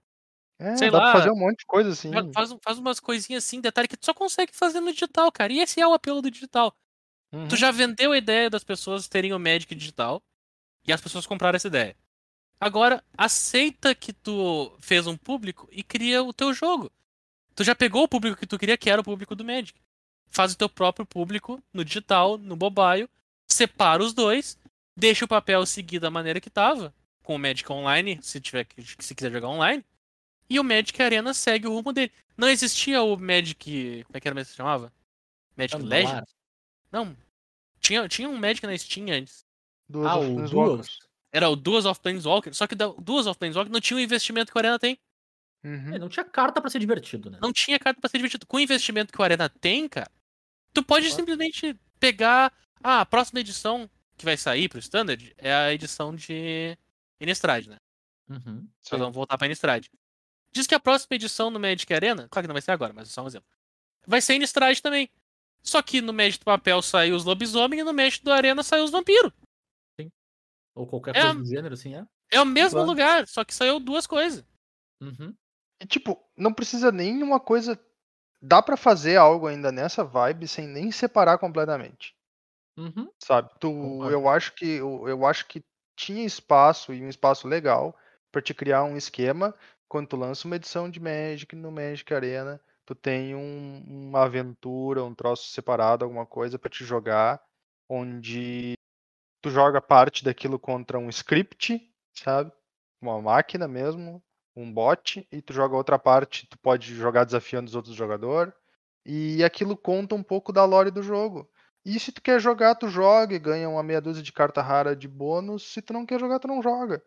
É, 0.59 0.75
sei 0.75 0.91
dá 0.91 0.97
lá. 0.97 1.11
pra 1.11 1.19
fazer 1.21 1.31
um 1.31 1.37
monte 1.39 1.59
de 1.59 1.65
coisa 1.65 1.91
assim. 1.91 2.11
Fa- 2.11 2.29
Faz, 2.33 2.51
um- 2.51 2.59
faz 2.61 2.77
umas 2.79 2.99
coisinhas 2.99 3.45
assim, 3.45 3.61
detalhe 3.61 3.87
que 3.87 3.95
tu 3.95 4.05
só 4.05 4.13
consegue 4.13 4.51
fazer 4.53 4.81
no 4.81 4.91
digital, 4.91 5.31
cara. 5.31 5.53
E 5.53 5.59
esse 5.59 5.79
é 5.79 5.87
o 5.87 5.93
apelo 5.93 6.21
do 6.21 6.29
digital. 6.29 6.75
Uhum. 7.31 7.47
Tu 7.47 7.55
já 7.55 7.71
vendeu 7.71 8.11
a 8.11 8.17
ideia 8.17 8.49
das 8.49 8.63
pessoas 8.65 9.07
terem 9.07 9.31
o 9.33 9.39
Magic 9.39 9.73
digital 9.73 10.21
e 10.85 10.91
as 10.91 10.99
pessoas 10.99 11.25
compraram 11.25 11.55
essa 11.55 11.67
ideia. 11.67 11.95
Agora, 12.59 13.01
aceita 13.17 13.93
que 13.95 14.11
tu 14.11 14.75
fez 14.79 15.05
um 15.07 15.15
público 15.15 15.69
e 15.71 15.83
cria 15.83 16.23
o 16.23 16.33
teu 16.33 16.53
jogo. 16.53 16.91
Tu 17.55 17.63
já 17.63 17.73
pegou 17.75 18.03
o 18.03 18.07
público 18.07 18.37
que 18.37 18.47
tu 18.47 18.57
queria, 18.57 18.77
que 18.77 18.89
era 18.89 18.99
o 18.99 19.03
público 19.05 19.35
do 19.35 19.45
Magic. 19.45 19.79
Faz 20.29 20.53
o 20.53 20.57
teu 20.57 20.69
próprio 20.69 21.05
público 21.05 21.61
no 21.73 21.83
digital, 21.83 22.37
no 22.37 22.55
mobile, 22.55 23.09
separa 23.47 24.03
os 24.03 24.13
dois, 24.13 24.57
deixa 24.95 25.25
o 25.25 25.27
papel 25.27 25.65
seguir 25.65 25.99
da 25.99 26.11
maneira 26.11 26.39
que 26.41 26.49
tava, 26.49 26.93
com 27.23 27.35
o 27.35 27.39
Magic 27.39 27.71
Online, 27.71 28.19
se 28.21 28.39
tiver 28.39 28.65
que- 28.65 28.83
se 28.99 29.15
quiser 29.15 29.31
jogar 29.31 29.47
online, 29.47 29.83
e 30.49 30.59
o 30.59 30.63
Magic 30.63 31.01
Arena 31.01 31.33
segue 31.33 31.67
o 31.67 31.73
rumo 31.73 31.91
dele. 31.91 32.11
Não 32.37 32.47
existia 32.49 33.01
o 33.01 33.17
Magic, 33.17 34.03
como 34.05 34.17
é 34.17 34.19
que 34.19 34.27
era 34.27 34.35
mesmo 34.35 34.45
que 34.47 34.51
se 34.51 34.57
chamava? 34.57 34.93
Magic. 35.57 35.81
Legends? 35.81 36.35
Não. 36.91 37.17
Tinha, 37.79 38.07
tinha 38.07 38.29
um 38.29 38.37
Magic 38.37 38.65
na 38.65 38.77
Steam 38.77 39.07
antes. 39.09 39.45
Duas 39.89 40.07
Ah, 40.11 40.17
o. 40.19 40.47
Duels. 40.47 40.99
Era 41.31 41.49
o 41.49 41.55
Duels 41.55 41.85
of 41.85 41.99
Planeswalker, 42.01 42.53
só 42.53 42.67
que 42.67 42.75
o 42.75 43.01
Duels 43.01 43.27
of 43.27 43.37
Planeswalker 43.39 43.71
não 43.71 43.81
tinha 43.81 43.97
o 43.97 44.01
investimento 44.01 44.51
que 44.51 44.57
o 44.57 44.59
Arena 44.59 44.77
tem. 44.79 44.97
Uhum. 45.63 45.95
É, 45.95 45.99
não 45.99 46.07
tinha 46.07 46.23
carta 46.23 46.61
pra 46.61 46.69
ser 46.69 46.79
divertido, 46.79 47.29
né? 47.29 47.39
Não 47.41 47.51
tinha 47.51 47.77
carta 47.79 47.99
pra 47.99 48.09
ser 48.09 48.17
divertido. 48.17 48.45
Com 48.45 48.57
o 48.57 48.59
investimento 48.59 49.11
que 49.11 49.19
o 49.19 49.23
Arena 49.23 49.49
tem, 49.49 49.87
cara, 49.89 50.09
tu 50.73 50.83
pode 50.83 51.11
simplesmente 51.11 51.77
pegar. 51.99 52.53
Ah, 52.83 53.01
a 53.01 53.05
próxima 53.05 53.39
edição 53.39 53.89
que 54.17 54.25
vai 54.25 54.37
sair 54.37 54.69
pro 54.69 54.79
Standard 54.79 55.33
é 55.37 55.53
a 55.53 55.73
edição 55.73 56.15
de 56.15 56.77
Innistrad, 57.19 57.67
né? 57.67 57.77
Uhum. 58.29 58.67
Só 58.81 58.97
vão 58.97 59.11
voltar 59.11 59.37
pra 59.37 59.47
Innistrad. 59.47 59.85
Diz 60.51 60.65
que 60.67 60.75
a 60.75 60.79
próxima 60.79 61.15
edição 61.15 61.49
no 61.49 61.59
Magic 61.59 61.91
Arena, 61.93 62.27
claro 62.29 62.43
que 62.43 62.47
não 62.47 62.53
vai 62.55 62.61
ser 62.61 62.71
agora, 62.71 62.93
mas 62.93 63.09
é 63.09 63.11
só 63.11 63.23
um 63.23 63.27
exemplo. 63.27 63.47
Vai 64.05 64.21
ser 64.21 64.35
Innistrad 64.35 64.79
também. 64.79 65.09
Só 65.63 65.81
que 65.81 65.99
no 66.01 66.13
Magic 66.13 66.39
do 66.39 66.45
papel 66.45 66.81
saiu 66.81 67.15
os 67.15 67.25
lobisomem 67.25 67.79
e 67.79 67.83
no 67.83 67.93
Magic 67.93 68.23
do 68.23 68.31
Arena 68.31 68.63
saiu 68.63 68.83
os 68.85 68.91
vampiros. 68.91 69.31
Ou 70.75 70.85
qualquer 70.85 71.15
É, 71.15 71.21
coisa 71.21 71.39
do 71.39 71.45
gênero, 71.45 71.73
assim, 71.73 71.95
é. 71.95 72.05
É 72.31 72.39
o 72.39 72.45
mesmo 72.45 72.71
Claro. 72.77 72.87
lugar, 72.87 73.27
só 73.27 73.43
que 73.43 73.53
saiu 73.53 73.79
duas 73.79 74.05
coisas. 74.05 74.45
Uhum. 75.01 75.33
E, 75.81 75.87
tipo, 75.87 76.23
não 76.37 76.53
precisa 76.53 76.91
nem 76.91 77.23
uma 77.23 77.39
coisa. 77.39 77.79
Dá 78.41 78.61
pra 78.61 78.77
fazer 78.77 79.17
algo 79.17 79.47
ainda 79.47 79.71
nessa 79.71 80.03
vibe 80.03 80.47
sem 80.47 80.67
nem 80.67 80.91
separar 80.91 81.37
completamente. 81.37 82.15
Uhum. 82.77 83.09
Sabe? 83.23 83.49
Tu, 83.59 84.11
eu 84.11 84.29
acho 84.29 84.53
que 84.53 84.65
eu, 84.65 85.07
eu 85.07 85.25
acho 85.25 85.47
que 85.47 85.63
tinha 85.95 86.25
espaço 86.25 86.93
e 86.93 87.01
um 87.03 87.09
espaço 87.09 87.47
legal 87.47 87.97
pra 88.31 88.41
te 88.41 88.53
criar 88.53 88.83
um 88.83 88.95
esquema 88.95 89.55
quando 89.87 90.09
tu 90.09 90.15
lança 90.17 90.47
uma 90.47 90.55
edição 90.57 90.89
de 90.89 90.99
Magic 90.99 91.55
no 91.55 91.71
Magic 91.71 92.13
Arena, 92.13 92.61
tu 92.85 92.93
tem 92.93 93.33
um- 93.35 93.83
uma 93.87 94.23
aventura, 94.25 95.03
um 95.03 95.15
troço 95.15 95.49
separado, 95.49 96.03
alguma 96.05 96.25
coisa 96.25 96.59
pra 96.59 96.69
te 96.69 96.83
jogar, 96.85 97.41
onde 97.89 98.73
tu 99.41 99.49
joga 99.49 99.81
parte 99.81 100.23
daquilo 100.23 100.59
contra 100.59 100.99
um 100.99 101.09
script, 101.09 101.79
sabe? 102.13 102.51
Uma 103.01 103.21
máquina 103.21 103.67
mesmo, 103.67 104.21
um 104.57 104.73
bot, 104.73 105.25
e 105.31 105.41
tu 105.41 105.53
joga 105.53 105.75
outra 105.75 105.99
parte, 105.99 106.47
tu 106.47 106.57
pode 106.57 106.95
jogar 106.95 107.23
desafiando 107.23 107.67
os 107.67 107.75
outros 107.75 107.95
jogadores, 107.95 108.51
e 109.05 109.43
aquilo 109.43 109.77
conta 109.77 110.15
um 110.15 110.23
pouco 110.23 110.51
da 110.51 110.65
lore 110.65 110.89
do 110.89 111.03
jogo. 111.03 111.49
E 111.85 111.97
se 111.99 112.11
tu 112.11 112.21
quer 112.21 112.41
jogar, 112.41 112.75
tu 112.75 112.89
joga 112.89 113.33
e 113.33 113.39
ganha 113.39 113.69
uma 113.69 113.81
meia 113.81 114.01
dúzia 114.01 114.21
de 114.21 114.33
carta 114.33 114.61
rara 114.61 114.93
de 114.93 115.07
bônus. 115.07 115.63
Se 115.71 115.81
tu 115.81 115.93
não 115.93 116.05
quer 116.05 116.19
jogar, 116.19 116.39
tu 116.39 116.47
não 116.47 116.61
joga. 116.61 117.01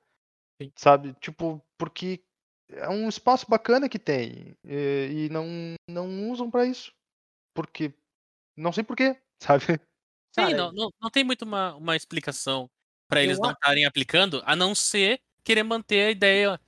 Sim. 0.62 0.72
Sabe? 0.74 1.14
Tipo, 1.20 1.62
porque 1.76 2.24
é 2.70 2.88
um 2.88 3.06
espaço 3.06 3.44
bacana 3.46 3.90
que 3.90 3.98
tem. 3.98 4.56
E, 4.64 5.26
e 5.26 5.28
não, 5.28 5.46
não 5.86 6.30
usam 6.30 6.50
pra 6.50 6.64
isso. 6.64 6.92
Porque. 7.54 7.92
Não 8.56 8.72
sei 8.72 8.82
porquê, 8.82 9.20
sabe? 9.42 9.64
Sim, 9.64 9.78
Cara, 10.36 10.56
não, 10.56 10.72
não, 10.72 10.90
não 11.02 11.10
tem 11.10 11.24
muito 11.24 11.42
uma, 11.42 11.74
uma 11.74 11.96
explicação 11.96 12.70
pra 13.08 13.22
eles 13.22 13.38
não 13.38 13.50
estarem 13.50 13.84
aplicando, 13.84 14.40
a 14.46 14.54
não 14.54 14.74
ser 14.74 15.20
querer 15.42 15.64
manter 15.64 16.06
a 16.06 16.10
ideia 16.10 16.60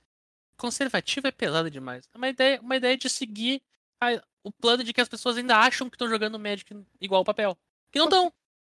conservativa 0.63 1.27
é 1.27 1.31
pesada 1.31 1.69
demais. 1.69 2.07
Uma 2.15 2.29
ideia, 2.29 2.61
uma 2.61 2.77
ideia 2.77 2.95
de 2.95 3.09
seguir 3.09 3.61
a- 4.01 4.23
o 4.43 4.51
plano 4.51 4.81
de 4.81 4.93
que 4.93 5.01
as 5.01 5.09
pessoas 5.09 5.35
ainda 5.35 5.57
acham 5.57 5.89
que 5.89 5.95
estão 5.95 6.07
jogando 6.07 6.39
Magic 6.39 6.73
igual 7.01 7.19
ao 7.19 7.25
papel. 7.25 7.57
Que 7.91 7.99
não 7.99 8.05
estão. 8.05 8.33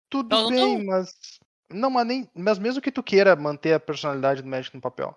Tudo 0.09 0.35
Não, 0.35 0.49
bem, 0.49 0.78
não. 0.78 0.85
mas. 0.87 1.14
Não, 1.70 1.91
mas 1.91 2.07
nem. 2.07 2.30
Mas 2.35 2.59
mesmo 2.59 2.80
que 2.80 2.91
tu 2.91 3.03
queira 3.03 3.37
manter 3.37 3.74
a 3.74 3.80
personalidade 3.80 4.41
do 4.41 4.49
Magic 4.49 4.74
no 4.74 4.80
papel, 4.80 5.14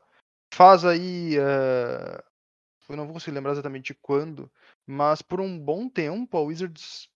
faz 0.53 0.83
aí. 0.83 1.37
eh, 1.37 2.23
Eu 2.89 2.95
não 2.95 3.05
vou 3.05 3.13
conseguir 3.13 3.35
lembrar 3.35 3.51
exatamente 3.51 3.93
quando, 3.93 4.49
mas 4.85 5.21
por 5.21 5.41
um 5.41 5.59
bom 5.59 5.89
tempo 5.89 6.37
a 6.37 6.41
Wizards 6.41 7.09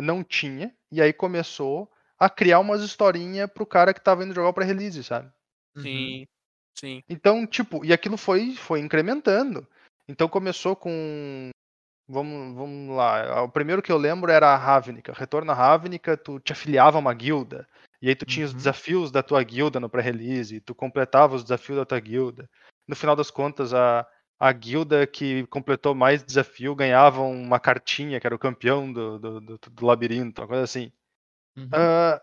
não 0.00 0.24
tinha, 0.24 0.74
e 0.90 1.02
aí 1.02 1.12
começou 1.12 1.90
a 2.18 2.30
criar 2.30 2.60
umas 2.60 2.82
historinhas 2.82 3.50
pro 3.50 3.66
cara 3.66 3.92
que 3.92 4.00
tava 4.00 4.24
indo 4.24 4.34
jogar 4.34 4.48
o 4.48 4.54
pré-release, 4.54 5.04
sabe? 5.04 5.30
Uhum. 5.76 5.82
Sim. 5.82 6.26
Sim. 6.78 7.02
Então, 7.08 7.46
tipo, 7.46 7.84
e 7.84 7.92
aquilo 7.92 8.16
foi, 8.16 8.54
foi 8.54 8.80
incrementando. 8.80 9.66
Então 10.08 10.28
começou 10.28 10.74
com. 10.74 11.50
Vamos, 12.08 12.54
vamos 12.56 12.96
lá. 12.96 13.42
O 13.42 13.48
primeiro 13.48 13.80
que 13.80 13.92
eu 13.92 13.96
lembro 13.96 14.30
era 14.30 14.48
a 14.48 14.56
Ravnica. 14.56 15.12
Retorno 15.12 15.50
à 15.52 15.54
Ravnica, 15.54 16.16
tu 16.16 16.40
te 16.40 16.52
afiliava 16.52 16.98
a 16.98 17.00
uma 17.00 17.14
guilda. 17.14 17.66
E 18.00 18.08
aí 18.08 18.16
tu 18.16 18.26
tinha 18.26 18.44
os 18.44 18.50
Uhum. 18.52 18.58
desafios 18.58 19.10
da 19.12 19.22
tua 19.22 19.42
guilda 19.42 19.78
no 19.78 19.88
pré-release. 19.88 20.60
Tu 20.60 20.74
completava 20.74 21.36
os 21.36 21.44
desafios 21.44 21.78
da 21.78 21.84
tua 21.84 22.00
guilda. 22.00 22.50
No 22.88 22.96
final 22.96 23.14
das 23.14 23.30
contas, 23.30 23.72
a, 23.72 24.04
a 24.40 24.52
guilda 24.52 25.06
que 25.06 25.46
completou 25.46 25.94
mais 25.94 26.24
desafio 26.24 26.74
ganhava 26.74 27.22
uma 27.22 27.60
cartinha, 27.60 28.20
que 28.20 28.26
era 28.26 28.34
o 28.34 28.38
campeão 28.40 28.92
do, 28.92 29.18
do, 29.18 29.40
do, 29.40 29.58
do 29.70 29.86
labirinto, 29.86 30.42
uma 30.42 30.48
coisa 30.48 30.64
assim. 30.64 30.90
Uhum. 31.56 31.68
Ah, 31.72 32.20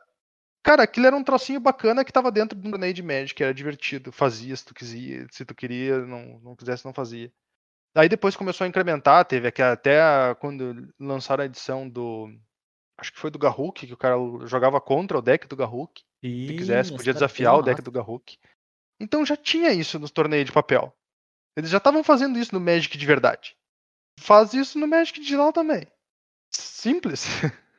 cara, 0.64 0.84
aquilo 0.84 1.08
era 1.08 1.16
um 1.16 1.24
trocinho 1.24 1.60
bacana 1.60 2.04
que 2.06 2.12
tava 2.12 2.32
dentro 2.32 2.58
do 2.58 2.70
torneio 2.70 2.94
de 2.94 3.04
Magic, 3.04 3.42
era 3.42 3.54
divertido. 3.54 4.12
Fazia 4.12 4.56
se 4.56 4.66
tu 4.66 4.74
quisia, 4.74 5.28
se 5.32 5.46
tu 5.46 5.56
queria, 5.56 6.00
não, 6.00 6.40
não 6.40 6.56
quisesse, 6.56 6.86
não 6.86 6.94
fazia. 6.94 7.32
Aí 7.96 8.08
depois 8.08 8.36
começou 8.36 8.66
a 8.66 8.68
incrementar, 8.68 9.26
teve 9.26 9.48
aqui 9.48 9.62
até 9.62 10.02
a- 10.02 10.36
quando 10.40 10.94
lançaram 11.00 11.42
a 11.44 11.46
edição 11.46 11.90
do. 11.90 12.30
Acho 12.98 13.14
que 13.14 13.20
foi 13.20 13.32
do 13.32 13.40
Garruk, 13.40 13.88
que 13.88 13.94
o 13.94 13.98
cara 13.98 14.16
jogava 14.46 14.80
contra 14.80 15.18
o 15.18 15.22
deck 15.22 15.48
do 15.48 15.56
Garruk. 15.56 16.02
Se 16.22 16.48
Sim, 16.48 16.56
quisesse, 16.58 16.92
podia 16.92 17.14
desafiar 17.14 17.56
o 17.56 17.62
deck 17.64 17.82
do 17.82 17.92
Garruk. 17.92 18.38
Então 19.00 19.26
já 19.26 19.38
tinha 19.38 19.72
isso 19.72 19.98
nos 19.98 20.12
torneios 20.12 20.46
de 20.46 20.52
papel. 20.52 20.94
Eles 21.56 21.70
já 21.70 21.78
estavam 21.78 22.04
fazendo 22.04 22.38
isso 22.38 22.54
no 22.54 22.60
Magic 22.60 22.98
de 22.98 23.06
verdade. 23.06 23.58
Faz 24.20 24.54
isso 24.54 24.78
no 24.78 24.88
Magic 24.88 25.20
digital 25.20 25.54
também. 25.54 25.88
Simples. 26.52 27.26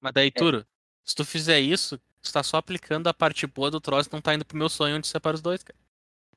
Mas 0.00 0.12
daí, 0.12 0.32
Turo, 0.32 0.66
se 1.04 1.14
tu 1.14 1.24
fizer 1.24 1.60
isso, 1.60 1.98
tu 2.22 2.32
tá 2.32 2.42
só 2.42 2.56
aplicando 2.58 3.08
a 3.08 3.14
parte 3.14 3.46
boa 3.46 3.70
do 3.70 3.80
troço 3.80 4.08
e 4.10 4.12
não 4.12 4.20
tá 4.22 4.34
indo 4.34 4.44
pro 4.44 4.56
meu 4.56 4.68
sonho 4.68 4.96
onde 4.96 5.06
separa 5.08 5.34
os 5.36 5.42
dois, 5.42 5.62
cara. 5.62 5.78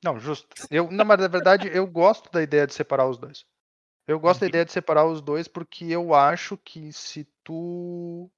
Não, 0.04 0.20
justo. 0.20 0.48
Eu, 0.70 0.92
não, 0.92 1.06
mas 1.06 1.20
na 1.20 1.28
verdade 1.28 1.68
eu 1.68 1.86
gosto 1.88 2.30
da 2.32 2.42
ideia 2.42 2.68
de 2.68 2.74
separar 2.74 3.08
os 3.10 3.18
dois. 3.18 3.46
Eu 4.08 4.20
gosto 4.20 4.42
da 4.42 4.48
ideia 4.48 4.66
de 4.66 4.72
separar 4.72 5.06
os 5.08 5.22
dois 5.22 5.48
porque 5.48 5.86
eu 5.86 6.14
acho 6.14 6.58
que 6.58 6.94
se 6.94 7.26
tu 7.44 8.30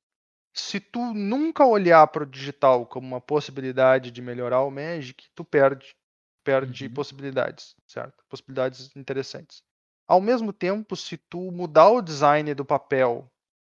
se 0.54 0.80
tu 0.80 1.14
nunca 1.14 1.66
olhar 1.66 2.08
para 2.08 2.24
o 2.24 2.28
digital 2.28 2.86
como 2.86 3.08
uma 3.08 3.22
possibilidade 3.22 4.12
de 4.12 4.22
melhorar 4.22 4.64
o 4.64 4.72
Magic, 4.72 5.30
tu 5.36 5.46
perde 5.46 5.96
perde 6.44 6.88
Uhum. 6.88 6.94
possibilidades, 6.94 7.76
certo? 7.88 8.24
Possibilidades 8.30 8.96
interessantes. 8.96 9.64
Ao 10.08 10.22
mesmo 10.22 10.54
tempo, 10.54 10.96
se 10.96 11.18
tu 11.18 11.52
mudar 11.52 11.90
o 11.90 12.02
design 12.02 12.54
do 12.56 12.66
papel 12.66 13.30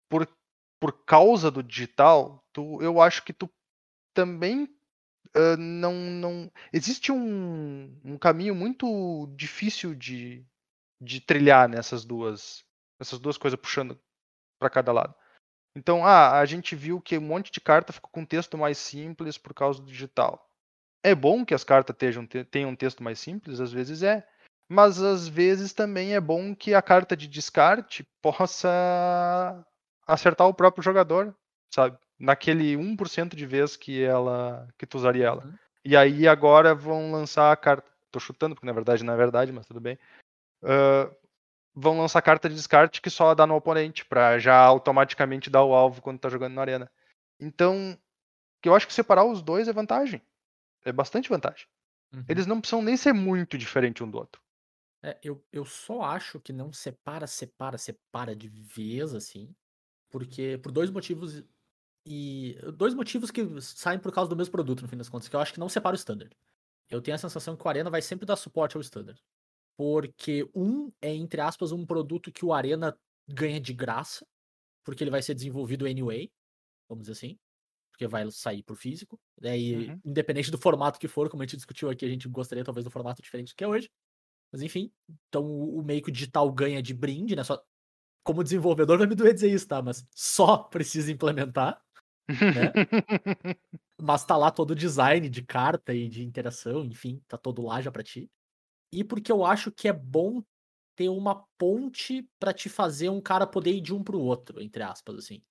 por, 0.09 0.27
por 0.79 1.05
causa 1.05 1.51
do 1.51 1.61
digital, 1.61 2.43
tu, 2.53 2.81
eu 2.81 3.01
acho 3.01 3.23
que 3.23 3.33
tu 3.33 3.49
também 4.13 4.67
ah, 5.33 5.57
não, 5.57 5.93
não. 5.93 6.51
Existe 6.73 7.11
um, 7.11 7.99
um 8.03 8.17
caminho 8.17 8.55
muito 8.55 9.27
difícil 9.35 9.93
de, 9.95 10.45
de 11.01 11.21
trilhar 11.21 11.67
nessas 11.69 12.03
duas, 12.05 12.63
essas 12.99 13.19
duas 13.19 13.37
coisas 13.37 13.59
puxando 13.59 13.99
para 14.59 14.69
cada 14.69 14.91
lado. 14.91 15.15
Então, 15.75 16.05
ah, 16.05 16.39
a 16.39 16.45
gente 16.45 16.75
viu 16.75 16.99
que 16.99 17.17
um 17.17 17.21
monte 17.21 17.51
de 17.51 17.61
carta 17.61 17.93
ficou 17.93 18.09
com 18.11 18.25
texto 18.25 18.57
mais 18.57 18.77
simples 18.77 19.37
por 19.37 19.53
causa 19.53 19.81
do 19.81 19.87
digital. 19.87 20.49
É 21.03 21.15
bom 21.15 21.45
que 21.45 21.53
as 21.53 21.63
cartas 21.63 21.95
tenham, 21.95 22.25
tenham 22.25 22.71
um 22.71 22.75
texto 22.75 23.03
mais 23.03 23.19
simples, 23.19 23.59
às 23.59 23.71
vezes 23.71 24.03
é. 24.03 24.27
Mas 24.67 25.01
às 25.01 25.27
vezes 25.27 25.73
também 25.73 26.13
é 26.13 26.19
bom 26.19 26.55
que 26.55 26.73
a 26.73 26.81
carta 26.81 27.15
de 27.15 27.27
descarte 27.27 28.03
possa 28.21 29.65
acertar 30.13 30.47
o 30.47 30.53
próprio 30.53 30.83
jogador, 30.83 31.35
sabe? 31.73 31.97
Naquele 32.19 32.75
1% 32.75 33.35
de 33.35 33.45
vez 33.45 33.77
que 33.77 34.03
ela 34.03 34.67
que 34.77 34.85
tu 34.85 34.97
usaria 34.97 35.27
ela. 35.27 35.45
Uhum. 35.45 35.53
E 35.85 35.95
aí 35.95 36.27
agora 36.27 36.75
vão 36.75 37.11
lançar 37.11 37.51
a 37.51 37.55
carta. 37.55 37.89
Tô 38.11 38.19
chutando, 38.19 38.55
porque 38.55 38.65
na 38.65 38.73
verdade 38.73 39.03
não 39.03 39.13
é 39.13 39.17
verdade, 39.17 39.51
mas 39.51 39.67
tudo 39.67 39.79
bem. 39.79 39.97
Ah, 40.63 41.09
vão 41.73 41.97
lançar 41.97 42.21
carta 42.21 42.49
de 42.49 42.55
descarte 42.55 43.01
que 43.01 43.09
só 43.09 43.33
dá 43.33 43.45
no 43.47 43.55
oponente, 43.55 44.05
pra 44.05 44.39
já 44.39 44.57
automaticamente 44.57 45.49
dar 45.49 45.63
o 45.63 45.73
alvo 45.73 46.01
quando 46.01 46.19
tá 46.19 46.29
jogando 46.29 46.53
na 46.53 46.61
arena. 46.61 46.91
Então, 47.39 47.97
eu 48.63 48.75
acho 48.75 48.87
que 48.87 48.93
separar 48.93 49.23
os 49.23 49.41
dois 49.41 49.67
é 49.67 49.73
vantagem. 49.73 50.21
É 50.83 50.91
bastante 50.91 51.29
vantagem. 51.29 51.67
Uhum. 52.13 52.25
Eles 52.27 52.45
não 52.45 52.59
precisam 52.59 52.81
nem 52.81 52.97
ser 52.97 53.13
muito 53.13 53.57
diferentes 53.57 54.01
um 54.01 54.09
do 54.09 54.17
outro. 54.17 54.41
É, 55.01 55.17
eu, 55.23 55.41
eu 55.51 55.63
só 55.63 56.01
acho 56.01 56.39
que 56.39 56.51
não 56.51 56.73
separa, 56.73 57.25
separa, 57.25 57.77
separa 57.77 58.35
de 58.35 58.49
vez, 58.49 59.13
assim. 59.13 59.55
Porque. 60.09 60.57
Por 60.61 60.71
dois 60.71 60.89
motivos. 60.89 61.43
E. 62.05 62.57
Dois 62.75 62.93
motivos 62.93 63.31
que 63.31 63.41
saem 63.61 63.99
por 63.99 64.11
causa 64.11 64.29
do 64.29 64.35
mesmo 64.35 64.51
produto, 64.51 64.81
no 64.81 64.87
fim 64.87 64.97
das 64.97 65.09
contas. 65.09 65.27
Que 65.29 65.35
eu 65.35 65.39
acho 65.39 65.53
que 65.53 65.59
não 65.59 65.69
separa 65.69 65.95
o 65.95 65.97
standard. 65.97 66.35
Eu 66.89 67.01
tenho 67.01 67.15
a 67.15 67.19
sensação 67.19 67.55
que 67.55 67.65
o 67.65 67.69
Arena 67.69 67.89
vai 67.89 68.01
sempre 68.01 68.25
dar 68.25 68.35
suporte 68.35 68.75
ao 68.75 68.81
standard. 68.81 69.21
Porque 69.77 70.49
um 70.55 70.91
é, 71.01 71.13
entre 71.13 71.41
aspas, 71.41 71.71
um 71.71 71.85
produto 71.85 72.31
que 72.31 72.43
o 72.45 72.53
Arena 72.53 72.97
ganha 73.27 73.59
de 73.59 73.73
graça. 73.73 74.25
Porque 74.83 75.03
ele 75.03 75.11
vai 75.11 75.21
ser 75.21 75.35
desenvolvido 75.35 75.85
anyway. 75.85 76.31
Vamos 76.89 77.03
dizer 77.03 77.13
assim. 77.13 77.37
Porque 77.91 78.07
vai 78.07 78.29
sair 78.31 78.63
por 78.63 78.75
físico. 78.75 79.19
Daí, 79.39 79.89
Uhum. 79.89 80.01
independente 80.05 80.49
do 80.51 80.57
formato 80.57 80.99
que 80.99 81.07
for, 81.07 81.29
como 81.29 81.43
a 81.43 81.45
gente 81.45 81.57
discutiu 81.57 81.89
aqui, 81.89 82.05
a 82.05 82.09
gente 82.09 82.27
gostaria 82.29 82.63
talvez 82.63 82.83
do 82.85 82.91
formato 82.91 83.21
diferente 83.21 83.53
do 83.53 83.55
que 83.55 83.63
é 83.63 83.67
hoje. 83.67 83.89
Mas 84.51 84.61
enfim, 84.63 84.91
então 85.27 85.45
o 85.45 85.79
o 85.79 85.83
meio 85.83 86.01
que 86.01 86.09
o 86.09 86.11
digital 86.13 86.51
ganha 86.51 86.81
de 86.81 86.93
brinde, 86.93 87.35
né? 87.35 87.43
Só, 87.43 87.61
como 88.29 88.43
desenvolvedor 88.43 88.99
vai 88.99 89.07
me 89.07 89.15
doer 89.15 89.33
dizer 89.33 89.51
isso, 89.51 89.67
tá? 89.67 89.81
Mas 89.81 90.05
só 90.13 90.55
precisa 90.55 91.11
implementar. 91.11 91.81
Mas 93.99 94.23
tá 94.23 94.37
lá 94.37 94.51
todo 94.51 94.71
o 94.71 94.75
design 94.75 95.27
de 95.27 95.41
carta 95.41 95.95
e 95.95 96.07
de 96.07 96.23
interação, 96.23 96.85
enfim, 96.85 97.19
tá 97.27 97.39
todo 97.39 97.63
lá 97.63 97.81
já 97.81 97.91
pra 97.91 98.03
ti. 98.03 98.29
E 98.93 99.03
porque 99.03 99.31
eu 99.31 99.43
acho 99.43 99.71
que 99.71 99.87
é 99.87 99.93
bom 99.93 100.43
ter 100.95 101.09
uma 101.09 101.43
ponte 101.57 102.29
pra 102.39 102.53
te 102.53 102.69
fazer 102.69 103.09
um 103.09 103.19
cara 103.19 103.47
poder 103.47 103.71
ir 103.71 103.81
de 103.81 103.95
um 103.95 104.03
pro 104.03 104.19
outro, 104.19 104.61
entre 104.61 104.83
aspas, 104.83 105.17
assim. 105.17 105.41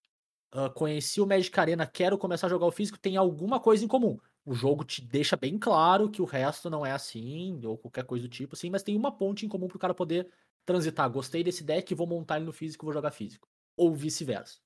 Ah, 0.53 0.71
conheci 0.71 1.21
o 1.21 1.27
Magic 1.27 1.59
Arena, 1.59 1.85
quero 1.85 2.17
começar 2.17 2.47
a 2.47 2.51
jogar 2.51 2.67
o 2.67 2.73
físico, 2.73 2.97
tem 2.97 3.17
alguma 3.17 3.59
coisa 3.59 3.85
em 3.85 3.89
comum. 3.89 4.19
O 4.45 4.55
jogo 4.55 4.85
te 4.85 5.03
deixa 5.03 5.37
bem 5.37 5.59
claro 5.59 6.09
que 6.09 6.23
o 6.23 6.25
resto 6.25 6.71
não 6.71 6.87
é 6.87 6.93
assim, 6.93 7.61
ou 7.67 7.77
qualquer 7.77 8.05
coisa 8.05 8.23
do 8.23 8.31
tipo, 8.31 8.55
assim, 8.55 8.71
mas 8.71 8.85
tem 8.85 8.97
uma 8.97 9.11
ponte 9.11 9.45
em 9.45 9.49
comum 9.49 9.67
pro 9.67 9.81
cara 9.81 9.93
poder 9.93 10.31
transitar. 10.69 11.09
Gostei 11.11 11.43
desse 11.43 11.65
deck, 11.65 11.95
vou 11.95 12.07
montar 12.07 12.37
ele 12.37 12.45
no 12.45 12.53
físico, 12.53 12.85
vou 12.85 12.93
jogar 12.93 13.11
físico. 13.11 13.49
Ou 13.77 13.95
vice-versa. 13.95 14.59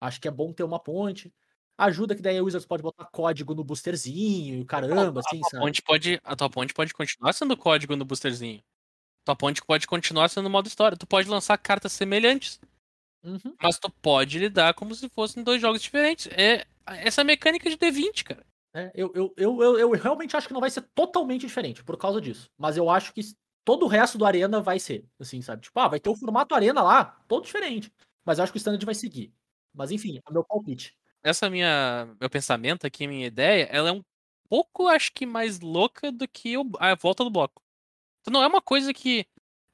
Acho 0.00 0.18
que 0.20 0.26
é 0.26 0.30
bom 0.30 0.52
ter 0.52 0.64
uma 0.64 0.80
ponte. 0.80 1.32
Ajuda 1.76 2.14
que 2.16 2.22
daí 2.22 2.38
a 2.38 2.42
Wizards 2.42 2.66
pode 2.66 2.82
botar 2.82 3.04
código 3.06 3.54
no 3.54 3.62
boosterzinho 3.64 4.56
e 4.56 4.60
o 4.62 4.66
caramba, 4.66 5.20
assim, 5.20 5.40
a, 5.44 5.48
sabe? 5.48 5.62
ponte 5.64 5.82
pode, 5.82 6.20
a 6.24 6.36
tua 6.36 6.50
ponte 6.50 6.72
pode 6.74 6.94
continuar 6.94 7.32
sendo 7.32 7.56
código 7.56 7.94
no 7.96 8.04
boosterzinho. 8.04 8.62
Tua 9.24 9.36
ponte 9.36 9.62
pode 9.64 9.86
continuar 9.86 10.28
sendo 10.28 10.48
modo 10.48 10.66
história. 10.66 10.96
Tu 10.96 11.06
pode 11.06 11.28
lançar 11.28 11.56
cartas 11.58 11.92
semelhantes, 11.92 12.58
Uhum. 13.22 13.54
mas 13.62 13.78
tu 13.78 13.90
pode 13.90 14.38
lidar 14.38 14.72
como 14.74 14.94
se 14.94 15.08
fossem 15.10 15.42
dois 15.44 15.60
jogos 15.60 15.82
diferentes. 15.82 16.26
É 16.28 16.66
essa 16.86 17.22
mecânica 17.22 17.68
de 17.68 17.76
D20, 17.76 18.24
cara. 18.24 18.44
É, 18.74 18.90
eu, 18.94 19.12
eu, 19.14 19.34
eu, 19.36 19.62
eu, 19.62 19.78
eu 19.78 19.90
realmente 19.90 20.36
acho 20.36 20.46
que 20.46 20.54
não 20.54 20.60
vai 20.60 20.70
ser 20.70 20.82
totalmente 20.94 21.42
diferente 21.42 21.82
por 21.82 21.96
causa 21.96 22.20
disso. 22.20 22.48
Mas 22.58 22.76
eu 22.76 22.88
acho 22.88 23.12
que 23.12 23.20
todo 23.64 23.84
o 23.84 23.88
resto 23.88 24.18
do 24.18 24.24
Arena 24.24 24.60
vai 24.60 24.78
ser, 24.78 25.06
assim, 25.18 25.40
sabe? 25.42 25.62
Tipo, 25.62 25.78
ah, 25.80 25.88
vai 25.88 26.00
ter 26.00 26.10
o 26.10 26.16
formato 26.16 26.54
Arena 26.54 26.82
lá, 26.82 27.04
todo 27.28 27.44
diferente. 27.44 27.92
Mas 28.24 28.38
eu 28.38 28.44
acho 28.44 28.52
que 28.52 28.56
o 28.56 28.58
Standard 28.60 28.84
vai 28.84 28.94
seguir. 28.94 29.32
Mas 29.74 29.90
enfim, 29.90 30.18
é 30.18 30.30
o 30.30 30.32
meu 30.32 30.44
palpite. 30.44 30.96
Essa 31.22 31.48
minha 31.50 32.08
meu 32.20 32.30
pensamento 32.30 32.86
aqui, 32.86 33.06
minha 33.06 33.26
ideia, 33.26 33.64
ela 33.70 33.90
é 33.90 33.92
um 33.92 34.02
pouco, 34.48 34.88
acho 34.88 35.12
que 35.12 35.26
mais 35.26 35.60
louca 35.60 36.10
do 36.10 36.26
que 36.26 36.56
o- 36.58 36.70
a 36.78 36.94
volta 36.94 37.22
do 37.24 37.30
bloco. 37.30 37.62
Então 38.20 38.32
não 38.32 38.42
é 38.42 38.46
uma 38.46 38.60
coisa 38.62 38.92
que 38.92 39.26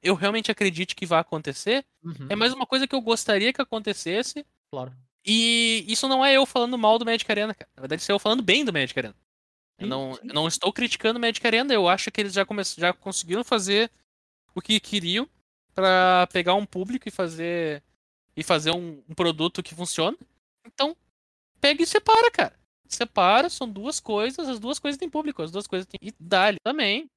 eu 0.03 0.13
realmente 0.15 0.51
acredite 0.51 0.95
que 0.95 1.05
vai 1.05 1.19
acontecer, 1.19 1.85
Uhum, 2.03 2.27
é 2.29 2.35
mais 2.35 2.53
uma 2.53 2.65
coisa 2.65 2.87
que 2.87 2.93
eu 2.95 3.01
gostaria 3.01 3.51
que 3.51 3.61
acontecesse. 3.61 4.45
claro. 4.71 4.93
E 5.25 5.83
isso 5.87 6.07
não 6.07 6.23
é 6.23 6.33
eu 6.37 6.45
falando 6.45 6.77
mal 6.77 6.97
do 6.97 7.03
Magic 7.05 7.29
Arena, 7.29 7.53
cara. 7.53 7.69
Na 7.75 7.81
verdade, 7.81 8.01
isso 8.01 8.11
é 8.11 8.15
eu 8.15 8.19
falando 8.19 8.41
bem 8.43 8.63
do 8.63 8.71
Magic 8.71 8.97
Arena. 8.97 9.15
Eu 9.79 9.87
não, 9.87 10.11
eu 10.23 10.33
não 10.33 10.47
estou 10.47 10.73
criticando 10.73 11.19
o 11.19 11.21
Magic 11.21 11.45
Arena, 11.45 11.73
eu 11.73 11.87
acho 11.87 12.11
que 12.11 12.19
eles 12.19 12.33
já, 12.33 12.45
come... 12.45 12.63
já 12.63 12.91
conseguiram 12.93 13.43
fazer 13.43 13.91
o 14.55 14.61
que 14.61 14.79
queriam 14.79 15.29
pra 15.73 16.27
pegar 16.33 16.55
um 16.55 16.65
público 16.65 17.07
e 17.07 17.11
fazer 17.11 17.83
e 18.35 18.43
fazer 18.43 18.71
um, 18.71 19.03
um 19.07 19.13
produto 19.13 19.63
que 19.63 19.75
funciona. 19.75 20.17
Então, 20.65 20.95
pega 21.61 21.81
e 21.81 21.87
separa, 21.87 22.29
cara. 22.31 22.59
Separa, 22.87 23.49
são 23.49 23.69
duas 23.69 23.99
coisas, 23.99 24.47
as 24.47 24.59
duas 24.59 24.79
coisas 24.79 24.97
têm 24.97 25.09
público, 25.09 25.41
as 25.41 25.51
duas 25.51 25.67
coisas 25.67 25.85
têm. 25.85 25.99
E 26.01 26.13
dá 26.19 26.53
também. 26.63 27.09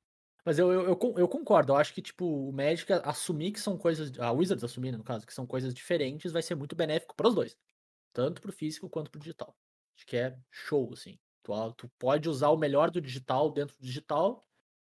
Mas 0.45 0.59
eu, 0.59 0.73
eu, 0.73 0.83
eu, 0.89 1.15
eu 1.19 1.29
concordo. 1.29 1.73
Eu 1.73 1.77
acho 1.77 1.93
que, 1.93 2.01
tipo, 2.01 2.25
o 2.25 2.53
Magic 2.53 2.91
assumir 3.05 3.53
que 3.53 3.61
são 3.61 3.77
coisas. 3.77 4.19
A 4.19 4.33
Wizards 4.33 4.65
assumir, 4.65 4.93
no 4.93 5.05
caso, 5.05 5.27
que 5.27 5.35
são 5.35 5.47
coisas 5.47 5.75
diferentes, 5.75 6.33
vai 6.33 6.43
ser 6.43 6.55
muito 6.55 6.75
benéfico 6.75 7.15
para 7.15 7.29
os 7.29 7.35
dois. 7.35 7.57
Tanto 8.13 8.41
pro 8.41 8.53
físico 8.53 8.89
quanto 8.89 9.11
pro 9.11 9.21
digital. 9.21 9.55
Acho 9.95 10.07
que 10.07 10.17
é 10.17 10.37
show, 10.51 10.91
assim. 10.93 11.19
Tu, 11.43 11.73
tu 11.77 11.89
pode 11.99 12.29
usar 12.29 12.49
o 12.51 12.57
melhor 12.57 12.91
do 12.91 13.01
digital 13.01 13.51
dentro 13.51 13.77
do 13.77 13.85
digital 13.85 14.47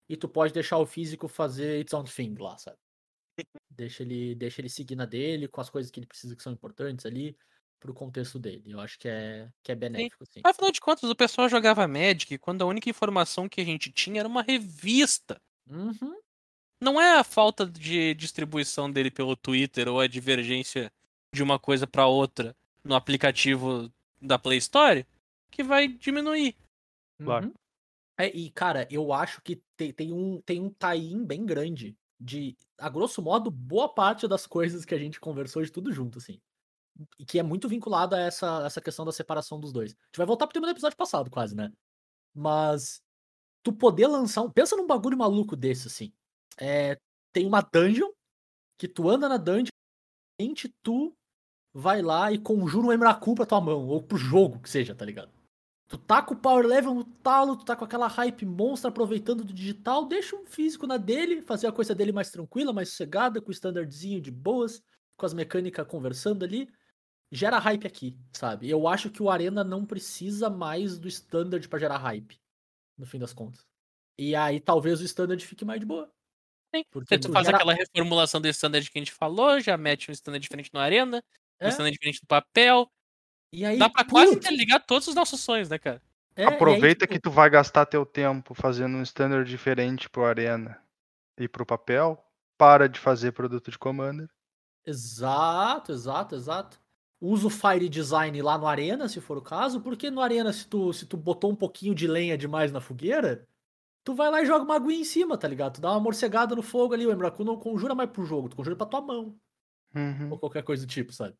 e 0.08 0.16
tu 0.16 0.28
pode 0.28 0.52
deixar 0.52 0.78
o 0.78 0.86
físico 0.86 1.28
fazer 1.28 1.80
its 1.80 1.92
own 1.92 2.04
thing 2.04 2.34
lá, 2.38 2.58
sabe? 2.58 2.76
Deixa 3.70 4.02
ele, 4.02 4.34
deixa 4.34 4.60
ele 4.60 4.68
seguir 4.68 4.96
na 4.96 5.06
dele, 5.06 5.48
com 5.48 5.60
as 5.60 5.70
coisas 5.70 5.90
que 5.90 6.00
ele 6.00 6.06
precisa 6.06 6.34
que 6.34 6.42
são 6.42 6.52
importantes 6.52 7.06
ali, 7.06 7.36
pro 7.78 7.94
contexto 7.94 8.38
dele. 8.38 8.64
Eu 8.66 8.80
acho 8.80 8.98
que 8.98 9.08
é, 9.08 9.48
que 9.62 9.72
é 9.72 9.74
benéfico, 9.74 10.26
sim. 10.26 10.40
Afinal 10.44 10.70
de 10.70 10.80
contas, 10.80 11.08
o 11.08 11.16
pessoal 11.16 11.48
jogava 11.48 11.88
Magic 11.88 12.36
quando 12.38 12.62
a 12.62 12.66
única 12.66 12.90
informação 12.90 13.48
que 13.48 13.60
a 13.60 13.64
gente 13.64 13.90
tinha 13.90 14.20
era 14.20 14.28
uma 14.28 14.42
revista. 14.42 15.40
Uhum. 15.68 16.20
Não 16.82 17.00
é 17.00 17.18
a 17.18 17.24
falta 17.24 17.66
de 17.66 18.14
distribuição 18.14 18.90
dele 18.90 19.10
pelo 19.10 19.36
Twitter 19.36 19.88
ou 19.88 20.00
a 20.00 20.06
divergência 20.06 20.92
de 21.34 21.42
uma 21.42 21.58
coisa 21.58 21.86
pra 21.86 22.06
outra 22.06 22.54
no 22.84 22.94
aplicativo 22.94 23.90
da 24.20 24.38
Play 24.38 24.58
Store 24.58 25.06
que 25.50 25.62
vai 25.62 25.88
diminuir. 25.88 26.56
Claro. 27.22 27.46
Uhum. 27.46 27.54
É, 28.18 28.28
e, 28.28 28.50
cara, 28.50 28.86
eu 28.90 29.12
acho 29.12 29.40
que 29.42 29.62
tem, 29.76 29.92
tem 29.92 30.12
um, 30.12 30.40
tem 30.42 30.60
um 30.60 30.70
tie-in 30.70 31.24
bem 31.24 31.44
grande 31.44 31.96
de, 32.20 32.54
a 32.78 32.88
grosso 32.88 33.22
modo, 33.22 33.50
boa 33.50 33.88
parte 33.88 34.28
das 34.28 34.46
coisas 34.46 34.84
que 34.84 34.94
a 34.94 34.98
gente 34.98 35.18
conversou 35.18 35.62
de 35.62 35.72
tudo 35.72 35.90
junto, 35.90 36.18
assim. 36.18 36.38
E 37.18 37.24
que 37.24 37.38
é 37.38 37.42
muito 37.42 37.66
vinculado 37.66 38.14
a 38.14 38.18
essa, 38.18 38.66
essa 38.66 38.80
questão 38.80 39.06
da 39.06 39.12
separação 39.12 39.58
dos 39.58 39.72
dois. 39.72 39.92
A 39.92 39.94
gente 39.94 40.18
vai 40.18 40.26
voltar 40.26 40.46
pro 40.46 40.52
tema 40.52 40.66
do 40.66 40.72
episódio 40.72 40.98
passado, 40.98 41.30
quase, 41.30 41.56
né? 41.56 41.72
Mas 42.34 43.00
tu 43.62 43.72
poder 43.72 44.06
lançar 44.06 44.42
um. 44.42 44.50
Pensa 44.50 44.76
num 44.76 44.86
bagulho 44.86 45.16
maluco 45.16 45.56
desse, 45.56 45.88
assim. 45.88 46.12
É, 46.58 46.98
tem 47.32 47.46
uma 47.46 47.62
dungeon 47.62 48.10
que 48.78 48.86
tu 48.86 49.08
anda 49.08 49.28
na 49.28 49.38
dungeon 49.38 49.70
e 50.38 50.54
tu 50.82 51.14
vai 51.72 52.02
lá 52.02 52.30
e 52.32 52.38
conjura 52.38 52.88
um 52.88 52.92
Emrakul 52.92 53.34
pra 53.34 53.46
tua 53.46 53.60
mão, 53.60 53.86
ou 53.86 54.02
pro 54.02 54.18
jogo 54.18 54.60
que 54.60 54.68
seja, 54.68 54.94
tá 54.94 55.04
ligado? 55.04 55.32
Tu 55.90 55.98
tá 55.98 56.22
com 56.22 56.34
o 56.34 56.36
power 56.36 56.64
level 56.64 56.94
no 56.94 57.04
talo, 57.04 57.56
tu 57.56 57.64
tá 57.64 57.74
com 57.74 57.84
aquela 57.84 58.06
hype 58.06 58.46
monstra 58.46 58.90
aproveitando 58.90 59.42
do 59.42 59.52
digital, 59.52 60.06
deixa 60.06 60.36
o 60.36 60.46
físico 60.46 60.86
na 60.86 60.96
dele, 60.96 61.42
fazer 61.42 61.66
a 61.66 61.72
coisa 61.72 61.92
dele 61.96 62.12
mais 62.12 62.30
tranquila, 62.30 62.72
mais 62.72 62.90
sossegada, 62.90 63.42
com 63.42 63.48
o 63.48 63.52
standardzinho 63.52 64.20
de 64.20 64.30
boas, 64.30 64.80
com 65.16 65.26
as 65.26 65.34
mecânicas 65.34 65.84
conversando 65.88 66.44
ali. 66.44 66.68
Gera 67.32 67.58
hype 67.58 67.88
aqui, 67.88 68.16
sabe? 68.32 68.70
Eu 68.70 68.86
acho 68.86 69.10
que 69.10 69.20
o 69.20 69.28
Arena 69.28 69.64
não 69.64 69.84
precisa 69.84 70.48
mais 70.48 70.96
do 70.96 71.08
standard 71.08 71.68
pra 71.68 71.78
gerar 71.80 71.98
hype, 71.98 72.40
no 72.96 73.04
fim 73.06 73.18
das 73.18 73.32
contas. 73.32 73.66
E 74.16 74.36
aí 74.36 74.60
talvez 74.60 75.00
o 75.00 75.04
standard 75.04 75.44
fique 75.44 75.64
mais 75.64 75.80
de 75.80 75.86
boa. 75.86 76.08
Sim. 76.74 76.84
Porque 76.92 77.18
Tu 77.18 77.26
tu 77.28 77.32
faz 77.32 77.46
gera- 77.46 77.56
aquela 77.58 77.74
reformulação 77.74 78.40
do 78.40 78.46
standard 78.48 78.88
que 78.88 78.96
a 78.98 79.00
gente 79.00 79.12
falou, 79.12 79.58
já 79.60 79.76
mete 79.76 80.08
um 80.08 80.12
standard 80.12 80.40
diferente 80.42 80.70
no 80.72 80.78
Arena, 80.78 81.22
um 81.60 81.66
É, 81.66 81.68
standard 81.70 81.92
diferente 81.92 82.20
no 82.22 82.28
papel. 82.28 82.88
E 83.52 83.64
aí, 83.64 83.78
Dá 83.78 83.88
pra 83.90 84.04
quase 84.04 84.34
putz, 84.34 84.36
interligar 84.36 84.84
todos 84.86 85.08
os 85.08 85.14
nossos 85.14 85.40
sonhos, 85.40 85.68
né, 85.68 85.78
cara? 85.78 86.02
é, 86.36 86.62
e 86.64 86.72
aí, 86.72 86.86
Aproveita 86.86 87.06
tipo, 87.06 87.06
que 87.06 87.18
tu 87.20 87.30
vai 87.30 87.48
gastar 87.50 87.86
teu 87.86 88.04
tempo 88.06 88.54
fazendo 88.54 88.96
um 88.96 89.02
standard 89.02 89.48
diferente 89.48 90.08
pro 90.08 90.24
Arena 90.24 90.82
e 91.38 91.48
pro 91.48 91.66
papel. 91.66 92.22
Para 92.58 92.88
de 92.88 93.00
fazer 93.00 93.32
produto 93.32 93.70
de 93.70 93.78
Commander. 93.78 94.28
Exato, 94.84 95.92
exato, 95.92 96.34
exato. 96.34 96.80
Usa 97.20 97.46
o 97.48 97.50
Fire 97.50 97.88
Design 97.88 98.40
lá 98.40 98.56
no 98.56 98.66
Arena, 98.66 99.08
se 99.08 99.20
for 99.20 99.36
o 99.36 99.42
caso, 99.42 99.80
porque 99.82 100.10
no 100.10 100.20
Arena, 100.22 100.52
se 100.52 100.66
tu, 100.66 100.92
se 100.92 101.06
tu 101.06 101.16
botou 101.16 101.50
um 101.52 101.56
pouquinho 101.56 101.94
de 101.94 102.06
lenha 102.06 102.36
demais 102.36 102.72
na 102.72 102.80
fogueira, 102.80 103.46
tu 104.04 104.14
vai 104.14 104.30
lá 104.30 104.42
e 104.42 104.46
joga 104.46 104.64
uma 104.64 104.76
aguinha 104.76 105.00
em 105.00 105.04
cima, 105.04 105.38
tá 105.38 105.48
ligado? 105.48 105.74
Tu 105.76 105.80
dá 105.82 105.92
uma 105.92 106.00
morcegada 106.00 106.56
no 106.56 106.62
fogo 106.62 106.94
ali, 106.94 107.06
o 107.06 107.12
Emrakul 107.12 107.46
não 107.46 107.58
conjura 107.58 107.94
mais 107.94 108.10
pro 108.10 108.24
jogo, 108.24 108.48
tu 108.50 108.56
conjura 108.56 108.76
pra 108.76 108.86
tua 108.86 109.00
mão, 109.02 109.38
Uhum. 109.94 110.30
ou 110.30 110.38
qualquer 110.38 110.64
coisa 110.64 110.86
do 110.86 110.90
tipo, 110.90 111.12
sabe? 111.12 111.36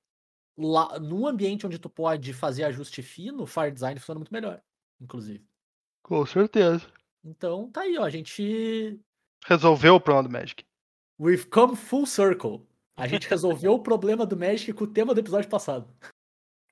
Lá, 0.57 0.99
num 0.99 1.27
ambiente 1.27 1.67
onde 1.67 1.79
tu 1.79 1.89
pode 1.89 2.33
fazer 2.33 2.65
ajuste 2.65 3.03
fino, 3.03 3.45
o 3.45 3.47
Fire 3.47 3.71
Design 3.71 3.99
funciona 3.99 4.19
muito 4.19 4.33
melhor, 4.33 4.63
inclusive. 5.01 5.45
Com 6.03 6.25
certeza. 6.27 6.87
Então, 7.25 7.71
tá 7.71 7.83
aí, 7.83 7.97
ó, 7.99 8.05
a 8.05 8.11
gente... 8.11 8.99
Resolveu 9.45 9.95
o 9.95 10.01
problema 10.01 10.29
do 10.29 10.33
Magic. 10.33 10.65
We've 11.19 11.47
come 11.47 11.77
full 11.77 12.07
circle. 12.07 12.67
A 12.97 13.07
gente 13.07 13.29
resolveu 13.29 13.75
o 13.75 13.81
problema 13.83 14.27
do 14.27 14.37
Magic 14.37 14.73
com 14.73 14.85
o 14.85 14.93
tema 14.93 15.15
do 15.15 15.21
episódio 15.21 15.49
passado. 15.49 15.89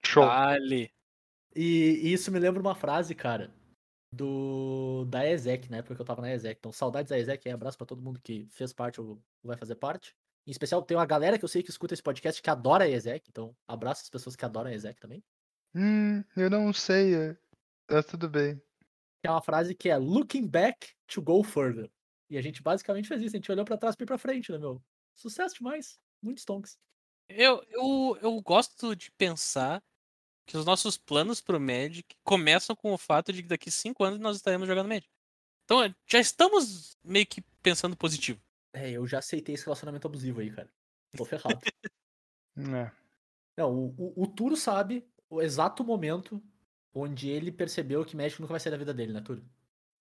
Show. 0.04 0.24
Vale. 0.24 0.90
E, 1.54 2.00
e 2.02 2.12
isso 2.12 2.30
me 2.30 2.38
lembra 2.38 2.60
uma 2.60 2.74
frase, 2.74 3.14
cara, 3.14 3.52
do 4.14 5.04
da 5.06 5.28
ESEC, 5.28 5.70
na 5.70 5.78
época 5.78 5.94
que 5.94 6.00
eu 6.00 6.06
tava 6.06 6.22
na 6.22 6.32
ESEC. 6.32 6.58
Então, 6.58 6.72
saudades 6.72 7.10
da 7.10 7.18
ESEC, 7.18 7.46
e 7.46 7.50
abraço 7.50 7.76
pra 7.76 7.86
todo 7.86 8.02
mundo 8.02 8.20
que 8.20 8.46
fez 8.50 8.72
parte 8.72 9.00
ou 9.00 9.20
vai 9.42 9.56
fazer 9.56 9.74
parte. 9.76 10.14
Em 10.48 10.50
especial, 10.50 10.80
tem 10.80 10.96
uma 10.96 11.04
galera 11.04 11.38
que 11.38 11.44
eu 11.44 11.48
sei 11.48 11.62
que 11.62 11.68
escuta 11.68 11.92
esse 11.92 12.02
podcast 12.02 12.40
que 12.40 12.48
adora 12.48 12.84
a 12.84 12.88
ESEC, 12.88 13.28
então 13.28 13.54
abraço 13.66 14.00
as 14.00 14.08
pessoas 14.08 14.34
que 14.34 14.46
adoram 14.46 14.70
a 14.70 14.74
ESEC 14.74 14.98
também. 14.98 15.22
Hum, 15.74 16.24
eu 16.34 16.48
não 16.48 16.72
sei. 16.72 17.14
é. 17.14 17.36
Tá 17.86 18.02
tudo 18.02 18.30
bem. 18.30 18.58
É 19.22 19.30
uma 19.30 19.42
frase 19.42 19.74
que 19.74 19.90
é 19.90 19.98
looking 19.98 20.46
back 20.46 20.94
to 21.06 21.20
go 21.20 21.44
further. 21.44 21.90
E 22.30 22.38
a 22.38 22.40
gente 22.40 22.62
basicamente 22.62 23.06
fez 23.06 23.20
isso, 23.20 23.36
a 23.36 23.38
gente 23.38 23.52
olhou 23.52 23.62
pra 23.62 23.76
trás 23.76 23.94
ir 24.00 24.06
pra 24.06 24.16
frente, 24.16 24.50
né, 24.50 24.56
meu? 24.56 24.82
Sucesso 25.14 25.56
demais. 25.56 26.00
Muitos 26.22 26.46
tonks. 26.46 26.78
Eu, 27.28 27.62
eu, 27.68 28.18
eu 28.22 28.40
gosto 28.40 28.96
de 28.96 29.10
pensar 29.18 29.82
que 30.46 30.56
os 30.56 30.64
nossos 30.64 30.96
planos 30.96 31.42
pro 31.42 31.60
Magic 31.60 32.16
começam 32.24 32.74
com 32.74 32.94
o 32.94 32.98
fato 32.98 33.34
de 33.34 33.42
que 33.42 33.48
daqui 33.50 33.70
cinco 33.70 34.02
anos 34.02 34.18
nós 34.18 34.36
estaremos 34.36 34.66
jogando 34.66 34.88
Magic. 34.88 35.10
Então, 35.66 35.94
já 36.06 36.18
estamos 36.18 36.96
meio 37.04 37.26
que 37.26 37.42
pensando 37.62 37.94
positivo. 37.94 38.40
É, 38.78 38.90
eu 38.90 39.06
já 39.06 39.18
aceitei 39.18 39.54
esse 39.54 39.64
relacionamento 39.64 40.06
abusivo 40.06 40.40
aí, 40.40 40.50
cara. 40.50 40.68
Tô 41.16 41.24
ferrado. 41.26 41.60
É. 42.56 42.90
Não, 43.56 43.74
o, 43.74 43.94
o, 43.98 44.22
o 44.22 44.26
Turo 44.26 44.56
sabe 44.56 45.04
o 45.28 45.42
exato 45.42 45.84
momento 45.84 46.42
onde 46.94 47.28
ele 47.28 47.50
percebeu 47.50 48.04
que 48.04 48.16
Magic 48.16 48.40
nunca 48.40 48.52
vai 48.52 48.60
sair 48.60 48.70
da 48.70 48.78
vida 48.78 48.94
dele, 48.94 49.12
né, 49.12 49.20
Turo? 49.20 49.42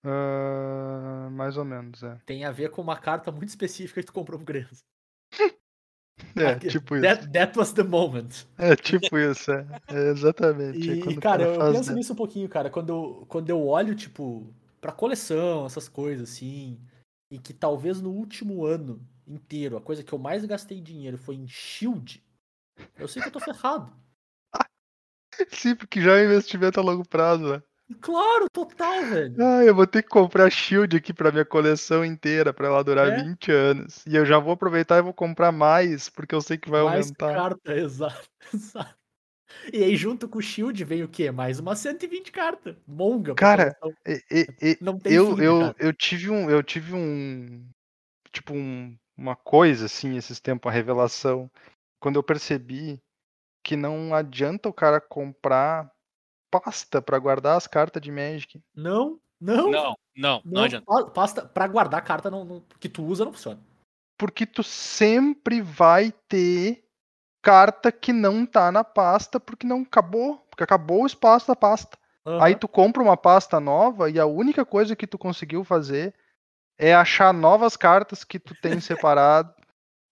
Ah, 0.03 1.29
mais 1.31 1.57
ou 1.57 1.65
menos, 1.65 2.01
é. 2.03 2.19
Tem 2.25 2.45
a 2.45 2.51
ver 2.51 2.69
com 2.69 2.81
uma 2.81 2.97
carta 2.97 3.31
muito 3.31 3.49
específica 3.49 4.01
que 4.01 4.07
tu 4.07 4.13
comprou 4.13 4.37
pro 4.39 4.45
Grenas. 4.45 4.83
É, 6.35 6.55
tipo 6.55 6.95
isso. 6.95 7.03
That, 7.03 7.31
that 7.31 7.57
was 7.57 7.73
the 7.73 7.83
moment. 7.83 8.47
É 8.57 8.75
tipo 8.75 9.17
isso, 9.17 9.51
é. 9.51 9.67
É, 9.87 10.09
exatamente. 10.09 10.89
é 10.89 10.95
E, 10.95 11.01
o 11.03 11.19
cara, 11.19 11.43
eu, 11.43 11.71
penso 11.71 11.93
nisso 11.93 12.13
um 12.13 12.15
pouquinho, 12.15 12.49
cara. 12.49 12.71
Quando 12.71 12.89
eu, 12.89 13.25
quando 13.27 13.49
eu 13.49 13.63
olho, 13.65 13.95
tipo, 13.95 14.51
pra 14.81 14.91
coleção, 14.91 15.65
essas 15.67 15.87
coisas, 15.87 16.29
assim, 16.29 16.79
e 17.29 17.37
que 17.37 17.53
talvez 17.53 18.01
no 18.01 18.11
último 18.11 18.65
ano 18.65 19.05
inteiro 19.27 19.77
a 19.77 19.81
coisa 19.81 20.03
que 20.03 20.13
eu 20.13 20.19
mais 20.19 20.45
gastei 20.45 20.79
dinheiro 20.81 21.17
foi 21.17 21.35
em 21.35 21.47
Shield, 21.47 22.23
eu 22.97 23.07
sei 23.07 23.21
que 23.21 23.27
eu 23.27 23.31
tô 23.33 23.39
ferrado. 23.39 23.91
Sim, 25.49 25.75
porque 25.75 26.01
já 26.01 26.17
é 26.17 26.25
investimento 26.25 26.79
a 26.79 26.83
longo 26.83 27.07
prazo, 27.07 27.53
né? 27.53 27.63
Claro, 28.01 28.49
total, 28.51 29.01
velho. 29.05 29.41
Ah, 29.41 29.63
eu 29.63 29.73
vou 29.73 29.87
ter 29.87 30.03
que 30.03 30.09
comprar 30.09 30.49
Shield 30.49 30.97
aqui 30.97 31.13
pra 31.13 31.31
minha 31.31 31.45
coleção 31.45 32.03
inteira, 32.03 32.53
pra 32.53 32.67
ela 32.67 32.83
durar 32.83 33.11
É. 33.11 33.23
20 33.23 33.51
anos. 33.51 34.05
E 34.05 34.15
eu 34.15 34.25
já 34.25 34.39
vou 34.39 34.53
aproveitar 34.53 34.97
e 34.97 35.01
vou 35.01 35.13
comprar 35.13 35.51
mais, 35.51 36.09
porque 36.09 36.35
eu 36.35 36.41
sei 36.41 36.57
que 36.57 36.69
vai 36.69 36.81
Mais 36.81 37.05
aumentar. 37.05 37.33
carta, 37.33 37.71
exato, 37.77 38.29
exato. 38.53 38.95
E 39.71 39.83
aí, 39.83 39.95
junto 39.95 40.27
com 40.27 40.39
o 40.39 40.41
Shield, 40.41 40.83
vem 40.83 41.03
o 41.03 41.07
quê? 41.07 41.31
Mais 41.31 41.59
umas 41.59 41.79
120 41.79 42.31
cartas. 42.31 42.75
Monga. 42.87 43.33
Cara. 43.35 43.75
E- 44.05 44.47
e- 44.61 44.77
não 44.81 44.99
tem 44.99 45.13
eu, 45.13 45.35
fim, 45.35 45.43
eu, 45.43 45.59
cara. 45.59 45.75
eu 45.79 45.93
tive 45.93 46.29
um, 46.29 46.49
eu 46.49 46.61
tive 46.63 46.93
um, 46.93 47.65
tipo 48.31 48.53
um, 48.53 48.97
uma 49.15 49.35
coisa 49.35 49.85
assim 49.85 50.17
esses 50.17 50.39
tempos, 50.39 50.67
uma 50.67 50.73
revelação, 50.73 51.49
quando 51.99 52.17
eu 52.17 52.23
percebi 52.23 53.01
que 53.63 53.75
não 53.75 54.13
adianta 54.13 54.69
o 54.69 54.73
cara 54.73 55.01
comprar 55.01 55.91
pasta 56.49 57.01
pra 57.01 57.19
guardar 57.19 57.57
as 57.57 57.67
cartas 57.67 58.01
de 58.01 58.11
Magic. 58.11 58.61
Não, 58.75 59.19
não, 59.39 59.69
Não, 59.69 59.71
não, 59.71 59.97
não, 60.15 60.41
não. 60.45 60.63
adianta. 60.63 60.85
pa- 60.85 61.05
Pasta, 61.11 61.45
pra 61.45 61.67
guardar 61.67 62.03
carta 62.03 62.31
não, 62.31 62.45
não- 62.45 62.63
que 62.79 62.87
tu 62.87 63.03
usa 63.03 63.25
não 63.25 63.33
funciona. 63.33 63.59
Porque 64.17 64.45
tu 64.45 64.63
sempre 64.63 65.61
vai 65.61 66.11
ter 66.27 66.86
carta 67.41 67.91
que 67.91 68.11
não 68.13 68.45
tá 68.45 68.71
na 68.71 68.83
pasta 68.83 69.39
porque 69.39 69.65
não 69.67 69.81
acabou, 69.81 70.39
porque 70.49 70.63
acabou 70.63 71.03
o 71.03 71.07
espaço 71.07 71.47
da 71.47 71.55
pasta. 71.55 71.97
Aí 72.37 72.53
Aham. 72.53 72.59
tu 72.59 72.67
compra 72.67 73.01
uma 73.03 73.17
pasta 73.17 73.59
nova 73.59 74.09
e 74.09 74.19
a 74.19 74.25
única 74.25 74.65
coisa 74.65 74.95
que 74.95 75.07
tu 75.07 75.17
conseguiu 75.17 75.63
fazer 75.63 76.13
é 76.77 76.93
achar 76.95 77.33
novas 77.33 77.77
cartas 77.77 78.23
que 78.23 78.39
tu 78.39 78.55
tem 78.55 78.79
separado 78.81 79.53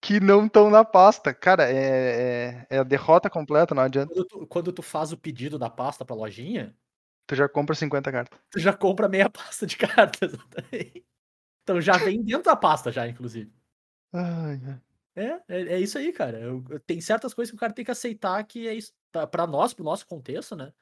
que 0.02 0.20
não 0.20 0.46
estão 0.48 0.70
na 0.70 0.86
pasta. 0.86 1.34
Cara, 1.34 1.70
é, 1.72 2.66
é, 2.70 2.78
é 2.78 2.80
a 2.80 2.84
derrota 2.84 3.30
completa, 3.30 3.76
não 3.76 3.84
adianta. 3.84 4.14
Quando, 4.14 4.26
tu, 4.28 4.48
quando 4.48 4.74
tu 4.74 4.82
faz 4.84 5.12
o 5.12 5.18
pedido 5.18 5.58
da 5.60 5.70
pasta 5.70 6.06
pra 6.06 6.16
lojinha, 6.16 6.76
Tu 7.28 7.36
já 7.36 7.48
compra 7.50 7.76
50 7.76 8.12
cartas. 8.12 8.40
tu 8.52 8.60
já 8.60 8.74
compra 8.74 9.08
meia 9.10 9.30
pasta 9.30 9.66
de 9.66 9.78
cartas. 9.78 10.32
Então 11.64 11.82
já 11.82 11.98
vem 11.98 12.24
dentro 12.24 12.44
da 12.44 12.56
pasta, 12.56 12.92
já, 12.92 13.08
inclusive. 13.08 13.52
Ai, 14.14 14.60
ai. 14.68 14.82
É, 15.16 15.42
é, 15.48 15.62
é 15.76 15.80
isso 15.80 15.98
aí, 15.98 16.12
cara. 16.12 16.40
Eu- 16.40 16.64
eu- 16.70 16.80
tem 16.80 17.00
certas 17.00 17.34
coisas 17.34 17.50
que 17.52 17.56
o 17.56 17.60
cara 17.60 17.74
tem 17.74 17.86
que 17.86 17.92
aceitar 17.92 18.44
que 18.44 18.68
é 18.68 18.74
isso. 18.74 18.92
Pra, 19.12 19.26
pra 19.26 19.48
nós, 19.48 19.74
pro 19.74 19.84
nosso 19.84 20.06
contexto, 20.06 20.56
né? 20.56 20.74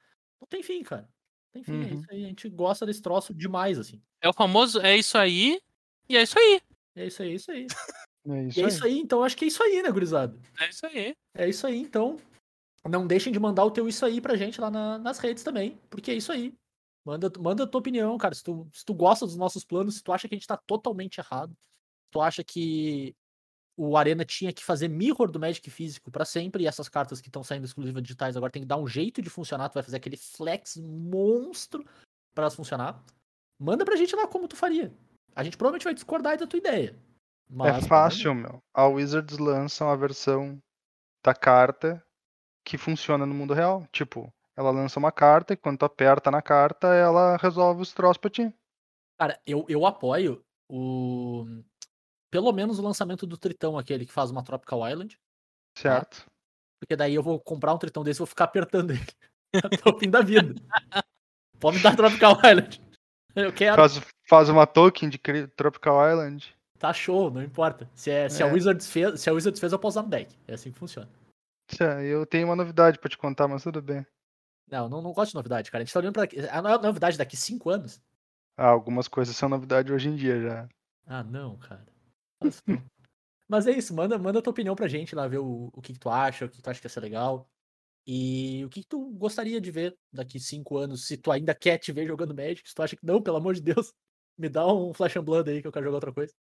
Não 0.42 0.48
tem 0.48 0.64
fim, 0.64 0.82
cara. 0.84 1.04
Não 1.54 1.62
tem 1.62 1.64
fim, 1.64 1.74
é 1.84 1.94
Uhum. 1.94 2.00
isso 2.00 2.06
aí. 2.12 2.26
A 2.26 2.28
gente 2.28 2.50
gosta 2.50 2.86
desse 2.86 3.02
troço 3.02 3.34
demais, 3.34 3.78
assim. 3.78 4.02
É 4.22 4.28
o 4.28 4.34
famoso, 4.34 4.80
é 4.82 4.98
isso 4.98 5.18
aí, 5.18 5.62
e 6.10 6.18
é 6.18 6.24
isso 6.24 6.38
aí. 6.40 6.62
É 6.96 7.06
isso 7.08 7.22
aí, 7.22 7.30
é 7.32 7.34
isso 7.36 7.52
aí. 7.52 7.68
É 8.26 8.44
isso 8.48 8.60
E 8.60 8.62
é 8.62 8.66
aí. 8.66 8.72
isso 8.72 8.86
aí, 8.86 9.00
então 9.00 9.24
acho 9.24 9.36
que 9.38 9.46
é 9.46 9.48
isso 9.50 9.62
aí, 9.62 9.84
né, 9.84 9.92
gurizada? 9.92 10.40
É 10.60 10.70
isso 10.70 10.86
aí. 10.86 11.16
É 11.36 11.50
isso 11.50 11.68
aí, 11.68 11.78
então. 11.78 12.18
Não 12.90 13.06
deixem 13.08 13.32
de 13.32 13.40
mandar 13.40 13.64
o 13.66 13.72
teu 13.72 13.88
isso 13.88 14.06
aí 14.06 14.20
pra 14.20 14.36
gente 14.36 14.60
lá 14.60 14.70
na- 14.72 14.98
nas 14.98 15.18
redes 15.20 15.44
também, 15.44 15.80
porque 15.90 16.12
é 16.12 16.16
isso 16.16 16.32
aí. 16.32 16.54
Manda, 17.06 17.32
manda 17.40 17.64
a 17.64 17.68
tua 17.68 17.80
opinião, 17.80 18.18
cara. 18.18 18.34
Se 18.34 18.44
tu, 18.44 18.68
se 18.74 18.84
tu 18.86 18.94
gosta 18.94 19.26
dos 19.26 19.36
nossos 19.36 19.64
planos, 19.66 19.96
se 19.96 20.04
tu 20.04 20.12
acha 20.12 20.28
que 20.28 20.34
a 20.36 20.38
gente 20.38 20.48
tá 20.48 20.58
totalmente 20.58 21.18
errado, 21.20 21.54
se 21.60 22.10
tu 22.12 22.22
acha 22.22 22.44
que 22.44 23.16
o 23.76 23.98
Arena 23.98 24.24
tinha 24.24 24.54
que 24.54 24.64
fazer 24.64 24.88
mirror 24.88 25.32
do 25.32 25.40
Magic 25.40 25.70
físico 25.70 26.12
pra 26.12 26.26
sempre 26.26 26.64
e 26.64 26.68
essas 26.68 26.88
cartas 26.88 27.20
que 27.20 27.30
estão 27.30 27.44
saindo 27.44 27.66
exclusivas 27.66 28.04
digitais 28.04 28.38
agora 28.38 28.52
tem 28.52 28.62
que 28.62 28.68
dar 28.68 28.78
um 28.78 28.88
jeito 28.88 29.22
de 29.22 29.30
funcionar, 29.30 29.70
tu 29.70 29.76
vai 29.76 29.84
fazer 29.84 29.98
aquele 29.98 30.18
flex 30.18 30.78
monstro 30.78 31.84
pra 32.34 32.44
elas 32.44 32.56
funcionar. 32.56 33.04
Manda 33.60 33.86
pra 33.86 33.96
gente 33.96 34.16
lá 34.16 34.28
como 34.28 34.48
tu 34.48 34.56
faria. 34.56 34.94
A 35.36 35.44
gente 35.44 35.58
provavelmente 35.58 35.86
vai 35.86 35.94
discordar 35.94 36.38
da 36.38 36.48
tua 36.48 36.58
ideia. 36.58 36.96
mas 37.50 37.84
É 37.84 37.88
fácil, 37.88 38.36
meu. 38.36 38.62
A 38.74 38.86
Wizards 38.88 39.38
lança 39.38 39.86
uma 39.86 39.98
versão 39.98 40.60
da 41.24 41.34
carta 41.34 42.04
que 42.64 42.78
funciona 42.78 43.26
no 43.26 43.34
mundo 43.34 43.54
real. 43.54 43.88
Tipo, 43.92 44.32
ela 44.56 44.72
lança 44.72 45.00
uma 45.00 45.12
carta 45.12 45.54
e 45.54 45.58
quando 45.58 45.80
tu 45.80 45.86
aperta 45.86 46.30
na 46.30 46.42
carta, 46.42 46.88
ela 46.94 47.38
resolve 47.38 47.82
os 47.82 47.94
troços 47.94 48.18
pra 48.18 48.30
ti. 48.30 48.54
Cara, 49.18 49.40
eu, 49.46 49.66
eu 49.68 49.86
apoio 49.86 50.44
o. 50.70 51.46
Pelo 52.34 52.52
menos 52.52 52.80
o 52.80 52.82
lançamento 52.82 53.28
do 53.28 53.38
Tritão, 53.38 53.78
aquele 53.78 54.08
que 54.08 54.12
faz 54.12 54.32
uma 54.32 54.44
Tropical 54.44 54.90
Island. 54.90 55.20
Certo? 55.78 56.26
Porque 56.82 56.96
daí 56.96 57.14
eu 57.14 57.22
vou 57.22 57.40
comprar 57.40 57.74
um 57.76 57.78
Tritão 57.78 58.04
desse 58.04 58.18
e 58.18 58.22
vou 58.22 58.26
ficar 58.28 58.46
apertando 58.46 58.90
ele 58.90 59.06
até 59.64 59.88
o 59.88 60.00
fim 60.00 60.10
da 60.10 60.22
vida. 60.22 60.56
Pode 61.60 61.78
me 61.78 61.84
dar 61.84 61.96
Tropical 61.96 62.34
Island. 62.44 62.82
Eu 63.36 63.54
quero. 63.54 63.76
Faz, 63.76 64.02
faz 64.28 64.50
uma 64.50 64.66
token 64.66 65.10
de 65.10 65.20
Tropical 65.56 66.10
Island. 66.10 66.56
Tá 66.80 66.92
show, 66.92 67.30
não 67.30 67.44
importa. 67.44 67.88
Se, 67.94 68.10
é, 68.10 68.28
se, 68.28 68.42
a 68.42 68.48
É. 68.48 68.52
Wizards 68.52 68.90
fez, 68.90 69.22
se 69.22 69.30
a 69.30 69.34
Wizards 69.34 69.60
fez, 69.60 69.72
eu 69.72 69.78
posso 69.78 70.00
usar 70.00 70.04
no 70.04 70.10
deck. 70.10 70.36
É 70.48 70.56
assim 70.56 70.72
que 70.72 70.80
funciona. 70.80 71.08
Eu 72.04 72.26
tenho 72.26 72.48
uma 72.48 72.56
novidade 72.56 72.98
pra 72.98 73.10
te 73.10 73.18
contar, 73.18 73.48
mas 73.48 73.62
tudo 73.62 73.80
bem. 73.80 74.04
Não, 74.70 74.90
não, 74.90 75.02
não 75.04 75.14
gosto 75.14 75.30
de 75.32 75.36
novidade, 75.36 75.70
cara. 75.70 75.84
A 75.84 75.86
gente 75.86 75.94
tá 75.94 76.00
olhando 76.00 76.14
pra. 76.14 76.28
A 76.52 76.62
no- 76.64 76.82
novidade 76.82 77.16
daqui 77.18 77.38
cinco 77.38 77.70
anos? 77.70 78.02
Ah, 78.58 78.68
algumas 78.70 79.08
coisas 79.08 79.36
são 79.36 79.48
novidade 79.48 79.94
hoje 79.94 80.10
em 80.10 80.16
dia 80.16 80.42
já. 80.42 80.70
Ah, 81.06 81.24
não, 81.24 81.58
cara. 81.58 81.86
Mas 83.48 83.68
é 83.68 83.72
isso, 83.72 83.94
manda, 83.94 84.18
manda 84.18 84.42
tua 84.42 84.52
opinião 84.52 84.76
pra 84.76 84.88
gente 84.88 85.14
lá, 85.14 85.28
ver 85.28 85.40
o, 85.40 85.70
o 85.74 85.82
que, 85.82 85.94
que 85.94 86.00
tu 86.00 86.10
acha, 86.10 86.46
o 86.46 86.50
que 86.50 86.62
tu 86.62 86.70
acha 86.70 86.80
que 86.80 86.86
ia 86.86 86.90
ser 86.90 87.02
legal. 87.02 87.50
E 88.06 88.64
o 88.66 88.70
que, 88.70 88.82
que 88.82 88.88
tu 88.88 89.12
gostaria 89.12 89.62
de 89.62 89.72
ver 89.72 89.98
daqui 90.12 90.40
cinco 90.40 90.78
anos, 90.78 91.06
se 91.08 91.18
tu 91.18 91.32
ainda 91.32 91.54
quer 91.56 91.78
te 91.78 91.92
ver 91.92 92.08
jogando 92.08 92.36
Magic, 92.36 92.68
se 92.68 92.76
tu 92.76 92.82
acha 92.82 92.96
que 92.96 93.06
não, 93.06 93.22
pelo 93.22 93.38
amor 93.38 93.54
de 93.54 93.62
Deus, 93.62 93.94
me 94.38 94.50
dá 94.50 94.66
um 94.68 94.94
Flash 94.94 95.18
and 95.18 95.24
Blood 95.24 95.50
aí 95.50 95.62
que 95.62 95.68
eu 95.68 95.72
quero 95.72 95.86
jogar 95.86 95.98
outra 95.98 96.14
coisa. 96.14 96.34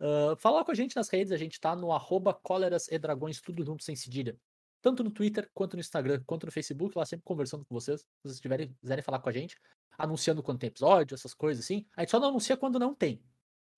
Ah, 0.00 0.34
fala 0.36 0.64
com 0.64 0.72
a 0.72 0.74
gente 0.74 0.96
nas 0.96 1.08
redes, 1.08 1.32
a 1.32 1.36
gente 1.36 1.60
tá 1.60 1.76
no 1.76 1.92
arroba 1.92 2.32
cóleras 2.32 2.88
e 2.88 2.98
dragões, 2.98 3.40
tudo 3.40 3.64
junto 3.64 3.84
sem 3.84 3.94
cedilha. 3.94 4.36
Tanto 4.82 5.04
no 5.04 5.10
Twitter, 5.10 5.48
quanto 5.52 5.74
no 5.74 5.80
Instagram, 5.80 6.22
quanto 6.26 6.46
no 6.46 6.52
Facebook, 6.52 6.96
lá 6.96 7.04
sempre 7.04 7.24
conversando 7.24 7.66
com 7.66 7.74
vocês. 7.74 8.00
Se 8.00 8.06
vocês 8.24 8.40
tiverem, 8.40 8.74
quiserem 8.80 9.04
falar 9.04 9.18
com 9.20 9.28
a 9.28 9.32
gente, 9.32 9.56
anunciando 9.98 10.42
quando 10.42 10.58
tem 10.58 10.68
episódio, 10.68 11.14
essas 11.14 11.34
coisas 11.34 11.64
assim. 11.64 11.86
A 11.96 12.00
gente 12.00 12.10
só 12.10 12.18
não 12.18 12.28
anuncia 12.28 12.56
quando 12.56 12.78
não 12.78 12.94
tem. 12.94 13.22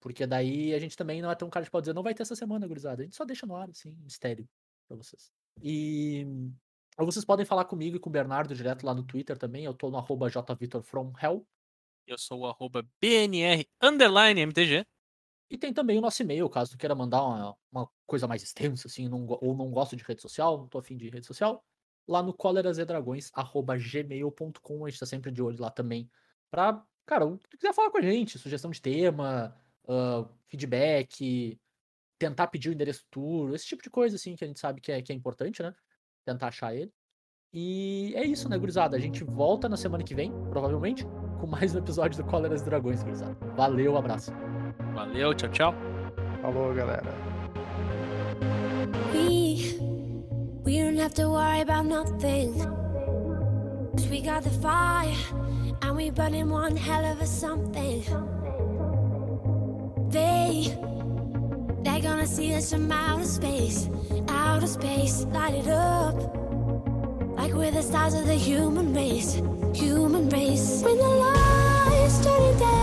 Porque 0.03 0.27
daí 0.27 0.75
a 0.75 0.81
gente 0.81 0.97
também 0.97 1.23
não 1.23 1.31
é 1.31 1.35
tão 1.37 1.49
cara 1.49 1.65
de 1.65 1.71
pau 1.71 1.81
dizer, 1.81 1.95
não 1.95 2.03
vai 2.03 2.13
ter 2.13 2.23
essa 2.23 2.35
semana, 2.35 2.67
gurizada. 2.67 3.03
A 3.03 3.05
gente 3.05 3.15
só 3.15 3.25
deixa 3.25 3.47
no 3.47 3.55
ar, 3.55 3.71
assim, 3.71 3.97
mistério 4.03 4.49
pra 4.89 4.97
vocês. 4.97 5.31
E 5.63 6.27
ou 6.99 7.07
vocês 7.07 7.25
podem 7.25 7.47
falar 7.47 7.65
comigo 7.65 7.97
e 7.97 8.01
com 8.01 8.11
o 8.11 8.13
Bernardo 8.13 8.55
direto 8.55 8.85
lá 8.85 8.93
no 8.93 9.05
Twitter 9.05 9.39
também. 9.39 9.65
Eu 9.65 9.73
tô 9.73 9.91
no 9.91 9.97
arroba 9.97 10.29
jvitorfromhell. 10.29 11.47
Eu 12.07 12.19
sou 12.19 12.41
o 12.41 12.47
arroba 12.47 12.87
BNR 13.01 13.67
underline 13.81 14.39
MTG. 14.41 14.85
E 15.49 15.57
tem 15.57 15.73
também 15.73 15.97
o 15.99 16.01
nosso 16.01 16.21
e-mail, 16.23 16.49
caso 16.49 16.73
tu 16.73 16.79
queira 16.79 16.95
mandar 16.95 17.23
uma, 17.23 17.57
uma 17.71 17.89
coisa 18.07 18.27
mais 18.27 18.43
extensa, 18.43 18.89
assim, 18.89 19.09
não 19.09 19.25
ou 19.29 19.55
não 19.55 19.71
gosto 19.71 19.95
de 19.95 20.03
rede 20.03 20.23
social, 20.23 20.59
não 20.59 20.67
tô 20.67 20.79
afim 20.79 20.97
de 20.97 21.11
rede 21.11 21.27
social, 21.27 21.63
lá 22.09 22.23
no 22.23 22.33
colerasedragões.gmail.com, 22.33 24.87
a 24.87 24.89
gente 24.89 24.99
tá 24.99 25.05
sempre 25.05 25.31
de 25.31 25.43
olho 25.43 25.61
lá 25.61 25.71
também. 25.71 26.11
Pra, 26.51 26.83
cara, 27.05 27.27
o 27.27 27.37
que 27.37 27.51
tu 27.51 27.59
quiser 27.59 27.75
falar 27.75 27.91
com 27.91 27.99
a 27.99 28.03
gente, 28.03 28.39
sugestão 28.39 28.71
de 28.71 28.81
tema, 28.81 29.55
ah, 29.89 30.27
feedback, 30.49 31.59
tentar 32.19 32.47
pedir 32.49 32.69
o 32.71 32.73
endereço 32.73 33.05
tour, 33.11 33.55
esse 33.55 33.67
tipo 33.67 33.83
de 33.83 33.91
coisa, 33.91 34.17
assim, 34.17 34.37
que 34.37 34.45
a 34.45 34.47
gente 34.47 34.61
sabe 34.61 34.81
que 34.81 34.93
é, 34.93 35.03
que 35.03 35.13
é 35.13 35.15
importante, 35.15 35.63
né? 35.63 35.75
Tentar 36.25 36.49
achar 36.49 36.75
ele. 36.75 36.93
E 37.53 38.13
é 38.17 38.25
isso, 38.25 38.49
né, 38.49 38.57
gurizada? 38.57 38.97
A 38.97 39.01
gente 39.01 39.25
volta 39.25 39.69
na 39.69 39.77
semana 39.77 40.03
que 40.05 40.15
vem, 40.15 40.33
provavelmente, 40.51 41.05
com 41.41 41.47
mais 41.47 41.75
um 41.75 41.79
episódio 41.79 42.23
do 42.23 42.29
Coleras 42.31 42.63
e 42.63 42.65
Dragões, 42.65 43.03
gurizada. 43.03 43.37
Valeu, 43.57 43.97
abraço. 43.97 44.33
Valeu, 44.95 45.35
tchau, 45.35 45.49
tchau. 45.51 45.75
Falou, 46.41 46.73
galera. 46.75 47.11
We 49.13 49.79
we 50.65 50.81
don't 50.83 50.99
have 50.99 51.15
to 51.15 51.29
worry 51.29 51.61
about 51.61 51.87
nothing. 51.89 52.53
'Cause 53.93 54.09
we 54.09 54.21
got 54.23 54.43
the 54.43 54.51
fire 54.61 55.13
and 55.83 55.95
we 55.97 56.11
burning 56.11 56.51
one 56.51 56.77
hell 56.77 57.05
of 57.05 57.21
a 57.21 57.27
something. 57.27 58.03
They 60.13 60.77
they're 61.83 62.03
gonna 62.03 62.27
see 62.27 62.55
us 62.55 62.71
from 62.71 62.93
outer 62.93 63.25
space, 63.25 63.89
outer 64.29 64.67
space, 64.67 65.25
light 65.33 65.55
it 65.55 65.69
up. 65.69 66.15
Like 67.39 67.55
we're 67.55 67.71
the 67.71 67.83
stars 67.83 68.13
of 68.13 68.27
the 68.27 68.35
human 68.35 68.93
race, 68.93 69.41
human 69.75 70.29
race. 70.29 70.83
When 70.83 70.99
the 70.99 71.09
lights 71.09 72.23
turning 72.23 72.59
down. 72.59 72.82